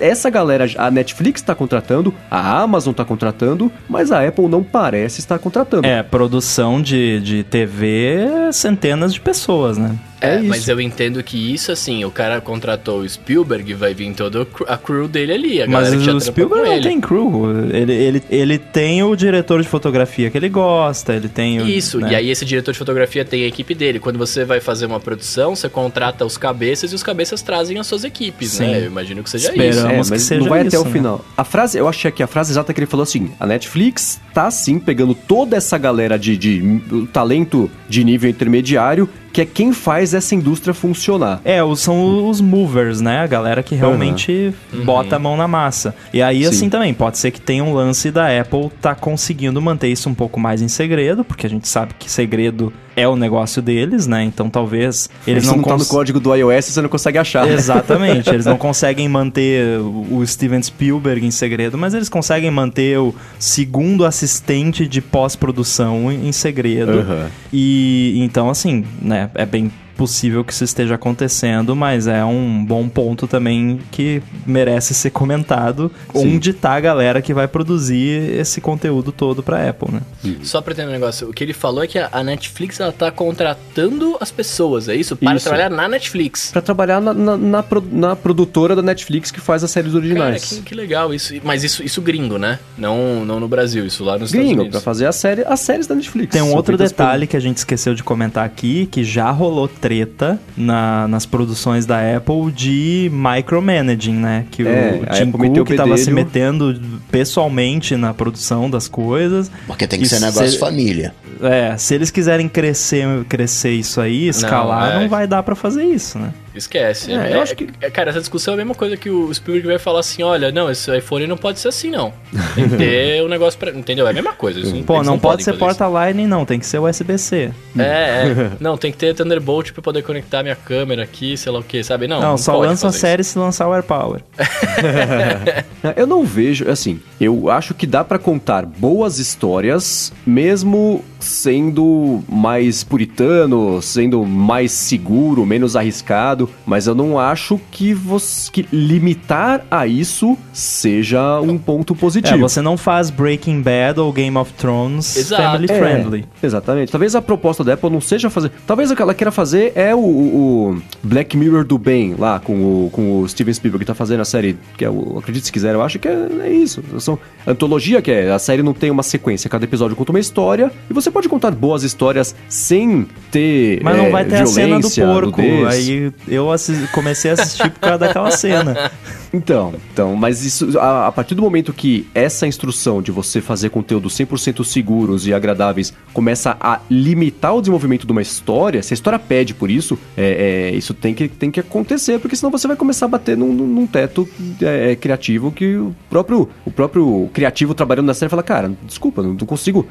essa 0.00 0.30
galera, 0.30 0.66
a 0.78 0.90
Netflix 0.90 1.42
tá 1.42 1.54
contratando, 1.54 2.12
a 2.30 2.60
Amazon 2.62 2.94
tá 2.94 3.04
contratando, 3.04 3.70
mas 3.88 4.10
a 4.12 4.26
Apple 4.26 4.48
não 4.48 4.62
parece 4.62 5.20
estar 5.20 5.38
contratando. 5.38 5.86
É, 5.86 6.02
produção 6.02 6.80
de, 6.80 7.20
de 7.20 7.42
TV, 7.44 8.26
centenas 8.52 9.12
de 9.12 9.20
pessoas, 9.20 9.76
né? 9.76 9.94
É, 10.20 10.36
É 10.36 10.42
mas 10.42 10.66
eu 10.66 10.80
entendo 10.80 11.22
que 11.22 11.36
isso, 11.52 11.70
assim, 11.70 12.02
o 12.04 12.10
cara 12.10 12.40
contratou 12.40 13.00
o 13.00 13.08
Spielberg, 13.08 13.74
vai 13.74 13.92
vir 13.92 14.14
toda 14.14 14.46
a 14.66 14.78
crew 14.78 15.06
dele 15.06 15.32
ali, 15.32 15.62
a 15.62 15.66
Mas 15.66 15.74
galera 15.84 15.96
que 15.98 16.04
já 16.04 16.14
o 16.14 16.20
Spielberg 16.20 16.64
não 16.66 16.72
ele. 16.74 16.88
tem 16.88 17.00
crew. 17.00 17.68
Ele, 17.70 17.92
ele, 17.92 18.22
ele 18.30 18.58
tem 18.58 19.02
o 19.02 19.14
diretor 19.14 19.60
de 19.60 19.68
fotografia 19.68 20.30
que 20.30 20.38
ele 20.38 20.48
gosta, 20.48 21.12
ele 21.14 21.28
tem 21.28 21.55
o. 21.60 21.68
Isso, 21.68 21.98
né? 22.00 22.12
e 22.12 22.14
aí 22.16 22.30
esse 22.30 22.44
diretor 22.44 22.72
de 22.72 22.78
fotografia 22.78 23.24
tem 23.24 23.44
a 23.44 23.46
equipe 23.46 23.74
dele. 23.74 23.98
Quando 23.98 24.18
você 24.18 24.44
vai 24.44 24.60
fazer 24.60 24.86
uma 24.86 25.00
produção, 25.00 25.54
você 25.54 25.68
contrata 25.68 26.24
os 26.24 26.36
cabeças 26.36 26.92
e 26.92 26.94
os 26.94 27.02
cabeças 27.02 27.42
trazem 27.42 27.78
as 27.78 27.86
suas 27.86 28.04
equipes, 28.04 28.52
Sim. 28.52 28.66
né? 28.66 28.80
Eu 28.80 28.86
imagino 28.86 29.22
que 29.22 29.30
seja 29.30 29.48
Esperamos. 29.48 29.76
isso. 29.76 29.86
É, 29.86 29.90
Vamos 29.90 30.06
que 30.08 30.14
mas 30.14 30.22
seja 30.22 30.40
não 30.40 30.48
vai 30.48 30.60
até 30.60 30.68
isso, 30.68 30.82
o 30.82 30.84
né? 30.84 30.92
final. 30.92 31.24
A 31.36 31.44
frase, 31.44 31.78
eu 31.78 31.88
achei 31.88 32.10
que 32.10 32.22
a 32.22 32.26
frase 32.26 32.52
exata 32.52 32.72
que 32.72 32.80
ele 32.80 32.86
falou 32.86 33.04
assim: 33.04 33.32
a 33.38 33.46
Netflix 33.46 34.20
tá 34.32 34.50
sim 34.50 34.78
pegando 34.78 35.14
toda 35.14 35.56
essa 35.56 35.78
galera 35.78 36.18
de, 36.18 36.36
de 36.36 36.80
talento 37.12 37.70
de 37.88 38.04
nível 38.04 38.28
intermediário, 38.28 39.08
que 39.36 39.42
é 39.42 39.44
quem 39.44 39.70
faz 39.70 40.14
essa 40.14 40.34
indústria 40.34 40.72
funcionar. 40.72 41.42
É, 41.44 41.62
os- 41.62 41.80
são 41.80 42.26
os 42.26 42.40
movers, 42.40 43.02
né? 43.02 43.18
A 43.18 43.26
galera 43.26 43.62
que 43.62 43.74
realmente 43.74 44.50
bota 44.82 45.16
a 45.16 45.18
mão 45.18 45.36
na 45.36 45.46
massa. 45.46 45.94
E 46.10 46.22
aí, 46.22 46.42
Sim. 46.44 46.48
assim 46.48 46.70
também, 46.70 46.94
pode 46.94 47.18
ser 47.18 47.30
que 47.30 47.38
tenha 47.40 47.62
um 47.62 47.74
lance 47.74 48.10
da 48.10 48.28
Apple 48.40 48.70
tá 48.80 48.94
conseguindo 48.94 49.60
manter 49.60 49.88
isso 49.88 50.08
um 50.08 50.14
pouco 50.14 50.40
mais 50.40 50.62
em 50.62 50.68
segredo, 50.68 51.22
porque 51.22 51.46
a 51.46 51.50
gente 51.50 51.68
sabe 51.68 51.92
que 51.98 52.10
segredo 52.10 52.72
é 52.96 53.06
o 53.06 53.14
negócio 53.14 53.60
deles, 53.60 54.06
né? 54.06 54.24
Então 54.24 54.48
talvez 54.48 55.10
eles 55.26 55.42
Isso 55.42 55.52
não, 55.52 55.58
não 55.58 55.64
tá 55.64 55.72
no 55.72 55.78
cons- 55.80 55.88
código 55.88 56.18
do 56.18 56.34
iOS, 56.34 56.64
você 56.64 56.80
não 56.80 56.88
consegue 56.88 57.18
achar. 57.18 57.46
Exatamente, 57.46 58.30
eles 58.30 58.46
não 58.46 58.56
conseguem 58.56 59.06
manter 59.06 59.78
o 59.80 60.26
Steven 60.26 60.62
Spielberg 60.62 61.26
em 61.26 61.30
segredo, 61.30 61.76
mas 61.76 61.92
eles 61.92 62.08
conseguem 62.08 62.50
manter 62.50 62.98
o 62.98 63.14
segundo 63.38 64.06
assistente 64.06 64.88
de 64.88 65.02
pós-produção 65.02 66.10
em 66.10 66.32
segredo. 66.32 67.00
Aham. 67.00 67.26
E 67.52 68.14
então, 68.22 68.48
assim, 68.48 68.82
né, 69.02 69.25
é 69.34 69.46
bem 69.46 69.70
possível 69.96 70.44
que 70.44 70.52
isso 70.52 70.64
esteja 70.64 70.94
acontecendo, 70.94 71.74
mas 71.74 72.06
é 72.06 72.24
um 72.24 72.64
bom 72.64 72.88
ponto 72.88 73.26
também 73.26 73.80
que 73.90 74.22
merece 74.46 74.94
ser 74.94 75.10
comentado. 75.10 75.90
Sim. 76.14 76.34
Onde 76.36 76.52
tá 76.52 76.72
a 76.74 76.80
galera 76.80 77.22
que 77.22 77.32
vai 77.34 77.48
produzir 77.48 78.30
esse 78.38 78.60
conteúdo 78.60 79.10
todo 79.12 79.42
pra 79.42 79.68
Apple, 79.68 79.88
né? 79.92 80.00
Só 80.42 80.60
pra 80.60 80.74
ter 80.74 80.86
um 80.86 80.90
negócio, 80.90 81.28
o 81.28 81.32
que 81.32 81.42
ele 81.42 81.52
falou 81.52 81.82
é 81.82 81.86
que 81.86 81.98
a 81.98 82.22
Netflix 82.22 82.78
ela 82.80 82.92
tá 82.92 83.10
contratando 83.10 84.16
as 84.20 84.30
pessoas, 84.30 84.88
é 84.88 84.94
isso? 84.94 85.16
Para 85.16 85.34
Isso. 85.36 85.44
trabalhar 85.44 85.70
na 85.70 85.88
Netflix. 85.88 86.50
Pra 86.50 86.60
trabalhar 86.60 87.00
na, 87.00 87.14
na, 87.14 87.36
na 87.36 87.62
pro- 87.62 87.84
na 87.90 88.14
produtora 88.16 88.74
da 88.76 88.82
Netflix 88.82 89.30
que 89.30 89.40
faz 89.40 89.62
as 89.64 89.70
séries 89.70 89.92
Cara, 89.92 90.04
originais. 90.04 90.44
que, 90.44 90.62
que 90.62 90.74
legal 90.74 91.14
isso. 91.14 91.34
Mas 91.42 91.64
isso, 91.64 91.82
isso 91.82 92.02
gringo, 92.02 92.38
né? 92.38 92.58
Não, 92.76 93.24
não 93.24 93.40
no 93.40 93.48
Brasil, 93.48 93.86
isso 93.86 94.04
lá 94.04 94.18
nos 94.18 94.28
Estados 94.30 94.46
Gringo, 94.46 94.54
pra 94.56 94.62
Unidos. 94.64 94.82
fazer 94.84 95.06
a 95.06 95.12
série, 95.12 95.42
as 95.46 95.60
séries 95.60 95.86
da 95.86 95.94
Netflix. 95.94 96.32
Tem 96.32 96.42
um 96.42 96.54
outro 96.54 96.76
por- 96.76 96.84
detalhe 96.84 97.26
que 97.26 97.36
a 97.36 97.40
gente 97.40 97.58
esqueceu 97.58 97.94
de 97.94 98.02
comentar 98.02 98.44
aqui, 98.44 98.86
que 98.86 99.04
já 99.04 99.30
rolou 99.30 99.68
treta 99.86 100.40
na- 100.56 101.06
nas 101.06 101.24
produções 101.24 101.86
da 101.86 101.98
Apple 102.16 102.50
de 102.52 103.08
micromanaging, 103.12 104.14
né? 104.14 104.44
Que 104.50 104.66
É, 104.66 105.00
o 105.00 105.14
Tim 105.14 105.30
Cook 105.30 105.70
o 105.70 105.76
tava 105.76 105.96
se 105.96 106.10
metendo 106.10 106.80
pessoalmente 107.10 107.94
na 107.96 108.12
produção 108.12 108.68
das 108.68 108.88
coisas. 108.88 109.50
Porque 109.66 109.86
tem 109.86 110.00
que 110.00 110.06
E 110.06 110.08
ser 110.08 110.20
negócio 110.20 110.50
se- 110.50 110.58
família. 110.58 111.14
É, 111.40 111.76
se 111.76 111.94
eles 111.94 112.10
quiserem 112.10 112.48
crescer, 112.48 113.06
crescer 113.28 113.70
isso 113.72 114.00
aí, 114.00 114.26
escalar, 114.28 114.94
não, 114.94 115.02
é. 115.02 115.08
vai 115.08 115.26
dar 115.26 115.42
pra 115.42 115.54
fazer 115.54 115.84
isso, 115.84 116.18
né? 116.18 116.30
Esquece. 116.56 117.12
É, 117.12 117.34
eu 117.34 117.40
acho 117.42 117.54
que- 117.54 117.68
é, 117.80 117.90
Cara, 117.90 118.10
essa 118.10 118.20
discussão 118.20 118.52
é 118.52 118.54
a 118.54 118.58
mesma 118.58 118.74
coisa 118.74 118.96
que 118.96 119.08
o 119.10 119.32
Spielberg 119.32 119.68
vai 119.68 119.78
falar 119.78 120.00
assim: 120.00 120.22
olha, 120.22 120.50
não, 120.50 120.70
esse 120.70 120.94
iPhone 120.96 121.26
não 121.26 121.36
pode 121.36 121.58
ser 121.60 121.68
assim, 121.68 121.90
não. 121.90 122.12
Tem 122.54 122.68
que 122.68 122.76
ter 122.76 123.22
um 123.24 123.28
negócio 123.28 123.58
pra. 123.58 123.70
Entendeu? 123.70 124.06
É 124.06 124.10
a 124.10 124.12
mesma 124.12 124.32
coisa. 124.32 124.60
Isso, 124.60 124.74
Pô, 124.84 124.96
eles 124.96 125.06
não, 125.06 125.18
pode 125.18 125.42
ser 125.44 125.50
isso. 125.50 125.58
porta 125.58 125.86
Lightning, 125.86 126.26
não, 126.26 126.44
tem 126.44 126.58
que 126.58 126.66
ser 126.66 126.78
USB-C. 126.78 127.50
É, 127.78 127.82
é. 127.82 128.50
Não, 128.60 128.76
tem 128.76 128.90
que 128.92 128.98
ter 128.98 129.14
Thunderbolt 129.14 129.72
pra 129.72 129.82
poder 129.82 130.02
conectar 130.02 130.42
minha 130.42 130.56
câmera 130.56 131.02
aqui, 131.02 131.36
sei 131.36 131.52
lá 131.52 131.58
o 131.58 131.62
que, 131.62 131.82
sabe? 131.84 132.06
Não, 132.08 132.20
Não, 132.20 132.38
só 132.38 132.52
pode 132.54 132.68
lança 132.68 132.88
a 132.88 132.92
série 132.92 133.22
se 133.24 133.38
lançar 133.38 133.68
o 133.68 133.74
AirPower. 133.74 134.20
É, 134.38 135.64
Eu 135.96 136.06
não 136.06 136.24
vejo, 136.24 136.68
assim, 136.68 137.00
eu 137.20 137.48
acho 137.50 137.72
que 137.74 137.86
dá 137.86 138.02
pra 138.02 138.18
contar 138.18 138.66
boas 138.66 139.18
histórias, 139.18 140.12
mesmo 140.26 141.04
sendo 141.20 142.22
mais 142.28 142.82
puritano, 142.84 143.80
sendo 143.82 144.24
mais 144.24 144.72
seguro, 144.72 145.44
menos 145.46 145.76
arriscado, 145.76 146.45
mas 146.64 146.86
eu 146.86 146.94
não 146.94 147.18
acho 147.18 147.60
que 147.70 147.92
você 147.94 148.50
que 148.50 148.66
limitar 148.72 149.64
a 149.70 149.86
isso 149.86 150.36
seja 150.52 151.40
um 151.40 151.58
ponto 151.58 151.94
positivo. 151.94 152.36
É, 152.36 152.38
você 152.38 152.60
não 152.62 152.76
faz 152.76 153.10
Breaking 153.10 153.60
Bad 153.62 154.00
ou 154.00 154.12
Game 154.12 154.36
of 154.36 154.52
Thrones 154.54 155.16
Exato. 155.16 155.42
family 155.42 155.66
É, 155.70 155.78
friendly. 155.78 156.24
exatamente. 156.42 156.90
Talvez 156.92 157.14
a 157.14 157.22
proposta 157.22 157.62
da 157.64 157.74
Apple 157.74 157.90
não 157.90 158.00
seja 158.00 158.30
fazer. 158.30 158.50
Talvez 158.66 158.90
o 158.90 158.96
que 158.96 159.02
ela 159.02 159.14
queira 159.14 159.30
fazer 159.30 159.72
é 159.74 159.94
o, 159.94 159.98
o- 159.98 160.70
o 160.72 160.82
Black 161.02 161.36
Mirror 161.36 161.64
do 161.64 161.78
bem, 161.78 162.14
lá, 162.18 162.38
com 162.40 162.54
o, 162.86 162.90
com 162.90 163.20
o 163.20 163.28
Steven 163.28 163.52
Spielberg, 163.54 163.84
que 163.84 163.86
tá 163.86 163.94
fazendo 163.94 164.20
a 164.20 164.24
série, 164.24 164.56
que 164.76 164.84
é 164.84 164.90
o. 164.90 165.18
Acredite 165.18 165.46
se 165.46 165.52
quiser, 165.52 165.74
eu 165.74 165.82
acho 165.82 165.98
que 165.98 166.08
é, 166.08 166.26
é 166.44 166.50
isso. 166.50 166.82
São 166.98 167.18
antologia, 167.46 168.00
que 168.02 168.10
é. 168.10 168.30
A 168.32 168.38
série 168.38 168.62
não 168.62 168.72
tem 168.72 168.90
uma 168.90 169.02
sequência, 169.02 169.48
cada 169.50 169.64
episódio 169.64 169.96
conta 169.96 170.12
uma 170.12 170.20
história, 170.20 170.70
e 170.88 170.92
você 170.94 171.10
pode 171.10 171.28
contar 171.28 171.50
boas 171.52 171.82
histórias 171.82 172.34
sem 172.48 173.06
ter. 173.30 173.80
Mas 173.82 173.96
não 173.96 174.06
é, 174.06 174.10
vai 174.10 174.24
ter 174.24 174.36
a 174.36 174.46
cena 174.46 174.78
do 174.80 174.90
porco. 174.90 175.40
Aí 175.68 176.12
eu 176.36 176.50
assi- 176.52 176.88
comecei 176.92 177.30
a 177.30 177.34
assistir 177.34 177.70
por 177.70 177.80
causa 177.80 177.98
daquela 177.98 178.30
cena. 178.30 178.90
Então, 179.32 179.74
então, 179.92 180.14
mas 180.16 180.44
isso, 180.44 180.78
a, 180.78 181.08
a 181.08 181.12
partir 181.12 181.34
do 181.34 181.42
momento 181.42 181.72
que 181.72 182.06
essa 182.14 182.46
instrução 182.46 183.02
de 183.02 183.10
você 183.10 183.40
fazer 183.40 183.68
conteúdo 183.70 184.08
100% 184.08 184.64
seguros 184.64 185.26
e 185.26 185.34
agradáveis 185.34 185.92
começa 186.12 186.56
a 186.60 186.80
limitar 186.90 187.54
o 187.54 187.60
desenvolvimento 187.60 188.06
de 188.06 188.12
uma 188.12 188.22
história, 188.22 188.82
se 188.82 188.92
a 188.92 188.96
história 188.96 189.18
pede 189.18 189.52
por 189.52 189.70
isso, 189.70 189.98
é, 190.16 190.70
é, 190.72 190.76
isso 190.76 190.94
tem 190.94 191.12
que, 191.12 191.28
tem 191.28 191.50
que 191.50 191.60
acontecer, 191.60 192.18
porque 192.18 192.36
senão 192.36 192.50
você 192.50 192.66
vai 192.66 192.76
começar 192.76 193.06
a 193.06 193.08
bater 193.08 193.36
num, 193.36 193.52
num- 193.52 193.86
teto 193.86 194.28
é, 194.62 194.92
é, 194.92 194.96
criativo 194.96 195.50
que 195.52 195.76
o 195.76 195.94
próprio, 196.10 196.48
o 196.64 196.70
próprio 196.70 197.28
criativo 197.32 197.74
trabalhando 197.74 198.06
na 198.06 198.14
série 198.14 198.28
fala, 198.30 198.42
cara, 198.42 198.72
desculpa, 198.84 199.22
não, 199.22 199.30
não 199.30 199.46
consigo, 199.46 199.86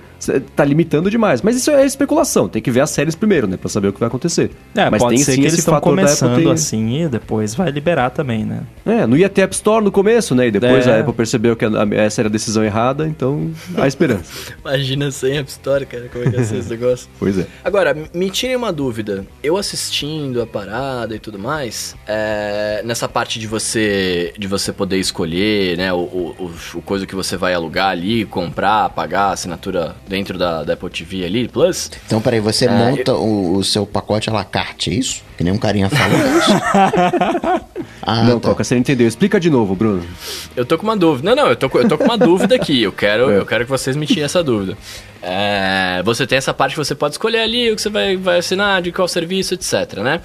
tá 0.56 0.66
limitando 0.66 1.10
demais. 1.10 1.42
Mas 1.42 1.56
isso 1.56 1.72
é 1.72 1.86
especulação, 1.86 2.48
tem 2.50 2.62
que 2.62 2.72
ver 2.72 2.82
as 2.82 2.90
séries 2.90 3.16
primeiro, 3.16 3.48
né, 3.48 3.58
pra 3.58 3.70
saber 3.70 3.88
o 3.90 3.94
que 3.94 4.00
vai 4.00 4.08
acontecer. 4.08 4.52
É, 4.76 4.90
mas 4.90 5.02
pode 5.02 5.16
tem 5.16 5.24
ser 5.24 5.34
sim 5.34 5.46
esse 5.46 5.62
fator 5.62 5.96
da 5.96 6.02
Apple 6.04 6.25
começando 6.30 6.44
ter- 6.46 6.52
assim 6.54 7.04
e 7.04 7.08
depois 7.08 7.56
vai 7.56 7.70
liberar 7.72 8.10
também, 8.10 8.44
né? 8.46 8.62
é, 8.86 9.06
não 9.08 9.18
ia 9.18 9.28
ter 9.30 9.42
App 9.42 9.54
Store 9.56 9.84
no 9.84 9.92
começo, 9.92 10.36
né? 10.36 10.48
E 10.48 10.52
depois 10.52 10.86
É. 10.88 10.98
a 10.98 11.00
Apple 11.02 11.14
percebeu 11.14 11.56
que 11.56 11.66
a- 11.66 11.70
a- 11.70 11.96
essa 11.96 12.22
era 12.22 12.30
a 12.30 12.32
decisão 12.32 12.64
errada, 12.64 13.08
então 13.08 13.52
há 13.78 13.88
esperança. 13.88 14.54
Imagina 14.64 15.10
sem 15.12 15.38
App 15.38 15.50
Store, 15.50 15.86
cara, 15.86 16.08
como 16.12 16.24
é 16.26 16.30
que 16.32 16.38
ia 16.38 16.44
ser 16.44 16.58
esse 16.58 16.70
negócio. 16.76 17.08
pois 17.20 17.38
é. 17.38 17.46
Agora, 17.64 17.96
me 18.14 18.30
tirem 18.30 18.56
uma 18.56 18.72
dúvida. 18.72 19.26
Eu 19.44 19.58
assistindo 19.58 20.42
a 20.42 20.46
parada 20.48 21.16
e 21.16 21.20
tudo 21.20 21.38
mais, 21.40 21.96
é, 22.08 22.82
nessa 22.86 23.08
parte 23.08 23.40
de 23.40 23.48
você 23.48 24.34
de 24.38 24.48
você 24.48 24.72
poder 24.72 24.98
escolher, 24.98 25.78
né, 25.78 25.92
o, 25.94 25.98
o, 25.98 26.36
o- 26.40 26.78
o 26.78 26.82
coisa 26.82 27.06
que 27.06 27.16
você 27.16 27.36
vai 27.38 27.54
alugar 27.54 27.90
ali, 27.90 28.26
comprar, 28.26 28.90
pagar 28.90 29.30
a 29.30 29.32
assinatura 29.32 29.96
dentro 30.08 30.38
da, 30.38 30.64
da 30.64 30.74
Apple 30.74 30.90
TV 30.90 31.26
ali, 31.26 31.48
Plus. 31.48 31.92
Então, 32.06 32.22
peraí, 32.22 32.40
você 32.40 32.68
monta 32.68 33.14
o, 33.14 33.58
o 33.58 33.64
seu 33.64 33.86
pacote 33.86 34.30
à 34.30 34.34
la 34.34 34.44
carte, 34.44 34.90
é 34.90 34.94
isso? 34.94 35.24
Que 35.38 35.44
nem 35.44 35.52
um 35.54 35.58
carinha 35.58 35.90
falou, 35.90 36.15
é? 36.15 36.15
ah, 38.02 38.24
não, 38.24 38.40
tá. 38.40 38.50
Coca, 38.50 38.64
você 38.64 38.76
não 38.76 38.82
entendeu. 38.82 39.08
Explica 39.08 39.40
de 39.40 39.50
novo, 39.50 39.76
Bruno. 39.76 40.04
Eu 40.56 40.66
tô 40.66 40.78
com 40.78 40.84
uma 40.84 40.98
dúvida. 40.98 41.30
Não, 41.34 41.44
não, 41.44 41.50
eu 41.50 41.56
tô, 41.56 41.70
com- 41.70 41.80
eu 41.80 41.88
tô 41.88 41.98
com 41.98 42.04
uma 42.06 42.18
dúvida 42.18 42.56
aqui. 42.56 42.82
Eu 42.84 42.92
quero, 42.92 43.30
eu 43.32 43.46
quero 43.46 43.66
que 43.66 43.70
vocês 43.72 43.96
me 43.96 44.06
tirem 44.06 44.24
essa 44.24 44.44
dúvida. 44.44 44.78
É, 45.22 46.02
você 46.04 46.26
tem 46.28 46.38
essa 46.38 46.54
parte 46.54 46.74
que 46.74 46.78
você 46.78 46.94
pode 46.96 47.14
escolher 47.16 47.40
ali 47.40 47.72
o 47.72 47.76
que 47.76 47.82
você 47.82 47.90
vai, 47.90 48.16
vai 48.16 48.40
assinar, 48.40 48.82
de 48.82 48.92
qual 48.92 49.08
serviço, 49.08 49.54
etc, 49.54 49.98
né? 50.04 50.22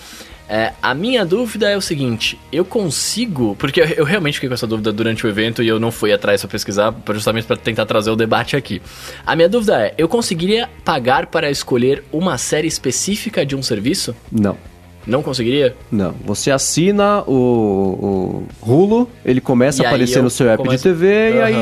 É, 0.52 0.72
a 0.82 0.92
minha 0.94 1.24
dúvida 1.24 1.70
é 1.70 1.76
o 1.76 1.80
seguinte, 1.80 2.36
eu 2.50 2.64
consigo, 2.64 3.54
porque 3.56 3.80
eu, 3.80 3.84
eu 3.86 4.04
realmente 4.04 4.34
fiquei 4.34 4.48
com 4.48 4.54
essa 4.56 4.66
dúvida 4.66 4.92
durante 4.92 5.24
o 5.24 5.28
evento 5.28 5.62
e 5.62 5.68
eu 5.68 5.78
não 5.78 5.92
fui 5.92 6.12
atrás 6.12 6.40
pra 6.40 6.50
pesquisar, 6.50 6.92
justamente 7.14 7.46
para 7.46 7.56
tentar 7.56 7.86
trazer 7.86 8.10
o 8.10 8.16
debate 8.16 8.56
aqui. 8.56 8.82
A 9.24 9.36
minha 9.36 9.48
dúvida 9.48 9.80
é, 9.80 9.94
eu 9.96 10.08
conseguiria 10.08 10.68
pagar 10.84 11.26
para 11.26 11.48
escolher 11.52 12.02
uma 12.12 12.36
série 12.36 12.66
específica 12.66 13.46
de 13.46 13.54
um 13.54 13.62
serviço? 13.62 14.12
Não. 14.32 14.56
Não 15.06 15.22
conseguiria? 15.22 15.74
Não. 15.90 16.14
Você 16.24 16.50
assina 16.50 17.22
o, 17.26 18.44
o 18.62 18.70
Hulu, 18.70 19.08
ele 19.24 19.40
começa 19.40 19.82
E 19.82 19.86
a 19.86 19.88
aparecer 19.88 20.22
no 20.22 20.30
seu 20.30 20.48
app 20.50 20.62
começo- 20.62 20.76
de 20.84 20.90
TV 20.94 21.34
e 21.36 21.40
aí 21.40 21.54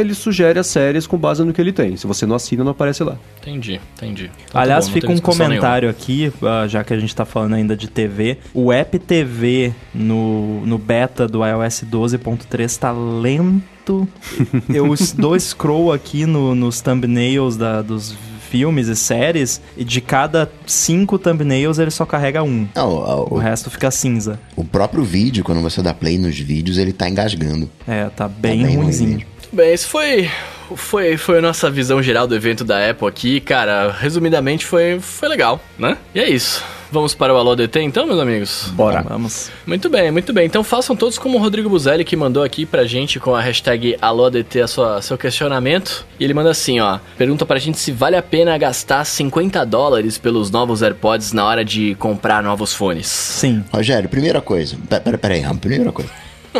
ele 0.00 0.14
sugere 0.14 0.58
as 0.58 0.66
séries 0.68 1.06
com 1.06 1.16
base 1.18 1.42
no 1.44 1.52
que 1.52 1.60
ele 1.60 1.72
tem. 1.72 1.96
Se 1.96 2.06
você 2.06 2.24
não 2.24 2.36
assina, 2.36 2.62
não 2.64 2.70
aparece 2.70 3.02
lá. 3.02 3.16
Entendi, 3.40 3.80
entendi. 3.96 4.24
Então 4.24 4.52
tá 4.52 4.60
Aliás, 4.60 4.86
bom, 4.86 4.94
fica 4.94 5.10
um 5.10 5.18
comentário 5.18 5.88
aqui, 5.90 6.32
ah, 6.42 6.66
já 6.68 6.82
que 6.84 6.94
a 6.94 6.98
gente 6.98 7.14
tá 7.14 7.24
falando 7.24 7.54
ainda 7.54 7.76
de 7.76 7.88
TV. 7.88 8.38
O 8.54 8.72
app 8.72 8.98
TV 8.98 9.72
no, 9.94 10.64
no 10.64 10.78
beta 10.78 11.26
do 11.26 11.44
iOS 11.44 11.84
12.3 11.90 12.78
tá 12.78 12.92
lento. 12.92 14.08
Eu 14.72 14.94
dou 15.16 15.38
scroll 15.38 15.92
aqui 15.92 16.24
no- 16.26 16.54
nos 16.54 16.80
thumbnails 16.80 17.56
da- 17.56 17.82
dos 17.82 18.14
filmes 18.54 18.86
e 18.86 18.94
séries, 18.94 19.60
e 19.76 19.82
de 19.84 20.00
cada 20.00 20.48
cinco 20.64 21.18
thumbnails 21.18 21.80
ele 21.80 21.90
só 21.90 22.06
carrega 22.06 22.40
um. 22.44 22.68
Não, 22.72 22.88
o, 22.88 23.32
O 23.32 23.34
o- 23.34 23.38
resto 23.38 23.68
fica 23.68 23.90
cinza. 23.90 24.38
o 24.54 24.64
próprio 24.64 25.02
vídeo, 25.02 25.42
quando 25.42 25.60
você 25.60 25.82
dá 25.82 25.92
play 25.92 26.16
nos 26.18 26.38
vídeos, 26.38 26.78
ele 26.78 26.92
tá 26.92 27.08
engasgando. 27.08 27.68
É, 27.86 28.04
tá 28.10 28.28
bem, 28.28 28.62
bem 28.62 28.66
ruim 28.66 28.76
ruimzinho. 28.84 29.26
bem, 29.52 29.74
isso 29.74 29.88
foi, 29.88 30.30
foi, 30.76 31.16
foi 31.16 31.38
a 31.38 31.42
nossa 31.42 31.68
visão 31.68 32.00
geral 32.00 32.28
do 32.28 32.36
evento 32.36 32.62
da 32.62 32.88
Apple 32.88 33.08
aqui. 33.08 33.40
Cara, 33.40 33.90
resumidamente 33.90 34.64
foi, 34.64 35.00
foi 35.00 35.28
legal, 35.28 35.60
né? 35.76 35.96
E 36.14 36.20
é 36.20 36.30
isso. 36.30 36.62
Vamos 36.94 37.12
para 37.12 37.34
o 37.34 37.36
Alô 37.36 37.56
DT 37.56 37.80
então, 37.80 38.06
meus 38.06 38.20
amigos? 38.20 38.70
Bora. 38.72 39.02
Vamos. 39.02 39.50
Muito 39.66 39.90
bem, 39.90 40.12
muito 40.12 40.32
bem. 40.32 40.46
Então 40.46 40.62
façam 40.62 40.94
todos 40.94 41.18
como 41.18 41.36
o 41.36 41.40
Rodrigo 41.40 41.68
Buzelli, 41.68 42.04
que 42.04 42.14
mandou 42.14 42.44
aqui 42.44 42.64
pra 42.64 42.84
gente 42.84 43.18
com 43.18 43.34
a 43.34 43.40
hashtag 43.40 43.96
AlôDT 44.00 44.60
a 44.60 44.68
sua, 44.68 45.02
seu 45.02 45.18
questionamento. 45.18 46.06
E 46.20 46.24
ele 46.24 46.32
manda 46.32 46.52
assim, 46.52 46.78
ó. 46.78 47.00
Pergunta 47.18 47.44
pra 47.44 47.58
gente 47.58 47.78
se 47.78 47.90
vale 47.90 48.14
a 48.14 48.22
pena 48.22 48.56
gastar 48.56 49.04
50 49.04 49.66
dólares 49.66 50.18
pelos 50.18 50.52
novos 50.52 50.82
AirPods 50.82 51.32
na 51.32 51.44
hora 51.44 51.64
de 51.64 51.96
comprar 51.96 52.44
novos 52.44 52.72
fones. 52.72 53.08
Sim. 53.08 53.64
Rogério, 53.72 54.08
primeira 54.08 54.40
coisa. 54.40 54.76
Pera, 54.88 55.00
pera, 55.00 55.18
pera 55.18 55.34
aí, 55.34 55.56
primeira 55.56 55.90
coisa. 55.90 56.12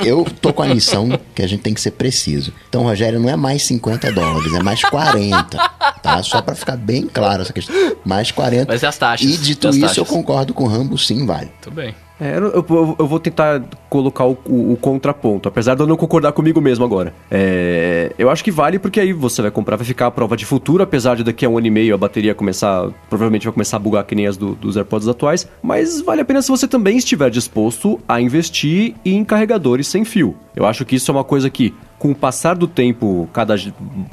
Eu 0.02 0.24
tô 0.40 0.52
com 0.52 0.62
a 0.62 0.66
missão 0.66 1.08
que 1.34 1.42
a 1.42 1.46
gente 1.46 1.60
tem 1.62 1.74
que 1.74 1.80
ser 1.80 1.92
preciso. 1.92 2.52
Então, 2.68 2.82
Rogério, 2.82 3.20
não 3.20 3.28
é 3.28 3.36
mais 3.36 3.62
50 3.64 4.10
dólares, 4.12 4.52
é 4.52 4.62
mais 4.62 4.82
40, 4.82 5.56
tá? 6.02 6.22
Só 6.22 6.42
pra 6.42 6.54
ficar 6.54 6.76
bem 6.76 7.06
claro 7.06 7.42
essa 7.42 7.52
questão. 7.52 7.74
Mais 8.04 8.30
40. 8.30 8.72
Mas 8.72 8.82
e 8.82 8.86
as 8.86 8.98
taxas? 8.98 9.28
E 9.28 9.36
dito 9.36 9.66
E 9.66 9.70
as 9.70 9.74
isso, 9.76 9.82
taxas? 9.86 9.98
eu 9.98 10.06
concordo 10.06 10.52
com 10.54 10.64
o 10.64 10.66
Rambo, 10.68 10.98
sim, 10.98 11.24
vale. 11.26 11.46
Muito 11.46 11.70
bem. 11.70 11.94
É, 12.20 12.36
eu, 12.38 12.44
eu- 12.44 12.96
eu 12.98 13.06
vou 13.08 13.18
tentar 13.18 13.60
colocar 13.90 14.24
o, 14.24 14.38
o- 14.46 14.72
o 14.72 14.76
contraponto, 14.76 15.48
apesar 15.48 15.74
de 15.74 15.82
eu 15.82 15.86
não 15.86 15.96
concordar 15.96 16.30
comigo 16.32 16.60
mesmo 16.60 16.84
agora. 16.84 17.12
É, 17.28 18.12
eu 18.16 18.30
acho 18.30 18.44
que 18.44 18.50
vale 18.52 18.78
porque 18.78 19.00
aí 19.00 19.12
você 19.12 19.42
vai 19.42 19.50
comprar, 19.50 19.74
vai 19.76 19.84
ficar 19.84 20.06
a 20.06 20.10
prova 20.12 20.36
de 20.36 20.46
futuro, 20.46 20.82
apesar 20.82 21.16
de 21.16 21.24
daqui 21.24 21.44
a 21.44 21.48
um 21.48 21.58
ano 21.58 21.66
e 21.66 21.70
meio 21.70 21.92
a 21.94 21.98
bateria 21.98 22.32
começar, 22.34 22.88
provavelmente 23.10 23.44
vai 23.44 23.52
começar 23.52 23.76
a 23.78 23.80
bugar 23.80 24.04
que 24.04 24.14
nem 24.14 24.26
as 24.28 24.36
do- 24.36 24.54
dos 24.54 24.76
AirPods 24.76 25.08
atuais, 25.08 25.48
mas 25.62 26.00
vale 26.00 26.20
a 26.20 26.24
pena 26.24 26.40
se 26.40 26.48
você 26.48 26.68
também 26.68 26.96
estiver 26.96 27.30
disposto 27.30 27.98
a 28.08 28.20
investir 28.20 28.94
em 29.04 29.24
carregadores 29.24 29.88
sem 29.88 30.04
fio. 30.04 30.36
Eu 30.54 30.64
acho 30.66 30.84
que 30.84 30.94
isso 30.94 31.10
é 31.10 31.14
uma 31.14 31.24
coisa 31.24 31.50
que 31.50 31.74
com 32.04 32.10
o 32.10 32.14
passar 32.14 32.54
do 32.54 32.66
tempo, 32.66 33.26
cada, 33.32 33.56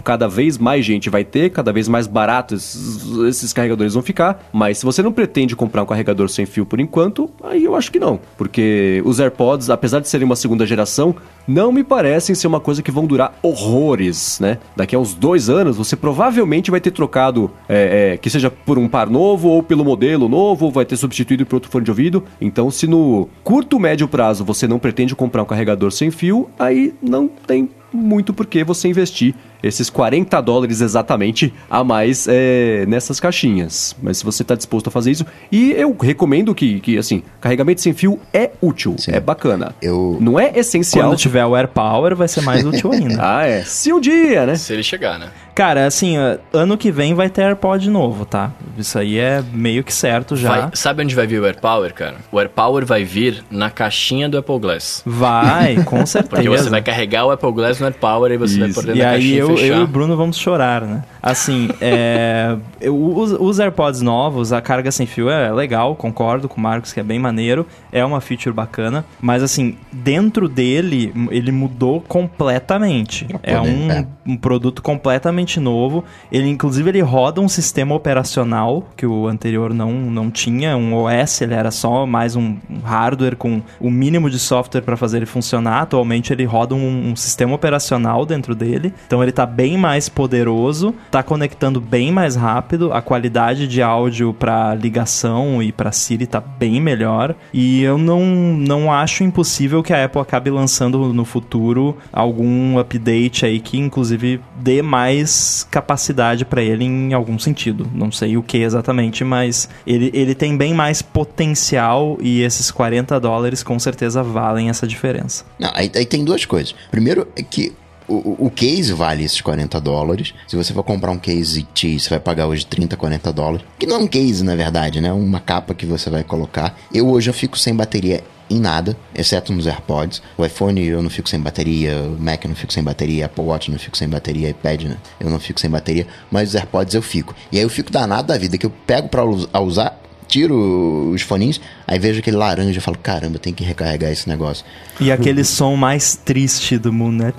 cada 0.02 0.26
vez 0.26 0.58
mais 0.58 0.86
gente 0.86 1.10
vai 1.10 1.26
ter, 1.26 1.50
cada 1.50 1.74
vez 1.74 1.90
mais 1.90 2.08
baratos 2.08 2.64
esses, 2.64 3.18
esses 3.28 3.52
carregadores 3.52 3.96
vão 3.96 4.02
ficar. 4.02 4.48
Mas 4.54 4.78
se 4.78 4.86
você 4.86 5.04
não 5.04 5.12
pretende 5.12 5.58
comprar 5.58 5.84
um 5.84 5.86
carregador 5.86 6.30
sem 6.30 6.46
fio 6.46 6.66
por 6.66 6.80
enquanto, 6.80 7.30
aí 7.44 7.66
eu 7.66 7.76
acho 7.76 7.92
que 7.92 8.00
não. 8.00 8.18
Porque 8.38 9.02
os 9.04 9.20
AirPods, 9.20 9.70
apesar 9.70 10.00
de 10.00 10.08
serem 10.08 10.24
uma 10.24 10.38
segunda 10.38 10.66
geração, 10.66 11.14
não 11.46 11.70
me 11.70 11.84
parecem 11.84 12.34
ser 12.34 12.48
uma 12.48 12.62
coisa 12.62 12.82
que 12.82 12.92
vão 12.92 13.06
durar 13.06 13.38
horrores, 13.44 14.40
né? 14.40 14.58
Daqui 14.74 14.96
a 14.96 15.00
uns 15.00 15.14
dois 15.14 15.50
anos, 15.50 15.76
você 15.76 15.98
provavelmente 15.98 16.72
vai 16.72 16.80
ter 16.80 16.92
trocado, 16.92 17.52
é, 17.68 18.14
é, 18.14 18.18
que 18.18 18.30
seja 18.30 18.50
por 18.50 18.80
um 18.80 18.88
par 18.88 19.10
novo, 19.10 19.50
ou 19.50 19.62
pelo 19.62 19.84
modelo 19.84 20.30
novo, 20.30 20.68
ou 20.68 20.72
vai 20.72 20.86
ter 20.86 20.96
substituído 20.96 21.46
por 21.46 21.58
outro 21.58 21.70
fone 21.70 21.84
de 21.84 21.92
ouvido. 21.92 22.24
Então, 22.40 22.72
se 22.72 22.88
no 22.88 23.28
curto, 23.44 23.78
médio 23.78 24.08
prazo 24.08 24.46
você 24.46 24.66
não 24.66 24.80
pretende 24.80 25.14
comprar 25.14 25.44
um 25.44 25.46
carregador 25.46 25.92
sem 25.92 26.10
fio, 26.10 26.50
aí 26.58 26.94
não 27.02 27.28
tem 27.28 27.70
muito 27.94 28.34
por 28.34 28.46
que 28.46 28.64
você 28.64 28.88
investir 28.88 29.36
esses 29.64 29.90
40 29.90 30.40
dólares 30.42 30.82
exatamente 30.82 31.54
a 31.70 31.84
mais 31.84 32.28
é, 32.30 32.86
nessas 32.88 33.20
caixinhas. 33.20 33.96
Mas 34.02 34.18
se 34.18 34.24
você 34.26 34.42
está 34.44 34.56
disposto 34.56 34.88
a 34.88 34.92
fazer 34.92 35.12
isso, 35.12 35.26
e 35.52 35.72
eu 35.72 35.96
recomendo 36.00 36.54
que, 36.54 36.80
que 36.80 36.98
assim, 36.98 37.24
carregamento 37.40 37.82
sem 37.82 37.94
fio 37.94 38.20
é 38.34 38.52
útil, 38.62 38.96
Sim. 38.98 39.12
é 39.14 39.20
bacana. 39.20 39.74
Eu- 39.82 40.18
Não 40.20 40.40
é 40.40 40.52
essencial. 40.58 41.08
Quando 41.10 41.18
tiver 41.18 41.46
o 41.46 41.56
AirPower 41.56 42.16
vai 42.16 42.28
ser 42.28 42.42
mais 42.42 42.66
útil 42.66 42.92
ainda. 42.92 43.22
Ah, 43.34 43.46
é. 43.46 43.62
Se 43.64 43.94
um 43.94 44.00
dia, 44.00 44.46
né? 44.46 44.56
Se 44.56 44.74
ele 44.74 44.84
chegar, 44.84 45.18
né? 45.20 45.28
Cara, 45.54 45.86
assim, 45.86 46.16
ano 46.54 46.78
que 46.78 46.92
vem 46.92 47.14
vai 47.14 47.30
ter 47.30 47.44
AirPod 47.44 47.90
novo, 47.90 48.26
tá? 48.26 48.52
Isso 48.78 48.98
aí 48.98 49.18
é 49.20 49.44
meio 49.54 49.84
que 49.84 49.94
certo 49.94 50.36
já. 50.36 50.50
Vai- 50.50 50.70
sabe 50.74 51.04
onde 51.04 51.14
vai 51.14 51.28
vir 51.28 51.40
o 51.42 51.46
AirPower, 51.46 51.94
cara? 51.94 52.16
O 52.32 52.40
AirPower 52.40 52.86
vai 52.86 53.04
vir 53.04 53.44
na 53.52 53.70
caixinha 53.70 54.28
do 54.28 54.38
Apple 54.38 54.60
Glass. 54.60 55.02
Vai, 55.06 55.76
com 55.84 56.06
certeza. 56.06 56.30
Porque 56.42 56.50
você 56.50 56.70
vai 56.70 56.82
carregar 56.82 57.26
o 57.26 57.32
Apple 57.32 57.52
Glass 57.52 57.80
no 57.80 57.86
AirPower 57.86 58.32
e 58.32 58.38
você 58.38 58.58
vai 58.60 58.70
Isso. 58.70 58.76
por 58.80 58.86
dentro 58.86 59.00
E 59.00 59.04
da 59.04 59.10
aí 59.10 59.14
caixinha 59.16 59.38
eu 59.40 59.51
eu, 59.58 59.80
e 59.80 59.84
o 59.84 59.88
Bruno 59.88 60.16
vamos 60.16 60.38
chorar, 60.38 60.82
né? 60.82 61.04
Assim, 61.22 61.70
é, 61.82 62.56
eu- 62.80 62.96
os, 63.18 63.32
os 63.32 63.60
AirPods 63.60 64.02
novos, 64.02 64.52
a 64.54 64.62
carga 64.62 64.92
sem 64.92 65.06
fio 65.06 65.30
é 65.30 65.52
legal, 65.52 65.96
concordo 65.96 66.48
com 66.50 66.60
o 66.60 66.64
Marcos 66.64 66.94
que 66.94 67.00
é 67.00 67.04
bem 67.04 67.20
maneiro, 67.20 67.66
é 67.92 68.04
uma 68.04 68.22
feature 68.22 68.54
bacana, 68.54 69.06
mas 69.20 69.44
assim, 69.44 69.76
dentro 69.92 70.48
dele, 70.48 71.14
ele 71.30 71.52
mudou 71.52 72.02
completamente. 72.02 73.28
É 73.44 73.60
um, 73.60 73.92
é. 73.92 74.06
um 74.26 74.38
produto 74.38 74.82
completamente 74.82 75.60
novo. 75.60 76.04
Ele, 76.32 76.50
inclusive, 76.50 76.90
ele 76.90 77.02
roda 77.02 77.42
um 77.42 77.48
sistema 77.48 77.96
operacional 77.96 78.88
que 78.96 79.06
o 79.06 79.28
anterior 79.28 79.74
não, 79.74 79.92
não 79.92 80.30
tinha, 80.32 80.76
um 80.76 80.94
OS, 80.94 81.42
ele 81.42 81.54
era 81.54 81.72
só 81.72 82.06
mais 82.06 82.36
um 82.36 82.52
um 82.70 82.80
hardware 82.84 83.36
com 83.36 83.62
o 83.80 83.90
mínimo 83.90 84.30
de 84.30 84.40
software 84.40 84.82
para 84.82 84.98
fazer 84.98 85.18
ele 85.18 85.26
funcionar. 85.26 85.82
Atualmente 85.82 86.34
ele 86.34 86.46
roda 86.46 86.76
um, 86.76 87.12
um 87.12 87.16
sistema 87.16 87.54
operacional 87.54 88.26
dentro 88.26 88.56
dele, 88.56 88.94
então 89.06 89.22
ele 89.22 89.32
tá 89.32 89.41
bem 89.46 89.78
mais 89.78 90.10
poderoso, 90.10 90.94
tá 91.10 91.24
conectando 91.24 91.80
bem 91.80 92.12
mais 92.12 92.36
rápido, 92.36 92.94
a 92.94 93.02
qualidade 93.02 93.68
de 93.68 93.82
áudio 93.82 94.34
para 94.34 94.74
ligação 94.76 95.62
e 95.62 95.72
para 95.72 95.92
Siri 95.92 96.28
tá 96.28 96.40
bem 96.40 96.80
melhor. 96.80 97.36
E 97.54 97.82
eu 97.82 97.98
não, 97.98 98.24
não 98.26 98.92
acho 98.92 99.24
impossível 99.24 99.84
que 99.84 99.94
a 99.94 100.06
Apple 100.06 100.22
acabe 100.22 100.50
lançando 100.50 101.14
no 101.14 101.26
futuro 101.26 101.98
algum 102.12 102.78
update 102.80 103.46
aí 103.46 103.60
que 103.60 103.78
inclusive 103.78 104.40
dê 104.60 104.82
mais 104.82 105.68
capacidade 105.70 106.46
para 106.46 106.62
ele 106.62 106.86
em 106.86 107.14
algum 107.14 107.38
sentido. 107.40 107.88
Não 107.94 108.12
sei 108.12 108.38
o 108.38 108.44
que 108.44 108.58
exatamente, 108.58 109.24
mas 109.24 109.70
ele, 109.86 110.12
ele 110.14 110.36
tem 110.36 110.56
bem 110.58 110.74
mais 110.74 111.02
potencial 111.02 112.18
e 112.22 112.42
esses 112.42 112.72
40 112.72 113.20
dólares 113.20 113.64
com 113.64 113.78
certeza 113.80 114.24
valem 114.24 114.70
essa 114.70 114.88
diferença. 114.88 115.46
Não, 115.60 115.72
aí, 115.74 115.92
aí 115.96 116.06
tem 116.06 116.24
duas 116.24 116.46
coisas. 116.46 116.76
Primeiro 116.90 117.28
é 117.36 117.44
que 117.44 117.74
o, 118.16 118.46
o- 118.48 118.52
case 118.52 118.94
vale 118.94 119.24
esses 119.24 119.42
40 119.42 119.80
dólares. 119.80 120.34
Se 120.48 120.56
você 120.56 120.74
for 120.74 120.84
comprar 120.84 121.12
um 121.12 121.18
case 121.18 121.64
T, 121.64 122.00
você 122.00 122.10
vai 122.10 122.20
pagar 122.20 122.48
hoje 122.48 122.66
30, 122.66 122.96
40 122.98 123.32
dólares. 123.34 123.66
Que 123.80 123.86
não 123.88 123.96
é 123.98 124.00
um 124.00 124.08
case, 124.08 124.44
na 124.44 124.56
verdade, 124.56 125.00
né? 125.02 125.12
Uma 125.12 125.40
capa 125.40 125.74
que 125.74 125.86
você 125.86 126.10
vai 126.10 126.24
colocar. 126.24 126.78
Eu 126.94 127.08
hoje 127.10 127.30
eu 127.30 127.34
fico 127.34 127.58
sem 127.58 127.74
bateria 127.76 128.24
em 128.50 128.60
nada, 128.60 128.98
exceto 129.16 129.54
nos 129.54 129.66
AirPods. 129.66 130.22
O 130.38 130.46
iPhone 130.46 130.86
eu 130.86 131.02
não 131.02 131.10
fico 131.10 131.30
sem 131.30 131.40
bateria, 131.40 131.96
o 132.02 132.22
Mac 132.22 132.44
eu 132.44 132.50
não 132.50 132.56
fico 132.56 132.74
sem 132.74 132.84
bateria, 132.84 133.26
Apple 133.28 133.46
Watch 133.46 133.70
eu 133.70 133.72
não 133.72 133.80
fico 133.80 133.98
sem 133.98 134.10
bateria, 134.10 134.50
iPad 134.50 134.84
né? 134.84 134.98
eu 135.22 135.30
não 135.30 135.40
fico 135.40 135.58
sem 135.58 135.70
bateria, 135.70 136.06
mas 136.30 136.50
os 136.50 136.56
AirPods 136.56 136.94
eu 136.94 137.02
fico. 137.02 137.34
E 137.50 137.58
aí 137.58 137.64
eu 137.64 137.70
fico 137.70 137.90
danado 137.90 138.28
da 138.28 138.38
vida, 138.38 138.58
que 138.58 138.66
eu 138.66 138.74
pego 138.86 139.08
pra 139.08 139.24
us- 139.24 139.48
a 139.54 139.62
usar, 139.62 139.98
tiro 140.32 141.12
os 141.14 141.22
foninhos, 141.22 141.60
aí 141.86 142.00
vejo 142.00 142.20
aquele 142.20 142.38
laranja 142.38 142.78
e 142.80 142.82
falo, 142.82 142.98
caramba, 142.98 143.38
tem 143.38 143.54
que 143.54 143.64
recarregar 143.66 144.10
esse 144.12 144.28
negócio. 144.30 144.66
E 145.00 145.12
aquele 145.12 145.44
som 145.44 145.76
mais 145.76 146.16
triste 146.16 146.78
do 146.78 146.92
mundo, 146.94 147.24
né? 147.26 147.34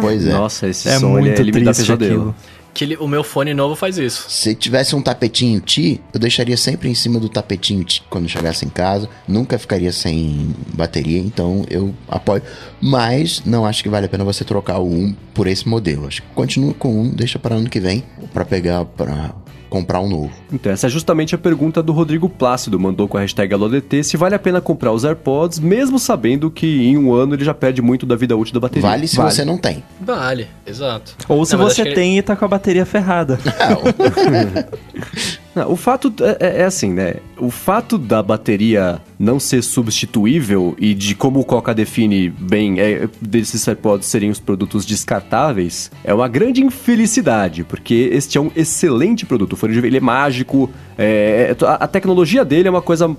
Pois 0.00 0.26
é. 0.26 0.32
Nossa, 0.32 0.66
esse 0.68 0.88
É 0.88 0.98
som 0.98 1.16
ele, 1.18 1.28
muito 1.28 1.40
ele 1.40 1.52
dá 1.64 1.72
triste 1.72 1.92
aquilo. 1.92 2.34
Que 2.72 2.84
ele- 2.84 2.96
o 2.98 3.08
meu 3.08 3.24
fone 3.24 3.52
novo 3.52 3.74
faz 3.74 3.98
isso. 3.98 4.26
Se 4.28 4.54
tivesse 4.54 4.94
um 4.94 5.02
tapetinho 5.02 5.60
Ti, 5.60 6.00
eu 6.14 6.20
deixaria 6.20 6.56
sempre 6.56 6.88
em 6.88 6.94
cima 6.94 7.18
do 7.18 7.28
tapetinho 7.28 7.82
Ti 7.82 8.00
quando 8.08 8.28
chegasse 8.28 8.64
em 8.64 8.68
casa. 8.68 9.08
Nunca 9.26 9.58
ficaria 9.58 9.90
sem 9.92 10.54
bateria, 10.72 11.18
então 11.18 11.64
eu 11.68 11.92
apoio. 12.08 12.42
Mas 12.80 13.42
não 13.44 13.66
acho 13.66 13.82
que 13.82 13.88
vale 13.88 14.06
a 14.06 14.08
pena 14.08 14.22
você 14.22 14.44
trocar 14.44 14.78
o 14.78 14.88
1 14.88 15.14
por 15.34 15.48
esse 15.48 15.68
modelo. 15.68 16.06
Acho 16.06 16.22
que 16.22 16.28
continua 16.32 16.72
com 16.74 17.02
um, 17.02 17.10
deixa 17.10 17.40
para 17.40 17.56
ano 17.56 17.68
que 17.68 17.80
vem 17.80 18.04
para 18.32 18.44
pegar 18.44 18.84
para 18.84 19.34
comprar 19.70 20.00
um 20.00 20.08
novo. 20.08 20.30
Então, 20.52 20.70
essa 20.70 20.88
é 20.88 20.90
justamente 20.90 21.34
a 21.34 21.38
pergunta 21.38 21.82
do 21.82 21.92
Rodrigo 21.92 22.28
Plácido, 22.28 22.78
mandou 22.78 23.08
com 23.08 23.16
a 23.16 23.20
hashtag 23.20 23.54
AloDT, 23.54 24.02
se 24.04 24.16
vale 24.16 24.34
a 24.34 24.38
pena 24.38 24.60
comprar 24.60 24.92
os 24.92 25.04
AirPods, 25.04 25.60
mesmo 25.60 25.98
sabendo 25.98 26.50
que 26.50 26.66
em 26.66 26.98
um 26.98 27.14
ano 27.14 27.34
ele 27.34 27.44
já 27.44 27.54
perde 27.54 27.80
muito 27.80 28.04
da 28.04 28.16
vida 28.16 28.36
útil 28.36 28.52
da 28.52 28.60
bateria. 28.60 28.88
Vale 28.88 29.06
se 29.06 29.16
você 29.16 29.44
não 29.44 29.56
tem. 29.56 29.82
Vale, 30.00 30.48
exato. 30.66 31.14
Ou 31.28 31.46
se 31.46 31.56
Não, 31.56 31.64
você 31.64 31.94
tem 31.94 32.18
e 32.18 32.22
tá 32.22 32.34
com 32.34 32.44
a 32.44 32.48
bateria 32.48 32.84
ferrada. 32.84 33.38
Não, 33.44 33.80
o 35.68 35.76
fato 35.76 36.12
é, 36.20 36.36
é- 36.46 36.60
é 36.60 36.64
assim, 36.64 36.92
né? 36.92 37.16
O 37.36 37.50
fato 37.50 37.98
da 37.98 38.22
bateria 38.22 39.00
não 39.18 39.40
ser 39.40 39.62
substituível 39.62 40.76
e 40.78 40.94
de 40.94 41.14
como 41.14 41.40
o 41.40 41.44
Coca 41.44 41.74
define 41.74 42.28
bem 42.30 42.78
é, 42.80 43.08
desses 43.20 43.66
AirPods 43.66 44.06
serem 44.08 44.30
os 44.30 44.38
produtos 44.38 44.86
descartáveis 44.86 45.90
é 46.04 46.14
uma 46.14 46.28
grande 46.28 46.62
infelicidade, 46.64 47.64
porque 47.64 48.10
este 48.12 48.38
é 48.38 48.40
um 48.40 48.50
excelente 48.54 49.26
produto. 49.26 49.56
O 49.60 49.66
ele 49.66 49.96
é 49.96 50.00
mágico, 50.00 50.70
é, 50.96 51.54
é- 51.60 51.64
a, 51.66 51.74
a 51.74 51.86
tecnologia 51.88 52.44
dele 52.44 52.68
é 52.68 52.70
uma 52.70 52.82
coisa 52.82 53.14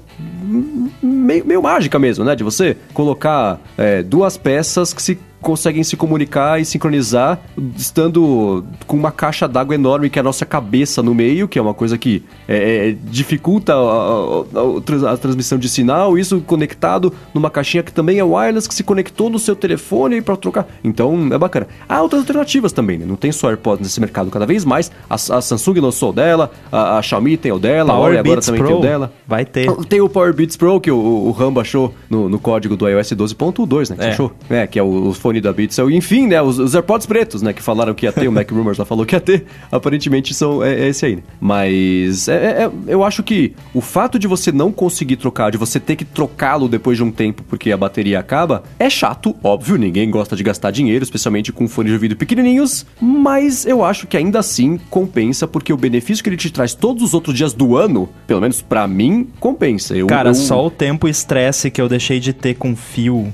meio, 1.02 1.46
meio 1.46 1.62
mágica 1.62 2.00
mesmo, 2.00 2.24
né? 2.24 2.36
De 2.36 2.44
você 2.44 2.78
colocar 2.94 3.60
é, 3.78 4.02
duas 4.04 4.38
peças 4.38 4.94
que 4.94 5.02
se 5.02 5.18
conseguem 5.42 5.84
se 5.84 5.98
comunicar 5.98 6.60
e 6.62 6.66
sincronizar 6.66 7.40
estando 7.78 8.64
com 8.88 8.96
uma 8.96 9.12
caixa 9.12 9.48
d'água 9.48 9.76
enorme 9.76 10.10
que 10.10 10.20
é 10.20 10.22
a 10.22 10.24
nossa 10.24 10.46
cabeça 10.46 11.02
no 11.02 11.14
meio, 11.14 11.48
que 11.48 11.58
é 11.58 11.62
uma 11.62 11.74
coisa 11.74 11.98
que 11.98 12.24
é, 12.48 12.90
é, 12.90 12.96
dificulta 13.04 13.74
a, 13.74 13.78
a- 13.78 15.08
a 15.10 15.12
a 15.14 15.18
transmissão 15.18 15.58
de 15.58 15.68
sinal, 15.68 16.18
isso 16.18 16.42
conectado 16.42 17.14
numa 17.34 17.50
caixinha 17.50 17.82
que 17.84 17.92
também 17.92 18.20
é 18.20 18.24
wireless, 18.24 18.68
que 18.68 18.76
se 18.76 18.84
conectou 18.84 19.30
no 19.30 19.40
seu 19.40 19.56
telefone 19.56 20.22
para 20.22 20.36
trocar. 20.36 20.68
Então, 20.84 21.30
é 21.32 21.38
bacana. 21.38 21.68
Há 21.90 22.02
outras 22.02 22.22
alternativas 22.22 22.72
também, 22.72 22.98
né? 22.98 23.06
Não 23.06 23.16
tem 23.16 23.32
só 23.32 23.48
AirPods 23.50 23.82
nesse 23.88 24.00
mercado 24.00 24.30
cada 24.30 24.46
vez 24.46 24.64
mais. 24.64 24.92
A, 25.10 25.18
Samsung 25.18 25.80
lançou 25.80 26.10
o 26.10 26.14
dela, 26.14 26.52
a, 26.72 27.02
Xiaomi 27.02 27.38
tem 27.38 27.52
o 27.52 27.60
dela, 27.60 27.94
a 27.94 27.98
Huawei 27.98 28.18
agora 28.20 28.42
também 28.42 28.60
Pro 28.62 28.68
tem 28.70 28.78
o 28.78 28.82
dela. 28.82 29.14
vai 29.28 29.46
ter. 29.46 29.72
Tem 29.86 30.02
o 30.02 30.10
Power 30.10 30.34
Beats 30.34 30.56
Pro 30.56 30.80
que 30.80 30.92
o, 30.92 30.96
o 30.98 31.32
Rambo 31.32 31.60
achou 31.60 31.94
no, 32.10 32.30
no 32.30 32.40
código 32.40 32.76
do 32.78 32.88
iOS 32.88 33.12
12.2, 33.14 33.90
né? 33.90 33.96
Que 33.96 34.02
você 34.04 34.08
É. 34.08 34.12
achou? 34.12 34.32
É, 34.50 34.68
que 34.68 34.80
é 34.80 34.84
o, 34.84 35.10
o 35.10 35.14
fone 35.32 35.42
da 35.42 35.54
Beats. 35.54 35.80
Enfim, 35.80 36.28
né? 36.28 36.42
Os, 36.42 36.60
os 36.60 36.76
AirPods 36.76 37.08
pretos, 37.08 37.42
né? 37.42 37.54
Que 37.54 37.62
falaram 37.62 37.94
que 37.94 38.06
ia 38.06 38.12
ter, 38.12 38.28
o 38.28 38.32
Mac 38.32 38.50
Rumors 38.52 38.78
lá 38.78 38.86
falou 38.86 39.06
que 39.06 39.16
ia 39.16 39.20
ter. 39.22 39.46
Aparentemente 39.72 40.34
são, 40.34 40.64
é, 40.64 40.74
é 40.82 40.88
esse 40.90 41.06
aí, 41.06 41.16
né? 41.18 41.24
Mas 41.40 42.28
é, 42.28 42.34
é- 42.36 42.64
é- 42.66 42.72
eu 42.88 43.04
acho 43.04 43.24
que 43.24 43.54
o 43.74 43.82
fato 43.82 44.20
de 44.20 44.28
você 44.28 44.52
não 44.52 44.72
conseguir 44.72 45.16
trocar, 45.16 45.52
de 45.52 45.58
você 45.58 45.80
ter 45.80 45.96
que 45.96 46.04
trocá-lo 46.06 46.68
depois 46.68 46.98
de 46.98 47.04
um 47.04 47.12
tempo 47.12 47.44
porque 47.48 47.72
a 47.72 47.78
bateria 47.78 48.20
acaba, 48.20 48.64
é 48.78 48.90
chato, 48.90 49.36
óbvio. 49.44 49.78
Ninguém 49.78 50.10
gosta 50.12 50.36
de 50.36 50.44
gastar 50.44 50.72
dinheiro, 50.72 51.04
especialmente 51.04 51.52
com 51.52 51.68
fones 51.68 51.92
de 51.92 51.96
ouvido 51.96 52.16
pequenininhos. 52.16 52.86
Mas 53.02 53.66
eu 53.66 53.84
acho 53.84 54.08
que 54.08 54.18
ainda 54.18 54.40
assim 54.40 54.80
compensa, 54.90 55.48
porque 55.48 55.72
o 55.72 55.78
benefício 55.78 56.24
que 56.24 56.30
ele 56.30 56.38
te 56.38 56.52
traz 56.52 56.74
todos 56.74 57.04
os 57.04 57.14
outros 57.14 57.36
dias 57.36 57.54
do 57.54 57.78
ano, 57.78 58.10
pelo 58.28 58.42
menos 58.42 58.62
pra 58.62 58.88
mim, 58.88 59.28
compensa. 59.40 59.96
Eu, 59.96 60.08
Cara, 60.08 60.30
eu- 60.32 60.36
só 60.36 60.66
o 60.66 60.70
tempo 60.70 61.08
e 61.08 61.12
estresse 61.12 61.72
que 61.72 61.82
eu 61.82 61.88
deixei 61.88 62.20
de 62.20 62.34
ter 62.34 62.56
com 62.56 62.76
fio. 62.76 63.32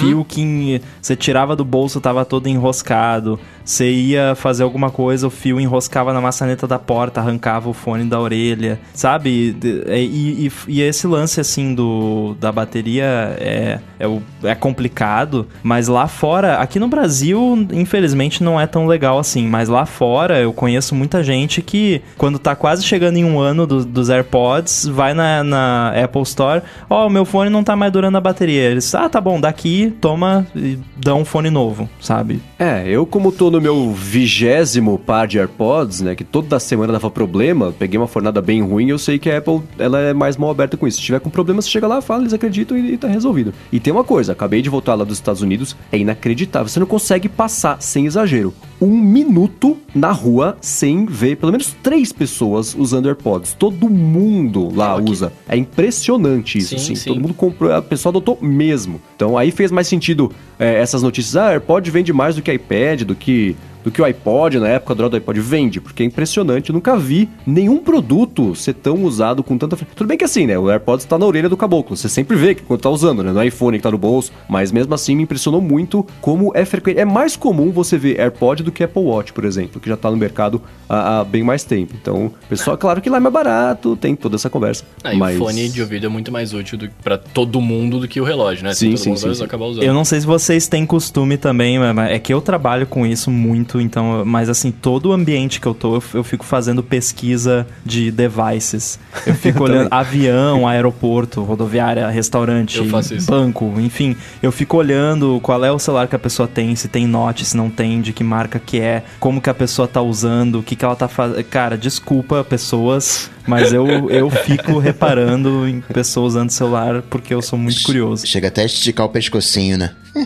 Fio 0.00 0.24
que 0.24 0.80
você 1.10 1.16
tirava 1.16 1.56
do 1.56 1.64
bolso, 1.64 2.00
tava 2.00 2.24
todo 2.24 2.46
enroscado. 2.46 3.38
Você 3.70 3.88
ia 3.88 4.34
fazer 4.34 4.64
alguma 4.64 4.90
coisa, 4.90 5.28
o 5.28 5.30
fio 5.30 5.60
enroscava 5.60 6.12
na 6.12 6.20
maçaneta 6.20 6.66
da 6.66 6.76
porta, 6.76 7.20
arrancava 7.20 7.68
o 7.70 7.72
fone 7.72 8.02
da 8.04 8.18
orelha, 8.20 8.80
sabe? 8.92 9.56
É- 9.86 10.00
E, 10.00 10.46
e- 10.48 10.52
e 10.66 10.80
esse 10.82 11.06
lance, 11.06 11.40
assim, 11.40 11.72
do, 11.72 12.34
da 12.40 12.50
bateria 12.50 13.04
é, 13.38 13.78
é, 14.00 14.10
é 14.42 14.54
complicado, 14.56 15.46
mas 15.62 15.86
lá 15.86 16.08
fora, 16.08 16.56
aqui 16.56 16.80
no 16.80 16.88
Brasil, 16.88 17.64
infelizmente, 17.72 18.42
não 18.42 18.60
é 18.60 18.66
tão 18.66 18.88
legal 18.88 19.20
assim, 19.20 19.46
mas 19.46 19.68
lá 19.68 19.86
fora 19.86 20.40
eu 20.40 20.52
conheço 20.52 20.92
muita 20.96 21.22
gente 21.22 21.62
que, 21.62 22.02
quando 22.18 22.40
tá 22.40 22.56
quase 22.56 22.82
chegando 22.82 23.18
em 23.18 23.24
um 23.24 23.38
ano 23.38 23.68
do- 23.68 23.84
dos 23.84 24.10
AirPods, 24.10 24.86
vai 24.86 25.14
na, 25.14 25.44
na 25.44 25.92
Apple 26.02 26.22
Store, 26.22 26.60
ó, 26.88 27.06
o 27.06 27.10
meu 27.10 27.24
fone 27.24 27.48
não 27.50 27.62
tá 27.62 27.76
mais 27.76 27.92
durando 27.92 28.16
a 28.16 28.20
bateria. 28.20 28.62
Eles, 28.62 28.92
ah, 28.96 29.08
tá 29.08 29.20
bom, 29.20 29.40
daqui, 29.40 29.94
toma 30.00 30.44
e 30.56 30.76
dá 30.96 31.14
um 31.14 31.24
fone 31.24 31.50
novo, 31.50 31.88
sabe? 32.00 32.40
É, 32.58 32.82
eu 32.88 33.06
como 33.06 33.30
tô 33.30 33.48
no 33.50 33.59
meu 33.60 33.92
vigésimo 33.92 34.98
par 34.98 35.26
de 35.26 35.38
AirPods, 35.38 36.00
né, 36.00 36.14
que 36.14 36.24
toda 36.24 36.58
semana 36.58 36.92
dava 36.92 37.10
problema, 37.10 37.72
peguei 37.78 37.98
uma 37.98 38.06
fornada 38.06 38.40
bem 38.40 38.62
ruim, 38.62 38.88
eu 38.88 38.98
sei 38.98 39.18
que 39.18 39.30
a 39.30 39.38
Apple, 39.38 39.60
ela 39.78 40.00
é 40.00 40.12
mais 40.12 40.36
mal 40.36 40.50
aberta 40.50 40.76
com 40.76 40.86
isso. 40.86 40.98
Se 40.98 41.04
tiver 41.04 41.20
com 41.20 41.30
problema, 41.30 41.60
você 41.62 41.68
chega 41.68 41.86
lá, 41.86 42.00
fala, 42.00 42.22
eles 42.22 42.32
acreditam 42.32 42.76
e, 42.76 42.94
e 42.94 42.96
tá 42.96 43.08
resolvido. 43.08 43.52
E 43.70 43.78
tem 43.78 43.92
uma 43.92 44.04
coisa, 44.04 44.32
acabei 44.32 44.62
de 44.62 44.68
voltar 44.70 44.94
lá 44.94 45.04
dos 45.04 45.18
Estados 45.18 45.42
Unidos, 45.42 45.76
é 45.92 45.98
inacreditável, 45.98 46.68
você 46.68 46.80
não 46.80 46.86
consegue 46.86 47.28
passar, 47.28 47.80
sem 47.80 48.06
exagero, 48.06 48.52
um 48.80 48.96
minuto 48.96 49.76
na 49.94 50.10
rua 50.10 50.56
sem 50.60 51.04
ver 51.04 51.36
pelo 51.36 51.52
menos 51.52 51.76
três 51.82 52.12
pessoas 52.12 52.74
usando 52.74 53.06
AirPods. 53.06 53.52
Todo 53.52 53.90
mundo 53.90 54.74
lá 54.74 54.96
Aqui. 54.96 55.10
usa. 55.10 55.32
É 55.48 55.56
impressionante 55.56 56.58
isso, 56.58 56.78
Sim, 56.78 56.78
sim. 56.78 56.94
sim. 56.94 57.10
Todo 57.10 57.20
mundo 57.20 57.34
comprou, 57.34 57.72
a 57.72 57.82
pessoa 57.82 58.10
adotou 58.10 58.38
mesmo. 58.40 59.00
Então 59.16 59.36
aí 59.36 59.50
fez 59.50 59.70
mais 59.70 59.86
sentido 59.86 60.32
é, 60.58 60.76
essas 60.80 61.02
notícias. 61.02 61.36
Ah, 61.36 61.50
AirPod 61.50 61.90
vende 61.90 62.12
mais 62.12 62.36
do 62.36 62.42
que 62.42 62.52
iPad, 62.52 63.02
do 63.02 63.14
que 63.14 63.49
be 63.52 63.56
do 63.84 63.90
que 63.90 64.00
o 64.00 64.04
iPod, 64.04 64.58
na 64.58 64.68
época 64.68 64.94
do 64.94 65.16
iPod, 65.16 65.40
vende, 65.40 65.80
porque 65.80 66.02
é 66.02 66.06
impressionante. 66.06 66.70
Eu 66.70 66.74
nunca 66.74 66.96
vi 66.96 67.28
nenhum 67.46 67.78
produto 67.78 68.54
ser 68.54 68.74
tão 68.74 69.02
usado 69.04 69.42
com 69.42 69.56
tanta 69.56 69.76
frequência. 69.76 69.96
Tudo 69.96 70.08
bem 70.08 70.18
que 70.18 70.24
assim, 70.24 70.46
né? 70.46 70.58
O 70.58 70.70
AirPods 70.70 71.04
tá 71.06 71.18
na 71.18 71.26
orelha 71.26 71.48
do 71.48 71.56
caboclo. 71.56 71.96
Você 71.96 72.08
sempre 72.08 72.36
vê 72.36 72.54
que 72.54 72.62
quando 72.62 72.80
tá 72.80 72.90
usando, 72.90 73.22
né? 73.22 73.32
No 73.32 73.42
iPhone 73.42 73.78
que 73.78 73.82
tá 73.82 73.90
no 73.90 73.98
bolso. 73.98 74.32
Mas 74.48 74.72
mesmo 74.72 74.94
assim 74.94 75.14
me 75.16 75.22
impressionou 75.22 75.60
muito 75.60 76.06
como 76.20 76.52
é 76.54 76.64
frequente. 76.64 76.98
É 76.98 77.04
mais 77.04 77.36
comum 77.36 77.70
você 77.70 77.96
ver 77.96 78.20
AirPod 78.20 78.62
do 78.62 78.72
que 78.72 78.84
Apple 78.84 79.02
Watch, 79.02 79.32
por 79.32 79.44
exemplo, 79.44 79.80
que 79.80 79.88
já 79.88 79.96
tá 79.96 80.10
no 80.10 80.16
mercado 80.16 80.60
há, 80.88 81.20
há 81.20 81.24
bem 81.24 81.42
mais 81.42 81.64
tempo. 81.64 81.94
Então, 82.00 82.32
pessoal, 82.48 82.76
claro 82.76 83.00
que 83.00 83.08
lá 83.08 83.16
é 83.16 83.20
mais 83.20 83.32
barato, 83.32 83.96
tem 83.96 84.14
toda 84.14 84.36
essa 84.36 84.50
conversa. 84.50 84.84
Ah, 85.02 85.14
mas... 85.14 85.36
o 85.36 85.44
fone 85.44 85.68
de 85.68 85.80
ouvido 85.80 86.06
é 86.06 86.08
muito 86.08 86.32
mais 86.32 86.52
útil 86.52 86.78
do, 86.78 86.88
pra 87.02 87.16
todo 87.16 87.60
mundo 87.60 88.00
do 88.00 88.08
que 88.08 88.20
o 88.20 88.24
relógio, 88.24 88.64
né? 88.64 88.74
Sim, 88.74 88.90
todo 88.90 88.98
sim, 88.98 89.08
mundo 89.10 89.18
sim, 89.18 89.34
sim. 89.34 89.44
acabar 89.44 89.66
usando. 89.66 89.84
Eu 89.84 89.94
não 89.94 90.04
sei 90.04 90.20
se 90.20 90.26
vocês 90.26 90.66
têm 90.68 90.84
costume 90.84 91.36
também, 91.36 91.78
mas 91.78 92.10
é 92.10 92.18
que 92.18 92.32
eu 92.32 92.40
trabalho 92.40 92.86
com 92.86 93.06
isso 93.06 93.30
muito, 93.30 93.69
então, 93.78 94.24
mas 94.24 94.48
assim, 94.48 94.70
todo 94.70 95.10
o 95.10 95.12
ambiente 95.12 95.60
que 95.60 95.66
eu 95.66 95.74
tô, 95.74 95.96
eu, 95.96 96.02
eu 96.14 96.24
fico 96.24 96.46
fazendo 96.46 96.82
pesquisa 96.82 97.66
de 97.84 98.10
devices. 98.10 98.98
Eu 99.26 99.34
fico 99.36 99.64
olhando 99.64 99.88
avião, 99.90 100.66
aeroporto, 100.66 101.42
rodoviária, 101.42 102.08
restaurante, 102.08 102.80
banco, 103.26 103.74
enfim. 103.78 104.16
Eu 104.42 104.50
fico 104.50 104.78
olhando 104.78 105.38
qual 105.42 105.62
é 105.62 105.70
o 105.70 105.78
celular 105.78 106.08
que 106.08 106.16
a 106.16 106.18
pessoa 106.18 106.48
tem, 106.48 106.74
se 106.74 106.88
tem 106.88 107.06
note, 107.06 107.44
se 107.44 107.56
não 107.56 107.68
tem, 107.68 108.00
de 108.00 108.14
que 108.14 108.24
marca 108.24 108.58
que 108.58 108.80
é, 108.80 109.02
como 109.18 109.40
que 109.42 109.50
a 109.50 109.54
pessoa 109.54 109.86
tá 109.86 110.00
usando, 110.00 110.60
o 110.60 110.62
que 110.62 110.74
que 110.74 110.84
ela 110.84 110.96
tá 110.96 111.08
fazendo. 111.08 111.44
Cara, 111.44 111.76
desculpa, 111.76 112.42
pessoas, 112.42 113.30
mas 113.50 113.72
eu, 113.72 114.08
eu 114.10 114.30
fico 114.30 114.78
reparando 114.78 115.66
em 115.68 115.80
pessoas 115.80 116.34
usando 116.34 116.50
celular 116.50 117.02
porque 117.02 117.34
eu 117.34 117.42
sou 117.42 117.58
muito 117.58 117.82
curioso. 117.82 118.26
Chega 118.26 118.48
até 118.48 118.62
a 118.62 118.66
esticar 118.66 119.04
o 119.04 119.08
pescocinho, 119.08 119.76
né? 119.76 119.90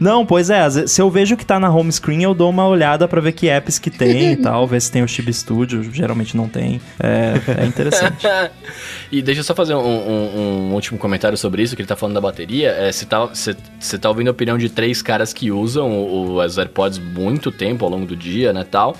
Não, 0.00 0.24
pois 0.24 0.50
é, 0.50 0.68
se 0.86 1.00
eu 1.00 1.10
vejo 1.10 1.36
que 1.36 1.44
tá 1.44 1.58
na 1.58 1.68
home 1.72 1.90
screen, 1.92 2.22
eu 2.22 2.34
dou 2.34 2.50
uma 2.50 2.66
olhada 2.66 3.06
pra 3.08 3.20
ver 3.20 3.32
que 3.32 3.48
apps 3.48 3.78
que 3.78 3.90
tem 3.90 4.32
e 4.32 4.36
tal, 4.36 4.66
ver 4.66 4.80
se 4.80 4.90
tem 4.90 5.02
o 5.02 5.08
Chibi 5.08 5.32
Studio, 5.32 5.82
geralmente 5.92 6.36
não 6.36 6.48
tem. 6.48 6.80
É, 7.00 7.62
é 7.62 7.66
interessante. 7.66 8.26
e 9.10 9.22
deixa 9.22 9.40
eu 9.40 9.44
só 9.44 9.54
fazer 9.54 9.74
um, 9.74 9.78
um- 9.80 10.68
um 10.70 10.74
último 10.74 10.98
comentário 10.98 11.36
sobre 11.36 11.62
isso, 11.62 11.74
que 11.74 11.82
ele 11.82 11.88
tá 11.88 11.96
falando 11.96 12.14
da 12.14 12.20
bateria. 12.20 12.70
É, 12.70 12.90
você 12.92 13.04
tá, 13.04 13.24
você- 13.24 13.56
você 13.78 13.98
tá 13.98 14.08
ouvindo 14.08 14.28
a 14.28 14.30
opinião 14.32 14.56
de 14.58 14.68
três 14.68 15.02
caras 15.02 15.32
que 15.32 15.50
usam 15.50 15.90
o, 15.90 16.36
os 16.42 16.58
AirPods 16.58 16.98
muito 16.98 17.50
tempo 17.50 17.84
ao 17.84 17.90
longo 17.90 18.06
do 18.06 18.16
dia, 18.16 18.52
né, 18.52 18.64
tal. 18.68 18.96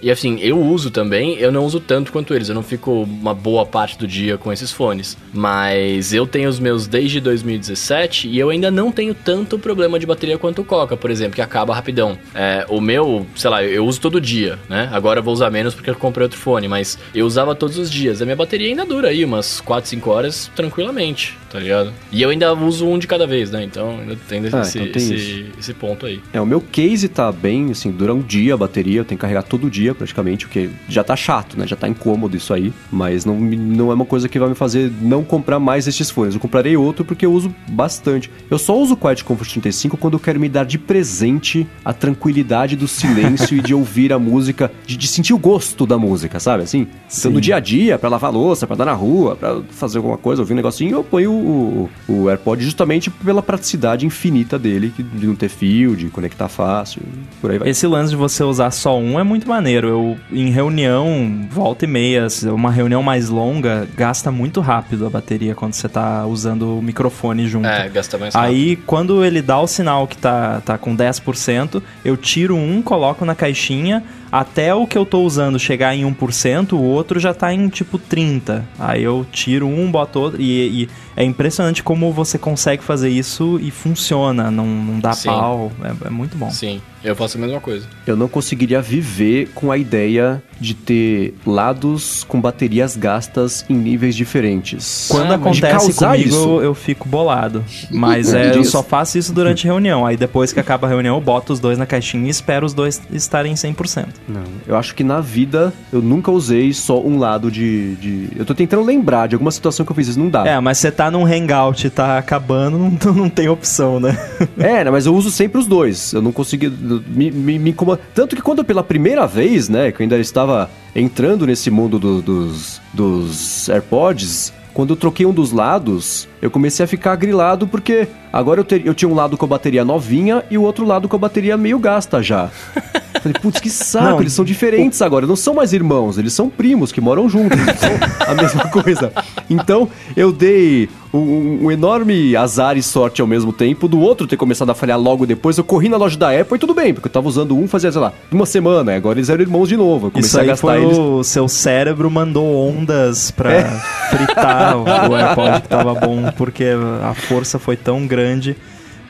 E 0.00 0.10
assim, 0.10 0.38
eu 0.40 0.60
uso 0.60 0.90
também, 0.90 1.36
eu 1.38 1.50
não 1.50 1.64
uso 1.64 1.80
tanto 1.80 2.12
quanto 2.12 2.32
eles, 2.34 2.48
eu 2.48 2.54
não 2.54 2.62
fico 2.68 3.02
uma 3.02 3.34
boa 3.34 3.64
parte 3.66 3.98
do 3.98 4.06
dia 4.06 4.38
com 4.38 4.52
esses 4.52 4.70
fones. 4.70 5.16
Mas 5.32 6.12
eu 6.12 6.26
tenho 6.26 6.48
os 6.48 6.58
meus 6.58 6.86
desde 6.86 7.20
2017 7.20 8.28
e 8.28 8.38
eu 8.38 8.50
ainda 8.50 8.70
não 8.70 8.92
tenho 8.92 9.14
tanto 9.14 9.58
problema 9.58 9.98
de 9.98 10.06
bateria 10.06 10.38
quanto 10.38 10.62
o 10.62 10.64
Coca, 10.64 10.96
por 10.96 11.10
exemplo, 11.10 11.34
que 11.34 11.42
acaba 11.42 11.74
rapidão. 11.74 12.18
É, 12.34 12.64
o 12.68 12.80
meu, 12.80 13.26
sei 13.34 13.50
lá, 13.50 13.64
eu 13.64 13.84
uso 13.86 14.00
todo 14.00 14.20
dia, 14.20 14.58
né? 14.68 14.88
Agora 14.92 15.20
eu 15.20 15.22
vou 15.22 15.32
usar 15.34 15.50
menos 15.50 15.74
porque 15.74 15.90
eu 15.90 15.94
comprei 15.94 16.24
outro 16.24 16.38
fone, 16.38 16.68
mas 16.68 16.98
eu 17.14 17.26
usava 17.26 17.54
todos 17.54 17.78
os 17.78 17.90
dias. 17.90 18.20
A 18.22 18.24
minha 18.24 18.36
bateria 18.36 18.68
ainda 18.68 18.84
dura 18.84 19.08
aí 19.08 19.24
umas 19.24 19.60
4, 19.60 19.88
5 19.88 20.10
horas 20.10 20.50
tranquilamente, 20.54 21.36
tá 21.50 21.58
ligado? 21.58 21.92
E 22.12 22.22
eu 22.22 22.30
ainda 22.30 22.52
uso 22.52 22.86
um 22.86 22.98
de 22.98 23.06
cada 23.06 23.26
vez, 23.26 23.50
né? 23.50 23.62
Então 23.64 23.98
ainda 24.00 24.16
tem 24.28 24.44
esse, 24.44 24.56
Ah, 24.56 24.62
então 24.82 24.92
tem 24.92 25.14
esse, 25.14 25.46
esse 25.58 25.74
ponto 25.74 26.06
aí. 26.06 26.20
É, 26.32 26.40
o 26.40 26.46
meu 26.46 26.60
case 26.60 27.08
tá 27.08 27.30
bem, 27.32 27.70
assim, 27.70 27.90
dura 27.90 28.12
um 28.14 28.20
dia 28.20 28.54
a 28.54 28.56
bateria, 28.56 29.00
eu 29.00 29.04
tenho 29.04 29.18
que 29.18 29.22
carregar 29.22 29.42
todo 29.42 29.70
dia 29.70 29.94
praticamente, 29.94 30.46
o 30.46 30.48
que 30.48 30.70
já 30.88 31.02
tá 31.02 31.16
chato, 31.16 31.58
né? 31.58 31.66
Já 31.66 31.76
tá 31.76 31.88
incômodo 31.88 32.36
isso 32.36 32.47
aí, 32.52 32.72
mas 32.90 33.24
não, 33.24 33.38
não 33.38 33.90
é 33.90 33.94
uma 33.94 34.04
coisa 34.04 34.28
que 34.28 34.38
vai 34.38 34.48
me 34.48 34.54
fazer 34.54 34.90
não 35.00 35.24
comprar 35.24 35.58
mais 35.58 35.86
estes 35.86 36.10
fones. 36.10 36.34
Eu 36.34 36.40
comprarei 36.40 36.76
outro 36.76 37.04
porque 37.04 37.24
eu 37.26 37.32
uso 37.32 37.54
bastante. 37.68 38.30
Eu 38.50 38.58
só 38.58 38.78
uso 38.78 38.94
o 38.94 38.96
Quiet 38.96 39.24
Comfort 39.24 39.50
35 39.50 39.96
quando 39.96 40.14
eu 40.14 40.20
quero 40.20 40.40
me 40.40 40.48
dar 40.48 40.64
de 40.64 40.78
presente 40.78 41.66
a 41.84 41.92
tranquilidade 41.92 42.76
do 42.76 42.88
silêncio 42.88 43.56
e 43.56 43.60
de 43.60 43.74
ouvir 43.74 44.12
a 44.12 44.18
música, 44.18 44.70
de, 44.86 44.96
de 44.96 45.06
sentir 45.06 45.34
o 45.34 45.38
gosto 45.38 45.86
da 45.86 45.98
música, 45.98 46.38
sabe? 46.40 46.62
Assim, 46.64 46.82
então 46.82 47.30
Sim. 47.30 47.30
no 47.30 47.40
dia 47.40 47.56
a 47.56 47.60
dia, 47.60 47.98
pra 47.98 48.08
lavar 48.08 48.32
louça, 48.32 48.66
pra 48.66 48.74
andar 48.74 48.86
na 48.86 48.92
rua, 48.92 49.36
pra 49.36 49.60
fazer 49.70 49.98
alguma 49.98 50.16
coisa, 50.16 50.42
ouvir 50.42 50.52
um 50.52 50.56
negocinho, 50.56 50.96
eu 50.96 51.04
ponho 51.04 51.32
o, 51.32 51.90
o, 52.08 52.12
o 52.12 52.28
AirPod 52.30 52.62
justamente 52.62 53.10
pela 53.10 53.42
praticidade 53.42 54.06
infinita 54.06 54.58
dele, 54.58 54.92
de 54.96 55.26
não 55.26 55.34
ter 55.34 55.48
fio, 55.48 55.96
de 55.96 56.08
conectar 56.08 56.48
fácil, 56.48 57.02
por 57.40 57.50
aí 57.50 57.58
vai. 57.58 57.68
Esse 57.68 57.86
lance 57.86 58.10
de 58.10 58.16
você 58.16 58.42
usar 58.42 58.70
só 58.70 58.98
um 58.98 59.18
é 59.18 59.22
muito 59.22 59.48
maneiro. 59.48 59.88
Eu, 59.88 60.18
em 60.32 60.50
reunião, 60.50 61.46
volta 61.50 61.84
e 61.84 61.88
meia, 61.88 62.28
uma 62.44 62.70
reunião 62.70 63.02
mais 63.02 63.28
longa, 63.28 63.86
gasta 63.96 64.30
muito 64.30 64.60
rápido 64.60 65.06
a 65.06 65.10
bateria 65.10 65.54
quando 65.54 65.74
você 65.74 65.88
tá 65.88 66.26
usando 66.26 66.78
o 66.78 66.82
microfone 66.82 67.46
junto. 67.46 67.66
É, 67.66 67.88
gasta 67.88 68.18
mais 68.18 68.34
rápido. 68.34 68.50
Aí, 68.50 68.76
quando 68.76 69.24
ele 69.24 69.42
dá 69.42 69.60
o 69.60 69.66
sinal 69.66 70.06
que 70.06 70.16
tá, 70.16 70.60
tá 70.64 70.78
com 70.78 70.96
10%, 70.96 71.82
eu 72.04 72.16
tiro 72.16 72.56
um, 72.56 72.82
coloco 72.82 73.24
na 73.24 73.34
caixinha, 73.34 74.02
até 74.30 74.74
o 74.74 74.86
que 74.86 74.96
eu 74.96 75.06
tô 75.06 75.22
usando 75.22 75.58
chegar 75.58 75.94
em 75.94 76.04
1%, 76.04 76.72
o 76.72 76.80
outro 76.80 77.18
já 77.18 77.32
tá 77.34 77.52
em 77.52 77.68
tipo 77.68 77.98
30%. 77.98 78.62
Aí 78.78 79.02
eu 79.02 79.26
tiro 79.32 79.66
um, 79.66 79.90
boto 79.90 80.20
outro, 80.20 80.40
e, 80.40 80.82
e 80.84 80.88
é 81.16 81.24
impressionante 81.24 81.82
como 81.82 82.12
você 82.12 82.38
consegue 82.38 82.82
fazer 82.82 83.08
isso 83.08 83.58
e 83.62 83.70
funciona, 83.70 84.50
não, 84.50 84.66
não 84.66 85.00
dá 85.00 85.12
Sim. 85.12 85.28
pau, 85.28 85.72
é, 85.82 86.06
é 86.06 86.10
muito 86.10 86.36
bom. 86.36 86.50
Sim, 86.50 86.80
eu 87.02 87.16
faço 87.16 87.36
a 87.36 87.40
mesma 87.40 87.60
coisa. 87.60 87.86
Eu 88.06 88.16
não 88.16 88.28
conseguiria 88.28 88.80
viver 88.80 89.50
com 89.54 89.72
a 89.72 89.76
ideia 89.78 90.42
de 90.60 90.74
ter 90.74 91.34
lados 91.46 92.24
com 92.24 92.40
baterias 92.40 92.96
gastas 92.96 93.64
em 93.68 93.74
níveis 93.74 94.14
diferentes. 94.16 95.06
Quando 95.10 95.32
Ah, 95.32 95.36
acontece 95.36 95.94
comigo, 95.94 96.28
isso. 96.28 96.60
eu 96.60 96.74
fico 96.74 97.08
bolado. 97.08 97.64
Mas 97.90 98.32
é, 98.34 98.56
eu 98.56 98.64
só 98.64 98.82
faço 98.82 99.18
isso 99.18 99.32
durante 99.32 99.64
reunião. 99.64 100.04
Aí 100.06 100.16
depois 100.16 100.52
que 100.52 100.60
acaba 100.60 100.86
a 100.86 100.90
reunião, 100.90 101.16
eu 101.16 101.20
boto 101.20 101.52
os 101.52 101.60
dois 101.60 101.78
na 101.78 101.86
caixinha 101.86 102.26
e 102.26 102.30
espero 102.30 102.66
os 102.66 102.74
dois 102.74 103.00
estarem 103.12 103.54
100%. 103.54 104.06
Não, 104.26 104.42
eu 104.66 104.76
acho 104.76 104.94
que 104.94 105.02
na 105.04 105.20
vida 105.20 105.72
eu 105.92 106.02
nunca 106.02 106.30
usei 106.30 106.72
só 106.72 107.00
um 107.00 107.18
lado 107.18 107.50
de, 107.50 107.94
de- 107.96 108.28
Eu 108.36 108.44
tô 108.44 108.54
tentando 108.54 108.82
lembrar 108.84 109.26
de 109.26 109.34
alguma 109.34 109.50
situação 109.50 109.84
que 109.86 109.92
eu 109.92 109.96
fiz 109.96 110.08
isso, 110.08 110.18
não 110.18 110.28
dá. 110.28 110.46
É, 110.46 110.60
mas 110.60 110.78
você 110.78 110.90
tá 110.90 111.10
num 111.10 111.24
hangout 111.24 111.86
e 111.86 111.90
tá 111.90 112.18
acabando, 112.18 112.78
não, 113.06 113.14
não 113.14 113.28
tem 113.30 113.48
opção, 113.48 113.98
né? 113.98 114.18
É, 114.58 114.84
né, 114.84 114.90
mas 114.90 115.06
eu 115.06 115.14
uso 115.14 115.30
sempre 115.30 115.58
os 115.58 115.66
dois. 115.66 116.12
Eu 116.12 116.20
não 116.20 116.30
consegui. 116.32 116.68
Me, 116.68 117.30
me, 117.30 117.58
me 117.58 117.70
incomoda. 117.70 118.00
Tanto 118.14 118.36
que 118.36 118.42
quando 118.42 118.62
pela 118.64 118.82
primeira 118.84 119.26
vez, 119.26 119.68
né, 119.68 119.90
que 119.90 120.02
eu 120.02 120.04
ainda 120.04 120.18
estava 120.18 120.70
entrando 120.94 121.46
nesse 121.46 121.70
mundo 121.70 121.98
do- 121.98 122.20
dos, 122.20 122.80
dos 122.92 123.68
AirPods, 123.70 124.52
quando 124.74 124.90
eu 124.90 124.96
troquei 124.96 125.24
um 125.24 125.32
dos 125.32 125.52
lados, 125.52 126.27
eu 126.40 126.50
comecei 126.50 126.84
a 126.84 126.86
ficar 126.86 127.14
grilado 127.16 127.66
porque 127.66 128.08
agora 128.32 128.60
eu, 128.60 128.64
ter- 128.64 128.86
eu 128.86 128.94
tinha 128.94 129.08
um 129.08 129.14
lado 129.14 129.36
com 129.36 129.44
a 129.44 129.48
bateria 129.48 129.84
novinha 129.84 130.42
e 130.50 130.56
o 130.58 130.62
outro 130.62 130.84
lado 130.86 131.08
com 131.08 131.16
a 131.16 131.18
bateria 131.18 131.56
meio 131.56 131.78
gasta 131.78 132.22
já. 132.22 132.48
Falei, 133.20 133.34
putz, 133.42 133.58
que 133.60 133.68
saco, 133.70 134.04
Não, 134.10 134.20
eles 134.20 134.32
são 134.32 134.44
diferentes 134.44 135.02
agora, 135.02 135.26
não 135.26 135.34
são 135.34 135.52
mais 135.52 135.72
irmãos, 135.72 136.18
eles 136.18 136.32
são 136.32 136.48
primos 136.48 136.92
que 136.92 137.00
moram 137.00 137.28
juntos, 137.28 137.58
são 137.58 137.90
a 138.28 138.34
mesma 138.34 138.68
coisa. 138.70 139.12
Então, 139.50 139.88
eu 140.16 140.30
dei 140.30 140.88
um, 141.12 141.64
um 141.64 141.70
enorme 141.72 142.36
azar 142.36 142.76
e 142.76 142.82
sorte 142.82 143.20
ao 143.20 143.26
mesmo 143.26 143.52
tempo 143.52 143.88
do 143.88 143.98
outro 143.98 144.24
ter 144.26 144.36
começado 144.36 144.70
a 144.70 144.74
falhar 144.74 145.00
logo 145.00 145.26
depois. 145.26 145.58
Eu 145.58 145.64
corri 145.64 145.88
na 145.88 145.96
loja 145.96 146.16
da 146.16 146.30
Apple 146.30 146.54
e 146.56 146.58
tudo 146.60 146.74
bem, 146.74 146.94
porque 146.94 147.08
eu 147.08 147.12
tava 147.12 147.26
usando 147.26 147.56
um 147.56 147.66
fazia, 147.66 147.90
sei 147.90 148.00
lá, 148.00 148.12
uma 148.30 148.46
semana, 148.46 148.94
agora 148.94 149.18
eles 149.18 149.28
eram 149.30 149.42
irmãos 149.42 149.68
de 149.68 149.76
novo. 149.76 150.06
Eu 150.08 150.10
comecei 150.12 150.28
Isso 150.28 150.38
a 150.38 150.42
aí 150.42 150.46
gastar 150.46 150.68
foi 150.74 150.84
eles. 150.84 150.96
o 150.96 151.24
seu 151.24 151.48
cérebro 151.48 152.08
mandou 152.08 152.46
ondas 152.68 153.32
pra 153.32 153.64
fritar 154.10 154.76
o, 154.76 154.84
o 154.84 154.86
AirPod 155.16 155.62
que 155.62 155.68
tava 155.68 155.94
bom, 155.94 156.27
porque 156.36 156.64
a 157.02 157.14
força 157.14 157.58
foi 157.58 157.76
tão 157.76 158.06
grande. 158.06 158.56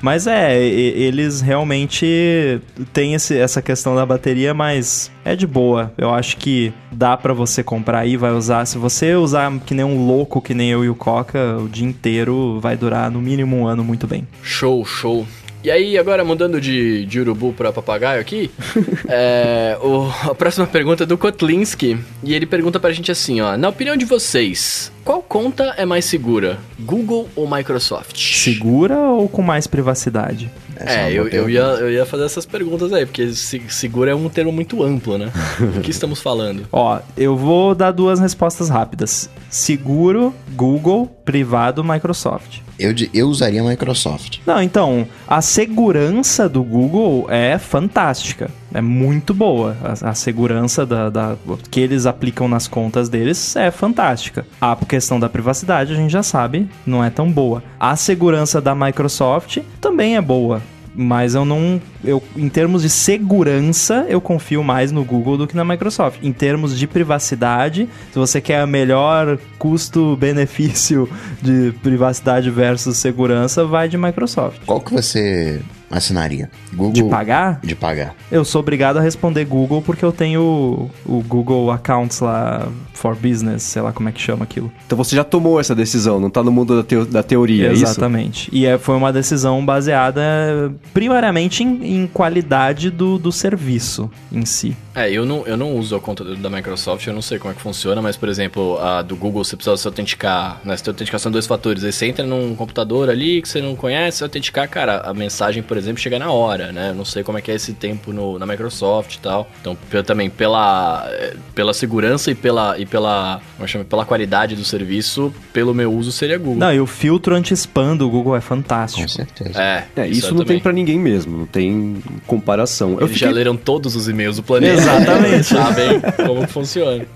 Mas 0.00 0.28
é, 0.28 0.56
e- 0.64 1.02
eles 1.02 1.40
realmente 1.40 2.60
têm 2.92 3.14
esse- 3.14 3.36
essa 3.36 3.60
questão 3.60 3.96
da 3.96 4.06
bateria, 4.06 4.54
mas 4.54 5.10
é 5.24 5.34
de 5.34 5.44
boa. 5.44 5.92
Eu 5.98 6.14
acho 6.14 6.36
que 6.36 6.72
dá 6.92 7.16
pra 7.16 7.32
você 7.34 7.64
comprar 7.64 7.98
aí, 8.00 8.16
vai 8.16 8.30
usar. 8.30 8.64
Se 8.64 8.78
você 8.78 9.14
usar 9.16 9.52
que 9.66 9.74
nem 9.74 9.84
um 9.84 10.06
louco, 10.06 10.40
que 10.40 10.54
nem 10.54 10.70
eu 10.70 10.84
e 10.84 10.88
o 10.88 10.94
Coca, 10.94 11.56
o 11.58 11.68
dia 11.68 11.84
inteiro 11.86 12.60
vai 12.60 12.76
durar 12.76 13.10
no 13.10 13.20
mínimo 13.20 13.56
um 13.56 13.66
ano 13.66 13.82
muito 13.82 14.06
bem. 14.06 14.26
Show, 14.40 14.84
show. 14.84 15.26
E 15.62 15.70
aí, 15.70 15.98
agora 15.98 16.24
mudando 16.24 16.60
de, 16.60 17.05
de 17.06 17.20
urubu 17.20 17.52
pra 17.52 17.72
papagaio 17.72 18.20
aqui, 18.20 18.48
é, 19.09 19.76
o- 19.82 20.09
a 20.30 20.35
próxima 20.35 20.66
pergunta 20.66 21.02
é 21.02 21.06
do 21.06 21.18
Kotlinski. 21.18 21.98
E 22.22 22.32
ele 22.32 22.47
pergunta 22.47 22.78
pra 22.78 22.93
gente 22.93 23.10
assim, 23.10 23.40
ó. 23.40 23.56
Na 23.56 23.68
opinião 23.68 23.97
de 23.97 24.05
vocês, 24.05 24.93
qual 25.05 25.20
conta 25.20 25.74
é 25.76 25.85
mais 25.85 26.05
segura? 26.05 26.59
Google 26.78 27.28
ou 27.35 27.51
Microsoft? 27.51 28.16
Segura 28.18 28.97
ou 28.98 29.28
com 29.28 29.43
mais 29.43 29.66
privacidade? 29.66 30.48
Essa 30.76 31.01
uma 31.01 31.09
É, 31.09 31.12
eu, 31.12 31.26
eu, 31.28 31.51
ia, 31.51 31.60
eu 31.60 31.90
ia 31.90 32.06
fazer 32.06 32.24
essas 32.24 32.47
perguntas 32.47 32.93
aí, 32.93 33.05
porque 33.05 33.32
se- 33.32 33.60
segura 33.68 34.12
é 34.12 34.14
um 34.14 34.28
termo 34.28 34.52
muito 34.52 34.80
amplo, 34.82 35.18
né? 35.18 35.32
Do 35.59 35.80
que 35.80 35.90
estamos 35.90 36.20
falando? 36.22 36.66
Ó, 36.70 37.01
eu 37.16 37.36
vou 37.36 37.74
dar 37.74 37.90
duas 37.90 38.20
respostas 38.20 38.68
rápidas. 38.68 39.28
Seguro, 39.51 40.32
Google, 40.55 41.06
privado, 41.24 41.82
Microsoft. 41.82 42.60
Eu, 42.78 42.94
eu 43.12 43.28
usaria 43.28 43.60
a 43.60 43.64
Microsoft. 43.64 44.38
Não, 44.46 44.62
então, 44.62 45.06
a 45.26 45.40
segurança 45.42 46.48
do 46.48 46.62
Google 46.62 47.26
é 47.28 47.59
fantástica. 47.59 48.50
É 48.72 48.80
muito 48.80 49.32
boa. 49.34 49.76
A, 49.82 50.10
a 50.10 50.14
segurança 50.14 50.84
da, 50.86 51.09
da- 51.10 51.36
que 51.70 51.80
eles 51.80 52.06
aplicam 52.06 52.46
nas 52.48 52.68
contas 52.68 53.09
deles 53.09 53.56
é 53.56 53.70
fantástica. 53.70 54.46
A 54.60 54.76
questão 54.76 55.18
da 55.18 55.28
privacidade, 55.28 55.92
a 55.92 55.96
gente 55.96 56.10
já 56.12 56.22
sabe, 56.22 56.68
não 56.86 57.02
é 57.02 57.10
tão 57.10 57.30
boa. 57.30 57.62
A 57.80 57.96
segurança 57.96 58.60
da 58.60 58.74
Microsoft 58.74 59.59
também 59.80 60.16
é 60.16 60.20
boa. 60.20 60.60
Mas 60.94 61.35
eu 61.35 61.44
não. 61.44 61.81
Eu, 62.05 62.23
em 62.36 62.48
termos 62.48 62.82
de 62.82 62.90
segurança, 62.90 64.06
eu 64.09 64.20
confio 64.20 64.62
mais 64.62 64.93
no 64.93 65.05
Google 65.05 65.36
do 65.36 65.47
que 65.47 65.56
na 65.56 65.65
Microsoft. 65.65 66.19
Em 66.23 66.32
termos 66.32 66.78
de 66.78 66.86
privacidade, 66.86 67.89
se 68.12 68.19
você 68.19 68.40
quer 68.40 68.60
a 68.60 68.66
melhor 68.66 69.39
custo-benefício 69.59 71.09
de 71.40 71.73
privacidade 71.82 72.51
versus 72.51 72.97
segurança, 72.97 73.65
vai 73.65 73.89
de 73.89 73.97
Microsoft. 73.97 74.60
Qual 74.66 74.81
que 74.81 74.93
você 74.93 75.60
assinaria? 75.90 76.51
Google. 76.73 76.93
De 76.93 77.05
pagar? 77.05 77.60
De 77.62 77.74
pagar. 77.74 78.15
Eu 78.31 78.44
sou 78.44 78.60
obrigado 78.60 78.98
a 78.98 79.01
responder 79.01 79.44
Google 79.44 79.81
porque 79.82 80.05
eu 80.05 80.12
tenho 80.12 80.90
o, 81.06 81.23
Google 81.27 81.70
Accounts 81.70 82.20
lá 82.20 82.69
for 82.94 83.15
Business, 83.15 83.62
sei 83.62 83.81
lá 83.82 83.93
como 83.93 84.09
é 84.09 84.12
que 84.12 84.20
chama 84.20 84.44
aquilo. 84.44 84.70
Então 84.86 84.97
você 84.98 85.15
já 85.15 85.23
tomou 85.24 85.60
essa 85.60 85.74
decisão, 85.74 86.19
não 86.20 86.28
tá 86.31 86.43
no 86.43 86.51
mundo 86.51 86.77
da, 86.77 86.82
teo- 86.82 87.06
da 87.06 87.23
teoria, 87.23 87.69
é? 87.69 87.73
Exatamente. 87.73 88.48
E 88.52 88.66
é, 88.66 88.77
foi 88.78 88.97
uma 88.97 89.12
decisão 89.12 89.65
baseada 89.65 90.73
primariamente 90.93 91.62
em, 91.62 92.02
em 92.02 92.06
qualidade 92.06 92.90
do, 92.90 93.19
do 93.19 93.31
serviço 93.32 94.10
em 94.32 94.44
si. 94.44 94.77
É, 94.98 95.10
eu 95.12 95.24
não, 95.24 95.46
eu 95.46 95.56
não 95.56 95.74
uso 95.76 95.94
a 95.96 96.00
conta 96.00 96.24
da 96.24 96.50
Microsoft, 96.50 97.06
eu 97.06 97.12
não 97.14 97.22
sei 97.22 97.38
como 97.38 97.52
é 97.52 97.54
que 97.54 97.60
funciona, 97.62 98.00
mas, 98.02 98.16
por 98.16 98.28
exemplo, 98.28 98.78
a 98.80 99.02
do 99.02 99.14
Google 99.16 99.44
você 99.44 99.56
precisa 99.56 99.76
se 99.76 99.86
autenticar, 99.86 100.60
né? 100.64 100.76
Você 100.76 100.84
tem 100.84 100.90
autenticação 100.92 101.30
dois 101.30 101.46
fatores. 101.46 101.84
Aí 101.84 101.92
você 101.92 102.06
entra 102.06 102.26
num 102.26 102.54
computador 102.54 103.08
ali 103.08 103.40
que 103.42 103.48
você 103.48 103.60
não 103.60 103.76
conhece, 103.76 104.18
você 104.18 104.24
autenticar, 104.24 104.68
cara, 104.68 104.98
a 105.00 105.14
mensagem, 105.14 105.62
por 105.62 105.76
exemplo, 105.76 106.00
chega 106.00 106.18
na 106.18 106.30
hora, 106.30 106.72
né? 106.72 106.90
Eu 106.90 106.94
não 106.94 107.04
sei 107.04 107.22
como 107.22 107.38
é 107.38 107.40
que 107.42 107.50
é 107.50 107.54
esse 107.54 107.72
tempo 107.74 108.12
no, 108.12 108.38
na 108.38 108.46
Microsoft 108.46 109.14
e 109.14 109.18
tal. 109.20 109.48
Então, 109.60 109.76
pe- 109.90 110.02
também 110.02 110.28
pela, 110.30 111.06
eh, 111.10 111.34
pela 111.54 111.72
segurança 111.74 112.30
e 112.30 112.34
pela, 112.34 112.78
e 112.78 112.84
pela, 112.86 113.40
como 113.56 113.64
é 113.64 113.66
que 113.66 113.72
chama? 113.72 113.84
pela 113.84 114.04
qualidade 114.04 114.56
do 114.56 114.64
serviço, 114.64 115.32
pelo 115.52 115.72
meu 115.74 115.92
uso 115.92 116.10
seria 116.12 116.38
Google. 116.38 116.56
Não, 116.56 116.72
e 116.72 116.80
o 116.80 116.86
filtro 116.86 117.34
anti-spam 117.34 117.96
do 117.96 118.08
Google 118.08 118.34
é 118.36 118.40
Com 118.40 118.46
fantástico. 118.46 119.08
certeza. 119.08 119.60
É, 119.62 119.86
É, 119.96 120.08
isso, 120.08 120.28
não 120.30 120.38
tem 120.38 120.46
também. 120.46 120.60
pra 120.60 120.72
ninguém 120.72 120.98
mesmo, 120.98 121.38
não 121.38 121.46
tem 121.46 122.02
comparação. 122.26 122.92
Eu 122.92 123.06
Eles 123.06 123.12
já 123.12 123.26
fiquei... 123.28 123.32
leram 123.32 123.56
todos 123.56 123.94
os 123.96 124.08
e-mails 124.08 124.36
do 124.36 124.42
planeta. 124.42 124.78
Exatamente. 124.97 125.44
Sabem 125.48 126.01
como 126.27 126.47
que 126.47 126.52
funciona. 126.52 127.06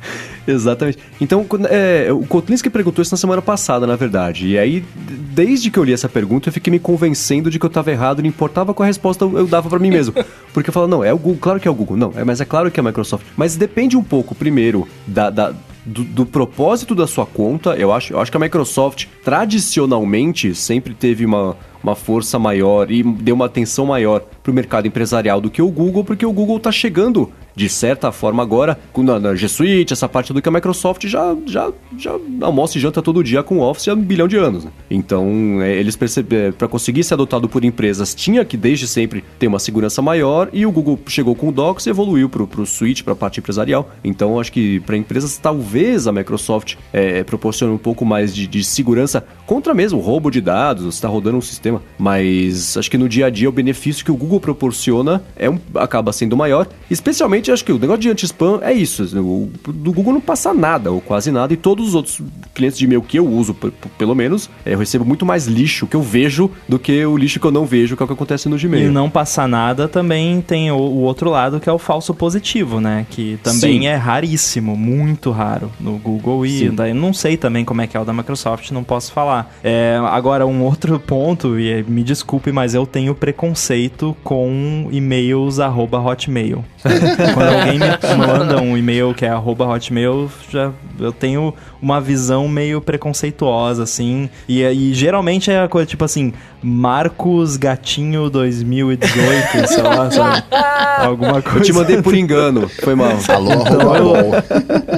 Exatamente. 0.47 0.99
Então, 1.21 1.47
é, 1.71 2.09
o 2.13 2.27
Kotlinski 2.27 2.69
perguntou 2.69 3.01
isso 3.03 3.13
na 3.13 3.17
semana 3.17 3.41
passada, 3.41 3.87
na 3.87 3.95
verdade. 3.97 4.49
E 4.49 4.59
aí, 4.59 4.85
desde 4.97 5.71
que 5.71 5.79
eu 5.79 5.85
li 5.85 5.93
essa 5.93 6.09
pergunta, 6.09 6.49
eu 6.49 6.53
fiquei 6.53 6.71
me 6.71 6.79
convencendo 6.81 7.49
de 7.51 7.59
que 7.59 7.65
eu 7.67 7.71
tava 7.71 7.91
errado, 7.93 8.21
não 8.21 8.29
importava 8.29 8.75
qual 8.75 8.85
a 8.85 8.89
resposta 8.89 9.25
eu 9.25 9.47
dava 9.47 9.69
pra 9.69 9.79
mim 9.79 9.91
mesmo. 9.91 10.15
Porque 10.53 10.71
eu 10.71 10.75
falo, 10.75 10.89
não, 10.89 11.05
é 11.05 11.13
o 11.13 11.19
Google, 11.19 11.39
claro 11.41 11.61
que 11.61 11.69
é 11.69 11.71
o 11.71 11.75
Google. 11.75 11.97
Não, 11.97 12.13
é, 12.17 12.25
mas 12.25 12.41
é 12.41 12.45
claro 12.45 12.71
que 12.71 12.81
é 12.81 12.83
a 12.83 12.85
Microsoft. 12.85 13.25
Mas 13.37 13.57
depende 13.57 13.97
um 13.97 14.03
pouco, 14.03 14.35
primeiro, 14.35 14.87
da. 15.07 15.31
da- 15.31 15.53
do, 15.85 16.05
do 16.05 16.25
propósito 16.25 16.95
da 16.95 17.09
sua 17.09 17.27
conta, 17.27 17.71
eu 17.71 17.93
acho, 17.93 18.13
eu 18.13 18.21
acho 18.21 18.31
que 18.31 18.37
a 18.37 18.41
Microsoft 18.41 19.07
tradicionalmente 19.25 20.55
sempre 20.55 20.95
teve 20.95 21.25
uma, 21.27 21.57
uma 21.83 21.95
força 21.95 22.39
maior 22.39 22.91
e 22.91 23.03
deu 23.03 23.35
uma 23.35 23.47
atenção 23.47 23.87
maior 23.87 24.21
pro 24.43 24.53
mercado 24.53 24.87
empresarial 24.87 25.41
do 25.41 25.51
que 25.51 25.63
o 25.63 25.71
Google, 25.71 26.05
porque 26.05 26.27
o 26.27 26.33
Google 26.33 26.59
tá 26.61 26.73
chegando 26.73 27.33
de 27.55 27.69
certa 27.69 28.11
forma 28.11 28.43
agora 28.43 28.79
na, 28.97 29.19
na 29.19 29.35
G 29.35 29.49
Suite, 29.49 29.93
essa 29.93 30.09
parte 30.09 30.33
do 30.33 30.41
que 30.41 30.49
a 30.49 30.53
Microsoft 30.53 31.07
já 31.07 31.37
já 31.47 31.71
já 31.97 32.13
almoça 32.41 32.79
e 32.79 32.81
janta 32.81 33.03
todo 33.03 33.23
dia 33.23 33.43
com 33.43 33.59
o 33.59 33.61
Office 33.61 33.89
há 33.89 33.95
um 33.95 34.03
bilhão 34.03 34.29
de 34.29 34.37
anos. 34.37 34.65
né? 34.65 34.71
Então, 34.91 35.61
é, 35.61 35.75
eles 35.77 35.97
perceberam 35.97 36.53
para 36.53 36.69
conseguir 36.69 37.05
ser 37.05 37.15
adotado 37.15 37.49
por 37.49 37.65
empresas, 37.65 38.15
tinha 38.15 38.45
que 38.45 38.57
desde 38.57 38.87
sempre 38.87 39.25
ter 39.39 39.47
uma 39.47 39.59
segurança 39.59 40.01
maior 40.01 40.49
e 40.53 40.65
o 40.65 40.73
Google 40.73 40.99
chegou 41.07 41.35
com 41.35 41.49
o 41.49 41.53
Docs 41.53 41.87
e 41.87 41.91
evoluiu 41.91 42.29
pro 42.29 42.47
pro 42.47 42.67
Suite, 42.67 43.03
para 43.05 43.13
a 43.13 43.17
parte 43.17 43.41
empresarial. 43.41 43.91
Então, 44.03 44.39
acho 44.39 44.53
que 44.53 44.81
para 44.81 44.97
empresas 44.97 45.39
talvez 45.39 46.07
a 46.07 46.13
Microsoft 46.13 46.77
é, 46.93 47.23
proporcione 47.25 47.73
um 47.73 47.79
pouco 47.79 48.05
mais 48.05 48.35
de, 48.35 48.47
de 48.47 48.65
segurança 48.65 49.25
contra 49.47 49.75
mesmo 49.75 50.01
roubo 50.01 50.31
de 50.31 50.41
dados, 50.41 50.95
está 50.95 51.09
rodando 51.09 51.39
um 51.39 51.43
sistema, 51.43 51.72
mas 51.99 52.77
acho 52.77 52.91
que 52.91 52.99
no 52.99 53.09
dia 53.09 53.27
a 53.27 53.31
dia 53.31 53.49
o 53.49 53.53
benefício 53.53 54.05
que 54.05 54.11
o 54.11 54.17
Google 54.17 54.41
proporciona 54.41 55.23
é 55.37 55.49
um, 55.49 55.59
acaba 55.75 56.13
sendo 56.13 56.37
maior, 56.37 56.67
especialmente 56.91 57.51
acho 57.51 57.65
que 57.65 57.73
o 57.73 57.79
negócio 57.79 58.03
de 58.03 58.11
anti-spam 58.11 58.61
é 58.63 58.73
isso, 58.73 59.03
assim, 59.03 59.19
o, 59.19 59.51
do 59.69 59.93
Google 59.93 60.13
não 60.15 60.21
passa 60.21 60.53
nada 60.53 60.91
ou 60.91 61.01
quase 61.01 61.31
nada 61.31 61.53
e 61.53 61.57
todos 61.57 61.89
os 61.89 61.95
outros 61.95 62.21
clientes 62.55 62.79
de 62.79 62.85
e-mail 62.85 63.03
que 63.03 63.19
eu 63.19 63.27
uso, 63.27 63.55
pelo 63.99 64.15
menos, 64.15 64.51
é, 64.65 64.75
eu 64.75 64.79
recebo 64.79 65.05
muito 65.05 65.25
mais 65.25 65.47
lixo 65.47 65.87
que 65.87 65.97
eu 65.97 66.03
vejo 66.03 66.51
do 66.69 66.79
que 66.79 67.05
o 67.05 67.17
lixo 67.17 67.39
que 67.41 67.47
eu 67.47 67.51
não 67.51 67.65
vejo, 67.65 67.97
que 67.97 68.03
é 68.03 68.05
o 68.05 68.07
que 68.07 68.13
acontece 68.13 68.49
no 68.49 68.57
E 68.57 68.61
Gmail. 68.61 68.93
não 68.93 69.09
passar 69.09 69.49
nada 69.49 69.89
também 69.89 70.41
tem 70.41 70.71
o, 70.71 70.77
o 70.77 71.03
outro 71.03 71.31
lado 71.31 71.61
que 71.61 71.69
é 71.69 71.73
o 71.73 71.79
falso 71.79 72.15
positivo, 72.15 72.81
né? 72.81 73.07
Que 73.11 73.39
também 73.43 73.81
Sim. 73.81 73.87
é 73.87 73.95
raríssimo, 73.95 74.77
muito 74.77 75.31
raro 75.31 75.71
no 75.81 75.99
Google 75.99 76.45
e 76.47 76.69
daí 76.71 76.93
não 76.93 77.13
sei 77.13 77.37
também 77.37 77.65
como 77.65 77.81
é 77.81 77.87
que 77.87 77.97
é 77.97 78.01
o 78.01 78.05
da 78.05 78.13
Microsoft, 78.13 78.71
não 78.71 78.85
posso 78.85 79.13
falar. 79.13 79.55
É, 79.63 79.99
agora, 80.11 80.47
um 80.47 80.63
outro 80.63 80.99
ponto, 81.01 81.59
e 81.63 81.71
é, 81.71 81.83
me 81.83 82.03
desculpe, 82.03 82.51
mas 82.51 82.75
eu 82.75 82.87
tenho 82.87 83.15
preconceito 83.15 84.17
com 84.25 84.89
e-mails 84.91 85.61
arroba 85.61 85.99
hotmail. 85.99 86.65
Quando 86.83 87.49
alguém 87.49 87.79
me 87.79 88.27
manda 88.27 88.61
um 88.61 88.77
e-mail 88.77 89.15
que 89.15 89.25
é 89.25 89.29
arroba 89.29 89.67
hotmail, 89.67 90.31
já, 90.51 90.73
eu 90.99 91.13
tenho 91.13 91.55
uma 91.81 92.01
visão 92.01 92.49
meio 92.49 92.81
preconceituosa, 92.81 93.85
assim. 93.85 94.29
E, 94.49 94.63
e 94.63 94.93
geralmente 94.93 95.51
é 95.51 95.63
a 95.63 95.69
coisa 95.69 95.87
tipo 95.87 96.05
assim, 96.05 96.33
Marcos 96.63 97.57
Gatinho 97.57 98.31
2018, 98.31 99.69
sei 99.69 99.83
lá, 99.83 100.11
sabe? 100.11 100.45
Alguma 101.05 101.43
coisa. 101.43 101.59
Eu 101.59 101.63
te 101.63 101.73
mandei 101.73 102.01
por 102.03 102.15
engano, 102.15 102.69
foi 102.69 102.95
mal. 102.95 103.13
Alô, 103.29 103.97
eu- 103.97 104.05
bom. 104.05 104.33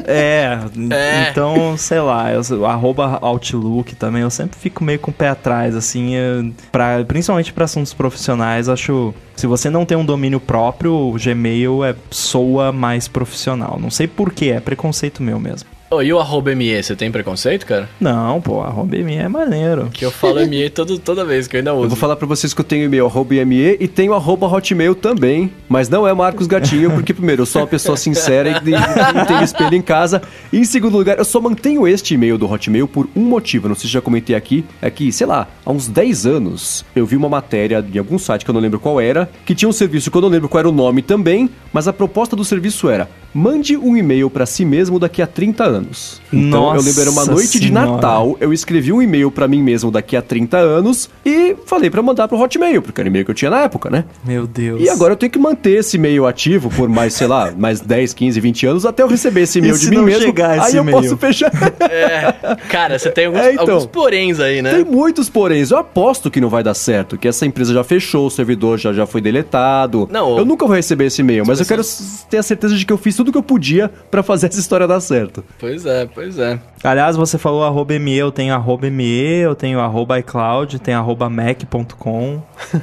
É, 0.07 0.59
É. 0.91 1.28
então, 1.31 1.77
sei 1.78 2.01
lá, 2.01 2.31
eu, 2.32 2.66
arroba 2.66 3.19
Outlook 3.23 3.95
também, 3.97 4.23
eu 4.23 4.31
sempre 4.31 4.59
fico 4.59 4.85
meio 4.85 4.99
com 4.99 5.11
o 5.11 5.15
pé 5.15 5.28
atrás, 5.28 5.74
assim, 5.74 6.15
eh, 6.16 6.45
pra, 6.70 7.03
principalmente 7.05 7.53
para 7.53 7.65
assuntos 7.65 7.95
profissionais, 7.95 8.69
acho, 8.69 9.15
se 9.35 9.47
você 9.47 9.70
não 9.70 9.86
tem 9.86 9.97
um 9.97 10.05
domínio 10.05 10.39
próprio, 10.41 10.93
o 10.93 11.12
Gmail 11.19 11.85
é 11.85 11.95
soa 12.11 12.70
mais 12.73 13.09
profissional. 13.09 13.78
Não 13.81 13.91
sei 13.91 14.07
porquê, 14.07 14.47
é 14.51 14.61
preconceito 14.61 15.23
meu 15.23 15.39
mesmo. 15.41 15.69
Ô, 15.95 16.03
e 16.03 16.12
o 16.12 16.19
arroba 16.19 16.53
ME, 16.57 16.83
você 16.83 16.97
tem 16.97 17.09
preconceito, 17.09 17.65
cara? 17.65 17.89
Não, 18.01 18.41
pô, 18.41 18.61
arroba 18.62 18.97
ME 18.97 19.15
é 19.15 19.29
maneiro. 19.29 19.91
Que 19.93 20.05
eu 20.05 20.11
falo 20.11 20.45
ME 20.45 20.69
todo, 20.69 20.99
toda 20.99 21.25
vez 21.25 21.47
que 21.47 21.55
eu 21.55 21.59
ainda 21.59 21.73
uso. 21.73 21.85
Eu 21.85 21.89
vou 21.91 21.97
falar 21.97 22.16
pra 22.16 22.27
vocês 22.27 22.53
que 22.53 22.61
eu 22.61 22.65
tenho 22.65 22.85
e-mail 22.85 23.07
arroba 23.07 23.33
IME 23.33 23.77
e 23.79 23.87
tenho 23.87 24.12
arroba 24.12 24.49
hotmail 24.49 24.97
também, 24.97 25.53
mas 25.69 25.89
não 25.89 26.07
é 26.07 26.12
Marcos 26.12 26.49
Gatinho, 26.49 26.91
porque 26.91 27.15
primeiro, 27.15 27.43
eu 27.43 27.47
sou 27.47 27.62
uma 27.62 27.69
pessoa 27.69 27.97
sincera 27.97 28.49
e, 28.49 28.71
e, 28.71 28.75
e 29.23 29.27
tenho 29.27 29.45
espelho 29.45 29.77
em 29.77 29.83
casa. 29.83 30.21
E 30.53 30.59
em 30.59 30.65
segundo 30.65 30.99
lugar, 30.99 31.16
eu 31.16 31.25
só 31.25 31.41
mantenho 31.41 31.87
este 31.87 32.15
e-mail 32.15 32.37
do 32.37 32.51
Hotmail 32.51 32.89
por 32.89 33.09
um 33.15 33.23
motivo, 33.23 33.69
não 33.69 33.77
sei 33.77 33.87
se 33.87 33.93
já 33.93 34.01
comentei 34.01 34.35
aqui, 34.35 34.65
é 34.83 34.91
que, 34.91 35.12
sei 35.12 35.29
lá, 35.29 35.47
há 35.65 35.71
uns 35.71 35.87
10 35.87 36.27
anos, 36.27 36.85
eu 36.97 37.07
vi 37.07 37.15
uma 37.15 37.29
matéria 37.29 37.85
em 37.95 37.99
algum 37.99 38.19
site 38.19 38.45
que 38.45 38.51
eu 38.51 38.55
não 38.55 38.61
lembro 38.61 38.81
qual 38.81 39.01
era, 39.01 39.31
que 39.47 39.55
tinha 39.55 39.69
um 39.69 39.73
serviço 39.73 40.11
que 40.11 40.16
eu 40.16 40.23
não 40.23 40.29
lembro 40.29 40.49
qual 40.49 40.59
era 40.59 40.69
o 40.69 40.73
nome 40.73 41.03
também, 41.03 41.49
mas 41.73 41.87
a 41.87 41.93
proposta 41.93 42.35
do 42.35 42.45
serviço 42.45 42.89
era, 42.89 43.09
mande 43.33 43.77
um 43.77 43.97
e-mail 43.97 44.29
pra 44.29 44.45
si 44.45 44.65
mesmo 44.65 44.99
daqui 44.99 45.23
a 45.23 45.27
30 45.27 45.65
anos. 45.65 45.84
Então, 46.32 46.69
eu 46.69 46.74
Nossa 46.74 46.86
lembro, 46.89 47.01
era 47.02 47.11
uma 47.11 47.24
noite 47.27 47.59
de 47.61 47.69
Senhora. 47.69 47.86
Natal, 47.93 48.36
eu 48.40 48.52
escrevi 48.52 48.93
um 48.93 49.01
e-mail 49.02 49.31
pra 49.31 49.47
mim 49.48 49.62
mesmo 49.62 49.90
daqui 49.90 50.16
a 50.16 50.23
30 50.23 50.56
anos 50.56 51.09
e 51.24 51.55
falei 51.66 51.90
pra 51.90 52.02
mandar 52.02 52.27
pro 52.28 52.39
Hotmail, 52.39 52.82
porque 52.82 53.01
era 53.01 53.09
o 53.09 53.11
e-mail 53.11 53.24
que 53.24 53.31
eu 53.31 53.35
tinha 53.35 53.51
na 53.51 53.61
época, 53.62 53.90
né? 53.90 54.05
Meu 54.24 54.47
Deus. 54.47 54.81
E 54.82 54.89
agora 54.89 55.12
eu 55.12 55.16
tenho 55.16 55.31
que 55.31 55.39
manter 55.39 55.78
esse 55.78 55.97
e-mail 55.97 56.27
ativo 56.27 56.69
por 56.70 56.89
mais, 56.89 57.15
sei 57.15 57.27
lá, 57.27 57.52
mais 57.56 57.81
10, 57.81 58.12
15, 58.15 58.40
20 58.40 58.66
anos 58.66 58.86
até 58.86 59.02
eu 59.02 59.09
receber 59.09 59.43
esse 59.43 59.59
e-mail 59.59 59.77
E 59.77 59.78
de 59.78 59.90
mim 59.90 59.97
não 59.97 60.05
mesmo. 60.05 60.23
chegar 60.23 60.59
esse 60.59 60.77
aí 60.78 60.86
eu 60.86 60.93
posso 60.93 61.16
fechar. 61.16 61.52
É, 61.81 62.35
cara, 62.69 62.98
você 62.98 63.11
tem 63.11 63.27
alguns, 63.27 63.40
É, 63.40 63.52
então. 63.52 63.69
alguns 63.70 63.86
poréns 63.86 64.40
aí, 64.40 64.61
né? 64.62 64.74
Tem 64.74 64.85
muitos 64.85 65.28
poréns. 65.28 65.70
Eu 65.70 65.78
aposto 65.78 66.31
que 66.31 66.40
não 66.40 66.48
vai 66.48 66.62
dar 66.62 66.74
certo, 66.74 67.16
que 67.16 67.28
essa 67.28 67.44
empresa 67.47 67.73
já 67.74 67.85
fechou, 67.85 68.27
o 68.27 68.31
servidor 68.31 68.78
já, 68.78 68.93
já 68.93 69.06
foi 69.06 69.20
deletado. 69.20 70.09
Não, 70.11 70.39
eu 70.39 70.44
nunca 70.44 70.66
vou 70.66 70.74
receber 70.74 71.06
esse 71.06 71.20
e-mail, 71.20 71.44
mas 71.47 71.61
eu 71.61 71.66
quero 71.66 71.82
ter 72.28 72.39
a 72.39 72.43
certeza 72.43 72.74
de 72.77 72.85
que 72.85 72.93
eu 72.93 72.98
fiz 72.98 73.15
tudo 73.16 73.28
o 73.28 73.32
que 73.32 73.39
eu 73.39 73.43
podia 73.43 73.90
pra 74.11 74.23
fazer 74.23 74.47
essa 74.48 74.59
história 74.59 74.86
dar 74.86 75.01
certo. 75.01 75.44
Pois 75.65 75.86
é, 75.86 76.05
pois 76.05 76.39
é. 76.39 76.61
Aliás, 76.82 77.16
você 77.16 77.39
falou 77.39 77.65
arroba 77.65 77.99
ME, 77.99 78.15
eu 78.15 78.31
tenho 78.31 78.53
arroba 78.53 78.91
ME, 78.91 79.39
eu 79.41 79.55
tenho 79.55 79.81
arroba 79.81 80.19
iCloud, 80.19 80.78
tenho 80.78 80.99
arroba 80.99 81.31
mac.com. 81.31 82.43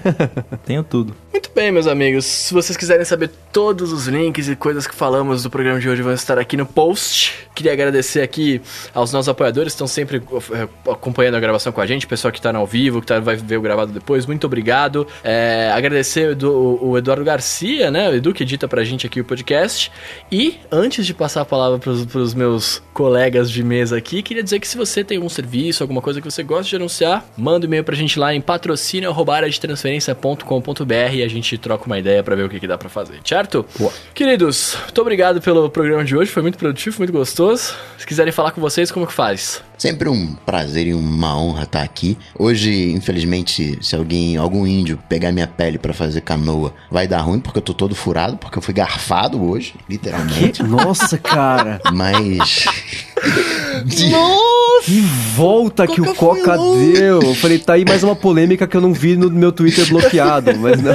tenho 0.65 0.81
tudo. 0.81 1.15
Muito 1.31 1.49
bem, 1.55 1.71
meus 1.71 1.87
amigos. 1.87 2.25
Se 2.25 2.53
vocês 2.53 2.75
quiserem 2.75 3.05
saber 3.05 3.29
todos 3.53 3.93
os 3.93 4.05
links 4.07 4.49
e 4.49 4.55
coisas 4.55 4.85
que 4.85 4.93
falamos 4.93 5.43
do 5.43 5.49
programa 5.49 5.79
de 5.79 5.87
hoje, 5.87 6.01
vão 6.01 6.11
estar 6.13 6.37
aqui 6.37 6.57
no 6.57 6.65
post. 6.65 7.47
Queria 7.55 7.71
agradecer 7.71 8.21
aqui 8.21 8.59
aos 8.93 9.13
nossos 9.13 9.29
apoiadores 9.29 9.71
que 9.71 9.75
estão 9.75 9.87
sempre 9.87 10.17
eh, 10.17 10.67
acompanhando 10.89 11.35
a 11.35 11.39
gravação 11.39 11.71
com 11.71 11.79
a 11.79 11.87
gente, 11.87 12.05
pessoal 12.05 12.33
que 12.33 12.39
está 12.39 12.53
ao 12.55 12.67
vivo, 12.67 12.99
que 12.99 13.07
tá, 13.07 13.19
vai 13.21 13.37
ver 13.37 13.55
o 13.57 13.61
gravado 13.61 13.93
depois. 13.93 14.25
Muito 14.25 14.45
obrigado. 14.45 15.07
É, 15.23 15.71
agradecer 15.73 16.27
o, 16.29 16.31
Edu- 16.33 16.79
o 16.81 16.97
Eduardo 16.97 17.23
Garcia, 17.23 17.89
né? 17.89 18.09
O 18.09 18.13
Edu 18.15 18.33
que 18.33 18.43
edita 18.43 18.67
pra 18.67 18.83
gente 18.83 19.05
aqui 19.07 19.21
o 19.21 19.25
podcast. 19.25 19.89
E 20.29 20.59
antes 20.69 21.05
de 21.05 21.13
passar 21.13 21.41
a 21.41 21.45
palavra 21.45 21.79
pros, 21.79 22.05
pros 22.05 22.33
meus 22.33 22.83
colegas 22.93 23.49
de 23.49 23.63
mesa 23.63 23.95
aqui, 23.97 24.21
queria 24.21 24.43
dizer 24.43 24.59
que 24.59 24.67
se 24.67 24.75
você 24.77 25.01
tem 25.01 25.15
algum 25.17 25.29
serviço, 25.29 25.81
alguma 25.81 26.01
coisa 26.01 26.19
que 26.19 26.29
você 26.29 26.43
gosta 26.43 26.69
de 26.69 26.75
anunciar, 26.75 27.25
manda 27.37 27.65
um 27.65 27.69
e-mail 27.69 27.85
pra 27.85 27.95
gente 27.95 28.19
lá 28.19 28.35
em 28.35 28.41
patrocínio.transferência.com.br 28.41 31.20
e 31.21 31.23
a 31.23 31.29
gente 31.29 31.57
troca 31.57 31.85
uma 31.85 31.97
ideia 31.97 32.23
pra 32.23 32.35
ver 32.35 32.43
o 32.43 32.49
que, 32.49 32.59
que 32.59 32.67
dá 32.67 32.77
pra 32.77 32.89
fazer, 32.89 33.19
certo? 33.23 33.65
Queridos, 34.13 34.75
muito 34.83 35.01
obrigado 35.01 35.41
pelo 35.41 35.69
programa 35.69 36.03
de 36.03 36.15
hoje, 36.15 36.31
foi 36.31 36.41
muito 36.41 36.57
produtivo, 36.57 36.97
muito 36.97 37.13
gostoso. 37.13 37.75
Se 37.97 38.05
quiserem 38.05 38.33
falar 38.33 38.51
com 38.51 38.59
vocês, 38.61 38.91
como 38.91 39.07
que 39.07 39.13
faz? 39.13 39.63
Sempre 39.81 40.07
um 40.09 40.35
prazer 40.45 40.85
e 40.85 40.93
uma 40.93 41.35
honra 41.35 41.63
estar 41.63 41.81
aqui. 41.81 42.15
Hoje, 42.37 42.91
infelizmente, 42.91 43.79
se 43.81 43.95
alguém, 43.95 44.37
algum 44.37 44.67
índio 44.67 44.99
pegar 45.09 45.31
minha 45.31 45.47
pele 45.47 45.79
para 45.79 45.91
fazer 45.91 46.21
canoa, 46.21 46.71
vai 46.91 47.07
dar 47.07 47.21
ruim 47.21 47.39
porque 47.39 47.57
eu 47.57 47.63
tô 47.63 47.73
todo 47.73 47.95
furado, 47.95 48.37
porque 48.37 48.59
eu 48.59 48.61
fui 48.61 48.75
garfado 48.75 49.43
hoje, 49.43 49.73
literalmente. 49.89 50.61
Nossa, 50.61 51.17
cara. 51.17 51.81
Mas 51.91 52.67
Que 54.83 55.01
volta 55.35 55.85
que 55.85 56.01
o 56.01 56.15
Coca 56.15 56.57
deu. 56.57 57.21
Eu 57.21 57.35
falei, 57.35 57.59
tá 57.59 57.73
aí 57.73 57.85
mais 57.85 58.03
uma 58.03 58.15
polêmica 58.15 58.65
que 58.65 58.75
eu 58.75 58.81
não 58.81 58.93
vi 58.93 59.15
no 59.15 59.29
meu 59.29 59.51
Twitter 59.51 59.87
bloqueado, 59.87 60.57
mas 60.57 60.81
não. 60.81 60.93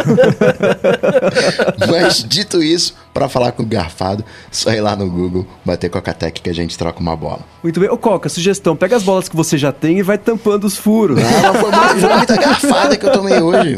Mas 1.88 2.24
dito 2.24 2.62
isso, 2.62 2.94
pra 3.16 3.30
falar 3.30 3.52
com 3.52 3.62
o 3.62 3.66
garfado, 3.66 4.22
só 4.51 4.70
ir 4.72 4.82
lá 4.82 4.94
no 4.94 5.09
Google, 5.10 5.47
bater 5.64 5.88
Coca-Tech 5.88 6.38
que 6.43 6.51
a 6.51 6.55
gente 6.55 6.76
troca 6.76 7.01
uma 7.01 7.16
bola. 7.16 7.40
Muito 7.62 7.80
bem. 7.80 7.88
Ô, 7.88 7.97
Coca, 7.97 8.28
sugestão: 8.28 8.76
pega 8.76 8.94
as 8.94 9.02
bolas 9.02 9.26
que 9.26 9.34
você 9.34 9.56
já 9.56 9.72
tem 9.72 9.98
e 9.98 10.02
vai 10.02 10.18
tampando 10.18 10.64
os 10.64 10.76
furos. 10.76 11.18
Ah, 11.18 11.55
foi 11.55 11.70
muito- 11.70 12.01
foi 12.01 12.14
muita 12.16 12.36
garfada 12.36 12.97
que 12.97 13.06
eu 13.06 13.12
tomei 13.12 13.40
hoje. 13.40 13.74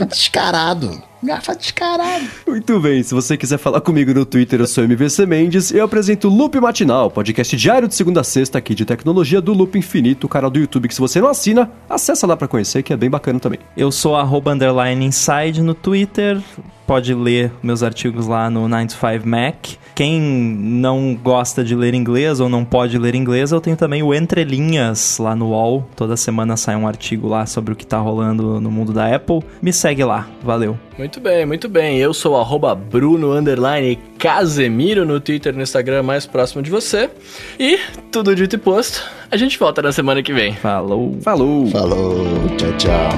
Um 0.00 0.06
descarado. 0.06 1.02
Garfado 1.22 1.58
descarado. 1.58 2.24
Muito 2.46 2.78
bem, 2.78 3.02
se 3.02 3.14
você 3.14 3.36
quiser 3.36 3.58
falar 3.58 3.80
comigo 3.80 4.12
no 4.12 4.26
Twitter, 4.26 4.60
eu 4.60 4.66
sou 4.66 4.84
MVC 4.84 5.26
Mendes 5.26 5.70
e 5.70 5.78
eu 5.78 5.84
apresento 5.84 6.28
o 6.28 6.30
Loop 6.30 6.60
Matinal, 6.60 7.10
podcast 7.10 7.56
diário 7.56 7.88
de 7.88 7.94
segunda 7.94 8.20
a 8.20 8.24
sexta 8.24 8.58
aqui 8.58 8.74
de 8.74 8.84
tecnologia 8.84 9.40
do 9.40 9.52
Loop 9.52 9.78
Infinito, 9.78 10.24
o 10.24 10.28
canal 10.28 10.50
do 10.50 10.58
YouTube 10.58 10.88
que 10.88 10.94
se 10.94 11.00
você 11.00 11.20
não 11.20 11.28
assina, 11.28 11.70
acessa 11.88 12.26
lá 12.26 12.36
pra 12.36 12.46
conhecer, 12.46 12.82
que 12.82 12.92
é 12.92 12.96
bem 12.96 13.10
bacana 13.10 13.40
também. 13.40 13.58
Eu 13.76 13.90
sou 13.90 14.14
arroba 14.14 14.52
underline 14.52 15.04
inside 15.04 15.62
no 15.62 15.74
Twitter. 15.74 16.40
Pode 16.86 17.12
ler 17.14 17.50
meus 17.62 17.82
artigos 17.82 18.26
lá 18.26 18.48
no 18.48 18.68
9to5Mac. 18.68 19.76
Quem 19.96 20.20
não 20.20 21.14
gosta 21.14 21.64
de 21.64 21.74
ler 21.74 21.94
inglês 21.94 22.38
ou 22.38 22.50
não 22.50 22.66
pode 22.66 22.98
ler 22.98 23.14
inglês, 23.14 23.50
eu 23.50 23.62
tenho 23.62 23.78
também 23.78 24.02
o 24.02 24.12
Entre 24.12 24.44
Linhas 24.44 25.16
lá 25.16 25.34
no 25.34 25.52
UOL. 25.52 25.88
Toda 25.96 26.18
semana 26.18 26.54
sai 26.54 26.76
um 26.76 26.86
artigo 26.86 27.26
lá 27.26 27.46
sobre 27.46 27.72
o 27.72 27.76
que 27.76 27.86
tá 27.86 27.96
rolando 27.96 28.60
no 28.60 28.70
mundo 28.70 28.92
da 28.92 29.16
Apple. 29.16 29.40
Me 29.62 29.72
segue 29.72 30.04
lá. 30.04 30.28
Valeu. 30.42 30.78
Muito 30.98 31.18
bem, 31.18 31.46
muito 31.46 31.66
bem. 31.66 31.96
Eu 31.96 32.12
sou 32.12 32.34
o 32.34 32.36
arroba 32.36 32.74
Bruno 32.74 33.32
underline 33.32 33.98
Casemiro 34.18 35.06
no 35.06 35.18
Twitter 35.18 35.54
e 35.54 35.56
no 35.56 35.62
Instagram 35.62 36.02
mais 36.02 36.26
próximo 36.26 36.62
de 36.62 36.70
você. 36.70 37.08
E, 37.58 37.78
tudo 38.12 38.36
dito 38.36 38.54
e 38.54 38.58
posto, 38.58 39.02
a 39.30 39.36
gente 39.38 39.58
volta 39.58 39.80
na 39.80 39.92
semana 39.92 40.22
que 40.22 40.34
vem. 40.34 40.52
Falou. 40.56 41.16
Falou! 41.22 41.68
Falou, 41.68 42.26
tchau, 42.58 42.72
tchau. 42.76 43.08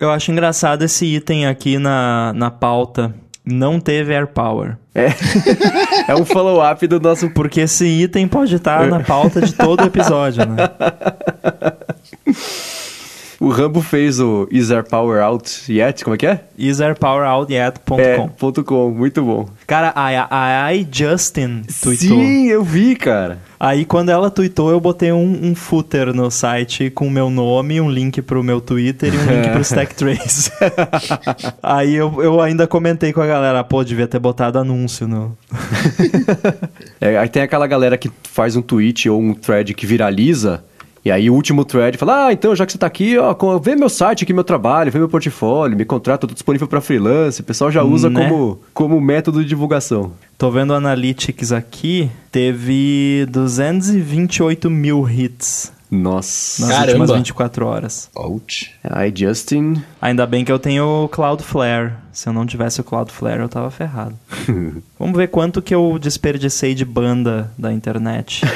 Eu 0.00 0.10
acho 0.10 0.32
engraçado 0.32 0.82
esse 0.82 1.04
item 1.04 1.46
aqui 1.46 1.78
na, 1.78 2.32
na 2.34 2.50
pauta. 2.50 3.14
Não 3.44 3.78
teve 3.78 4.14
Air 4.14 4.28
Power. 4.28 4.78
É 4.94 6.14
um 6.16 6.24
follow-up 6.24 6.86
do 6.86 6.98
nosso. 6.98 7.28
Porque 7.30 7.60
esse 7.60 7.84
item 7.84 8.26
pode 8.26 8.54
estar 8.54 8.86
na 8.86 9.00
pauta 9.00 9.42
de 9.42 9.52
todo 9.52 9.84
episódio, 9.84 10.46
né? 10.46 10.56
O 13.40 13.48
Rambo 13.48 13.80
fez 13.80 14.20
o 14.20 14.46
Is 14.50 14.68
There 14.68 14.86
Power 14.86 15.22
Out 15.22 15.72
Yet? 15.72 16.04
Como 16.04 16.14
é 16.14 16.18
que 16.18 16.26
é? 16.26 16.44
isairpoweroutyet.com. 16.58 17.98
É, 17.98 18.28
ponto 18.38 18.62
.com, 18.62 18.90
muito 18.90 19.22
bom. 19.22 19.48
Cara, 19.66 19.94
a, 19.96 20.66
a, 20.66 20.70
Justin 20.92 21.62
tweetou. 21.80 22.18
Sim, 22.18 22.48
eu 22.48 22.62
vi, 22.62 22.94
cara. 22.94 23.38
Aí 23.58 23.86
quando 23.86 24.10
ela 24.10 24.30
tweetou, 24.30 24.70
eu 24.70 24.78
botei 24.78 25.10
um, 25.10 25.40
um 25.42 25.54
footer 25.54 26.12
no 26.12 26.30
site 26.30 26.90
com 26.90 27.06
o 27.06 27.10
meu 27.10 27.30
nome, 27.30 27.80
um 27.80 27.90
link 27.90 28.20
pro 28.20 28.44
meu 28.44 28.60
Twitter 28.60 29.14
e 29.14 29.16
um 29.16 29.24
link 29.24 29.48
pro 29.50 29.60
Stack 29.64 29.94
Trace. 29.94 30.52
Aí 31.62 31.94
eu, 31.94 32.22
eu 32.22 32.42
ainda 32.42 32.66
comentei 32.66 33.10
com 33.10 33.22
a 33.22 33.26
galera, 33.26 33.64
pô, 33.64 33.82
devia 33.82 34.06
ter 34.06 34.18
botado 34.18 34.58
anúncio 34.58 35.08
no. 35.08 35.36
É, 37.00 37.16
aí 37.16 37.28
tem 37.30 37.42
aquela 37.42 37.66
galera 37.66 37.96
que 37.96 38.10
faz 38.24 38.56
um 38.56 38.60
tweet 38.60 39.08
ou 39.08 39.18
um 39.18 39.32
thread 39.32 39.72
que 39.72 39.86
viraliza. 39.86 40.62
E 41.04 41.10
aí 41.10 41.30
o 41.30 41.34
último 41.34 41.64
thread 41.64 41.96
fala: 41.96 42.26
Ah, 42.26 42.32
então 42.32 42.54
já 42.54 42.66
que 42.66 42.72
você 42.72 42.78
tá 42.78 42.86
aqui, 42.86 43.16
ó, 43.16 43.34
vê 43.58 43.74
meu 43.74 43.88
site 43.88 44.24
aqui, 44.24 44.32
meu 44.34 44.44
trabalho, 44.44 44.92
vê 44.92 44.98
meu 44.98 45.08
portfólio, 45.08 45.76
me 45.76 45.84
contrata, 45.84 46.24
eu 46.24 46.28
tô 46.28 46.34
disponível 46.34 46.68
pra 46.68 46.80
freelance. 46.80 47.40
O 47.40 47.44
pessoal 47.44 47.70
já 47.70 47.82
usa 47.82 48.10
Né? 48.10 48.28
como, 48.28 48.60
como 48.74 49.00
método 49.00 49.42
de 49.42 49.48
divulgação. 49.48 50.12
Tô 50.36 50.50
vendo 50.50 50.70
o 50.70 50.74
Analytics 50.74 51.52
aqui, 51.52 52.10
teve 52.32 53.26
228 53.30 54.70
mil 54.70 55.08
hits 55.08 55.72
Nossa. 55.90 56.62
nas 56.66 56.70
Caramba. 56.70 56.88
últimas 57.00 57.10
24 57.18 57.66
horas. 57.66 58.10
Ouch. 58.14 58.70
Aí, 58.84 59.12
Justin. 59.14 59.82
Ainda 60.00 60.26
bem 60.26 60.44
que 60.44 60.52
eu 60.52 60.58
tenho 60.58 61.04
o 61.04 61.08
Cloudflare. 61.08 61.92
Se 62.12 62.28
eu 62.28 62.32
não 62.32 62.44
tivesse 62.46 62.80
o 62.80 62.84
Cloudflare, 62.84 63.40
eu 63.40 63.48
tava 63.48 63.70
ferrado. 63.70 64.14
Vamos 64.98 65.16
ver 65.16 65.28
quanto 65.28 65.60
que 65.62 65.74
eu 65.74 65.98
desperdicei 66.00 66.74
de 66.74 66.84
banda 66.84 67.50
da 67.58 67.72
internet. 67.72 68.42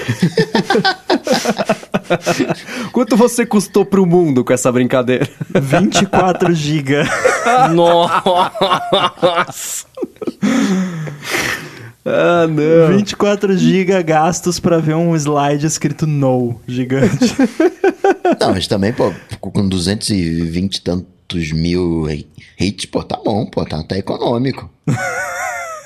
Quanto 2.92 3.16
você 3.16 3.46
custou 3.46 3.84
pro 3.84 4.06
mundo 4.06 4.44
com 4.44 4.52
essa 4.52 4.70
brincadeira? 4.70 5.28
24 5.54 6.54
GB. 6.54 7.04
Nossa! 7.74 9.86
Ah, 12.06 12.46
não. 12.46 12.98
24 12.98 13.56
GB 13.56 14.02
gastos 14.02 14.60
pra 14.60 14.78
ver 14.78 14.94
um 14.94 15.16
slide 15.16 15.66
escrito 15.66 16.06
no 16.06 16.60
gigante. 16.66 17.34
Não, 18.38 18.52
mas 18.52 18.66
também, 18.66 18.92
pô, 18.92 19.10
com 19.40 19.66
220 19.66 20.76
e 20.76 20.80
tantos 20.82 21.52
mil 21.52 22.06
hits, 22.60 22.84
pô, 22.86 23.02
tá 23.02 23.18
bom, 23.24 23.46
pô, 23.46 23.64
tá 23.64 23.80
até 23.80 23.98
econômico. 23.98 24.68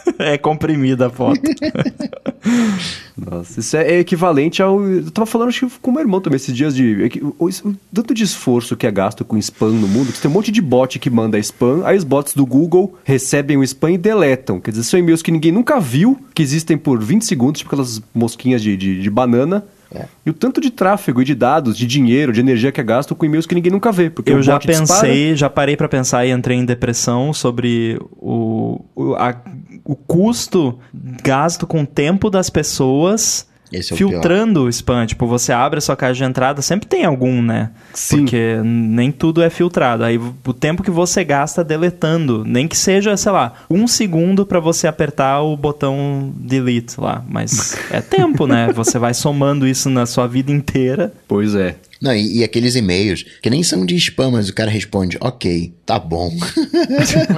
é 0.19 0.39
comprimida 0.39 1.07
a 1.07 1.11
foto. 1.11 1.41
Nossa, 3.17 3.61
isso 3.61 3.77
é 3.77 3.99
equivalente 3.99 4.63
ao. 4.63 4.81
Eu 4.83 5.11
tava 5.11 5.27
falando 5.27 5.49
acho 5.49 5.67
que 5.69 5.79
com 5.81 5.91
o 5.91 5.95
meu 5.95 6.03
irmão 6.03 6.21
também 6.21 6.37
esses 6.37 6.55
dias 6.55 6.75
de. 6.75 7.11
O, 7.39 7.47
o- 7.47 7.69
o 7.69 7.75
tanto 7.93 8.15
de 8.15 8.23
esforço 8.25 8.77
que 8.77 8.87
é 8.87 8.91
gasto 8.91 9.25
com 9.25 9.37
spam 9.39 9.71
no 9.73 9.89
mundo, 9.89 10.13
que 10.13 10.21
tem 10.21 10.31
um 10.31 10.35
monte 10.35 10.53
de 10.53 10.63
bot 10.63 10.99
que 10.99 11.11
manda 11.11 11.39
spam, 11.39 11.83
aí 11.85 11.97
os 11.97 12.05
bots 12.05 12.35
do 12.35 12.47
Google 12.47 12.97
recebem 13.05 13.57
o 13.57 13.63
spam 13.65 13.91
e 13.93 13.99
deletam. 13.99 14.61
Quer 14.61 14.71
dizer, 14.71 14.85
são 14.85 14.99
e-mails 15.01 15.21
que 15.23 15.33
ninguém 15.33 15.51
nunca 15.53 15.81
viu, 15.81 16.19
que 16.35 16.43
existem 16.43 16.79
por 16.79 17.03
20 17.03 17.23
segundos, 17.25 17.59
tipo 17.59 17.69
aquelas 17.71 18.01
mosquinhas 18.15 18.63
de, 18.63 18.77
de, 18.77 19.01
de 19.03 19.11
banana. 19.11 19.65
É. 19.91 20.05
E 20.27 20.29
o 20.31 20.35
tanto 20.35 20.61
de 20.61 20.69
tráfego 20.71 21.23
e 21.23 21.25
de 21.25 21.35
dados, 21.35 21.75
de 21.77 21.87
dinheiro, 21.87 22.31
de 22.31 22.41
energia 22.41 22.71
que 22.71 22.79
é 22.79 22.85
gasto 22.85 23.15
com 23.15 23.25
e-mails 23.25 23.47
que 23.47 23.55
ninguém 23.55 23.73
nunca 23.73 23.91
vê. 23.91 24.11
Porque 24.11 24.31
Eu 24.31 24.43
já 24.43 24.55
bot 24.59 24.67
dispara. 24.67 25.01
pensei, 25.09 25.35
já 25.35 25.49
parei 25.49 25.77
pra 25.79 25.89
pensar 25.89 26.27
e 26.27 26.31
entrei 26.31 26.59
em 26.59 26.65
depressão 26.65 27.33
sobre 27.33 27.99
o, 28.21 28.83
o, 28.95 29.15
a- 29.15 29.35
o 29.89 29.97
custo 29.97 30.79
gasto 31.25 31.67
com 31.67 31.81
o 31.81 31.87
tempo 31.87 32.29
das 32.29 32.51
pessoas 32.51 33.49
Esse 33.73 33.93
é 33.93 33.95
o 33.95 33.97
filtrando 33.97 34.65
o 34.65 34.69
spam. 34.69 35.07
Tipo, 35.07 35.27
você 35.27 35.51
abre 35.51 35.79
a 35.79 35.81
sua 35.81 35.97
caixa 35.97 36.23
de 36.23 36.25
entrada, 36.25 36.61
sempre 36.61 36.87
tem 36.87 37.07
algum, 37.07 37.41
né? 37.41 37.71
Sim. 37.95 38.19
Porque 38.19 38.61
nem 38.63 39.11
tudo 39.11 39.43
é 39.43 39.49
filtrado. 39.49 40.05
Aí 40.05 40.19
o 40.19 40.53
tempo 40.53 40.83
que 40.83 40.91
você 40.91 41.25
gasta 41.25 41.65
deletando, 41.65 42.45
nem 42.45 42.69
que 42.69 42.77
seja, 42.77 43.17
sei 43.17 43.33
lá, 43.33 43.55
um 43.71 43.89
segundo 43.89 44.45
pra 44.45 44.61
você 44.61 44.87
apertar 44.87 45.41
o 45.41 45.57
botão 45.57 46.35
delete 46.37 47.01
lá. 47.01 47.25
Mas 47.27 47.75
é 47.91 48.03
tempo, 48.03 48.47
né? 48.47 48.71
Você 48.75 48.99
vai 48.99 49.15
somando 49.15 49.67
isso 49.67 49.89
na 49.89 50.05
sua 50.05 50.27
vida 50.27 50.53
inteira. 50.53 51.15
Pois 51.27 51.55
é. 51.55 51.77
Não, 51.99 52.15
e, 52.15 52.41
e 52.41 52.45
aqueles 52.45 52.77
e-mails 52.77 53.25
que 53.43 53.49
nem 53.49 53.63
são 53.63 53.87
de 53.87 53.97
spam, 53.97 54.33
mas 54.33 54.51
o 54.51 54.55
cara 54.55 54.71
responde, 54.71 55.17
ok, 55.19 55.73
tá 55.87 55.99
bom. 55.99 56.31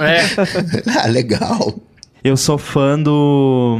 É. 0.01 0.21
ah, 0.99 1.07
legal. 1.07 1.79
Eu 2.23 2.37
sou 2.37 2.57
fã 2.57 2.99
do. 2.99 3.79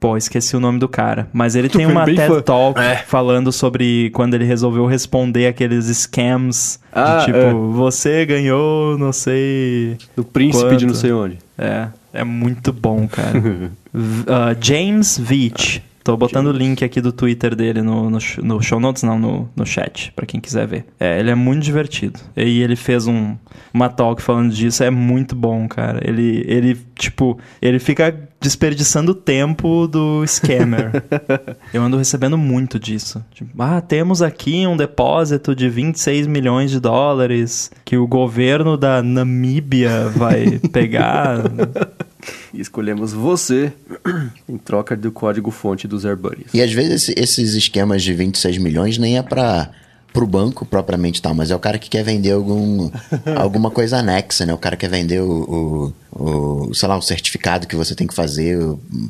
Pô, 0.00 0.16
esqueci 0.16 0.56
o 0.56 0.60
nome 0.60 0.78
do 0.78 0.88
cara. 0.88 1.28
Mas 1.32 1.54
ele 1.54 1.68
Tu 1.68 1.76
tem 1.78 1.86
uma 1.86 2.04
TED 2.06 2.26
fã. 2.26 2.40
Talk 2.40 2.80
É. 2.80 2.96
falando 2.96 3.52
sobre 3.52 4.08
quando 4.14 4.32
ele 4.34 4.44
resolveu 4.44 4.86
responder 4.86 5.46
aqueles 5.46 5.84
scams. 5.86 6.78
Ah, 6.92 7.18
de 7.18 7.26
tipo, 7.26 7.36
é. 7.38 7.52
você 7.52 8.24
ganhou, 8.24 8.96
não 8.96 9.12
sei. 9.12 9.98
Do 10.16 10.24
príncipe 10.24 10.76
de 10.76 10.86
não 10.86 10.92
Quanto? 10.94 11.00
sei 11.00 11.12
onde. 11.12 11.38
É, 11.58 11.88
é 12.14 12.24
muito 12.24 12.72
bom, 12.72 13.06
cara. 13.06 13.42
Ah, 14.26 14.56
James 14.58 15.18
Veach. 15.18 15.82
Tô 16.04 16.16
botando 16.16 16.46
o 16.46 16.52
link 16.52 16.84
aqui 16.84 17.00
do 17.00 17.12
Twitter 17.12 17.54
dele 17.54 17.80
no, 17.82 18.10
no, 18.10 18.18
no 18.42 18.62
show 18.62 18.80
notes, 18.80 19.02
não, 19.02 19.18
no, 19.18 19.48
no 19.54 19.64
chat, 19.64 20.12
pra 20.16 20.26
quem 20.26 20.40
quiser 20.40 20.66
ver. 20.66 20.84
É, 20.98 21.20
ele 21.20 21.30
é 21.30 21.34
muito 21.34 21.62
divertido. 21.62 22.18
E 22.36 22.60
ele 22.60 22.74
fez 22.74 23.06
um, 23.06 23.36
uma 23.72 23.88
talk 23.88 24.20
falando 24.20 24.52
disso, 24.52 24.82
é 24.82 24.90
muito 24.90 25.36
bom, 25.36 25.68
cara. 25.68 26.00
Ele, 26.02 26.44
ele, 26.46 26.78
tipo, 26.96 27.38
ele 27.60 27.78
fica 27.78 28.28
desperdiçando 28.40 29.12
o 29.12 29.14
tempo 29.14 29.86
do 29.86 30.26
scammer. 30.26 31.04
Eu 31.72 31.82
ando 31.82 31.96
recebendo 31.96 32.36
muito 32.36 32.78
disso. 32.78 33.24
Tipo, 33.32 33.50
ah, 33.62 33.80
temos 33.80 34.20
aqui 34.20 34.66
um 34.66 34.76
depósito 34.76 35.54
de 35.54 35.68
26 35.68 36.26
milhões 36.26 36.70
de 36.70 36.80
dólares 36.80 37.70
que 37.84 37.96
o 37.96 38.06
governo 38.06 38.76
da 38.76 39.02
Namíbia 39.02 40.08
vai 40.08 40.58
pegar. 40.72 41.38
E 42.54 42.60
escolhemos 42.60 43.12
você 43.12 43.72
em 44.48 44.58
troca 44.58 44.96
do 44.96 45.10
código-fonte 45.10 45.88
dos 45.88 46.04
AirBuddies. 46.04 46.52
E 46.52 46.60
às 46.62 46.72
vezes 46.72 47.08
esse- 47.08 47.14
esses 47.18 47.54
esquemas 47.54 48.02
de 48.02 48.12
26 48.12 48.58
milhões 48.58 48.98
nem 48.98 49.16
é 49.18 49.22
para 49.22 49.70
pro 50.12 50.26
banco 50.26 50.64
propriamente 50.66 51.20
tal, 51.22 51.34
mas 51.34 51.50
é 51.50 51.56
o 51.56 51.58
cara 51.58 51.78
que 51.78 51.88
quer 51.90 52.02
vender 52.02 52.32
algum, 52.32 52.90
alguma 53.36 53.70
coisa 53.70 53.98
anexa, 53.98 54.44
né? 54.46 54.52
O 54.54 54.58
cara 54.58 54.76
quer 54.76 54.88
vender 54.90 55.20
o, 55.20 55.92
o, 56.12 56.64
o, 56.68 56.74
sei 56.74 56.88
lá, 56.88 56.96
o 56.96 57.02
certificado 57.02 57.66
que 57.66 57.76
você 57.76 57.94
tem 57.94 58.06
que 58.06 58.14
fazer 58.14 58.58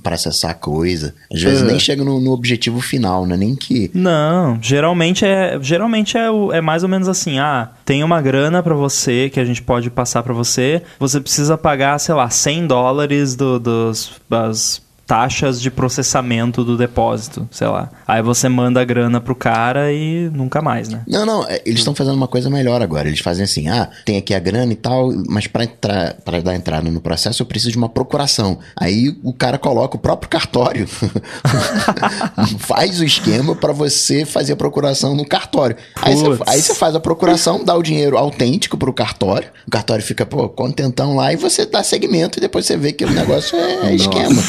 para 0.03 0.15
acessar 0.15 0.51
a 0.51 0.55
coisa. 0.55 1.15
Às 1.33 1.41
vezes 1.43 1.61
Uhum. 1.63 1.67
nem 1.69 1.79
chega 1.79 2.05
no, 2.05 2.21
no 2.21 2.33
objetivo 2.33 2.81
final, 2.81 3.27
né? 3.27 3.37
Nem 3.37 3.55
que... 3.55 3.91
Não, 3.95 4.59
geralmente 4.61 5.25
é 5.25 5.59
geralmente 5.61 6.17
é, 6.17 6.27
é 6.53 6.61
mais 6.61 6.83
ou 6.83 6.89
menos 6.89 7.09
assim, 7.09 7.39
ah, 7.39 7.71
tem 7.85 8.03
uma 8.03 8.21
grana 8.21 8.63
pra 8.63 8.75
você 8.75 9.31
que 9.31 9.39
a 9.41 9.45
gente 9.45 9.63
pode 9.63 9.91
passar 9.91 10.23
pra 10.23 10.33
você, 10.35 10.83
você 10.99 11.21
precisa 11.21 11.57
pagar, 11.57 11.99
sei 11.99 12.15
lá, 12.15 12.29
100 12.29 12.67
dólares 12.67 13.35
do, 13.37 13.59
dos 13.61 14.13
das 14.29 14.82
taxas 15.07 15.61
de 15.61 15.71
processamento 15.71 16.65
do 16.65 16.77
depósito, 16.77 17.49
sei 17.51 17.67
lá. 17.67 17.91
Aí 18.07 18.23
você 18.23 18.49
manda 18.49 18.81
a 18.81 18.85
grana 18.85 19.21
pro 19.21 19.35
cara 19.35 19.93
e 19.93 20.31
nunca 20.33 20.63
mais, 20.63 20.89
né? 20.89 21.03
Não, 21.07 21.27
não, 21.27 21.47
é, 21.47 21.61
eles 21.67 21.81
estão 21.81 21.95
fazendo 21.95 22.15
uma 22.15 22.29
coisa 22.29 22.49
melhor 22.49 22.81
agora. 22.81 23.09
Eles 23.09 23.21
fazem 23.21 23.45
assim: 23.45 23.69
ah, 23.69 23.91
tem 24.05 24.17
aqui 24.17 24.35
a 24.35 24.39
grana 24.39 24.73
e 24.73 24.77
tal, 24.77 25.13
mas 25.29 25.47
para 25.47 25.65
entrar, 25.65 26.15
para 26.25 26.41
dar 26.41 26.55
entrada 26.55 26.91
no 26.91 27.01
processo 27.01 27.43
eu 27.43 27.47
preciso 27.47 27.73
de 27.73 27.79
uma 27.79 27.89
procuração. 27.89 28.59
Aí 28.77 29.15
o 29.23 29.33
cara 29.33 29.59
coloca 29.59 29.97
o 29.97 30.01
próprio 30.01 30.31
cartório, 30.31 30.87
faz 32.59 33.01
o 33.01 33.05
esquema 33.05 33.55
para 33.55 33.73
você 33.73 34.25
fazer 34.25 34.53
a 34.55 34.57
procuração 34.57 35.15
no 35.15 35.27
cartório. 35.27 35.77
Aí 36.01 36.15
você, 36.15 36.43
aí 36.47 36.61
você 36.61 36.75
faz 36.75 36.95
a 36.95 37.01
procuração, 37.01 37.65
dá 37.65 37.75
o 37.75 37.83
dinheiro 37.83 38.17
autêntico 38.17 38.77
pro 38.77 38.93
cartório, 38.93 39.49
o 39.67 39.71
cartório 39.71 40.05
fica, 40.05 40.25
pô, 40.25 40.49
contentão 40.49 41.17
lá 41.17 41.33
e 41.33 41.37
você 41.37 41.67
dá 41.67 41.83
segmento 41.83 42.39
e 42.39 42.41
depois 42.41 42.67
você 42.67 42.77
vê 42.77 42.93
que 42.93 43.05
o 43.05 43.11
negócio 43.11 43.59
é 43.59 43.95
esquema. 43.95 44.43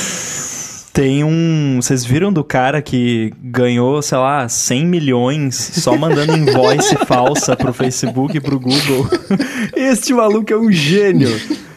Tem 0.93 1.23
um. 1.23 1.79
Vocês 1.81 2.05
viram 2.05 2.31
do 2.31 2.43
cara 2.43 2.79
que 2.79 3.33
ganhou, 3.41 3.99
sei 4.03 4.17
lá, 4.19 4.47
100 4.47 4.85
milhões 4.85 5.55
só 5.55 5.97
mandando 5.97 6.37
invoice 6.37 6.95
falsa 7.07 7.55
pro 7.55 7.73
Facebook 7.73 8.37
e 8.37 8.39
pro 8.39 8.59
Google? 8.59 9.09
Este 9.75 10.13
maluco 10.13 10.53
é 10.53 10.57
um 10.57 10.71
gênio. 10.71 11.29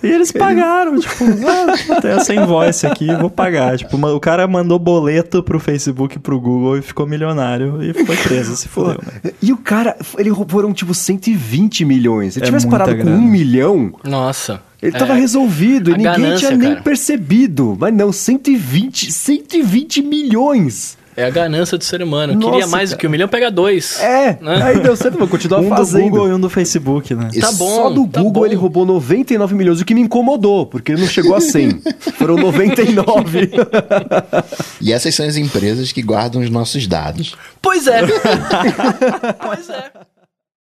E 0.02 0.06
eles 0.08 0.30
pagaram, 0.30 1.00
tipo, 1.00 1.24
ah, 1.24 2.00
tem 2.00 2.10
essa 2.12 2.34
invoice 2.34 2.86
aqui, 2.86 3.06
vou 3.16 3.30
pagar. 3.30 3.78
Tipo, 3.78 3.96
o 3.96 4.20
cara 4.20 4.46
mandou 4.46 4.78
boleto 4.78 5.42
pro 5.42 5.58
Facebook 5.58 6.16
e 6.16 6.18
pro 6.20 6.38
Google 6.38 6.76
e 6.78 6.82
ficou 6.82 7.06
milionário 7.06 7.82
e 7.82 7.92
foi 8.04 8.16
preso, 8.16 8.54
se 8.54 8.68
fodeu, 8.68 9.00
né? 9.02 9.32
E 9.42 9.52
o 9.52 9.56
cara, 9.56 9.96
ele 10.18 10.30
foram 10.48 10.72
tipo 10.72 10.92
120 10.94 11.84
milhões. 11.84 12.34
Se 12.34 12.38
ele 12.38 12.44
É 12.44 12.48
tivesse 12.48 12.68
parado 12.68 12.94
com 12.96 13.02
grana. 13.02 13.16
um 13.16 13.22
milhão, 13.22 13.92
Nossa. 14.04 14.60
Ele 14.82 14.94
É, 14.96 14.98
tava 14.98 15.14
resolvido 15.14 15.90
e 15.90 15.94
ninguém 15.96 16.12
ganância, 16.12 16.48
tinha 16.48 16.58
nem 16.58 16.70
cara. 16.70 16.82
percebido. 16.82 17.76
Mas 17.78 17.94
não, 17.94 18.12
120, 18.12 19.10
120 19.12 20.02
milhões. 20.02 20.96
É 21.18 21.24
a 21.24 21.30
ganância 21.30 21.78
do 21.78 21.82
ser 21.84 22.02
humano. 22.02 22.34
Nossa, 22.34 22.50
Queria 22.50 22.66
mais 22.66 22.90
do 22.90 22.98
que 22.98 23.06
um 23.06 23.10
milhão, 23.10 23.26
pega 23.26 23.50
dois. 23.50 23.98
É, 24.02 24.36
Né? 24.38 24.62
aí 24.62 24.80
deu 24.80 24.94
certo, 24.94 25.16
vou 25.16 25.26
continuar 25.26 25.60
Um 25.64 25.70
do 25.70 25.74
fazendo. 25.74 26.02
Google 26.10 26.28
e 26.28 26.32
um 26.34 26.38
do 26.38 26.50
Facebook, 26.50 27.14
né? 27.14 27.30
Isso 27.32 27.40
Tá 27.40 27.52
bom. 27.52 27.74
Só 27.74 27.88
do 27.88 28.06
tá 28.06 28.20
Google 28.20 28.42
bom. 28.42 28.46
ele 28.46 28.54
roubou 28.54 28.84
99 28.84 29.54
milhões, 29.54 29.80
o 29.80 29.84
que 29.86 29.94
me 29.94 30.02
incomodou, 30.02 30.66
porque 30.66 30.92
ele 30.92 31.00
não 31.00 31.08
chegou 31.08 31.34
a 31.34 31.40
100. 31.40 31.80
Foram 32.18 32.36
99. 32.36 33.50
E 34.78 34.92
essas 34.92 35.14
são 35.14 35.26
as 35.26 35.36
empresas 35.38 35.90
que 35.90 36.02
guardam 36.02 36.42
os 36.42 36.50
nossos 36.50 36.86
dados. 36.86 37.34
Pois 37.62 37.86
é. 37.86 38.02
pois 39.40 39.70
é. 39.70 39.90